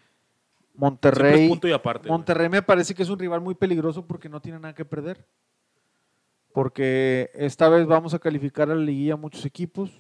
Monterrey. 0.74 1.48
punto 1.48 1.66
y 1.66 1.72
aparte. 1.72 2.08
güey. 2.08 2.18
Monterrey 2.18 2.50
me 2.50 2.60
parece 2.60 2.94
que 2.94 3.02
es 3.02 3.08
un 3.08 3.18
rival 3.18 3.40
muy 3.40 3.54
peligroso 3.54 4.06
porque 4.06 4.28
no 4.28 4.38
tiene 4.42 4.58
nada 4.58 4.74
que 4.74 4.84
perder. 4.84 5.26
Porque 6.52 7.30
esta 7.32 7.70
vez 7.70 7.86
vamos 7.86 8.12
a 8.12 8.18
calificar 8.18 8.70
a 8.70 8.74
la 8.74 8.82
liguilla 8.82 9.16
muchos 9.16 9.46
equipos 9.46 9.90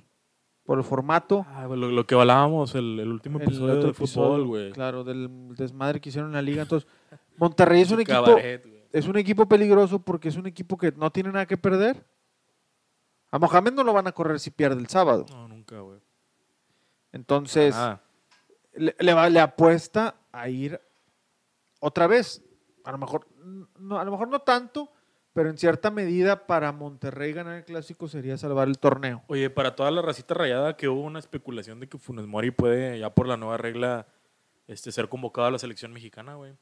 por 0.66 0.76
el 0.76 0.84
formato. 0.84 1.46
Ah, 1.48 1.66
lo, 1.68 1.90
lo 1.90 2.06
que 2.06 2.14
hablábamos 2.14 2.74
el, 2.74 3.00
el 3.00 3.08
último 3.08 3.40
episodio 3.40 3.76
otro 3.76 3.88
de 3.88 3.94
fútbol, 3.94 4.46
güey. 4.46 4.72
Claro, 4.72 5.04
del 5.04 5.54
desmadre 5.56 6.02
que 6.02 6.10
hicieron 6.10 6.32
en 6.32 6.34
la 6.34 6.42
liga. 6.42 6.60
Entonces, 6.60 6.86
Monterrey 7.38 7.80
es 7.80 7.90
un 7.92 8.00
equipo, 8.02 8.24
cabaret, 8.26 8.88
es 8.92 9.08
un 9.08 9.16
equipo 9.16 9.48
peligroso 9.48 10.00
porque 10.00 10.28
es 10.28 10.36
un 10.36 10.46
equipo 10.46 10.76
que 10.76 10.92
no 10.92 11.10
tiene 11.10 11.32
nada 11.32 11.46
que 11.46 11.56
perder. 11.56 12.04
A 13.30 13.38
Mohamed 13.38 13.72
no 13.72 13.84
lo 13.84 13.94
van 13.94 14.06
a 14.06 14.12
correr 14.12 14.38
si 14.38 14.50
pierde 14.50 14.78
el 14.82 14.88
sábado. 14.88 15.24
No, 15.30 15.48
nunca, 15.48 15.80
güey. 15.80 15.98
Entonces, 17.12 17.74
Ah, 17.76 18.00
le, 18.74 18.94
le 18.98 19.14
va- 19.14 19.28
le 19.28 19.40
apuesta 19.40 20.14
a 20.32 20.48
ir 20.48 20.80
otra 21.80 22.06
vez. 22.06 22.42
A 22.84 22.92
lo 22.92 22.98
mejor 22.98 23.26
no, 23.78 23.98
a 23.98 24.04
lo 24.04 24.10
mejor 24.10 24.28
no 24.28 24.40
tanto, 24.40 24.90
pero 25.32 25.50
en 25.50 25.58
cierta 25.58 25.90
medida 25.90 26.46
para 26.46 26.72
Monterrey 26.72 27.32
ganar 27.32 27.56
el 27.56 27.64
clásico 27.64 28.08
sería 28.08 28.36
salvar 28.38 28.68
el 28.68 28.78
torneo. 28.78 29.22
Oye, 29.28 29.50
para 29.50 29.74
toda 29.76 29.90
la 29.90 30.00
racita 30.02 30.34
rayada 30.34 30.76
que 30.76 30.88
hubo 30.88 31.00
una 31.02 31.18
especulación 31.18 31.80
de 31.80 31.88
que 31.88 31.98
Funes 31.98 32.26
Mori 32.26 32.50
puede, 32.50 32.98
ya 32.98 33.10
por 33.14 33.26
la 33.28 33.36
nueva 33.36 33.56
regla, 33.56 34.06
este, 34.68 34.90
ser 34.92 35.08
convocado 35.08 35.48
a 35.48 35.50
la 35.50 35.58
selección 35.58 35.92
mexicana, 35.92 36.34
güey. 36.34 36.54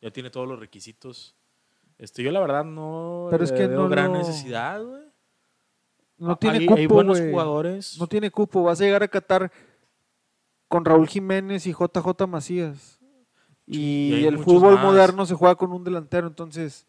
Ya 0.00 0.10
tiene 0.10 0.30
todos 0.30 0.46
los 0.48 0.58
requisitos. 0.60 1.34
Este, 1.98 2.22
yo 2.22 2.30
la 2.30 2.38
verdad 2.40 2.64
no 2.64 3.26
Pero 3.30 3.42
es 3.44 3.50
que 3.52 3.66
veo 3.66 3.80
no 3.82 3.88
gran 3.88 4.12
lo- 4.12 4.18
necesidad, 4.18 4.82
güey. 4.82 5.02
No 6.18 6.36
tiene 6.36 6.58
hay, 6.58 6.66
cupo, 6.66 6.78
hay 6.78 6.86
buenos 6.86 7.20
jugadores. 7.20 7.96
No 7.98 8.06
tiene 8.08 8.30
cupo. 8.30 8.62
Vas 8.64 8.80
a 8.80 8.84
llegar 8.84 9.02
a 9.04 9.08
Qatar 9.08 9.50
con 10.68 10.84
Raúl 10.84 11.08
Jiménez 11.08 11.66
y 11.66 11.72
JJ 11.72 12.26
Macías. 12.28 12.98
Y 13.66 14.24
el 14.24 14.38
fútbol 14.38 14.74
más. 14.76 14.84
moderno 14.84 15.26
se 15.26 15.34
juega 15.34 15.54
con 15.54 15.72
un 15.72 15.84
delantero, 15.84 16.26
entonces 16.26 16.86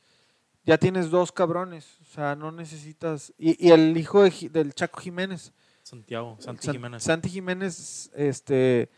ya 0.63 0.77
tienes 0.77 1.09
dos 1.09 1.31
cabrones. 1.31 1.97
O 2.01 2.05
sea, 2.05 2.35
no 2.35 2.51
necesitas. 2.51 3.33
Y, 3.37 3.67
y 3.67 3.71
el 3.71 3.97
hijo 3.97 4.23
de 4.23 4.49
del 4.51 4.73
Chaco 4.73 4.99
Jiménez. 5.01 5.51
Santiago, 5.83 6.37
Santi 6.39 6.65
San- 6.67 6.73
Jiménez. 6.75 7.03
Santi 7.03 7.29
Jiménez, 7.29 8.11
este, 8.15 8.89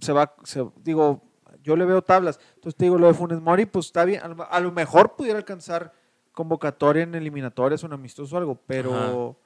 se 0.00 0.12
va, 0.12 0.34
se- 0.44 0.64
digo, 0.82 1.22
yo 1.62 1.76
le 1.76 1.84
veo 1.84 2.00
tablas. 2.00 2.38
Entonces 2.54 2.76
te 2.76 2.84
digo, 2.84 2.96
lo 2.96 3.08
de 3.08 3.14
Funes 3.14 3.40
Mori, 3.40 3.66
pues 3.66 3.86
está 3.86 4.04
bien. 4.04 4.22
A 4.22 4.28
lo, 4.28 4.50
a 4.50 4.60
lo 4.60 4.72
mejor 4.72 5.16
pudiera 5.16 5.38
alcanzar 5.38 5.92
convocatoria 6.32 7.02
en 7.02 7.14
eliminatorias, 7.14 7.82
un 7.82 7.92
amistoso 7.92 8.36
o 8.36 8.38
algo, 8.38 8.60
pero, 8.66 9.36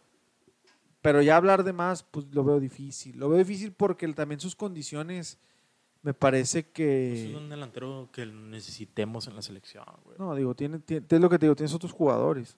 pero 1.03 1.22
ya 1.22 1.36
hablar 1.36 1.64
de 1.64 1.72
más, 1.72 2.03
pues 2.03 2.26
lo 2.32 2.44
veo 2.44 2.61
difícil. 2.61 3.18
Lo 3.18 3.28
veo 3.28 3.38
difícil 3.38 3.72
porque 3.72 4.07
también 4.12 4.40
sus 4.40 4.55
condiciones 4.57 5.38
me 6.03 6.14
parece 6.14 6.62
Pues 6.62 6.72
que... 6.74 7.30
es 7.30 7.34
un 7.36 7.48
delantero 7.51 8.09
que 8.12 8.24
necesitemos 8.26 9.26
en 9.26 9.36
la 9.36 9.42
selección, 9.42 9.84
güey. 10.05 10.16
No, 10.18 10.34
digo, 10.34 10.55
tiene, 10.55 10.78
tiene- 10.78 11.07
es 11.09 11.20
lo 11.20 11.28
que 11.28 11.38
te 11.38 11.46
digo, 11.46 11.57
tienes 11.57 11.74
otros 11.74 11.92
jugadores. 11.92 12.57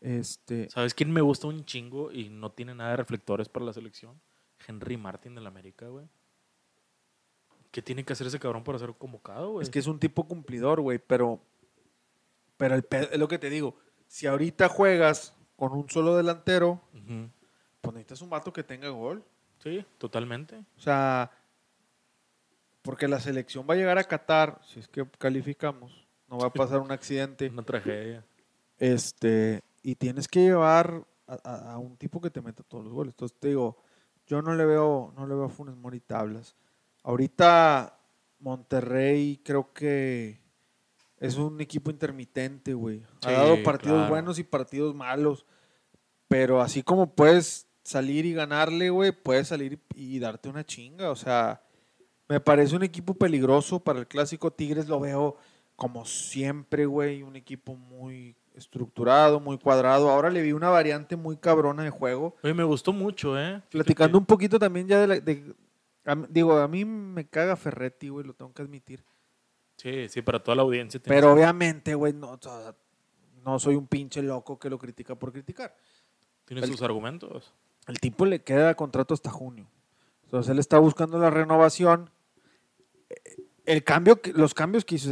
Este, 0.00 0.70
¿Sabes 0.70 0.94
quién 0.94 1.10
me 1.10 1.20
gusta 1.20 1.48
un 1.48 1.64
chingo 1.64 2.12
y 2.12 2.28
no 2.28 2.52
tiene 2.52 2.74
nada 2.74 2.90
de 2.90 2.96
reflectores 2.98 3.48
para 3.48 3.64
la 3.66 3.72
selección? 3.72 4.20
Henry 4.66 4.96
Martin 4.96 5.34
del 5.34 5.46
América, 5.46 5.88
güey. 5.88 6.06
¿Qué 7.70 7.82
tiene 7.82 8.04
que 8.04 8.12
hacer 8.12 8.26
ese 8.26 8.38
cabrón 8.38 8.64
para 8.64 8.78
ser 8.78 8.94
convocado, 8.96 9.52
güey? 9.52 9.62
Es 9.64 9.70
que 9.70 9.78
es 9.78 9.86
un 9.86 9.98
tipo 9.98 10.26
cumplidor, 10.26 10.80
güey, 10.80 10.98
pero, 10.98 11.40
pero 12.56 12.74
el 12.74 12.82
pe- 12.82 13.08
es 13.12 13.18
lo 13.18 13.28
que 13.28 13.38
te 13.38 13.50
digo. 13.50 13.74
Si 14.06 14.26
ahorita 14.26 14.68
juegas 14.68 15.34
con 15.56 15.72
un 15.72 15.90
solo 15.90 16.16
delantero, 16.16 16.80
Ujú. 16.94 17.28
Pues 17.88 17.94
necesitas 17.96 18.22
un 18.22 18.30
vato 18.30 18.52
que 18.52 18.62
tenga 18.62 18.88
gol. 18.88 19.24
Sí, 19.62 19.84
totalmente. 19.98 20.56
O 20.76 20.80
sea, 20.80 21.30
porque 22.82 23.08
la 23.08 23.20
selección 23.20 23.66
va 23.68 23.74
a 23.74 23.76
llegar 23.76 23.98
a 23.98 24.04
Qatar, 24.04 24.60
si 24.64 24.80
es 24.80 24.88
que 24.88 25.06
calificamos, 25.18 26.06
no 26.28 26.38
va 26.38 26.46
a 26.48 26.52
pasar 26.52 26.80
un 26.80 26.92
accidente. 26.92 27.48
Una 27.52 27.62
tragedia. 27.62 28.24
Este, 28.78 29.62
y 29.82 29.94
tienes 29.96 30.28
que 30.28 30.40
llevar 30.40 31.04
a, 31.26 31.38
a- 31.42 31.72
a 31.72 31.78
un 31.78 31.96
tipo 31.96 32.20
que 32.20 32.30
te 32.30 32.40
meta 32.40 32.62
todos 32.62 32.84
los 32.84 32.92
goles. 32.92 33.12
Entonces 33.12 33.36
te 33.38 33.48
digo, 33.48 33.76
yo 34.26 34.40
no 34.42 34.54
le 34.54 34.64
veo, 34.64 35.12
no 35.16 35.26
le 35.26 35.34
veo 35.34 35.44
a 35.44 35.48
Funes 35.50 35.76
Mori 35.76 36.00
tablas. 36.00 36.56
Ahorita 37.02 37.98
Monterrey 38.40 39.40
creo 39.44 39.72
que 39.72 40.40
es 41.18 41.36
un 41.36 41.60
equipo 41.60 41.90
intermitente, 41.90 42.74
güey. 42.74 43.02
Ha 43.22 43.28
Sí, 43.28 43.32
dado 43.34 43.62
partidos 43.64 43.96
claro. 43.98 44.10
buenos 44.10 44.38
y 44.38 44.44
partidos 44.44 44.94
malos. 44.94 45.44
Pero 46.28 46.60
así 46.60 46.82
como 46.82 47.14
puedes 47.14 47.66
salir 47.88 48.24
y 48.26 48.32
ganarle, 48.34 48.90
güey, 48.90 49.12
puedes 49.12 49.48
salir 49.48 49.78
y 49.94 50.18
darte 50.18 50.48
una 50.48 50.64
chinga. 50.64 51.10
O 51.10 51.16
sea, 51.16 51.62
me 52.28 52.40
parece 52.40 52.76
un 52.76 52.82
equipo 52.82 53.14
peligroso 53.14 53.80
para 53.80 53.98
el 53.98 54.06
clásico 54.06 54.52
Tigres. 54.52 54.88
Lo 54.88 55.00
veo 55.00 55.36
como 55.76 56.04
siempre, 56.04 56.86
güey, 56.86 57.22
un 57.22 57.36
equipo 57.36 57.74
muy 57.76 58.36
estructurado, 58.54 59.40
muy 59.40 59.58
cuadrado. 59.58 60.10
Ahora 60.10 60.28
le 60.30 60.42
vi 60.42 60.52
una 60.52 60.68
variante 60.68 61.16
muy 61.16 61.36
cabrona 61.36 61.84
de 61.84 61.90
juego. 61.90 62.36
Oye, 62.42 62.54
me 62.54 62.64
gustó 62.64 62.92
mucho, 62.92 63.38
¿eh? 63.40 63.62
Platicando 63.70 64.12
que- 64.18 64.18
un 64.18 64.26
poquito 64.26 64.58
también 64.58 64.88
ya 64.88 65.00
de 65.00 65.06
la... 65.06 65.20
de- 65.20 65.54
a 66.04 66.14
digo, 66.28 66.56
a 66.56 66.66
mí 66.68 66.84
me 66.84 67.26
caga 67.28 67.54
Ferretti, 67.54 68.08
güey, 68.08 68.26
lo 68.26 68.32
tengo 68.34 68.52
que 68.52 68.62
admitir. 68.62 69.04
Sí, 69.76 70.08
sí, 70.08 70.22
para 70.22 70.42
toda 70.42 70.56
la 70.56 70.62
audiencia. 70.62 70.98
Pero 71.04 71.32
obviamente, 71.32 71.94
güey, 71.94 72.12
no, 72.12 72.38
no 73.44 73.58
soy 73.58 73.76
un 73.76 73.86
pinche 73.86 74.22
loco 74.22 74.58
que 74.58 74.68
lo 74.70 74.78
critica 74.78 75.14
por 75.14 75.32
criticar. 75.32 75.76
Tiene 76.46 76.66
sus 76.66 76.82
argumentos. 76.82 77.52
El 77.88 77.98
tipo 78.00 78.24
le 78.26 78.42
queda 78.42 78.74
contrato 78.74 79.14
hasta 79.14 79.30
junio. 79.30 79.66
Entonces 80.24 80.50
él 80.52 80.58
está 80.58 80.78
buscando 80.78 81.18
la 81.18 81.30
renovación. 81.30 82.10
Eh, 83.10 83.14
El 83.64 83.84
cambio, 83.84 84.20
los 84.34 84.54
cambios 84.54 84.84
que 84.84 84.94
hizo, 84.94 85.10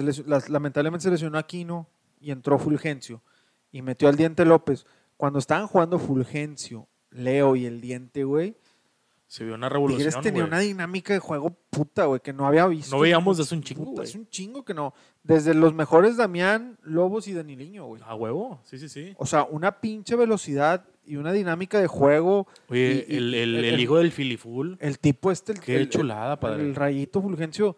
lamentablemente 0.49 1.03
se 1.05 1.11
lesionó 1.11 1.37
Aquino 1.39 1.89
y 2.21 2.31
entró 2.31 2.59
Fulgencio 2.59 3.23
y 3.73 3.83
metió 3.83 4.09
al 4.09 4.17
Diente 4.17 4.45
López. 4.45 4.87
Cuando 5.19 5.39
estaban 5.39 5.67
jugando 5.67 5.99
Fulgencio, 5.99 6.87
Leo 7.11 7.57
y 7.57 7.67
el 7.67 7.81
Diente, 7.83 8.25
güey, 8.25 8.57
Se 9.27 9.45
vio 9.45 9.55
una 9.57 9.69
Tigres 9.69 9.73
revolución, 9.93 10.23
tenía 10.23 10.43
güey. 10.43 10.49
una 10.49 10.59
dinámica 10.61 11.13
de 11.13 11.19
juego 11.19 11.51
puta, 11.71 12.05
güey, 12.07 12.21
que 12.21 12.33
no 12.33 12.47
había 12.47 12.67
visto. 12.67 12.95
No 12.95 13.03
veíamos 13.03 13.37
desde 13.39 13.57
un 13.57 13.63
chingo. 13.63 14.01
Es 14.03 14.15
un 14.15 14.29
chingo 14.29 14.65
que 14.65 14.73
no. 14.73 14.95
Desde 15.23 15.53
los 15.53 15.75
mejores 15.75 16.17
Damián, 16.17 16.79
Lobos 16.83 17.27
y 17.29 17.33
Daniliño, 17.35 17.87
güey. 17.87 18.03
A 18.07 18.15
huevo, 18.15 18.61
sí, 18.65 18.79
sí, 18.79 18.89
sí. 18.89 19.15
O 19.19 19.27
sea, 19.27 19.45
una 19.45 19.81
pinche 19.81 20.15
velocidad 20.17 20.87
y 21.07 21.17
una 21.17 21.33
dinámica 21.33 21.81
de 21.81 21.87
juego. 21.87 22.47
Oye, 22.69 23.07
y- 23.09 23.17
el, 23.17 23.35
el- 23.35 23.55
el- 23.57 23.65
el 23.65 23.75
el- 23.75 23.81
hijo 23.81 23.97
del 23.99 24.13
Filiful. 24.13 24.77
El 24.81 24.99
tipo 24.99 25.31
este, 25.31 25.53
el, 25.53 25.61
Qué 25.61 25.77
el- 25.77 25.89
chulada, 25.89 26.39
padre. 26.41 26.63
El 26.63 26.75
rayito 26.75 27.23
Fulgencio, 27.23 27.77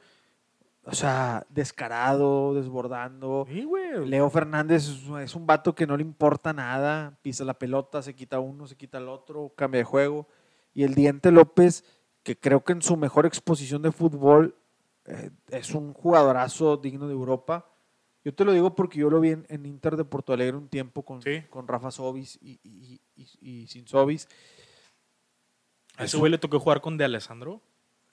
o 0.84 0.94
sea, 0.94 1.46
descarado, 1.50 2.54
desbordando. 2.54 3.46
Sí, 3.50 3.64
güey. 3.64 4.06
Leo 4.08 4.30
Fernández 4.30 4.88
es, 4.88 5.00
es 5.22 5.34
un 5.34 5.46
vato 5.46 5.74
que 5.74 5.86
no 5.86 5.96
le 5.96 6.02
importa 6.02 6.52
nada, 6.52 7.18
pisa 7.22 7.44
la 7.44 7.54
pelota, 7.58 8.00
se 8.02 8.14
quita 8.14 8.40
uno, 8.40 8.66
se 8.66 8.76
quita 8.76 8.98
el 8.98 9.08
otro, 9.08 9.52
cambia 9.56 9.78
de 9.78 9.84
juego. 9.84 10.26
Y 10.74 10.84
el 10.84 10.94
Diente 10.94 11.30
López, 11.30 11.84
que 12.22 12.38
creo 12.38 12.62
que 12.64 12.72
en 12.72 12.82
su 12.82 12.96
mejor 12.96 13.26
exposición 13.26 13.82
de 13.82 13.92
fútbol 13.92 14.54
eh, 15.06 15.30
es 15.50 15.74
un 15.74 15.92
jugadorazo 15.94 16.76
digno 16.76 17.06
de 17.08 17.14
Europa. 17.14 17.66
Yo 18.24 18.34
te 18.34 18.44
lo 18.44 18.52
digo 18.52 18.74
porque 18.74 18.98
yo 18.98 19.08
lo 19.10 19.20
vi 19.20 19.30
en, 19.30 19.46
en 19.48 19.64
Inter 19.66 19.96
de 19.96 20.04
Porto 20.04 20.32
Alegre 20.32 20.56
un 20.56 20.68
tiempo 20.68 21.02
con, 21.04 21.22
Sí. 21.22 21.42
con 21.50 21.66
Rafa 21.68 21.90
Sobis 21.90 22.38
y, 22.42 22.58
y, 22.62 23.00
y- 23.16 23.30
y 23.62 23.66
sin 23.68 23.86
Sobis. 23.86 24.28
A 25.96 26.04
Es 26.04 26.10
ese 26.10 26.16
güey 26.18 26.30
le 26.30 26.38
tocó 26.38 26.58
jugar 26.60 26.80
con 26.80 26.96
De 26.96 27.04
Alessandro. 27.04 27.60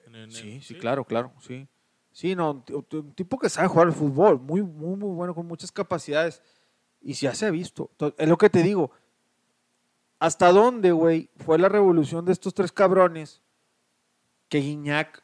En- 0.06 0.16
en- 0.16 0.32
Sí, 0.32 0.62
sí, 0.62 0.76
claro, 0.76 1.03
claro, 1.06 1.34
sí. 1.41 1.68
Sí, 2.12 2.34
no, 2.36 2.51
un 2.51 2.64
ti- 2.64 2.95
un 2.97 3.12
tipo 3.14 3.38
que 3.38 3.49
sabe 3.49 3.68
jugar 3.68 3.88
al 3.88 3.93
fútbol, 3.93 4.39
muy, 4.39 4.62
muy, 4.62 4.95
muy 4.95 5.14
bueno, 5.16 5.36
con 5.36 5.45
muchas 5.47 5.72
capacidades. 5.72 6.41
Y 7.01 7.14
ya 7.14 7.36
se 7.36 7.45
ha 7.47 7.51
visto. 7.51 7.91
To- 7.97 8.16
Es 8.18 8.30
lo 8.30 8.38
que 8.38 8.49
te 8.49 8.64
digo. 8.64 8.91
¿Hasta 10.20 10.51
dónde, 10.51 10.91
güey, 10.93 11.30
fue 11.38 11.60
la 11.60 11.68
revolución 11.68 12.24
de 12.26 12.32
estos 12.32 12.53
tres 12.53 12.72
cabrones 12.72 13.41
que 14.47 14.60
Guiñac 14.60 15.24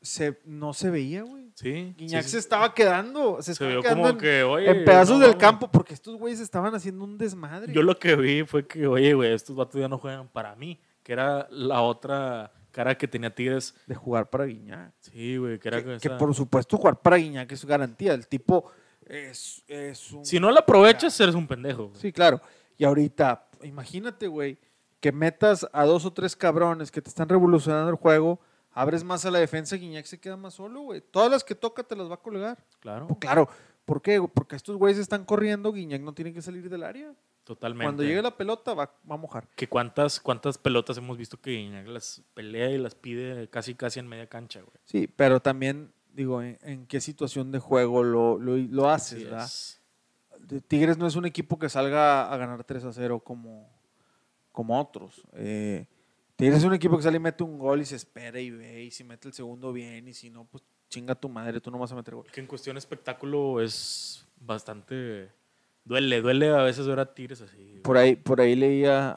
se, 0.00 0.40
no 0.44 0.72
se 0.72 0.90
veía, 0.90 1.22
güey? 1.22 1.47
Sí. 1.58 1.92
Guiñac 1.98 2.22
sí, 2.22 2.30
se 2.30 2.38
estaba 2.38 2.72
quedando, 2.72 3.42
se, 3.42 3.52
Se 3.52 3.66
vio 3.66 3.82
quedando 3.82 4.02
como 4.02 4.10
en, 4.10 4.18
que, 4.18 4.44
oye. 4.44 4.70
en 4.70 4.84
pedazos 4.84 5.18
no, 5.18 5.26
del 5.26 5.36
campo 5.36 5.68
porque 5.68 5.92
estos 5.92 6.14
güeyes 6.14 6.38
estaban 6.38 6.72
haciendo 6.72 7.02
un 7.02 7.18
desmadre. 7.18 7.72
Yo 7.72 7.82
lo 7.82 7.98
que 7.98 8.14
vi 8.14 8.44
fue 8.44 8.64
que, 8.64 8.86
oye, 8.86 9.12
güey, 9.12 9.32
estos 9.32 9.56
vatos 9.56 9.80
ya 9.80 9.88
no 9.88 9.98
juegan 9.98 10.28
para 10.28 10.54
mí. 10.54 10.80
Que 11.02 11.14
era 11.14 11.48
la 11.50 11.82
otra 11.82 12.52
cara 12.70 12.96
que 12.96 13.08
tenía 13.08 13.34
Tigres. 13.34 13.74
de 13.88 13.96
jugar 13.96 14.30
para 14.30 14.44
Guiñac. 14.44 14.92
Sí, 15.00 15.36
güey, 15.36 15.58
que 15.58 15.66
era 15.66 15.82
Que, 15.82 15.98
que 15.98 16.10
por 16.10 16.32
supuesto 16.32 16.76
jugar 16.76 17.00
para 17.00 17.16
Guiñac 17.16 17.50
es 17.50 17.64
garantía. 17.64 18.14
El 18.14 18.28
tipo 18.28 18.70
es, 19.04 19.64
es 19.66 20.12
un... 20.12 20.24
Si 20.24 20.38
no 20.38 20.52
la 20.52 20.60
aprovechas, 20.60 21.18
eres 21.18 21.34
un 21.34 21.48
pendejo. 21.48 21.88
güey. 21.88 22.00
Sí, 22.00 22.12
claro. 22.12 22.40
Y 22.76 22.84
ahorita, 22.84 23.48
imagínate, 23.64 24.28
güey, 24.28 24.58
que 25.00 25.10
metas 25.10 25.68
a 25.72 25.84
dos 25.84 26.04
o 26.04 26.12
tres 26.12 26.36
cabrones 26.36 26.92
que 26.92 27.02
te 27.02 27.08
están 27.08 27.28
revolucionando 27.28 27.90
el 27.90 27.96
juego, 27.96 28.38
abres 28.80 29.04
más 29.04 29.24
a 29.24 29.30
la 29.30 29.38
defensa, 29.38 29.76
Guiñac 29.76 30.06
se 30.06 30.20
queda 30.20 30.36
más 30.36 30.54
solo, 30.54 30.82
güey. 30.82 31.00
Todas 31.00 31.30
las 31.30 31.44
que 31.44 31.54
toca 31.54 31.82
te 31.82 31.96
las 31.96 32.08
va 32.10 32.14
a 32.14 32.22
colgar. 32.22 32.58
Claro, 32.80 33.06
Pues 33.08 33.18
claro, 33.20 33.48
¿por 33.84 34.00
qué? 34.02 34.20
Porque 34.32 34.56
estos 34.56 34.76
güeyes 34.76 34.98
están 34.98 35.24
corriendo, 35.24 35.72
Guiñac 35.72 36.02
no 36.02 36.12
tiene 36.14 36.32
que 36.32 36.42
salir 36.42 36.68
del 36.70 36.82
área. 36.82 37.12
totalmente. 37.44 37.84
Cuando 37.84 38.02
llegue 38.02 38.20
la 38.22 38.36
pelota 38.36 38.74
va, 38.74 38.92
va 39.10 39.14
a 39.14 39.18
mojar. 39.18 39.48
Que 39.56 39.68
cuántas, 39.68 40.20
cuántas 40.20 40.58
pelotas 40.58 40.96
hemos 40.98 41.16
visto 41.16 41.40
que 41.40 41.50
Guiñac 41.52 41.86
las 41.88 42.22
pelea 42.34 42.70
y 42.70 42.78
las 42.78 42.94
pide 42.94 43.48
casi 43.48 43.74
casi 43.74 43.98
en 44.00 44.06
media 44.06 44.26
cancha, 44.28 44.60
güey. 44.60 44.76
Sí, 44.84 45.06
pero 45.06 45.40
también, 45.40 45.92
digo, 46.12 46.42
¿en, 46.42 46.58
en 46.62 46.86
qué 46.86 47.00
situación 47.00 47.50
de 47.50 47.58
juego 47.58 48.02
lo, 48.02 48.38
lo, 48.38 48.56
lo 48.56 48.88
haces, 48.90 49.24
verdad? 49.24 49.48
Tigres 50.68 50.98
no 50.98 51.06
es 51.06 51.16
un 51.16 51.26
equipo 51.26 51.58
que 51.58 51.68
salga 51.68 52.32
a 52.32 52.36
ganar 52.36 52.62
3 52.64 52.84
a 52.84 52.92
0 52.92 53.20
como, 53.20 53.68
como 54.52 54.80
otros. 54.80 55.22
Eh, 55.32 55.86
Tigres 56.38 56.58
es 56.58 56.64
un 56.64 56.72
equipo 56.72 56.96
que 56.96 57.02
sale 57.02 57.16
y 57.16 57.20
mete 57.20 57.42
un 57.42 57.58
gol 57.58 57.80
y 57.80 57.84
se 57.84 57.96
espera 57.96 58.38
y 58.38 58.50
ve, 58.50 58.84
y 58.84 58.92
si 58.92 59.02
mete 59.02 59.26
el 59.26 59.34
segundo 59.34 59.72
bien, 59.72 60.06
y 60.06 60.14
si 60.14 60.30
no, 60.30 60.44
pues 60.44 60.62
chinga 60.88 61.16
tu 61.16 61.28
madre, 61.28 61.60
tú 61.60 61.68
no 61.72 61.78
vas 61.78 61.90
a 61.90 61.96
meter 61.96 62.14
gol. 62.14 62.26
Que 62.32 62.40
en 62.40 62.46
cuestión 62.46 62.74
de 62.74 62.78
espectáculo 62.78 63.60
es 63.60 64.24
bastante... 64.40 65.32
Duele, 65.84 66.20
duele 66.20 66.50
a 66.50 66.62
veces 66.62 66.86
ver 66.86 67.00
a 67.00 67.12
Tigres 67.12 67.40
así. 67.40 67.80
Por 67.82 67.96
ahí, 67.96 68.14
por 68.14 68.40
ahí 68.40 68.54
leía 68.54 69.16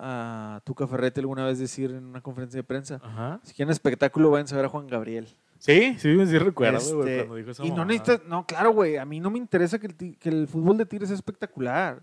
a 0.56 0.62
Tuca 0.62 0.88
Ferretti 0.88 1.20
alguna 1.20 1.46
vez 1.46 1.60
decir 1.60 1.92
en 1.92 2.06
una 2.06 2.22
conferencia 2.22 2.58
de 2.58 2.64
prensa, 2.64 3.00
Ajá. 3.04 3.40
si 3.44 3.54
quieren 3.54 3.72
espectáculo, 3.72 4.32
vayan 4.32 4.48
a 4.52 4.56
ver 4.56 4.66
a 4.66 4.70
Juan 4.70 4.88
Gabriel. 4.88 5.28
Sí, 5.60 5.96
sí, 6.00 6.26
sí 6.26 6.38
recuerdo, 6.40 6.80
güey, 6.98 7.10
Este, 7.10 7.18
cuando 7.18 7.36
dijo 7.36 7.52
esa 7.52 7.66
y 7.66 7.70
no 7.70 7.86
necesitas, 7.86 8.26
no, 8.26 8.48
claro, 8.48 8.72
güey, 8.72 8.98
a 8.98 9.06
mí 9.06 9.20
no 9.20 9.30
me 9.30 9.38
interesa 9.38 9.78
que 9.78 9.88
el, 9.88 10.18
que 10.18 10.30
el 10.30 10.48
fútbol 10.48 10.78
de 10.78 10.88
Tigres 10.88 11.10
sea 11.10 11.16
espectacular. 11.16 12.02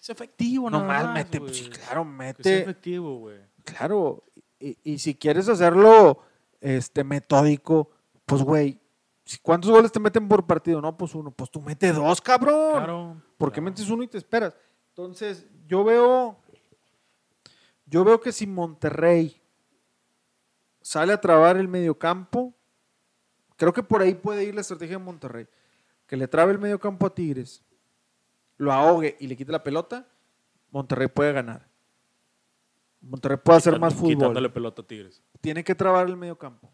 Es 0.00 0.08
efectivo, 0.08 0.70
No 0.70 0.84
más, 0.84 1.12
mete, 1.12 1.38
güey. 1.38 1.52
sí, 1.52 1.68
claro, 1.68 2.02
Que 2.04 2.08
sea 2.08 2.16
mete, 2.16 2.58
efectivo, 2.62 3.18
güey. 3.18 3.36
Claro, 3.64 4.22
y, 4.60 4.76
y 4.84 4.98
si 4.98 5.14
quieres 5.14 5.48
hacerlo 5.48 6.20
este, 6.60 7.04
metódico, 7.04 7.90
pues 8.26 8.42
güey, 8.42 8.80
si- 9.24 9.38
¿cuántos 9.38 9.70
goles 9.70 9.92
te 9.92 10.00
meten 10.00 10.28
por 10.28 10.46
partido? 10.46 10.80
No, 10.80 10.96
pues 10.96 11.14
uno, 11.14 11.30
pues 11.30 11.50
tú 11.50 11.60
mete 11.60 11.92
dos, 11.92 12.20
cabrón. 12.20 12.72
Claro. 12.72 13.22
¿Por 13.36 13.52
qué 13.52 13.60
metes 13.60 13.88
uno 13.88 14.02
y 14.02 14.08
te 14.08 14.18
esperas? 14.18 14.54
Entonces, 14.90 15.46
yo 15.66 15.84
veo, 15.84 16.36
yo 17.86 18.04
veo 18.04 18.20
que 18.20 18.32
si 18.32 18.46
Monterrey 18.46 19.40
sale 20.82 21.12
a 21.12 21.20
trabar 21.20 21.56
el 21.56 21.68
mediocampo, 21.68 22.54
creo 23.56 23.72
que 23.72 23.82
por 23.82 24.02
ahí 24.02 24.14
puede 24.14 24.44
ir 24.44 24.54
la 24.54 24.62
estrategia 24.62 24.98
de 24.98 25.04
Monterrey. 25.04 25.46
Que 26.06 26.16
le 26.16 26.26
trabe 26.26 26.52
el 26.52 26.58
mediocampo 26.58 27.06
a 27.06 27.14
Tigres, 27.14 27.62
lo 28.56 28.72
ahogue 28.72 29.16
y 29.20 29.26
le 29.28 29.36
quite 29.36 29.52
la 29.52 29.62
pelota, 29.62 30.08
Monterrey 30.70 31.06
puede 31.08 31.32
ganar. 31.32 31.67
Monterrey 33.00 33.38
puede 33.42 33.58
hacer 33.58 33.78
más 33.78 33.92
Quitando- 33.94 34.08
Quitándole 34.10 34.48
fútbol. 34.48 34.52
pelota 34.54 34.82
a 34.82 34.86
Tigres. 34.86 35.22
Tiene 35.40 35.62
que 35.64 35.74
trabar 35.74 36.06
el 36.08 36.16
mediocampo. 36.16 36.70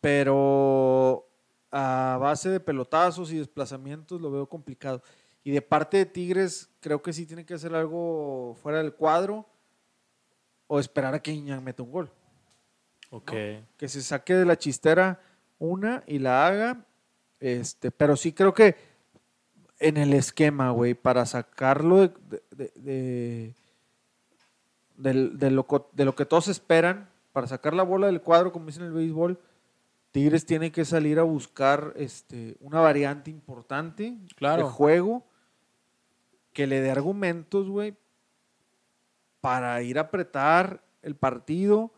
Pero 0.00 1.28
a 1.70 2.16
base 2.20 2.48
de 2.48 2.60
pelotazos 2.60 3.32
y 3.32 3.38
desplazamientos 3.38 4.20
lo 4.20 4.30
veo 4.30 4.48
complicado. 4.48 5.02
Y 5.42 5.50
de 5.50 5.62
parte 5.62 5.96
de 5.98 6.06
Tigres, 6.06 6.70
creo 6.80 7.02
que 7.02 7.12
sí 7.12 7.26
tiene 7.26 7.44
que 7.44 7.54
hacer 7.54 7.74
algo 7.74 8.56
fuera 8.62 8.78
del 8.78 8.94
cuadro 8.94 9.46
o 10.66 10.78
esperar 10.78 11.14
a 11.14 11.20
que 11.22 11.32
Iñak 11.32 11.62
meta 11.62 11.82
un 11.82 11.90
gol. 11.90 12.10
Ok. 13.10 13.32
Que 13.76 13.88
se 13.88 14.02
saque 14.02 14.34
de 14.34 14.44
la 14.44 14.56
chistera 14.56 15.20
una 15.58 16.04
y 16.06 16.18
la 16.18 16.46
haga. 16.46 16.84
Este, 17.40 17.90
pero 17.90 18.16
sí 18.16 18.32
creo 18.32 18.52
que 18.52 18.76
en 19.78 19.96
el 19.96 20.12
esquema, 20.12 20.70
güey, 20.70 20.94
para 20.94 21.24
sacarlo 21.24 21.98
de, 21.98 22.12
de- 22.50 22.72
de- 22.76 23.54
del- 24.98 25.38
de 25.38 25.50
lo, 25.50 25.66
de 25.92 26.04
lo 26.04 26.14
que 26.14 26.26
todos 26.26 26.48
esperan, 26.48 27.08
para 27.32 27.46
sacar 27.46 27.72
la 27.72 27.82
bola 27.84 28.08
del 28.08 28.20
cuadro, 28.20 28.52
como 28.52 28.66
dicen 28.66 28.82
en 28.82 28.88
el 28.88 28.94
béisbol, 28.94 29.38
Tigres 30.10 30.44
tiene 30.44 30.70
que 30.72 30.84
salir 30.84 31.18
a 31.18 31.22
buscar 31.22 31.92
este, 31.96 32.56
una 32.60 32.80
variante 32.80 33.30
importante 33.30 34.14
Claro. 34.36 34.64
de 34.66 34.70
juego 34.70 35.22
que 36.52 36.66
le 36.66 36.80
dé 36.80 36.90
argumentos, 36.90 37.68
güey, 37.68 37.94
para 39.40 39.80
ir 39.82 39.98
a 39.98 40.02
apretar 40.02 40.82
el 41.02 41.14
partido, 41.14 41.90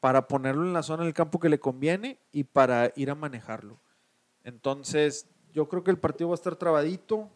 para 0.00 0.26
ponerlo 0.26 0.62
en 0.64 0.72
la 0.72 0.82
zona 0.82 1.04
del 1.04 1.14
campo 1.14 1.38
que 1.38 1.48
le 1.48 1.60
conviene 1.60 2.18
y 2.32 2.44
para 2.44 2.92
ir 2.96 3.10
a 3.10 3.14
manejarlo. 3.14 3.78
Entonces, 4.42 5.26
yo 5.52 5.68
creo 5.68 5.84
que 5.84 5.90
el 5.90 5.98
partido 5.98 6.30
va 6.30 6.34
a 6.34 6.36
estar 6.40 6.56
trabadito. 6.56 7.28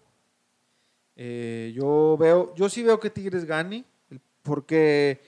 Eh, 1.16 1.72
yo 1.76 2.16
veo, 2.18 2.54
yo 2.56 2.68
sí 2.68 2.82
veo 2.82 2.98
que 2.98 3.10
Tigres 3.10 3.44
gane, 3.44 3.84
porque, 4.44 5.20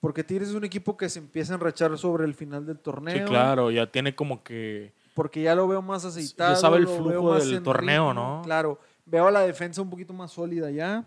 porque 0.00 0.24
Tigres 0.24 0.48
es 0.48 0.54
un 0.54 0.64
equipo 0.64 0.96
que 0.96 1.08
se 1.08 1.20
empieza 1.20 1.52
a 1.52 1.56
enrachar 1.56 1.96
sobre 1.96 2.24
el 2.24 2.34
final 2.34 2.66
del 2.66 2.80
torneo. 2.80 3.18
Sí, 3.18 3.24
claro, 3.30 3.70
ya 3.70 3.86
tiene 3.86 4.14
como 4.16 4.42
que... 4.42 4.92
Porque 5.14 5.42
ya 5.42 5.54
lo 5.54 5.68
veo 5.68 5.82
más 5.82 6.04
aceitado. 6.04 6.54
Ya 6.54 6.60
sabe 6.60 6.78
el 6.78 6.88
flujo 6.88 7.34
del 7.38 7.54
en 7.54 7.62
torneo, 7.62 8.08
ritmo, 8.08 8.14
¿no? 8.38 8.42
Claro, 8.42 8.80
veo 9.04 9.26
a 9.26 9.30
la 9.30 9.42
defensa 9.42 9.82
un 9.82 9.90
poquito 9.90 10.12
más 10.14 10.32
sólida 10.32 10.70
ya. 10.70 11.04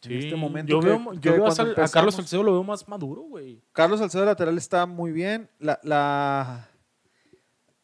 Sí, 0.00 0.12
en 0.14 0.18
este 0.20 0.36
momento 0.36 0.70
yo 0.70 0.80
que- 0.80 0.86
veo, 0.86 1.10
que 1.12 1.18
yo 1.18 1.32
veo 1.32 1.46
a, 1.46 1.88
Carlos 1.88 2.14
Salcedo 2.14 2.42
lo 2.44 2.52
veo 2.52 2.62
más 2.62 2.86
maduro, 2.88 3.22
güey. 3.22 3.60
Carlos 3.72 3.98
Salcedo 3.98 4.24
lateral 4.24 4.56
está 4.56 4.86
muy 4.86 5.10
bien. 5.10 5.48
La, 5.58 5.80
la, 5.82 6.68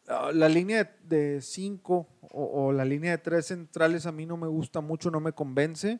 la- 0.07 0.31
la 0.32 0.48
línea 0.48 0.97
de 1.02 1.40
5 1.43 2.07
o, 2.32 2.44
o 2.66 2.73
la 2.73 2.85
línea 2.85 3.11
de 3.12 3.19
tres 3.19 3.47
centrales 3.47 4.07
a 4.07 4.12
mí 4.12 4.27
no 4.27 4.36
me 4.36 4.47
gusta 4.47 4.81
mucho, 4.81 5.11
no 5.11 5.19
me 5.20 5.32
convence. 5.32 5.98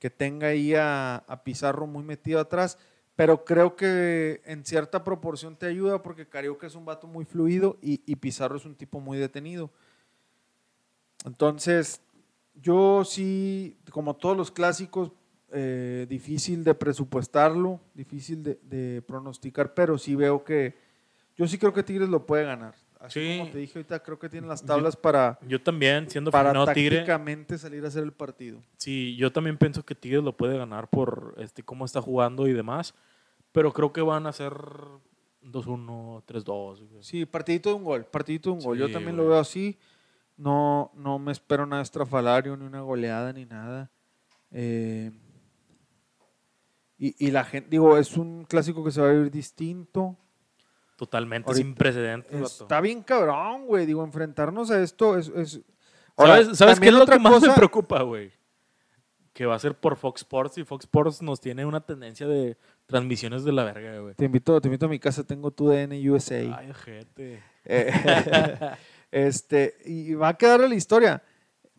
Que 0.00 0.10
tenga 0.10 0.48
ahí 0.48 0.74
a, 0.74 1.16
a 1.28 1.44
Pizarro 1.44 1.86
muy 1.86 2.02
metido 2.02 2.40
atrás. 2.40 2.76
Pero 3.14 3.44
creo 3.44 3.76
que 3.76 4.40
en 4.44 4.64
cierta 4.64 5.04
proporción 5.04 5.54
te 5.54 5.66
ayuda 5.66 6.02
porque 6.02 6.26
Carioca 6.26 6.66
es 6.66 6.74
un 6.74 6.84
vato 6.84 7.06
muy 7.06 7.24
fluido 7.24 7.76
y, 7.80 8.02
y 8.06 8.16
Pizarro 8.16 8.56
es 8.56 8.64
un 8.64 8.74
tipo 8.74 8.98
muy 8.98 9.18
detenido. 9.18 9.70
Entonces, 11.24 12.00
yo 12.54 13.04
sí, 13.04 13.78
como 13.90 14.16
todos 14.16 14.36
los 14.36 14.50
clásicos, 14.50 15.12
eh, 15.52 16.06
difícil 16.08 16.64
de 16.64 16.74
presupuestarlo, 16.74 17.80
difícil 17.94 18.42
de, 18.42 18.58
de 18.62 19.02
pronosticar, 19.02 19.74
pero 19.74 19.98
sí 19.98 20.14
veo 20.14 20.44
que, 20.44 20.74
yo 21.36 21.46
sí 21.46 21.58
creo 21.58 21.72
que 21.72 21.82
Tigres 21.82 22.08
lo 22.08 22.24
puede 22.24 22.44
ganar. 22.44 22.74
Así 23.00 23.18
Sí. 23.20 23.38
como 23.38 23.50
te 23.50 23.58
dije 23.58 23.78
ahorita, 23.78 24.02
creo 24.02 24.18
que 24.18 24.28
tiene 24.28 24.46
las 24.46 24.62
tablas 24.64 24.94
para, 24.94 25.38
Yo 25.48 25.60
también, 25.62 26.08
siendo 26.10 26.30
para 26.30 26.52
tácticamente 26.52 27.56
salir 27.56 27.82
a 27.84 27.88
hacer 27.88 28.02
el 28.04 28.12
partido. 28.12 28.60
sí, 28.76 29.16
yo 29.16 29.32
también 29.32 29.56
pienso 29.56 29.82
que 29.84 29.94
Tigres 29.94 30.22
lo 30.22 30.36
puede 30.36 30.58
ganar 30.58 30.88
por 30.88 31.34
este 31.38 31.62
cómo 31.62 31.86
está 31.86 32.02
jugando 32.02 32.46
y 32.46 32.52
demás, 32.52 32.94
pero 33.52 33.72
creo 33.72 33.90
que 33.92 34.02
van 34.02 34.26
a 34.26 34.32
ser 34.32 34.52
2-1, 35.42 36.22
3-2. 36.26 36.82
güey. 36.90 37.02
Sí, 37.02 37.24
partidito 37.24 37.70
de 37.70 37.76
un 37.76 37.84
gol, 37.84 38.04
partidito 38.04 38.50
de 38.50 38.56
un 38.56 38.62
gol. 38.62 38.76
Yo 38.78 38.90
también 38.92 39.16
güey. 39.16 39.24
lo 39.26 39.30
veo 39.32 39.40
así. 39.40 39.78
No, 40.36 40.90
no 40.94 41.18
me 41.18 41.32
espero 41.32 41.64
nada 41.66 41.82
estrafalario, 41.82 42.56
ni 42.56 42.64
una 42.66 42.80
goleada, 42.82 43.32
ni 43.32 43.44
nada. 43.46 43.90
Eh, 44.50 45.10
y, 46.98 47.26
y 47.26 47.30
la 47.30 47.44
gente, 47.44 47.70
digo, 47.70 47.96
es 47.96 48.16
un 48.16 48.44
clásico 48.44 48.84
que 48.84 48.90
se 48.90 49.00
va 49.00 49.08
a 49.08 49.12
vivir 49.12 49.30
distinto. 49.30 50.16
Totalmente 51.00 51.48
Ahorita 51.48 51.64
sin 51.66 51.74
precedentes. 51.74 52.30
vato. 52.42 52.64
Está 52.64 52.78
bien 52.82 53.02
cabrón, 53.02 53.64
güey. 53.64 53.86
Digo, 53.86 54.04
enfrentarnos 54.04 54.70
a 54.70 54.82
esto 54.82 55.16
es... 55.16 55.28
es- 55.28 55.60
¿Sabes, 56.14 56.58
¿sabes 56.58 56.78
qué 56.78 56.88
es 56.88 56.92
lo 56.92 57.04
otra 57.04 57.16
que 57.16 57.22
más 57.22 57.32
me 57.32 57.38
cosa- 57.40 57.54
preocupa, 57.54 58.02
güey? 58.02 58.30
Que 59.32 59.46
va 59.46 59.54
a 59.54 59.58
ser 59.58 59.74
por 59.74 59.96
Fox 59.96 60.20
Sports 60.20 60.58
y 60.58 60.64
Fox 60.64 60.84
Sports 60.84 61.22
nos 61.22 61.40
tiene 61.40 61.64
una 61.64 61.80
tendencia 61.80 62.26
de 62.26 62.58
transmisiones 62.84 63.44
de 63.44 63.52
la 63.52 63.64
verga, 63.64 63.98
güey. 64.00 64.14
Te 64.14 64.26
invito, 64.26 64.60
te 64.60 64.68
invito 64.68 64.84
a 64.84 64.88
mi 64.90 64.98
casa, 64.98 65.24
tengo 65.24 65.50
tu 65.52 65.68
DN 65.70 66.10
USA. 66.10 66.36
Ay, 66.58 66.70
gente. 66.84 67.42
Eh, 67.64 67.92
este, 69.10 69.76
y 69.84 70.14
va 70.14 70.28
a 70.28 70.34
quedar 70.36 70.60
en 70.62 70.68
la 70.70 70.74
historia. 70.76 71.22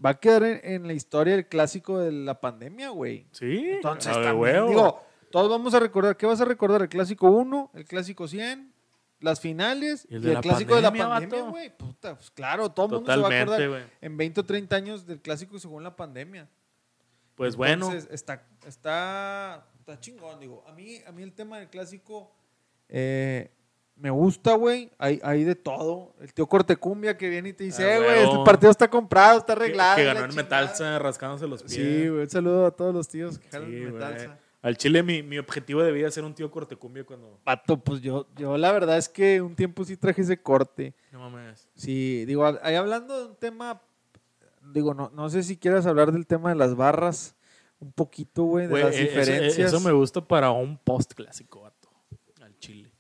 Va 0.04 0.12
a 0.12 0.20
quedar 0.20 0.44
en, 0.44 0.60
en 0.64 0.88
la 0.88 0.94
historia 0.94 1.36
el 1.36 1.48
clásico 1.48 2.00
de 2.00 2.12
la 2.12 2.40
pandemia, 2.42 2.90
güey. 2.90 3.28
Sí, 3.32 3.70
Entonces, 3.70 4.16
a 4.16 4.22
también, 4.22 4.68
digo, 4.68 5.00
todos 5.32 5.50
vamos 5.50 5.74
a 5.76 5.80
recordar. 5.80 6.18
¿Qué 6.18 6.26
vas 6.26 6.42
a 6.42 6.46
recordar? 6.46 6.82
¿El 6.82 6.90
clásico 6.90 7.30
1? 7.30 7.72
¿El 7.76 7.86
clásico 7.86 8.28
100? 8.28 8.72
¿Las 9.22 9.40
finales? 9.40 10.06
Y 10.10 10.14
¿Y 10.14 10.18
el 10.18 10.24
el, 10.24 10.28
de 10.30 10.34
la 10.34 10.42
clásico 10.42 10.76
de 10.76 10.82
la 10.82 10.90
pandemia, 10.90 11.14
pandemia, 11.20 11.50
güey? 11.50 11.78
Puta, 11.78 12.16
pues 12.16 12.30
claro, 12.32 12.70
todo 12.72 12.88
el 12.88 12.92
mundo 12.94 13.14
se 13.14 13.20
va 13.20 13.28
a 13.30 13.42
acordar 13.42 13.90
en 14.02 14.18
20 14.18 14.42
o 14.42 14.46
30 14.46 14.76
años 14.76 15.06
del 15.06 15.22
clásico 15.22 15.58
según 15.60 15.84
la 15.84 15.96
pandemia. 15.96 16.50
Pues 17.36 17.56
bueno, 17.56 17.92
está, 17.94 18.44
está, 18.68 19.66
está 19.80 20.00
chingón, 20.00 20.40
digo. 20.40 20.64
A 20.68 20.74
mí, 20.74 21.00
a 21.08 21.12
mí 21.12 21.24
el 21.24 21.34
tema 21.34 21.60
del 21.60 21.70
clásico 21.70 22.32
eh, 22.90 23.52
me 23.96 24.10
gusta, 24.10 24.54
güey. 24.56 24.92
Hay, 24.98 25.20
hay 25.24 25.44
de 25.44 25.56
todo. 25.56 26.14
El 26.20 26.34
tío 26.34 26.48
Cortecumbia 26.48 27.18
que 27.18 27.30
viene 27.30 27.50
y 27.50 27.54
te 27.54 27.64
dice, 27.64 27.84
Ah, 27.84 27.96
eh, 27.96 27.98
güey, 28.00 28.10
huevo. 28.20 28.32
este 28.34 28.44
partido 28.46 28.72
está 28.72 28.90
comprado, 28.90 29.38
está 29.40 29.56
que, 29.56 29.62
arreglado. 29.64 29.96
que 29.96 30.02
y 30.02 30.06
la 30.06 30.14
ganó 30.14 30.26
en 30.26 30.32
chingada". 30.32 30.44
Metalsa 30.62 31.00
rascándose 31.00 31.48
los 31.48 31.62
pies. 31.64 31.74
Sí, 31.74 32.10
güey. 32.10 32.22
Un 32.24 32.30
saludo 32.30 32.66
a 32.66 32.72
todos 32.72 32.94
los 32.94 33.08
tíos 33.08 33.38
que 33.40 33.48
jalan 33.50 33.70
Sí, 33.70 33.78
en 33.78 33.92
güey. 33.92 34.30
Al 34.62 34.78
Chile 34.78 35.02
mi, 35.02 35.24
mi 35.24 35.40
objetivo 35.40 35.82
debía 35.82 36.12
ser 36.12 36.24
un 36.24 36.36
tío 36.36 36.52
cortecumbia 36.52 37.04
cuando... 37.04 37.40
Pato, 37.44 37.78
pues 37.78 38.02
yo, 38.02 38.28
yo 38.36 38.58
la 38.58 38.72
verdad 38.72 38.98
es 38.98 39.10
que 39.10 39.42
un 39.42 39.56
tiempo 39.56 39.84
sí 39.84 39.98
traje 39.98 40.22
ese 40.22 40.40
corte. 40.42 40.94
No 41.12 41.20
mames. 41.20 41.68
Sí, 41.76 42.26
digo, 42.26 42.46
ahí 42.62 42.76
hablando 42.76 43.20
de 43.20 43.26
un 43.30 43.36
tema, 43.38 43.82
digo, 44.72 44.94
no, 44.94 45.10
no 45.16 45.30
sé 45.32 45.42
si 45.42 45.58
quieras 45.58 45.88
hablar 45.88 46.12
del 46.12 46.28
tema 46.28 46.50
de 46.50 46.56
las 46.56 46.76
barras, 46.76 47.36
un 47.80 47.92
poquito, 47.92 48.44
güey, 48.44 48.68
de 48.68 48.84
las 48.84 48.96
eh, 48.96 49.04
eso- 49.04 49.10
diferencias. 49.20 49.74
Eso, 49.74 49.80
me 49.80 49.92
gusta 49.92 50.22
para 50.22 50.52
un 50.52 50.78
post 50.78 51.14
clásico, 51.14 51.62
vato. 51.62 51.90
Al 52.42 52.56
Chile. 52.60 52.92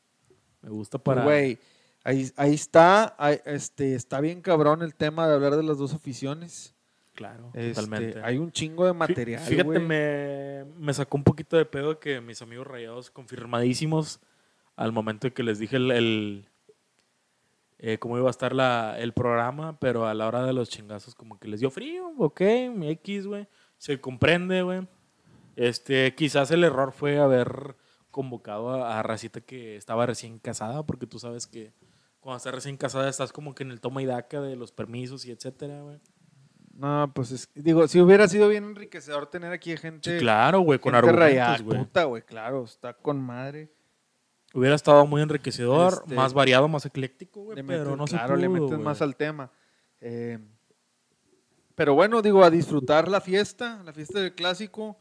Me 0.63 0.69
gusta 0.71 0.97
para... 0.97 1.23
Güey, 1.23 1.59
ahí, 2.03 2.31
ahí 2.37 2.55
está, 2.55 3.15
ahí, 3.19 3.39
este, 3.45 3.93
está 3.93 4.19
bien 4.19 4.41
cabrón 4.41 4.81
el 4.81 4.95
tema 4.95 5.27
de 5.27 5.35
hablar 5.35 5.55
de 5.55 5.63
las 5.63 5.77
dos 5.77 5.93
aficiones. 5.93 6.73
Claro, 7.21 7.51
Este, 7.53 7.73
totalmente. 7.81 8.21
hay 8.23 8.37
un 8.37 8.51
chingo 8.51 8.85
de 8.85 8.93
material, 8.93 9.41
Fíjate, 9.41 9.79
me, 9.79 10.65
me 10.77 10.93
sacó 10.93 11.17
un 11.17 11.23
poquito 11.23 11.55
de 11.57 11.65
pedo 11.65 11.99
que 11.99 12.19
mis 12.21 12.41
amigos 12.41 12.67
rayados 12.67 13.09
confirmadísimos 13.11 14.19
al 14.75 14.91
momento 14.91 15.27
de 15.27 15.33
que 15.33 15.43
les 15.43 15.59
dije 15.59 15.75
el, 15.77 15.91
el, 15.91 16.45
eh, 17.79 17.97
cómo 17.99 18.17
iba 18.17 18.27
a 18.27 18.31
estar 18.31 18.53
la, 18.53 18.97
el 18.99 19.13
programa, 19.13 19.79
pero 19.79 20.07
a 20.07 20.13
la 20.13 20.27
hora 20.27 20.43
de 20.45 20.53
los 20.53 20.69
chingazos 20.69 21.15
como 21.15 21.39
que 21.39 21.47
les 21.47 21.59
dio 21.59 21.69
frío, 21.69 22.11
ok, 22.17 22.41
mi 22.73 22.89
X, 22.89 23.27
güey, 23.27 23.47
se 23.77 23.99
comprende, 23.99 24.61
güey. 24.61 24.87
Este, 25.55 26.15
quizás 26.15 26.49
el 26.51 26.63
error 26.63 26.91
fue 26.91 27.19
haber 27.19 27.75
convocado 28.09 28.69
a, 28.71 28.99
a 28.99 29.03
Racita 29.03 29.41
que 29.41 29.75
estaba 29.75 30.05
recién 30.05 30.39
casada, 30.39 30.85
porque 30.85 31.07
tú 31.07 31.19
sabes 31.19 31.47
que 31.47 31.73
cuando 32.19 32.37
estás 32.37 32.53
recién 32.53 32.77
casada 32.77 33.09
estás 33.09 33.31
como 33.33 33.55
que 33.55 33.63
en 33.63 33.71
el 33.71 33.81
toma 33.81 34.01
y 34.01 34.05
daca 34.05 34.41
de 34.41 34.55
los 34.55 34.71
permisos 34.71 35.25
y 35.25 35.31
etcétera, 35.31 35.81
güey. 35.81 35.97
No, 36.73 37.11
pues 37.13 37.31
es, 37.31 37.49
digo, 37.53 37.87
si 37.87 37.99
hubiera 37.99 38.27
sido 38.27 38.47
bien 38.47 38.63
enriquecedor 38.63 39.27
tener 39.27 39.51
aquí 39.51 39.75
gente, 39.77 40.13
Sí, 40.13 40.19
claro, 40.19 40.61
güey, 40.61 40.79
con 40.79 40.93
gente 40.93 41.09
argumentos, 41.09 41.61
güey. 41.63 41.77
puta, 41.79 42.03
güey, 42.05 42.21
claro, 42.23 42.63
está 42.63 42.93
con 42.93 43.21
madre. 43.21 43.69
Hubiera 44.53 44.75
estado 44.75 45.05
muy 45.05 45.21
enriquecedor, 45.21 45.93
Este, 46.03 46.15
más 46.15 46.33
variado, 46.33 46.67
más 46.67 46.85
ecléctico, 46.85 47.43
güey, 47.43 47.61
pero 47.63 47.95
no 47.95 48.07
se 48.07 48.15
claro, 48.17 48.35
le 48.35 48.49
metes 48.49 48.77
más 48.79 49.01
al 49.01 49.15
tema. 49.15 49.51
Eh, 50.01 50.39
pero 51.75 51.93
bueno, 51.93 52.21
digo, 52.21 52.43
a 52.43 52.49
disfrutar 52.49 53.07
la 53.07 53.21
fiesta, 53.21 53.81
la 53.85 53.93
fiesta 53.93 54.19
del 54.19 54.33
clásico. 54.33 54.97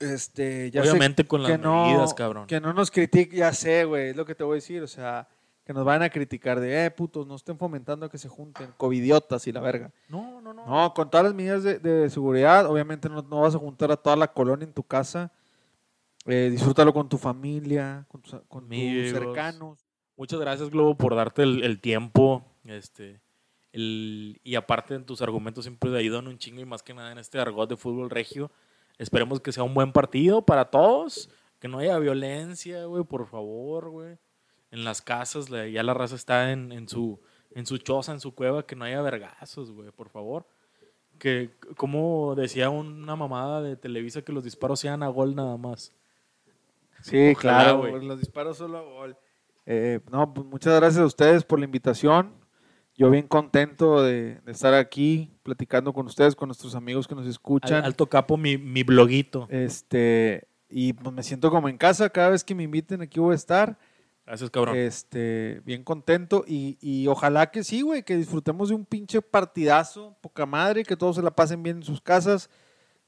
Este, 0.00 0.70
ya 0.70 0.82
sé 0.84 0.90
Obviamente 0.90 1.26
con 1.26 1.42
las 1.42 1.58
no- 1.58 1.86
medidas, 1.86 2.14
cabrón. 2.14 2.46
Que 2.46 2.60
no 2.60 2.72
nos 2.72 2.90
critiquen, 2.90 3.38
ya 3.38 3.52
sé, 3.52 3.84
güey, 3.84 4.10
es 4.10 4.16
lo 4.16 4.24
que 4.24 4.34
te 4.34 4.44
voy 4.44 4.54
a 4.54 4.56
decir. 4.56 4.82
O 4.82 4.86
sea, 4.86 5.28
que 5.68 5.74
nos 5.74 5.84
van 5.84 6.02
a 6.02 6.08
criticar 6.08 6.60
de, 6.60 6.86
eh, 6.86 6.90
putos, 6.90 7.26
no 7.26 7.36
estén 7.36 7.58
fomentando 7.58 8.06
a 8.06 8.10
que 8.10 8.16
se 8.16 8.26
junten, 8.26 8.72
covidiotas 8.78 9.46
y 9.48 9.52
la 9.52 9.60
verga. 9.60 9.92
No, 10.08 10.40
no, 10.40 10.54
no. 10.54 10.64
No, 10.64 10.94
con 10.94 11.10
todas 11.10 11.26
las 11.26 11.34
medidas 11.34 11.62
de, 11.62 11.78
de 11.78 12.08
seguridad, 12.08 12.64
obviamente 12.64 13.10
no, 13.10 13.20
no 13.20 13.42
vas 13.42 13.54
a 13.54 13.58
juntar 13.58 13.92
a 13.92 13.98
toda 13.98 14.16
la 14.16 14.32
colonia 14.32 14.64
en 14.64 14.72
tu 14.72 14.82
casa. 14.82 15.30
Eh, 16.24 16.48
disfrútalo 16.50 16.94
con 16.94 17.06
tu 17.06 17.18
familia, 17.18 18.06
con 18.08 18.22
tus, 18.22 18.32
con 18.48 18.66
tus 18.66 19.10
cercanos. 19.10 19.84
Muchas 20.16 20.40
gracias, 20.40 20.70
Globo, 20.70 20.96
por 20.96 21.14
darte 21.14 21.42
el, 21.42 21.62
el 21.62 21.82
tiempo. 21.82 22.46
Este, 22.64 23.20
el, 23.72 24.40
y 24.42 24.54
aparte 24.54 24.94
en 24.94 25.04
tus 25.04 25.20
argumentos 25.20 25.66
siempre 25.66 25.90
te 25.90 25.98
ayudan 25.98 26.28
un 26.28 26.38
chingo 26.38 26.62
y 26.62 26.64
más 26.64 26.82
que 26.82 26.94
nada 26.94 27.12
en 27.12 27.18
este 27.18 27.38
argot 27.38 27.68
de 27.68 27.76
fútbol 27.76 28.08
regio. 28.08 28.50
Esperemos 28.96 29.38
que 29.42 29.52
sea 29.52 29.64
un 29.64 29.74
buen 29.74 29.92
partido 29.92 30.40
para 30.40 30.70
todos. 30.70 31.28
Que 31.58 31.68
no 31.68 31.76
haya 31.80 31.98
violencia, 31.98 32.86
güey, 32.86 33.04
por 33.04 33.26
favor, 33.26 33.90
güey. 33.90 34.16
En 34.70 34.84
las 34.84 35.00
casas, 35.02 35.48
la- 35.50 35.66
ya 35.66 35.82
la 35.82 35.94
raza 35.94 36.14
está 36.14 36.52
en, 36.52 36.72
en 36.72 36.88
su, 36.88 37.20
en 37.54 37.66
su 37.66 37.78
choza, 37.78 38.12
en 38.12 38.20
su 38.20 38.34
cueva, 38.34 38.66
que 38.66 38.76
no 38.76 38.84
haya 38.84 39.00
vergazos, 39.02 39.70
güey, 39.72 39.90
por 39.92 40.08
favor. 40.10 40.46
Que, 41.18 41.50
como 41.76 42.34
decía 42.36 42.70
una 42.70 43.16
mamada 43.16 43.60
de 43.62 43.76
Televisa, 43.76 44.22
que 44.22 44.32
los 44.32 44.44
disparos 44.44 44.78
sean 44.80 45.02
a 45.02 45.08
gol 45.08 45.34
nada 45.34 45.56
más. 45.56 45.92
Sí, 47.02 47.32
Ojalá, 47.36 47.62
claro, 47.64 47.78
güey. 47.78 48.04
los 48.04 48.18
disparos 48.18 48.58
solo 48.58 48.78
a 48.78 48.82
gol. 48.82 49.16
Eh, 49.66 50.00
no, 50.10 50.32
pues 50.32 50.46
muchas 50.46 50.74
gracias 50.78 51.02
a 51.02 51.06
ustedes 51.06 51.44
por 51.44 51.58
la 51.58 51.64
invitación. 51.64 52.32
Yo 52.96 53.10
bien 53.10 53.28
contento 53.28 54.02
de, 54.02 54.40
de 54.40 54.52
estar 54.52 54.74
aquí 54.74 55.30
platicando 55.44 55.92
con 55.92 56.06
ustedes, 56.06 56.34
con 56.34 56.48
nuestros 56.48 56.74
amigos 56.74 57.06
que 57.06 57.14
nos 57.14 57.26
escuchan. 57.26 57.84
alto 57.84 58.06
capo, 58.06 58.36
mi, 58.36 58.58
mi 58.58 58.82
bloguito. 58.82 59.46
Este, 59.50 60.48
y 60.68 60.92
pues 60.92 61.14
me 61.14 61.22
siento 61.22 61.50
como 61.50 61.68
en 61.68 61.78
casa 61.78 62.10
cada 62.10 62.30
vez 62.30 62.42
que 62.42 62.54
me 62.56 62.64
inviten 62.64 63.00
aquí 63.00 63.20
voy 63.20 63.32
a 63.32 63.36
estar. 63.36 63.78
Gracias, 64.28 64.50
cabrón. 64.50 64.76
Este, 64.76 65.62
bien 65.64 65.82
contento 65.82 66.44
y, 66.46 66.76
y 66.82 67.06
ojalá 67.06 67.50
que 67.50 67.64
sí, 67.64 67.80
güey, 67.80 68.02
que 68.02 68.14
disfrutemos 68.16 68.68
de 68.68 68.74
un 68.74 68.84
pinche 68.84 69.22
partidazo, 69.22 70.16
poca 70.20 70.44
madre, 70.44 70.84
que 70.84 70.96
todos 70.98 71.16
se 71.16 71.22
la 71.22 71.30
pasen 71.34 71.62
bien 71.62 71.78
en 71.78 71.82
sus 71.82 72.02
casas, 72.02 72.50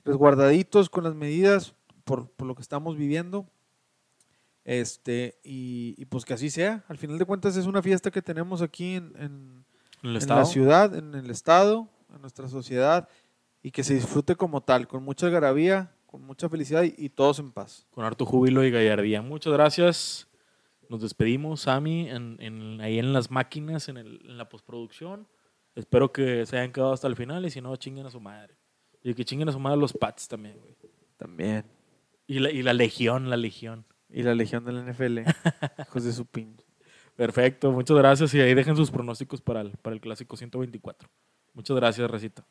resguardaditos 0.03 0.89
con 0.89 1.05
las 1.05 1.15
medidas 1.15 1.75
por, 2.05 2.31
por 2.31 2.47
lo 2.49 2.55
que 2.55 2.63
estamos 2.63 2.97
viviendo. 2.97 3.47
Este, 4.65 5.39
y, 5.43 5.95
y 5.99 6.05
pues 6.07 6.25
que 6.25 6.35
así 6.35 6.49
sea. 6.49 6.85
Al 6.89 6.97
final 6.97 7.19
de 7.19 7.25
cuentas 7.27 7.55
es 7.57 7.67
una 7.67 7.83
fiesta 7.83 8.11
que 8.11 8.23
tenemos 8.23 8.63
aquí 8.63 8.95
en, 8.95 9.13
en- 9.19 9.65
la 10.39 10.45
ciudad, 10.47 10.95
en 10.95 11.15
el 11.15 11.29
estado, 11.31 11.87
en 12.15 12.23
nuestra 12.23 12.49
sociedad 12.49 13.09
y 13.63 13.71
que 13.73 13.85
se 13.85 13.93
disfrute 13.93 14.37
como 14.37 14.63
tal, 14.63 14.89
con 14.89 15.03
mucha 15.03 15.27
algarabía, 15.27 15.93
con 16.07 16.23
mucha 16.23 16.49
felicidad 16.49 16.83
y, 16.85 16.95
y 16.97 17.11
todos 17.11 17.39
en 17.39 17.53
paz. 17.53 17.87
Con 17.91 18.07
harto 18.07 18.25
júbilo 18.25 18.65
y 18.65 18.71
gallardía. 18.71 19.21
Muchas 19.21 19.53
gracias. 19.53 20.27
Nos 20.91 21.01
despedimos, 21.01 21.63
Sammy, 21.63 22.11
en, 22.11 22.37
en- 22.41 22.81
ahí 22.83 22.99
en 22.99 23.13
las 23.15 23.31
máquinas, 23.31 23.89
en, 23.89 23.97
el- 23.97 24.21
en 24.25 24.37
la 24.37 24.49
postproducción. 24.49 25.27
Espero 25.75 26.13
que 26.13 26.45
se 26.45 26.59
hayan 26.59 26.73
quedado 26.73 26.93
hasta 26.93 27.07
el 27.07 27.15
final 27.17 27.47
y 27.47 27.51
si 27.51 27.61
no, 27.63 27.75
chinguen 27.77 28.05
a 28.07 28.11
su 28.11 28.21
madre. 28.21 28.57
Y 29.03 29.15
que 29.15 29.25
chinguen 29.25 29.49
a 29.49 29.53
su 29.53 29.59
madre 29.61 29.79
los 29.79 29.93
Pats 29.95 30.29
también, 30.29 30.59
güey. 30.61 30.77
También. 31.17 31.65
Y 32.27 32.41
la, 32.41 32.51
y 32.51 32.63
la 32.63 32.73
legión, 32.75 33.31
la 33.31 33.37
legión. 33.37 33.87
Y 34.11 34.23
la 34.25 34.35
legión 34.35 34.65
del 34.65 34.85
NFL. 34.85 35.21
Hijos 35.89 36.05
de 36.05 36.13
su 36.13 36.27
pin. 36.27 36.57
Perfecto, 37.15 37.71
muchas 37.71 37.97
gracias 37.97 38.35
y 38.35 38.41
ahí 38.41 38.55
dejen 38.55 38.75
sus 38.77 38.91
pronósticos 38.91 39.41
para 39.41 39.61
el, 39.61 39.71
para 39.73 39.95
el 39.95 40.01
clásico 40.01 40.37
124. 40.37 41.09
Muchas 41.55 41.77
gracias, 41.77 42.11
Recita. 42.11 42.45